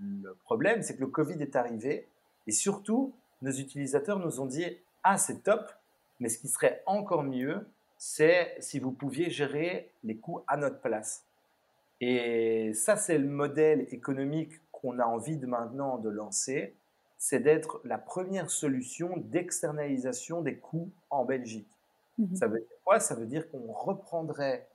le 0.00 0.34
problème, 0.34 0.82
c'est 0.82 0.96
que 0.96 1.00
le 1.00 1.08
Covid 1.08 1.40
est 1.40 1.54
arrivé, 1.54 2.08
et 2.46 2.52
surtout, 2.52 3.14
nos 3.42 3.52
utilisateurs 3.52 4.18
nous 4.18 4.40
ont 4.40 4.46
dit 4.46 4.64
ah, 5.04 5.18
c'est 5.18 5.42
top, 5.42 5.70
mais 6.18 6.28
ce 6.28 6.38
qui 6.38 6.48
serait 6.48 6.82
encore 6.86 7.22
mieux, 7.22 7.68
c'est 7.98 8.56
si 8.60 8.78
vous 8.78 8.92
pouviez 8.92 9.30
gérer 9.30 9.92
les 10.04 10.16
coûts 10.16 10.42
à 10.46 10.56
notre 10.56 10.80
place. 10.80 11.24
Et 12.00 12.72
ça, 12.74 12.96
c'est 12.96 13.18
le 13.18 13.28
modèle 13.28 13.86
économique 13.90 14.60
qu'on 14.70 14.98
a 14.98 15.04
envie 15.04 15.38
de 15.38 15.46
maintenant 15.46 15.98
de 15.98 16.10
lancer, 16.10 16.76
c'est 17.16 17.40
d'être 17.40 17.80
la 17.84 17.96
première 17.96 18.50
solution 18.50 19.16
d'externalisation 19.16 20.42
des 20.42 20.56
coûts 20.58 20.90
en 21.08 21.24
Belgique. 21.24 21.70
Mmh 22.18 22.34
ça 22.34 22.46
veut 22.46 22.60
dire 22.60 22.78
quoi? 22.84 23.00
Ça 23.00 23.14
veut 23.14 23.26
dire 23.26 23.50
qu'on 23.50 23.72
reprendrait 23.72 24.68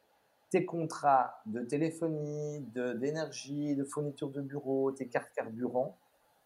tes 0.50 0.66
contrats 0.66 1.42
de 1.46 1.62
téléphonie, 1.62 2.60
d'énergie, 2.74 3.76
de, 3.76 3.84
de 3.84 3.88
fourniture 3.88 4.30
de 4.30 4.42
bureau, 4.42 4.92
tes 4.92 5.08
cartes 5.08 5.32
carburant, 5.34 5.98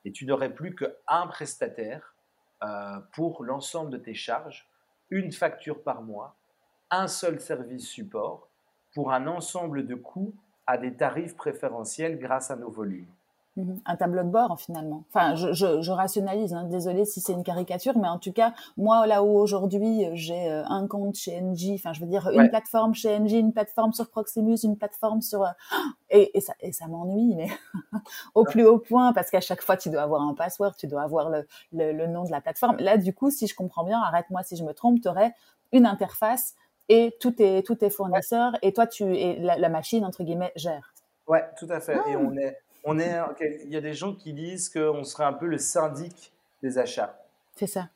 et 0.05 0.11
tu 0.11 0.25
n'aurais 0.25 0.53
plus 0.53 0.75
qu'un 0.75 1.27
prestataire 1.27 2.15
euh, 2.63 2.99
pour 3.13 3.43
l'ensemble 3.43 3.89
de 3.89 3.97
tes 3.97 4.13
charges, 4.13 4.69
une 5.09 5.31
facture 5.31 5.81
par 5.81 6.03
mois, 6.03 6.35
un 6.91 7.07
seul 7.07 7.39
service 7.39 7.87
support 7.87 8.49
pour 8.93 9.11
un 9.11 9.27
ensemble 9.27 9.85
de 9.85 9.95
coûts 9.95 10.33
à 10.67 10.77
des 10.77 10.93
tarifs 10.93 11.35
préférentiels 11.35 12.17
grâce 12.17 12.51
à 12.51 12.55
nos 12.55 12.69
volumes. 12.69 13.07
Mhm. 13.57 13.79
Un 13.85 13.95
tableau 13.95 14.23
de 14.23 14.29
bord 14.29 14.59
finalement. 14.59 15.05
Enfin, 15.09 15.35
je, 15.35 15.53
je, 15.53 15.91
rationalise. 15.91 16.53
Hein. 16.53 16.65
Désolée 16.65 17.05
si 17.05 17.21
c'est 17.21 17.31
une 17.31 17.43
caricature, 17.43 17.97
mais 17.97 18.09
en 18.09 18.19
tout 18.19 18.33
cas, 18.33 18.53
moi 18.75 19.07
là 19.07 19.23
où 19.23 19.37
aujourd'hui 19.37 20.09
j'ai 20.11 20.51
euh, 20.51 20.65
un 20.65 20.87
compte 20.87 21.15
chez 21.15 21.39
NG, 21.39 21.75
enfin 21.75 21.93
je 21.93 22.01
veux 22.01 22.05
dire 22.05 22.29
une 22.29 22.49
plateforme 22.49 22.93
chez 22.93 23.17
NG, 23.17 23.31
une 23.31 23.53
plateforme 23.53 23.93
sur 23.93 24.09
Proximus, 24.09 24.57
une 24.63 24.75
plateforme 24.77 25.21
sur 25.21 25.45
et, 26.09 26.37
et 26.37 26.41
ça 26.41 26.53
et 26.59 26.73
ça 26.73 26.87
m'ennuie, 26.87 27.35
mais 27.35 27.47
au 28.35 28.43
plus 28.43 28.65
haut 28.65 28.79
point 28.79 29.13
parce 29.13 29.31
qu'à 29.31 29.41
chaque 29.41 29.61
fois 29.61 29.77
tu 29.77 29.89
dois 29.89 30.01
avoir 30.01 30.21
un 30.21 30.33
password, 30.33 30.75
tu 30.77 30.87
dois 30.87 31.03
avoir 31.03 31.29
le, 31.29 31.45
le, 31.71 32.07
nom 32.07 32.25
de 32.25 32.31
la 32.31 32.41
plateforme. 32.41 32.75
Là, 32.79 32.97
du 32.97 33.13
coup, 33.13 33.31
si 33.31 33.47
je 33.47 33.55
comprends 33.55 33.85
bien, 33.85 34.01
arrête-moi 34.01 34.43
si 34.43 34.57
je 34.57 34.65
me 34.65 34.73
trompe, 34.73 34.99
tu 34.99 35.07
aurais 35.07 35.33
une 35.71 35.85
interface 35.85 36.55
et 36.89 37.15
tout 37.19 37.41
est 37.41 37.65
tout 37.65 37.83
est 37.83 37.89
fournisseurs 37.89 38.57
et 38.61 38.73
toi 38.73 38.87
tu 38.87 39.03
et 39.15 39.39
la, 39.39 39.69
machine 39.69 40.05
entre 40.05 40.23
guillemets 40.23 40.51
gère. 40.55 40.93
Ouais, 41.27 41.43
tout 41.57 41.67
à 41.69 41.79
fait. 41.79 41.95
Et 41.95 42.13
ah. 42.15 42.19
on 42.19 42.37
est 42.37 42.57
on 42.85 42.99
est, 42.99 43.19
il 43.63 43.71
y 43.71 43.77
a 43.77 43.81
des 43.81 43.95
gens 43.95 44.13
qui 44.13 44.31
disent 44.31 44.69
qu'on 44.69 45.03
serait 45.03 45.23
un 45.23 45.33
peu 45.33 45.47
le 45.47 45.57
syndic 45.57 46.31
des 46.61 46.77
achats. 46.77 47.17
C'est 47.55 47.67
ça. 47.67 47.89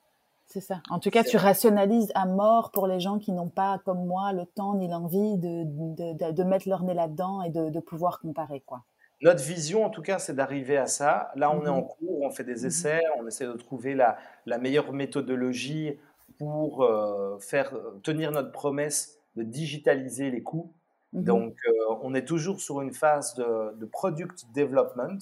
C'est 0.48 0.62
ça. 0.62 0.82
En 0.90 0.98
tout 0.98 1.12
cas, 1.12 1.24
tu 1.24 1.38
rationalises 1.38 2.12
à 2.16 2.26
mort 2.26 2.72
pour 2.72 2.88
les 2.88 3.00
gens 3.00 3.20
qui 3.20 3.32
n'ont 3.32 3.50
pas, 3.50 3.80
comme 3.86 4.04
moi, 4.08 4.34
le 4.34 4.48
temps 4.48 4.74
ni 4.74 4.88
l'envie 4.88 5.38
de, 5.38 5.64
de, 5.64 6.32
de, 6.32 6.44
mettre 6.44 6.68
leur 6.68 6.82
nez 6.82 6.96
là-dedans 6.96 7.44
et 7.44 7.52
de, 7.52 7.80
pouvoir 7.80 8.20
comparer. 8.20 8.64
quoi. 8.66 8.82
Notre 9.22 9.44
vision, 9.44 9.86
en 9.86 9.92
tout 9.92 10.02
cas, 10.02 10.18
c'est 10.18 10.34
d'arriver 10.34 10.78
à 10.78 10.88
ça. 10.88 11.30
Là, 11.36 11.52
on 11.52 11.64
est 11.66 11.70
en 11.70 11.82
mhm. 11.82 11.88
cours, 11.88 12.22
on 12.24 12.32
fait 12.32 12.44
des 12.44 12.62
mhm. 12.62 12.66
essais, 12.66 13.02
on 13.20 13.28
essaie 13.28 13.46
de 13.46 13.54
trouver 13.54 13.94
la, 13.94 14.18
la 14.48 14.58
meilleure 14.58 14.92
méthodologie 14.92 16.00
pour 16.40 16.84
euh, 16.84 17.38
faire 17.40 17.74
tenir 18.02 18.32
notre 18.32 18.52
promesse 18.52 19.20
de 19.36 19.44
digitaliser 19.44 20.32
les 20.32 20.42
coûts. 20.42 20.72
Mhm. 21.14 21.24
Donc, 21.24 21.56
euh, 21.68 21.72
on 22.02 22.14
est 22.14 22.26
toujours 22.26 22.60
sur 22.60 22.82
une 22.82 22.94
phase 22.94 23.36
de, 23.36 23.86
product 23.86 24.46
development, 24.54 25.20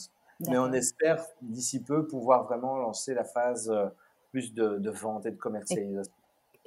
mais 0.47 0.57
on 0.57 0.71
espère 0.73 1.25
d'ici 1.41 1.83
peu 1.83 2.05
pouvoir 2.05 2.43
vraiment 2.43 2.77
lancer 2.77 3.13
la 3.13 3.23
phase 3.23 3.69
euh, 3.69 3.87
plus 4.31 4.53
de, 4.53 4.89
vente 4.89 5.25
et 5.25 5.31
de 5.31 5.37
commercialisation. 5.37 6.13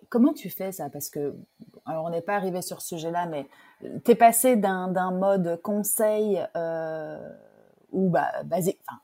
comment 0.09 0.33
tu 0.33 0.51
fais 0.51 0.73
ça? 0.73 0.89
Parce 0.91 1.11
que, 1.11 1.35
alors 1.85 2.07
on 2.07 2.11
n'est 2.11 2.23
pas 2.23 2.35
arrivé 2.35 2.63
sur 2.63 2.81
ce 2.81 2.97
sujet-là, 2.97 3.27
mais 3.27 3.47
tu 4.05 4.11
es 4.11 4.15
passé 4.15 4.57
d'un 4.57 5.13
mode 5.13 5.61
conseil 5.63 6.43
euh, 6.57 7.31
ou 7.93 8.09
bah, 8.09 8.29
enfin, 8.51 9.01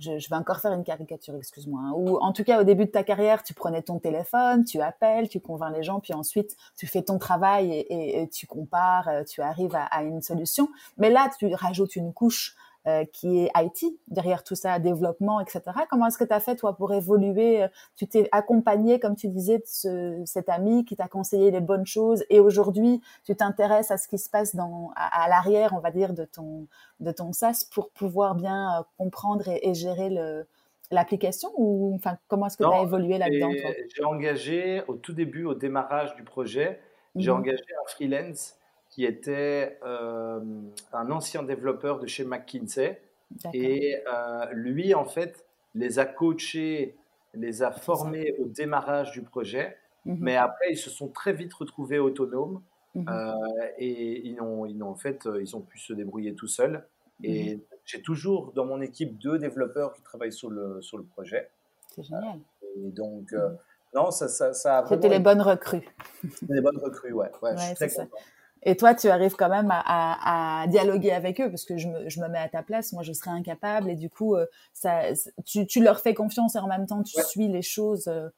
je, 0.00 0.28
vais 0.28 0.36
encore 0.36 0.60
faire 0.60 0.72
une 0.72 0.84
caricature, 0.84 1.34
excuse-moi, 1.36 1.80
hein. 1.84 1.92
ou 1.94 2.16
en 2.18 2.32
tout 2.32 2.42
cas 2.42 2.60
au 2.60 2.64
début 2.64 2.86
de 2.86 2.90
ta 2.90 3.02
carrière, 3.02 3.42
tu 3.42 3.54
prenais 3.54 3.82
ton 3.82 3.98
téléphone, 3.98 4.64
tu 4.64 4.80
appelles, 4.80 5.28
tu 5.28 5.40
convaincs 5.40 5.76
les 5.76 5.82
gens, 5.82 6.00
puis 6.00 6.14
ensuite 6.14 6.56
tu 6.76 6.86
fais 6.86 7.02
ton 7.02 7.18
travail 7.18 7.84
et, 7.88 8.28
tu 8.32 8.46
compares, 8.46 9.08
euh, 9.08 9.24
tu 9.24 9.42
arrives 9.42 9.74
à, 9.74 10.02
une 10.02 10.22
solution. 10.22 10.68
Mais 10.96 11.10
là, 11.10 11.30
tu 11.38 11.54
rajoutes 11.54 11.96
une 11.96 12.12
couche 12.12 12.56
euh, 12.86 13.04
qui 13.12 13.40
est 13.40 13.50
IT, 13.56 13.98
derrière 14.08 14.42
tout 14.42 14.54
ça, 14.54 14.78
développement, 14.78 15.40
etc. 15.40 15.62
Comment 15.90 16.06
est-ce 16.06 16.16
que 16.16 16.24
tu 16.24 16.32
as 16.32 16.40
fait, 16.40 16.56
toi, 16.56 16.76
pour 16.76 16.92
évoluer 16.94 17.66
Tu 17.96 18.06
t'es 18.06 18.28
accompagné, 18.32 18.98
comme 18.98 19.16
tu 19.16 19.28
disais, 19.28 19.58
de 19.58 19.64
ce, 19.66 20.22
cet 20.24 20.48
ami 20.48 20.84
qui 20.84 20.96
t'a 20.96 21.08
conseillé 21.08 21.50
les 21.50 21.60
bonnes 21.60 21.86
choses 21.86 22.24
et 22.30 22.40
aujourd'hui, 22.40 23.00
tu 23.24 23.36
t'intéresses 23.36 23.90
à 23.90 23.98
ce 23.98 24.08
qui 24.08 24.18
se 24.18 24.30
passe 24.30 24.54
dans, 24.54 24.92
à, 24.96 25.28
l'arrière, 25.28 25.74
on 25.74 25.80
va 25.80 25.90
dire, 25.90 26.14
de 26.14 26.24
ton, 26.24 26.66
de 27.00 27.12
ton 27.12 27.32
SaaS 27.32 27.66
pour 27.72 27.90
pouvoir 27.90 28.34
bien 28.34 28.80
euh, 28.80 28.82
comprendre 28.98 29.48
et, 29.48 29.74
gérer 29.74 30.10
le, 30.10 30.46
l'application 30.90 31.50
ou 31.56 31.94
enfin 31.94 32.18
comment 32.28 32.46
est-ce 32.46 32.56
que 32.56 32.64
tu 32.64 32.72
as 32.72 32.82
évolué 32.82 33.18
là-dedans 33.18 33.50
J'ai 33.94 34.04
engagé 34.04 34.82
au 34.88 34.94
tout 34.94 35.12
début, 35.12 35.44
au 35.44 35.54
démarrage 35.54 36.14
du 36.16 36.24
projet, 36.24 36.80
j'ai 37.14 37.30
mmh 37.30 37.34
engagé 37.34 37.64
un 37.84 37.88
freelance 37.88 38.56
qui 39.00 39.06
était 39.06 39.78
euh, 39.82 40.40
un 40.92 41.10
ancien 41.10 41.42
développeur 41.42 42.00
de 42.00 42.06
chez 42.06 42.22
McKinsey. 42.22 43.00
Et 43.54 43.96
euh, 44.12 44.44
lui, 44.52 44.92
en 44.92 45.06
fait, 45.06 45.46
les 45.74 45.98
a 45.98 46.04
coachés, 46.04 46.98
les 47.32 47.62
a 47.62 47.70
formés 47.70 48.34
au 48.38 48.44
démarrage 48.44 49.12
du 49.12 49.22
projet. 49.22 49.78
Mhm. 50.04 50.18
Mais 50.20 50.36
après, 50.36 50.72
ils 50.72 50.76
se 50.76 50.90
sont 50.90 51.08
très 51.08 51.32
vite 51.32 51.54
retrouvés 51.54 51.98
autonomes. 51.98 52.60
Mhm. 52.94 53.06
Euh, 53.08 53.32
et 53.78 54.28
ils 54.28 54.38
ont, 54.42 54.66
ils 54.66 54.82
ont, 54.82 54.90
en 54.90 54.96
fait, 54.96 55.26
ils 55.40 55.56
ont 55.56 55.62
pu 55.62 55.78
se 55.78 55.94
débrouiller 55.94 56.34
tout 56.34 56.48
seuls. 56.48 56.86
Et 57.22 57.54
mhm. 57.54 57.62
j'ai 57.86 58.02
toujours 58.02 58.52
dans 58.52 58.66
mon 58.66 58.82
équipe 58.82 59.16
deux 59.16 59.38
développeurs 59.38 59.94
qui 59.94 60.02
travaillent 60.02 60.30
sur 60.30 60.50
le, 60.50 60.82
sur 60.82 60.98
le 60.98 61.04
projet. 61.04 61.48
C'est 61.94 62.02
génial. 62.02 62.38
Et 62.76 62.90
donc, 62.90 63.32
non, 63.94 64.10
ça, 64.10 64.28
ça, 64.28 64.52
ça 64.52 64.84
C'était 64.86 65.08
les 65.08 65.20
bonnes 65.20 65.40
recrues. 65.40 65.88
les 66.50 66.60
bonnes 66.60 66.78
recrues, 66.78 67.14
ouais. 67.14 67.30
ouais, 67.40 67.56
je 67.56 67.62
suis 67.62 67.74
très 67.76 67.88
content. 67.88 68.18
Et 68.62 68.76
toi, 68.76 68.94
tu 68.94 69.08
arrives 69.08 69.36
quand 69.36 69.48
même 69.48 69.70
à, 69.70 70.62
à, 70.62 70.66
dialoguer 70.66 71.12
avec 71.12 71.40
eux 71.40 71.48
parce 71.48 71.64
que 71.64 71.78
je 71.78 71.88
me, 71.88 72.08
je 72.08 72.20
me, 72.20 72.28
mets 72.28 72.38
à 72.38 72.48
ta 72.48 72.62
place, 72.62 72.92
moi 72.92 73.02
je 73.02 73.12
serais 73.12 73.30
incapable 73.30 73.90
et 73.90 73.94
du 73.94 74.10
coup, 74.10 74.36
euh, 74.36 74.46
ça, 74.74 75.02
tu, 75.46 75.66
tu, 75.66 75.82
leur 75.82 76.00
fais 76.00 76.12
confiance 76.12 76.56
et 76.56 76.58
en 76.58 76.66
même 76.66 76.86
temps 76.86 77.02
tu 77.02 77.20
suis 77.22 77.48
les 77.48 77.62
choses. 77.62 78.06
Euh, 78.08 78.28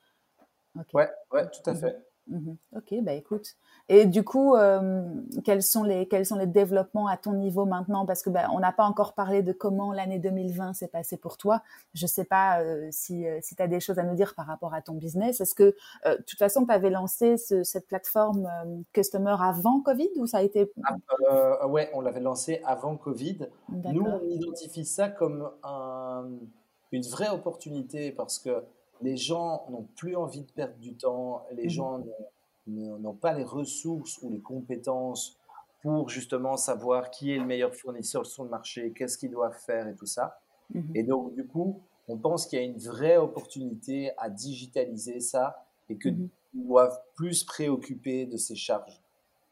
ouais, 0.95 1.11
ouais, 1.33 1.49
tout 1.51 1.69
à 1.71 1.75
fait. 1.75 1.97
Mhm. 2.29 2.57
Ok, 2.77 2.95
bah 3.03 3.13
écoute. 3.15 3.57
Et 3.89 4.07
du 4.07 4.23
coup, 4.23 4.55
euh, 4.55 5.03
quels 5.45 5.63
sont 5.63 5.83
les 5.83 6.07
quels 6.07 6.25
sont 6.25 6.37
les 6.37 6.47
développements 6.47 7.09
à 7.09 7.17
ton 7.17 7.33
niveau 7.33 7.65
maintenant? 7.65 8.07
Parce 8.07 8.23
que 8.23 8.31
bah, 8.31 8.47
on 8.53 8.61
n'a 8.61 8.73
pas 8.73 8.85
encore 8.85 9.15
parlé 9.15 9.43
de 9.43 9.53
comment 9.53 9.93
l'année 9.93 10.21
2020 10.21 10.73
s'est 10.75 10.89
passée 10.89 11.17
pour 11.17 11.37
toi. 11.37 11.63
Je 11.95 12.07
sais 12.07 12.25
pas 12.25 12.61
euh, 12.61 12.89
si 12.93 13.27
euh, 13.27 13.39
si 13.43 13.57
tu 13.57 13.63
as 13.63 13.67
des 13.67 13.81
choses 13.81 13.99
à 13.99 14.05
nous 14.05 14.15
dire 14.15 14.35
par 14.37 14.47
rapport 14.47 14.73
à 14.73 14.83
ton 14.83 14.95
business. 14.95 15.41
Est-ce 15.41 15.55
que 15.55 15.75
de 16.05 16.23
toute 16.27 16.39
façon 16.39 16.65
tu 16.65 16.73
avais 16.73 16.91
lancé 16.91 17.37
cette 17.37 17.89
plateforme 17.89 18.49
Customer 18.93 19.37
avant 19.41 19.81
Covid 19.81 20.11
ou 20.17 20.27
ça 20.27 20.39
a 20.39 20.43
été 20.43 20.73
ah, 21.29 21.67
Ouais, 21.67 21.91
on 21.93 22.01
l'avait 22.01 22.21
lancé 22.21 22.63
avant 22.65 22.97
Covid. 22.97 23.49
Nous, 23.69 24.05
on 24.05 24.29
identifie 24.29 24.85
ça 24.85 25.09
comme 25.09 25.51
une 26.93 27.03
vraie 27.03 27.31
opportunité 27.31 28.13
parce 28.13 28.39
que 28.39 28.63
les 29.03 29.17
gens 29.17 29.67
n'ont 29.71 29.87
plus 29.97 30.17
envie 30.17 30.43
de 30.43 30.51
perdre 30.53 30.77
du 30.79 30.95
temps, 30.95 31.45
les 31.53 31.67
mmh 31.67 31.71
gens 31.71 32.05
n'ont 32.67 33.15
pas 33.15 33.33
les 33.33 33.45
ressources 33.45 34.19
ou 34.23 34.31
les 34.31 34.41
compétences 34.41 35.39
pour 35.83 36.09
justement 36.09 36.57
savoir 36.57 37.11
qui 37.11 37.33
est 37.33 37.39
le 37.39 37.45
meilleur 37.45 37.75
fournisseur 37.75 38.25
sur 38.25 38.45
le 38.45 38.51
marché, 38.51 38.93
qu'est-ce 38.93 39.19
qu'ils 39.19 39.33
doivent 39.33 39.59
faire 39.59 39.89
et 39.89 39.95
tout 39.95 40.07
ça. 40.07 40.39
Mmh 40.75 40.81
et 40.95 41.03
donc, 41.03 41.35
du 41.35 41.47
coup, 41.47 41.81
on 42.09 42.17
pense 42.17 42.47
qu'il 42.47 42.59
y 42.59 42.63
a 42.63 42.65
une 42.65 42.79
vraie 42.79 43.17
opportunité 43.17 44.13
à 44.19 44.31
digitaliser 44.31 45.21
ça 45.21 45.67
et 45.89 45.97
que 45.97 46.09
mmh 46.09 46.29
doivent 46.55 47.01
plus 47.15 47.45
préoccuper 47.45 48.27
de 48.27 48.37
ces 48.37 48.55
charges. 48.55 49.02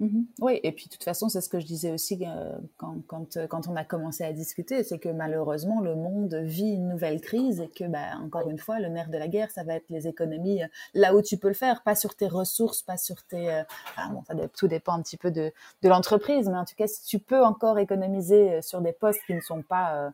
Mmh 0.01 0.23
oui, 0.41 0.59
et 0.63 0.73
puis 0.73 0.87
de 0.87 0.91
toute 0.91 1.05
façon, 1.05 1.29
c'est 1.29 1.43
ce 1.43 1.51
que 1.51 1.61
je 1.61 1.67
disais 1.67 1.93
aussi 1.93 2.19
euh, 2.27 2.57
quand, 2.79 2.97
quand, 3.07 3.37
euh, 3.37 3.47
quand, 3.47 3.69
on 3.69 3.77
a 3.77 3.85
commencé 3.85 4.25
à 4.25 4.33
discuter, 4.33 4.83
c'est 4.83 4.99
que 4.99 5.11
malheureusement, 5.11 5.83
le 5.83 5.95
monde 5.95 6.35
vit 6.37 6.73
une 6.73 6.89
nouvelle 6.89 7.21
crise 7.21 7.61
et 7.61 7.69
que, 7.69 7.85
bah, 7.85 8.17
encore 8.23 8.49
une 8.49 8.59
fois, 8.59 8.81
le 8.81 8.89
nerf 8.89 9.11
de 9.11 9.19
la 9.19 9.29
guerre, 9.29 9.51
ça 9.51 9.63
va 9.63 9.75
être 9.75 9.91
les 9.91 10.09
économies 10.09 10.63
euh, 10.63 10.69
là 10.95 11.15
où 11.15 11.21
tu 11.21 11.37
peux 11.37 11.49
le 11.49 11.55
faire, 11.55 11.83
pas 11.83 11.95
sur 11.95 12.15
tes 12.17 12.29
ressources, 12.29 12.81
pas 12.81 12.97
sur 12.97 13.23
tes... 13.25 13.63
bon, 14.11 14.23
ça, 14.25 14.35
tout 14.57 14.69
dépend 14.69 14.95
un 14.95 15.03
petit 15.03 15.19
peu 15.19 15.31
de, 15.31 15.53
de 15.83 15.89
l'entreprise, 15.91 16.49
mais 16.49 16.57
en 16.57 16.65
tout 16.65 16.77
cas, 16.77 16.87
si 16.87 17.05
tu 17.05 17.19
peux 17.19 17.45
encore 17.45 17.79
économiser 17.79 18.63
sur 18.63 18.81
des 18.81 18.93
postes 18.93 19.21
qui 19.27 19.35
ne 19.35 19.41
sont 19.41 19.63
pas... 19.63 20.13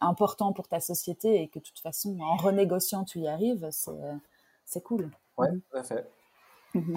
importants 0.00 0.52
pour 0.52 0.66
ta 0.66 0.80
société 0.80 1.42
et 1.42 1.48
que 1.48 1.60
de 1.60 1.64
toute 1.64 1.78
façon, 1.78 2.18
en 2.20 2.36
renégociant, 2.36 3.04
tu 3.04 3.20
y 3.20 3.28
arrives, 3.28 3.68
c'est 4.64 4.82
cool. 4.82 5.10
Oui, 5.36 5.48
mmh 5.48 5.60
tout 5.70 5.76
à 5.76 5.82
fait. 5.82 6.10
Mmh 6.74 6.96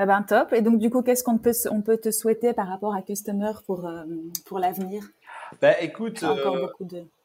eh 0.00 0.06
ben, 0.06 0.22
top. 0.22 0.52
Et 0.52 0.62
donc, 0.62 0.78
du 0.78 0.90
coup, 0.90 1.02
qu'est-ce 1.02 1.24
qu'on 1.24 1.38
peut, 1.38 1.52
on 1.70 1.82
peut 1.82 1.98
te 1.98 2.10
souhaiter 2.10 2.52
par 2.52 2.68
rapport 2.68 2.94
à 2.94 3.02
Customer 3.02 3.52
pour, 3.66 3.86
euh, 3.86 4.04
pour 4.46 4.58
l'avenir? 4.60 5.02
Ben, 5.60 5.74
écoute, 5.80 6.22
euh, 6.22 6.68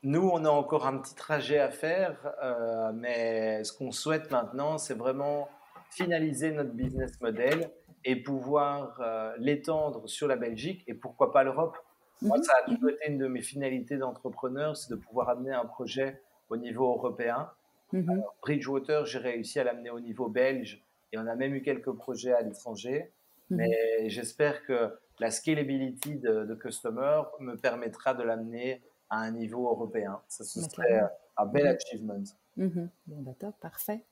nous, 0.02 0.28
on 0.34 0.44
a 0.45 0.50
encore 0.50 0.88
un 0.88 0.98
petit 0.98 1.14
trajet 1.14 1.60
à 1.60 1.70
faire, 1.70 2.18
euh, 2.41 2.91
mais 2.94 3.64
ce 3.64 3.74
qu'on 3.74 3.91
souhaite 3.91 4.32
maintenant, 4.32 4.78
c'est 4.78 4.94
vraiment 4.95 5.50
finaliser 5.91 6.52
notre 6.52 6.72
business 6.72 7.22
model 7.22 7.70
et 8.06 8.16
pouvoir 8.16 9.00
l'étendre 9.38 10.08
sur 10.08 10.28
la 10.28 10.36
Belgique 10.36 10.84
et 10.88 10.94
pourquoi 10.94 11.32
pas 11.32 11.44
l'Europe. 11.44 11.78
Moi, 12.22 12.38
mhm. 12.38 12.44
ça 12.44 12.54
a 12.60 12.70
toujours 12.70 12.90
été 12.90 13.08
une 13.08 13.18
de 13.18 13.28
mes 13.28 13.41
finalités 13.41 13.98
d'entrepreneur, 13.98 14.76
c'est 14.76 14.90
de 14.90 14.95
pouvoir 14.95 15.30
amener 15.30 15.52
un 15.52 15.66
projet 15.66 16.22
au 16.50 16.58
niveau 16.58 16.90
européen. 16.90 17.50
Mhm. 17.91 18.24
Bridgewater, 18.41 19.06
j'ai 19.06 19.20
réussi 19.20 19.60
à 19.60 19.64
l'amener 19.64 19.91
au 19.91 20.00
niveau 20.00 20.28
belge 20.28 20.84
et 21.14 21.18
on 21.18 21.27
a 21.27 21.35
même 21.35 21.53
eu 21.53 21.61
quelques 21.61 21.91
projets 21.91 22.34
à 22.34 22.41
l'étranger. 22.41 23.11
Mhm. 23.49 23.57
Mais 23.57 24.10
j'espère 24.10 24.65
que 24.65 24.91
la 25.19 25.31
scalability 25.31 26.15
de, 26.18 26.53
Customer 26.56 27.22
me 27.40 27.56
permettra 27.56 28.14
de 28.14 28.23
l'amener 28.23 28.81
à 29.10 29.19
un 29.19 29.31
niveau 29.31 29.69
européen. 29.69 30.19
Ça, 30.27 30.44
ce 30.44 30.61
serait 30.61 31.02
un 31.38 31.45
bel 31.45 31.65
mhm. 31.65 31.76
achievement. 31.76 32.23
Bon, 32.57 33.22
d'accord, 33.22 33.53
parfait. 33.53 34.03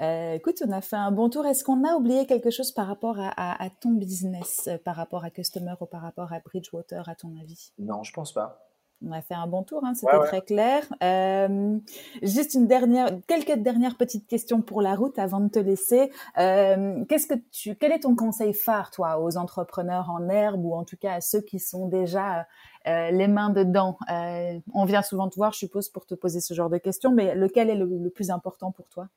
Euh, 0.00 0.34
écoute, 0.34 0.62
on 0.66 0.70
a 0.70 0.80
fait 0.80 0.96
un 0.96 1.10
bon 1.10 1.28
tour. 1.30 1.46
Est-ce 1.46 1.64
qu'on 1.64 1.84
a 1.84 1.94
oublié 1.94 2.26
quelque 2.26 2.50
chose 2.50 2.72
par 2.72 2.86
rapport 2.86 3.16
à, 3.18 3.68
ton 3.80 3.92
business, 3.92 4.68
euh, 4.68 4.78
par 4.78 4.96
rapport 4.96 5.24
à 5.24 5.30
Customer 5.30 5.74
ou 5.80 5.86
par 5.86 6.02
rapport 6.02 6.32
à 6.32 6.40
Bridgewater, 6.40 7.08
à 7.08 7.14
ton 7.14 7.36
avis? 7.40 7.72
Non, 7.78 8.02
je 8.02 8.12
pense 8.12 8.32
pas. 8.32 8.71
On 9.04 9.12
a 9.12 9.20
fait 9.20 9.34
un 9.34 9.46
bon 9.46 9.62
tour, 9.62 9.84
hein, 9.84 9.94
c'était 9.94 10.18
très 10.20 10.42
clair. 10.42 10.84
Euh, 11.02 11.78
juste 12.22 12.54
une 12.54 12.66
dernière, 12.66 13.10
quelques 13.26 13.58
dernières 13.58 13.96
petites 13.96 14.26
questions 14.28 14.60
pour 14.60 14.80
la 14.80 14.94
route 14.94 15.18
avant 15.18 15.40
de 15.40 15.48
te 15.48 15.58
laisser. 15.58 16.12
Euh, 16.38 17.04
qu'est-ce 17.08 17.26
que 17.26 17.34
tu, 17.50 17.74
quel 17.74 17.92
est 17.92 18.00
ton 18.00 18.14
conseil 18.14 18.54
phare, 18.54 18.90
toi, 18.90 19.18
aux 19.20 19.36
entrepreneurs 19.36 20.10
en 20.10 20.28
herbe 20.28 20.64
ou 20.64 20.74
en 20.74 20.84
tout 20.84 20.96
cas 20.96 21.14
à 21.14 21.20
ceux 21.20 21.40
qui 21.40 21.58
sont 21.58 21.88
déjà 21.88 22.46
euh, 22.86 23.10
les 23.10 23.28
mains 23.28 23.50
dedans? 23.50 23.96
On 24.08 24.84
vient 24.84 25.02
souvent 25.02 25.28
te 25.28 25.36
voir, 25.36 25.52
je 25.52 25.58
suppose, 25.58 25.88
pour 25.88 26.06
te 26.06 26.14
poser 26.14 26.40
ce 26.40 26.54
genre 26.54 26.70
de 26.70 26.78
questions, 26.78 27.10
mais 27.10 27.34
lequel 27.34 27.70
est 27.70 27.76
le, 27.76 28.10
plus 28.10 28.30
important 28.30 28.70
pour 28.70 28.88
toi? 28.88 29.08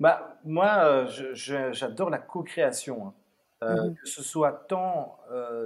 Bah 0.00 0.38
moi, 0.44 1.06
j'adore 1.34 2.10
la 2.10 2.18
co-création. 2.18 3.08
Hein. 3.08 3.12
Mm-hmm. 3.62 3.94
Que 3.94 4.08
ce 4.08 4.22
soit 4.22 4.64
tant 4.68 5.18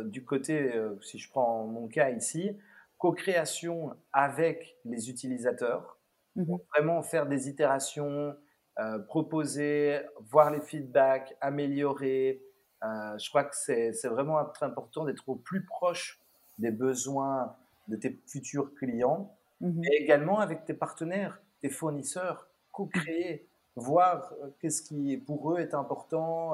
du 0.05 0.25
côté, 0.25 0.73
si 1.03 1.19
je 1.19 1.31
prends 1.31 1.65
mon 1.65 1.87
cas 1.89 2.11
ici, 2.11 2.57
co-création 2.99 3.95
avec 4.13 4.77
les 4.85 5.09
utilisateurs, 5.09 5.99
mhm. 6.37 6.59
vraiment 6.75 7.03
faire 7.03 7.27
des 7.27 7.49
itérations, 7.49 8.37
euh, 8.79 8.99
proposer, 8.99 10.01
voir 10.31 10.51
les 10.51 10.61
feedbacks, 10.61 11.37
améliorer. 11.41 12.43
Euh, 12.85 13.19
je 13.19 13.29
crois 13.29 13.45
que 13.45 13.57
c'est 13.57 14.09
vraiment 14.09 14.45
très 14.47 14.67
important 14.67 15.05
d'être 15.05 15.29
au 15.29 15.37
plus 15.37 15.65
proche 15.65 16.21
des 16.59 16.71
besoins 16.71 17.57
de 17.87 17.97
tes 17.97 18.21
futurs 18.27 18.75
clients 18.75 19.37
mhm. 19.61 19.83
et 19.85 20.03
également 20.03 20.41
avec 20.41 20.65
tes 20.65 20.75
partenaires, 20.75 21.41
tes 21.61 21.71
fournisseurs, 21.71 22.49
co-créer, 22.73 23.49
voir 23.77 24.33
euh, 24.43 24.51
qu'est-ce 24.61 24.83
qui 24.83 25.17
pour 25.17 25.53
eux 25.53 25.61
est 25.61 25.75
important 25.75 26.53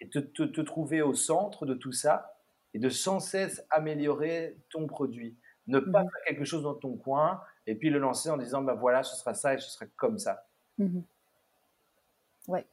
et 0.00 0.08
te, 0.08 0.18
te 0.18 0.60
trouver 0.60 1.02
au 1.02 1.14
centre 1.14 1.66
de 1.66 1.74
tout 1.74 1.92
ça 1.92 2.36
et 2.74 2.78
de 2.78 2.88
sans 2.88 3.18
cesse 3.18 3.64
améliorer 3.70 4.56
ton 4.70 4.86
produit. 4.86 5.36
Ne 5.70 5.78
pas 5.80 6.02
mmh 6.02 6.10
faire 6.10 6.22
quelque 6.26 6.44
chose 6.44 6.62
dans 6.62 6.74
ton 6.74 6.96
coin 6.96 7.40
et 7.66 7.74
puis 7.74 7.90
le 7.90 7.98
lancer 7.98 8.30
en 8.30 8.36
disant 8.36 8.62
bah 8.62 8.74
voilà, 8.74 9.02
ce 9.02 9.16
sera 9.16 9.34
ça 9.34 9.54
et 9.54 9.58
ce 9.58 9.70
sera 9.70 9.86
comme 9.96 10.18
ça. 10.18 10.44
Mmh 10.78 11.00
ouais. 12.48 12.66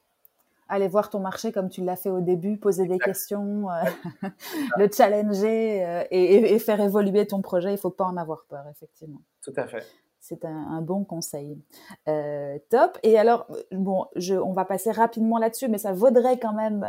Aller 0.69 0.87
voir 0.87 1.09
ton 1.09 1.19
marché 1.19 1.51
comme 1.51 1.69
tu 1.69 1.83
l'as 1.83 1.95
fait 1.95 2.09
au 2.09 2.19
début, 2.19 2.57
poser 2.57 2.87
des 2.87 2.99
questions, 2.99 3.69
euh, 3.69 3.83
le 4.77 4.89
challenger 4.91 5.85
euh, 5.85 6.03
et, 6.11 6.59
faire 6.59 6.81
évoluer 6.81 7.25
ton 7.25 7.41
projet. 7.41 7.71
Il 7.73 7.77
faut 7.77 7.89
pas 7.89 8.03
en 8.03 8.17
avoir 8.17 8.43
peur, 8.49 8.65
effectivement. 8.69 9.21
Tout 9.41 9.53
à 9.55 9.65
fait 9.67 9.85
c'est 10.27 10.43
un, 10.43 10.81
bon 10.81 11.05
conseil. 11.05 11.57
Euh, 12.09 12.57
top. 12.69 12.97
Et 13.01 13.17
alors, 13.17 13.47
bon, 13.71 14.07
je, 14.15 14.35
on 14.35 14.51
va 14.51 14.65
passer 14.65 14.91
rapidement 14.91 15.37
là-dessus, 15.37 15.69
mais 15.69 15.77
ça 15.77 15.93
vaudrait 15.93 16.37
quand 16.37 16.53
même 16.53 16.85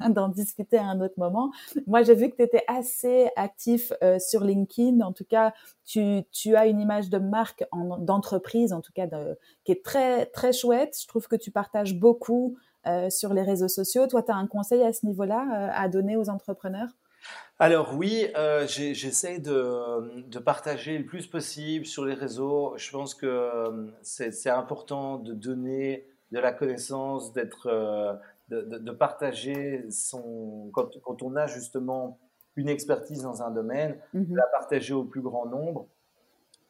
d'en 0.08 0.28
discuter 0.28 0.78
à 0.78 0.86
un 0.86 1.00
autre 1.02 1.14
moment. 1.18 1.50
Moi, 1.86 2.02
j'ai 2.02 2.14
vu 2.14 2.30
que 2.30 2.36
tu 2.36 2.42
étais 2.42 2.64
assez 2.66 3.28
actif 3.36 3.92
euh, 4.02 4.18
sur 4.18 4.42
LinkedIn. 4.42 5.00
En 5.00 5.12
tout 5.12 5.26
cas, 5.26 5.52
tu, 5.84 6.24
as 6.56 6.66
une 6.66 6.80
image 6.80 7.10
de 7.10 7.18
marque, 7.18 7.64
d'entreprise, 7.98 8.72
en 8.72 8.80
tout 8.80 8.92
cas, 8.94 9.06
qui 9.64 9.72
est 9.72 9.84
très, 9.84 10.26
très 10.26 10.52
chouette. 10.52 10.96
Je 10.98 11.06
trouve 11.06 11.28
que 11.28 11.36
tu 11.36 11.50
partages 11.50 11.94
beaucoup 11.94 12.56
euh, 12.86 13.10
sur 13.10 13.34
les 13.34 13.42
réseaux 13.42 13.68
sociaux. 13.68 14.06
Toi, 14.06 14.22
tu 14.22 14.32
as 14.32 14.36
un 14.36 14.46
conseil 14.46 14.82
à 14.82 14.94
ce 14.94 15.04
niveau-là 15.04 15.72
à 15.74 15.88
donner 15.88 16.16
aux 16.16 16.30
entrepreneurs? 16.30 16.88
Alors 17.60 17.96
oui, 17.96 18.28
euh, 18.36 18.68
j'essaie 18.68 19.40
de, 19.40 20.38
partager 20.38 20.96
le 20.96 21.04
plus 21.04 21.26
possible 21.26 21.86
sur 21.86 22.04
les 22.04 22.14
réseaux. 22.14 22.74
Je 22.76 22.90
pense 22.90 23.14
que 23.14 23.26
euh, 23.26 23.90
c'est 24.02 24.48
important 24.48 25.18
de 25.18 25.32
donner 25.32 26.06
de 26.30 26.38
la 26.38 26.52
connaissance, 26.52 27.32
d'être, 27.32 27.66
euh, 27.66 28.14
de, 28.48 28.90
partager 28.92 29.90
son 29.90 30.70
quand, 30.72 31.22
on 31.22 31.34
a 31.34 31.48
justement 31.48 32.20
une 32.54 32.68
expertise 32.68 33.22
dans 33.22 33.42
un 33.42 33.50
domaine, 33.50 33.98
de 34.14 34.20
mmh 34.20 34.36
la 34.36 34.46
partager 34.52 34.94
au 34.94 35.04
plus 35.04 35.22
grand 35.22 35.46
nombre. 35.46 35.88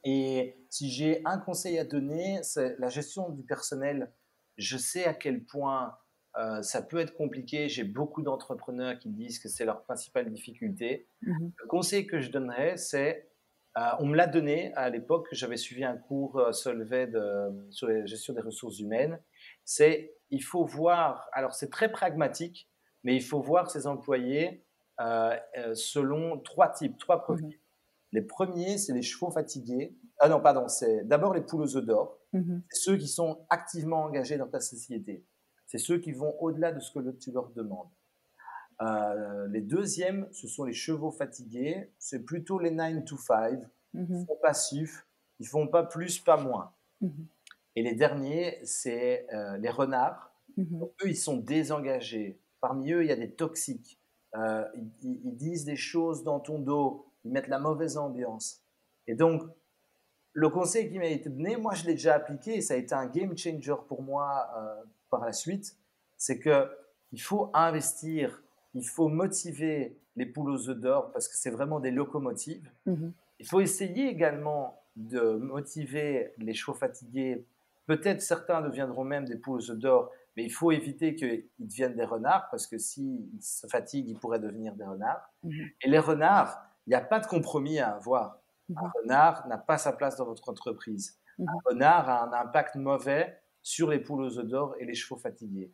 Et 0.05 0.57
si 0.71 0.91
j'ai 0.91 1.21
un 1.27 1.39
conseil 1.39 1.79
à 1.79 1.85
donner, 1.85 2.41
c'est 2.43 2.79
la 2.79 2.89
gestion 2.89 3.29
du 3.29 3.43
personnel. 3.43 4.11
Je 4.57 4.79
sais 4.79 5.05
à 5.05 5.13
quel 5.13 5.45
point 5.45 5.99
euh, 6.39 6.63
ça 6.63 6.83
peut 6.83 6.99
être 6.99 7.15
compliqué. 7.15 7.69
J'ai 7.69 7.85
beaucoup 7.85 8.23
d'entrepreneurs 8.23 8.99
qui 8.99 9.09
disent 9.09 9.39
que 9.39 9.49
c'est 9.49 9.65
leur 9.65 9.83
principale 9.83 10.31
difficulté. 10.31 11.09
Mhm. 11.23 11.53
Le 11.57 11.67
conseil 11.67 12.07
que 12.07 12.21
je 12.21 12.31
donnerais, 12.31 12.77
c'est, 12.77 13.29
euh, 13.77 13.81
on 13.99 14.07
me 14.07 14.17
l'a 14.17 14.27
donné 14.27 14.73
à 14.75 14.89
l'époque, 14.89 15.27
j'avais 15.33 15.57
suivi 15.57 15.85
un 15.85 15.97
cours 15.97 16.39
euh, 16.39 16.53
Solvay 16.53 17.11
sur 17.71 17.89
la 17.89 18.07
gestion 18.07 18.35
des 18.35 18.41
ressources 18.41 18.79
humaines. 18.79 19.21
C'est, 19.65 20.15
il 20.31 20.43
faut 20.43 20.65
voir, 20.65 21.29
alors 21.33 21.55
c'est 21.55 21.71
très 21.71 21.91
pragmatique, 21.91 22.71
mais 23.03 23.17
il 23.17 23.23
faut 23.23 23.41
voir 23.41 23.71
ses 23.71 23.87
employés 23.87 24.65
selon 25.75 26.39
trois 26.41 26.71
types, 26.71 26.99
trois 26.99 27.23
profils. 27.23 27.47
Mhm. 27.47 27.63
Les 28.13 28.23
premiers, 28.23 28.79
c'est 28.79 28.93
les 28.93 29.03
chevaux 29.03 29.31
fatigués. 29.31 29.95
Ah 30.19 30.29
non, 30.29 30.41
pardon, 30.41 30.67
c'est 30.67 31.05
d'abord 31.05 31.35
les 31.35 31.43
poules 31.43 31.63
aux 31.63 31.77
œufs 31.77 31.85
d'or. 31.85 32.19
Mhm. 32.33 32.63
Ceux 32.71 32.97
qui 32.97 33.07
sont 33.07 33.47
activement 33.51 34.03
engagés 34.03 34.39
dans 34.39 34.49
ta 34.49 34.61
société. 34.61 35.25
C'est 35.69 35.79
ceux 35.79 35.99
qui 35.99 36.13
vont 36.13 36.35
au-delà 36.41 36.73
de 36.73 36.81
ce 36.81 36.91
que 36.91 37.11
tu 37.11 37.31
leur 37.31 37.51
demandes. 37.51 37.91
Euh, 38.81 39.47
les 39.49 39.61
deuxièmes, 39.61 40.27
ce 40.33 40.49
sont 40.49 40.65
les 40.65 40.73
chevaux 40.73 41.11
fatigués. 41.11 41.93
C'est 41.99 42.25
plutôt 42.25 42.59
les 42.59 42.71
9 42.71 43.05
to 43.05 43.19
5. 43.19 43.61
Ils 43.93 44.01
mhm. 44.01 44.27
sont 44.27 44.39
passifs. 44.43 45.07
Ils 45.41 45.47
font 45.47 45.69
pas 45.69 45.85
plus, 45.85 46.21
pas 46.21 46.39
moins. 46.39 46.73
Mhm. 47.03 47.27
Et 47.77 47.83
les 47.83 47.95
derniers, 47.95 48.59
c'est 48.65 49.27
euh, 49.35 49.59
les 49.59 49.69
renards. 49.69 50.35
Mhm. 50.57 50.85
eux, 51.03 51.09
ils 51.09 51.17
sont 51.17 51.37
désengagés. 51.37 52.41
Parmi 52.61 52.93
eux, 52.93 53.05
il 53.05 53.09
y 53.09 53.13
a 53.13 53.17
des 53.17 53.35
toxiques. 53.35 54.01
Euh, 54.37 54.65
ils, 54.75 55.21
ils, 55.25 55.37
disent 55.37 55.67
des 55.67 55.77
choses 55.77 56.25
dans 56.25 56.41
ton 56.41 56.59
dos. 56.59 57.13
Ils 57.25 57.33
mettent 57.33 57.49
la 57.49 57.59
mauvaise 57.59 57.99
ambiance. 57.99 58.65
Et 59.07 59.15
donc, 59.15 59.43
le 60.33 60.49
conseil 60.49 60.89
qui 60.91 60.99
m'a 60.99 61.07
été 61.07 61.29
donné, 61.29 61.57
moi, 61.57 61.75
je 61.75 61.85
l'ai 61.85 61.93
déjà 61.93 62.15
appliqué 62.15 62.57
et 62.57 62.61
ça 62.63 62.75
a 62.75 62.77
été 62.79 62.95
un 62.95 63.07
game 63.07 63.37
changer 63.37 63.75
pour 63.87 64.03
moi 64.03 64.49
par 65.09 65.25
la 65.25 65.33
suite, 65.33 65.77
c'est 66.17 66.39
que 66.39 66.69
il 67.13 67.23
faut 67.23 67.51
investir, 67.55 68.43
il 68.75 68.87
faut 68.87 69.09
motiver 69.09 69.99
les 70.17 70.27
poules 70.27 70.51
aux 70.51 70.69
œufs 70.69 70.79
d'or 70.79 71.11
parce 71.13 71.29
que 71.29 71.37
c'est 71.37 71.51
vraiment 71.51 71.81
des 71.81 71.91
locomotives. 71.91 72.71
Mhm. 72.87 73.13
Il 73.39 73.47
faut 73.47 73.61
essayer 73.61 74.09
également 74.09 74.83
de 74.97 75.37
motiver 75.37 76.35
les 76.39 76.55
chevaux 76.55 76.77
fatigués. 76.77 77.47
Peut-être 77.87 78.21
certains 78.21 78.61
deviendront 78.61 79.05
même 79.05 79.25
des 79.25 79.37
poules 79.37 79.59
aux 79.59 79.71
œufs 79.71 79.79
d'or, 79.79 80.11
mais 80.37 80.45
il 80.45 80.51
faut 80.51 80.73
éviter 80.73 81.15
qu'ils 81.15 81.47
deviennent 81.59 81.95
des 81.95 82.05
renards 82.05 82.49
parce 82.51 82.67
que 82.67 82.79
s'ils 82.79 83.29
se 83.41 83.67
fatiguent, 83.69 84.09
ils 84.09 84.19
pourraient 84.19 84.41
devenir 84.41 84.75
des 84.75 84.85
renards. 84.85 85.31
Mhm. 85.45 85.69
Et 85.83 85.89
les 85.89 85.99
renards, 85.99 86.61
il 86.87 86.91
n'y 86.91 86.97
a 86.97 87.01
pas 87.01 87.21
de 87.21 87.27
compromis 87.27 87.79
à 87.79 87.95
avoir. 87.95 88.41
Un 88.77 88.83
mhm. 88.83 88.91
renard 89.03 89.47
n'a 89.47 89.59
pas 89.59 89.79
sa 89.79 89.93
place 89.93 90.17
dans 90.17 90.27
votre 90.27 90.49
entreprise. 90.49 91.19
Un 91.39 91.59
renard 91.65 92.09
a 92.09 92.25
un 92.25 92.33
impact 92.33 92.75
mauvais 92.75 93.41
sur 93.69 93.91
les 93.91 93.99
poules 93.99 94.23
aux 94.23 94.39
œufs 94.39 94.47
d'or 94.47 94.75
et 94.79 94.87
les 94.87 94.95
chevaux 94.95 95.21
fatigués. 95.21 95.71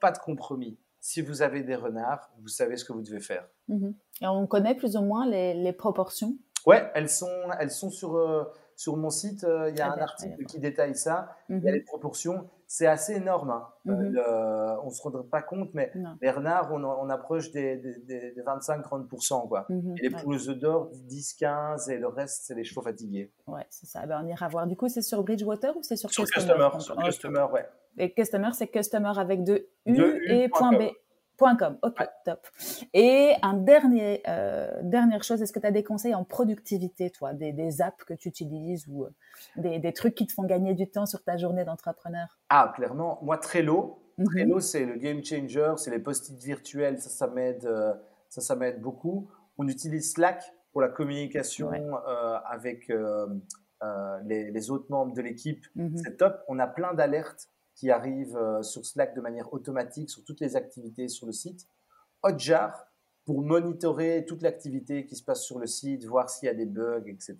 Pas 0.00 0.10
de 0.10 0.18
compromis. 0.18 0.76
Si 0.98 1.22
vous 1.22 1.42
avez 1.42 1.62
des 1.62 1.76
renards, 1.76 2.28
vous 2.40 2.48
savez 2.48 2.76
ce 2.76 2.84
que 2.84 2.92
vous 2.92 3.02
devez 3.02 3.20
faire. 3.20 3.46
Et 3.68 4.26
on 4.26 4.48
connaît 4.48 4.74
plus 4.74 4.96
ou 4.96 5.02
moins 5.02 5.28
les, 5.30 5.72
proportions 5.72 6.36
Ouais, 6.66 6.90
elles 6.92 7.08
sont, 7.08 7.30
elles 7.60 7.70
sont 7.70 7.88
sur, 7.88 8.16
euh, 8.16 8.42
sur 8.74 8.96
mon 8.96 9.10
site. 9.10 9.44
Euh, 9.44 9.70
il 9.70 9.78
y 9.78 9.80
a 9.80 9.86
ah 9.86 9.92
un 9.92 9.96
ben, 9.96 10.02
article 10.02 10.44
qui 10.44 10.58
détaille 10.58 10.96
ça. 10.96 11.36
Il 11.48 11.62
y 11.62 11.68
a 11.68 11.72
les 11.72 11.80
proportions 11.82 12.50
c'est 12.72 12.86
assez 12.86 13.14
énorme. 13.14 13.50
Hein. 13.50 13.66
Euh, 13.88 14.76
on 14.84 14.86
ne 14.86 14.90
se 14.92 15.02
rend 15.02 15.10
pas 15.24 15.42
compte, 15.42 15.70
mais 15.74 15.92
les 16.22 16.30
renards, 16.30 16.72
on, 16.72 17.10
approche 17.10 17.50
des, 17.50 17.76
des, 17.76 18.32
25-30%. 18.46 19.48
Quoi. 19.48 19.66
Mhm. 19.68 19.96
et 19.98 20.02
les 20.02 20.10
poules 20.10 20.38
d'or, 20.56 20.88
10-15%, 21.08 21.90
et 21.90 21.98
le 21.98 22.06
reste, 22.06 22.44
c'est 22.44 22.54
les 22.54 22.62
chevaux 22.62 22.82
fatigués. 22.82 23.32
Ouais, 23.48 23.66
c'est 23.70 23.86
ça. 23.86 24.06
Ben, 24.06 24.22
on 24.22 24.28
ira 24.28 24.46
voir. 24.46 24.68
Du 24.68 24.76
coup, 24.76 24.86
c'est 24.86 25.02
sur 25.02 25.24
Bridgewater 25.24 25.76
ou 25.76 25.82
c'est 25.82 25.96
sur, 25.96 26.12
sur 26.12 26.24
Customer? 26.24 26.68
Sur 26.78 26.94
Customer, 26.94 27.46
ouais. 27.52 27.68
Et 27.98 28.14
Customer, 28.14 28.50
c'est 28.52 28.68
Customer 28.68 29.12
avec 29.16 29.42
deux 29.42 29.66
U, 29.86 30.00
et 30.28 30.48
point 30.48 30.70
B. 30.70 30.82
Com. 31.40 31.78
Ok, 31.82 32.06
top. 32.26 32.46
Et 32.92 33.32
un 33.40 33.54
dernier, 33.54 34.22
euh, 34.28 34.70
dernière 34.82 35.24
chose, 35.24 35.40
est-ce 35.40 35.54
que 35.54 35.58
tu 35.58 35.66
as 35.66 35.70
des 35.70 35.82
conseils 35.82 36.14
en 36.14 36.22
productivité, 36.22 37.10
toi, 37.10 37.32
des, 37.32 37.52
des 37.52 37.80
apps 37.80 38.04
que 38.04 38.12
tu 38.12 38.28
utilises 38.28 38.86
ou 38.88 39.04
euh, 39.04 39.10
des, 39.56 39.78
des, 39.78 39.92
trucs 39.94 40.14
qui 40.14 40.26
te 40.26 40.34
font 40.34 40.44
gagner 40.44 40.74
du 40.74 40.90
temps 40.90 41.06
sur 41.06 41.22
ta 41.22 41.38
journée 41.38 41.64
d'entrepreneur? 41.64 42.38
Ah, 42.50 42.72
clairement. 42.76 43.18
Moi, 43.22 43.38
Trello. 43.38 44.02
Trello, 44.22 44.60
c'est 44.60 44.84
le 44.84 44.96
game 44.96 45.24
changer, 45.24 45.72
c'est 45.78 45.90
les 45.90 45.98
post-it 45.98 46.38
virtuels, 46.38 47.00
ça, 47.00 47.08
ça 47.08 47.26
m'aide, 47.26 47.64
euh, 47.64 47.94
ça, 48.28 48.42
ça 48.42 48.54
m'aide 48.54 48.82
beaucoup. 48.82 49.30
On 49.56 49.66
utilise 49.66 50.12
Slack 50.12 50.44
pour 50.72 50.82
la 50.82 50.88
communication 50.88 51.70
euh, 51.72 52.38
avec 52.44 52.92
les, 54.26 54.50
les, 54.50 54.70
autres 54.70 54.90
membres 54.90 55.14
de 55.14 55.22
l'équipe. 55.22 55.64
Mhm. 55.74 55.96
C'est 55.96 56.18
top. 56.18 56.42
On 56.48 56.58
a 56.58 56.66
plein 56.66 56.92
d'alertes 56.92 57.48
qui 57.80 57.90
arrive 57.90 58.36
euh, 58.36 58.62
sur 58.62 58.84
Slack 58.84 59.14
de 59.14 59.22
manière 59.22 59.54
automatique 59.54 60.10
sur 60.10 60.22
toutes 60.22 60.40
les 60.40 60.54
activités 60.54 61.08
sur 61.08 61.26
le 61.26 61.32
site. 61.32 61.66
Hotjar 62.22 62.86
pour 63.24 63.40
monitorer 63.40 64.26
toute 64.28 64.42
l'activité 64.42 65.06
qui 65.06 65.16
se 65.16 65.24
passe 65.24 65.42
sur 65.42 65.58
le 65.58 65.66
site, 65.66 66.04
voir 66.04 66.28
s'il 66.28 66.46
y 66.46 66.50
a 66.50 66.54
des 66.54 66.66
bugs, 66.66 67.06
etc. 67.06 67.36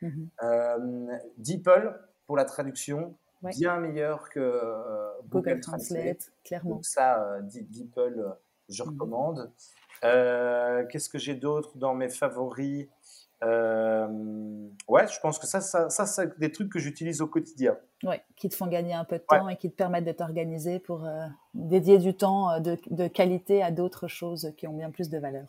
Mhm. 0.00 0.28
Euh, 0.42 1.18
DeepL 1.36 2.00
pour 2.26 2.38
la 2.38 2.46
traduction, 2.46 3.14
bien 3.42 3.78
meilleur 3.78 4.30
que 4.30 4.40
euh, 4.40 5.10
Google, 5.28 5.60
Translate, 5.60 6.32
clairement. 6.44 6.76
Donc 6.76 6.86
ça, 6.86 7.40
DeepL, 7.42 8.24
je 8.70 8.82
mhm. 8.82 8.88
recommande. 8.88 9.52
Qu'est-ce 10.00 11.10
que 11.10 11.18
j'ai 11.18 11.34
d'autre 11.34 11.76
dans 11.76 11.94
mes 11.94 12.08
favoris? 12.08 12.88
Euh, 13.44 14.06
ouais, 14.88 15.06
je 15.06 15.20
pense 15.20 15.38
que 15.38 15.46
ça, 15.46 15.60
ça, 15.60 15.90
ça 15.90 16.06
c'est 16.06 16.38
des 16.38 16.50
trucs 16.50 16.70
que 16.70 16.78
j'utilise 16.78 17.20
au 17.20 17.26
quotidien. 17.26 17.76
Ouais, 18.02 18.22
qui 18.36 18.48
te 18.48 18.54
font 18.54 18.66
gagner 18.66 18.94
un 18.94 19.04
peu 19.04 19.18
de 19.18 19.24
temps 19.24 19.48
et 19.48 19.56
qui 19.56 19.70
te 19.70 19.76
permettent 19.76 20.04
de 20.04 20.12
t'organiser 20.12 20.78
pour 20.78 21.04
euh, 21.04 21.26
dédier 21.52 21.98
du 21.98 22.14
temps 22.14 22.50
euh, 22.50 22.60
de, 22.60 22.78
de 22.90 23.08
qualité 23.08 23.62
à 23.62 23.70
d'autres 23.70 24.08
choses 24.08 24.52
qui 24.56 24.66
ont 24.66 24.72
bien 24.72 24.90
plus 24.90 25.10
de 25.10 25.18
valeur. 25.18 25.46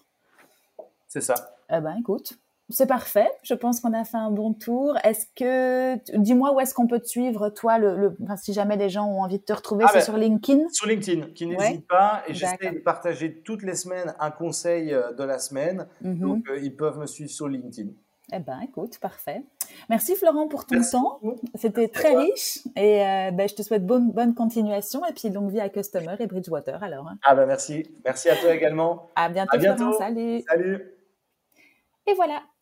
C'est 1.07 1.22
ça. 1.22 1.35
Eh 1.69 1.80
ben, 1.80 1.95
écoute, 1.99 2.38
c'est 2.69 2.87
parfait. 2.87 3.29
Je 3.43 3.53
pense 3.53 3.79
qu'on 3.79 3.93
a 3.93 4.03
fait 4.03 4.17
un 4.17 4.31
bon 4.31 4.53
tour. 4.53 4.97
Est-ce 5.03 5.27
que, 5.35 6.17
dis-moi 6.17 6.53
où 6.53 6.59
est-ce 6.59 6.73
qu'on 6.73 6.87
peut 6.87 6.99
te 6.99 7.07
suivre, 7.07 7.49
toi, 7.49 7.77
le, 7.77 8.15
Enfin, 8.23 8.37
si 8.37 8.53
jamais 8.53 8.75
les 8.75 8.89
gens 8.89 9.05
ont 9.07 9.21
envie 9.21 9.37
de 9.37 9.43
te 9.43 9.53
retrouver, 9.53 9.85
ah 9.85 9.89
c'est 9.91 9.99
ben, 9.99 10.03
sur 10.05 10.17
LinkedIn? 10.17 10.69
Sur 10.71 10.87
LinkedIn, 10.87 11.27
qui 11.35 11.45
n'hésite 11.45 11.87
pas. 11.87 12.23
Et 12.27 12.33
j'essaie 12.33 12.71
de 12.71 12.79
partager 12.79 13.41
toutes 13.41 13.63
les 13.63 13.75
semaines 13.75 14.15
un 14.19 14.31
conseil 14.31 14.93
euh, 14.93 15.13
de 15.13 15.23
la 15.23 15.37
semaine. 15.37 15.87
Mhm. 16.01 16.19
Donc, 16.19 16.49
euh, 16.49 16.59
ils 16.61 16.75
peuvent 16.75 16.97
me 16.97 17.05
suivre 17.05 17.29
sur 17.29 17.47
LinkedIn. 17.47 17.89
Eh 18.33 18.39
ben, 18.39 18.59
écoute, 18.61 18.97
parfait. 18.99 19.43
Merci 19.87 20.15
Florent 20.15 20.47
pour 20.47 20.65
ton 20.65 20.81
temps. 20.81 21.19
C'était 21.53 21.87
très 21.87 22.15
riche 22.15 22.59
et 22.75 23.05
euh, 23.05 23.31
ben, 23.31 23.47
je 23.47 23.53
te 23.53 23.61
souhaite 23.61 23.85
bonne, 23.85 24.11
bonne 24.11 24.33
continuation 24.33 25.05
et 25.05 25.13
puis 25.13 25.29
longue 25.29 25.51
vie 25.51 25.59
à 25.59 25.69
Customer 25.69 26.15
et 26.17 26.25
Bridgewater 26.25 26.81
alors. 26.81 27.07
Hein. 27.07 27.19
Ah 27.23 27.35
ben 27.35 27.45
merci. 27.45 27.83
Merci 28.03 28.29
à 28.29 28.35
toi 28.35 28.55
également. 28.55 29.11
À 29.15 29.29
bientôt, 29.29 29.55
à 29.55 29.57
bientôt. 29.57 29.93
Salut. 29.93 30.41
Salut. 30.47 30.91
Et 32.07 32.13
voilà, 32.15 32.41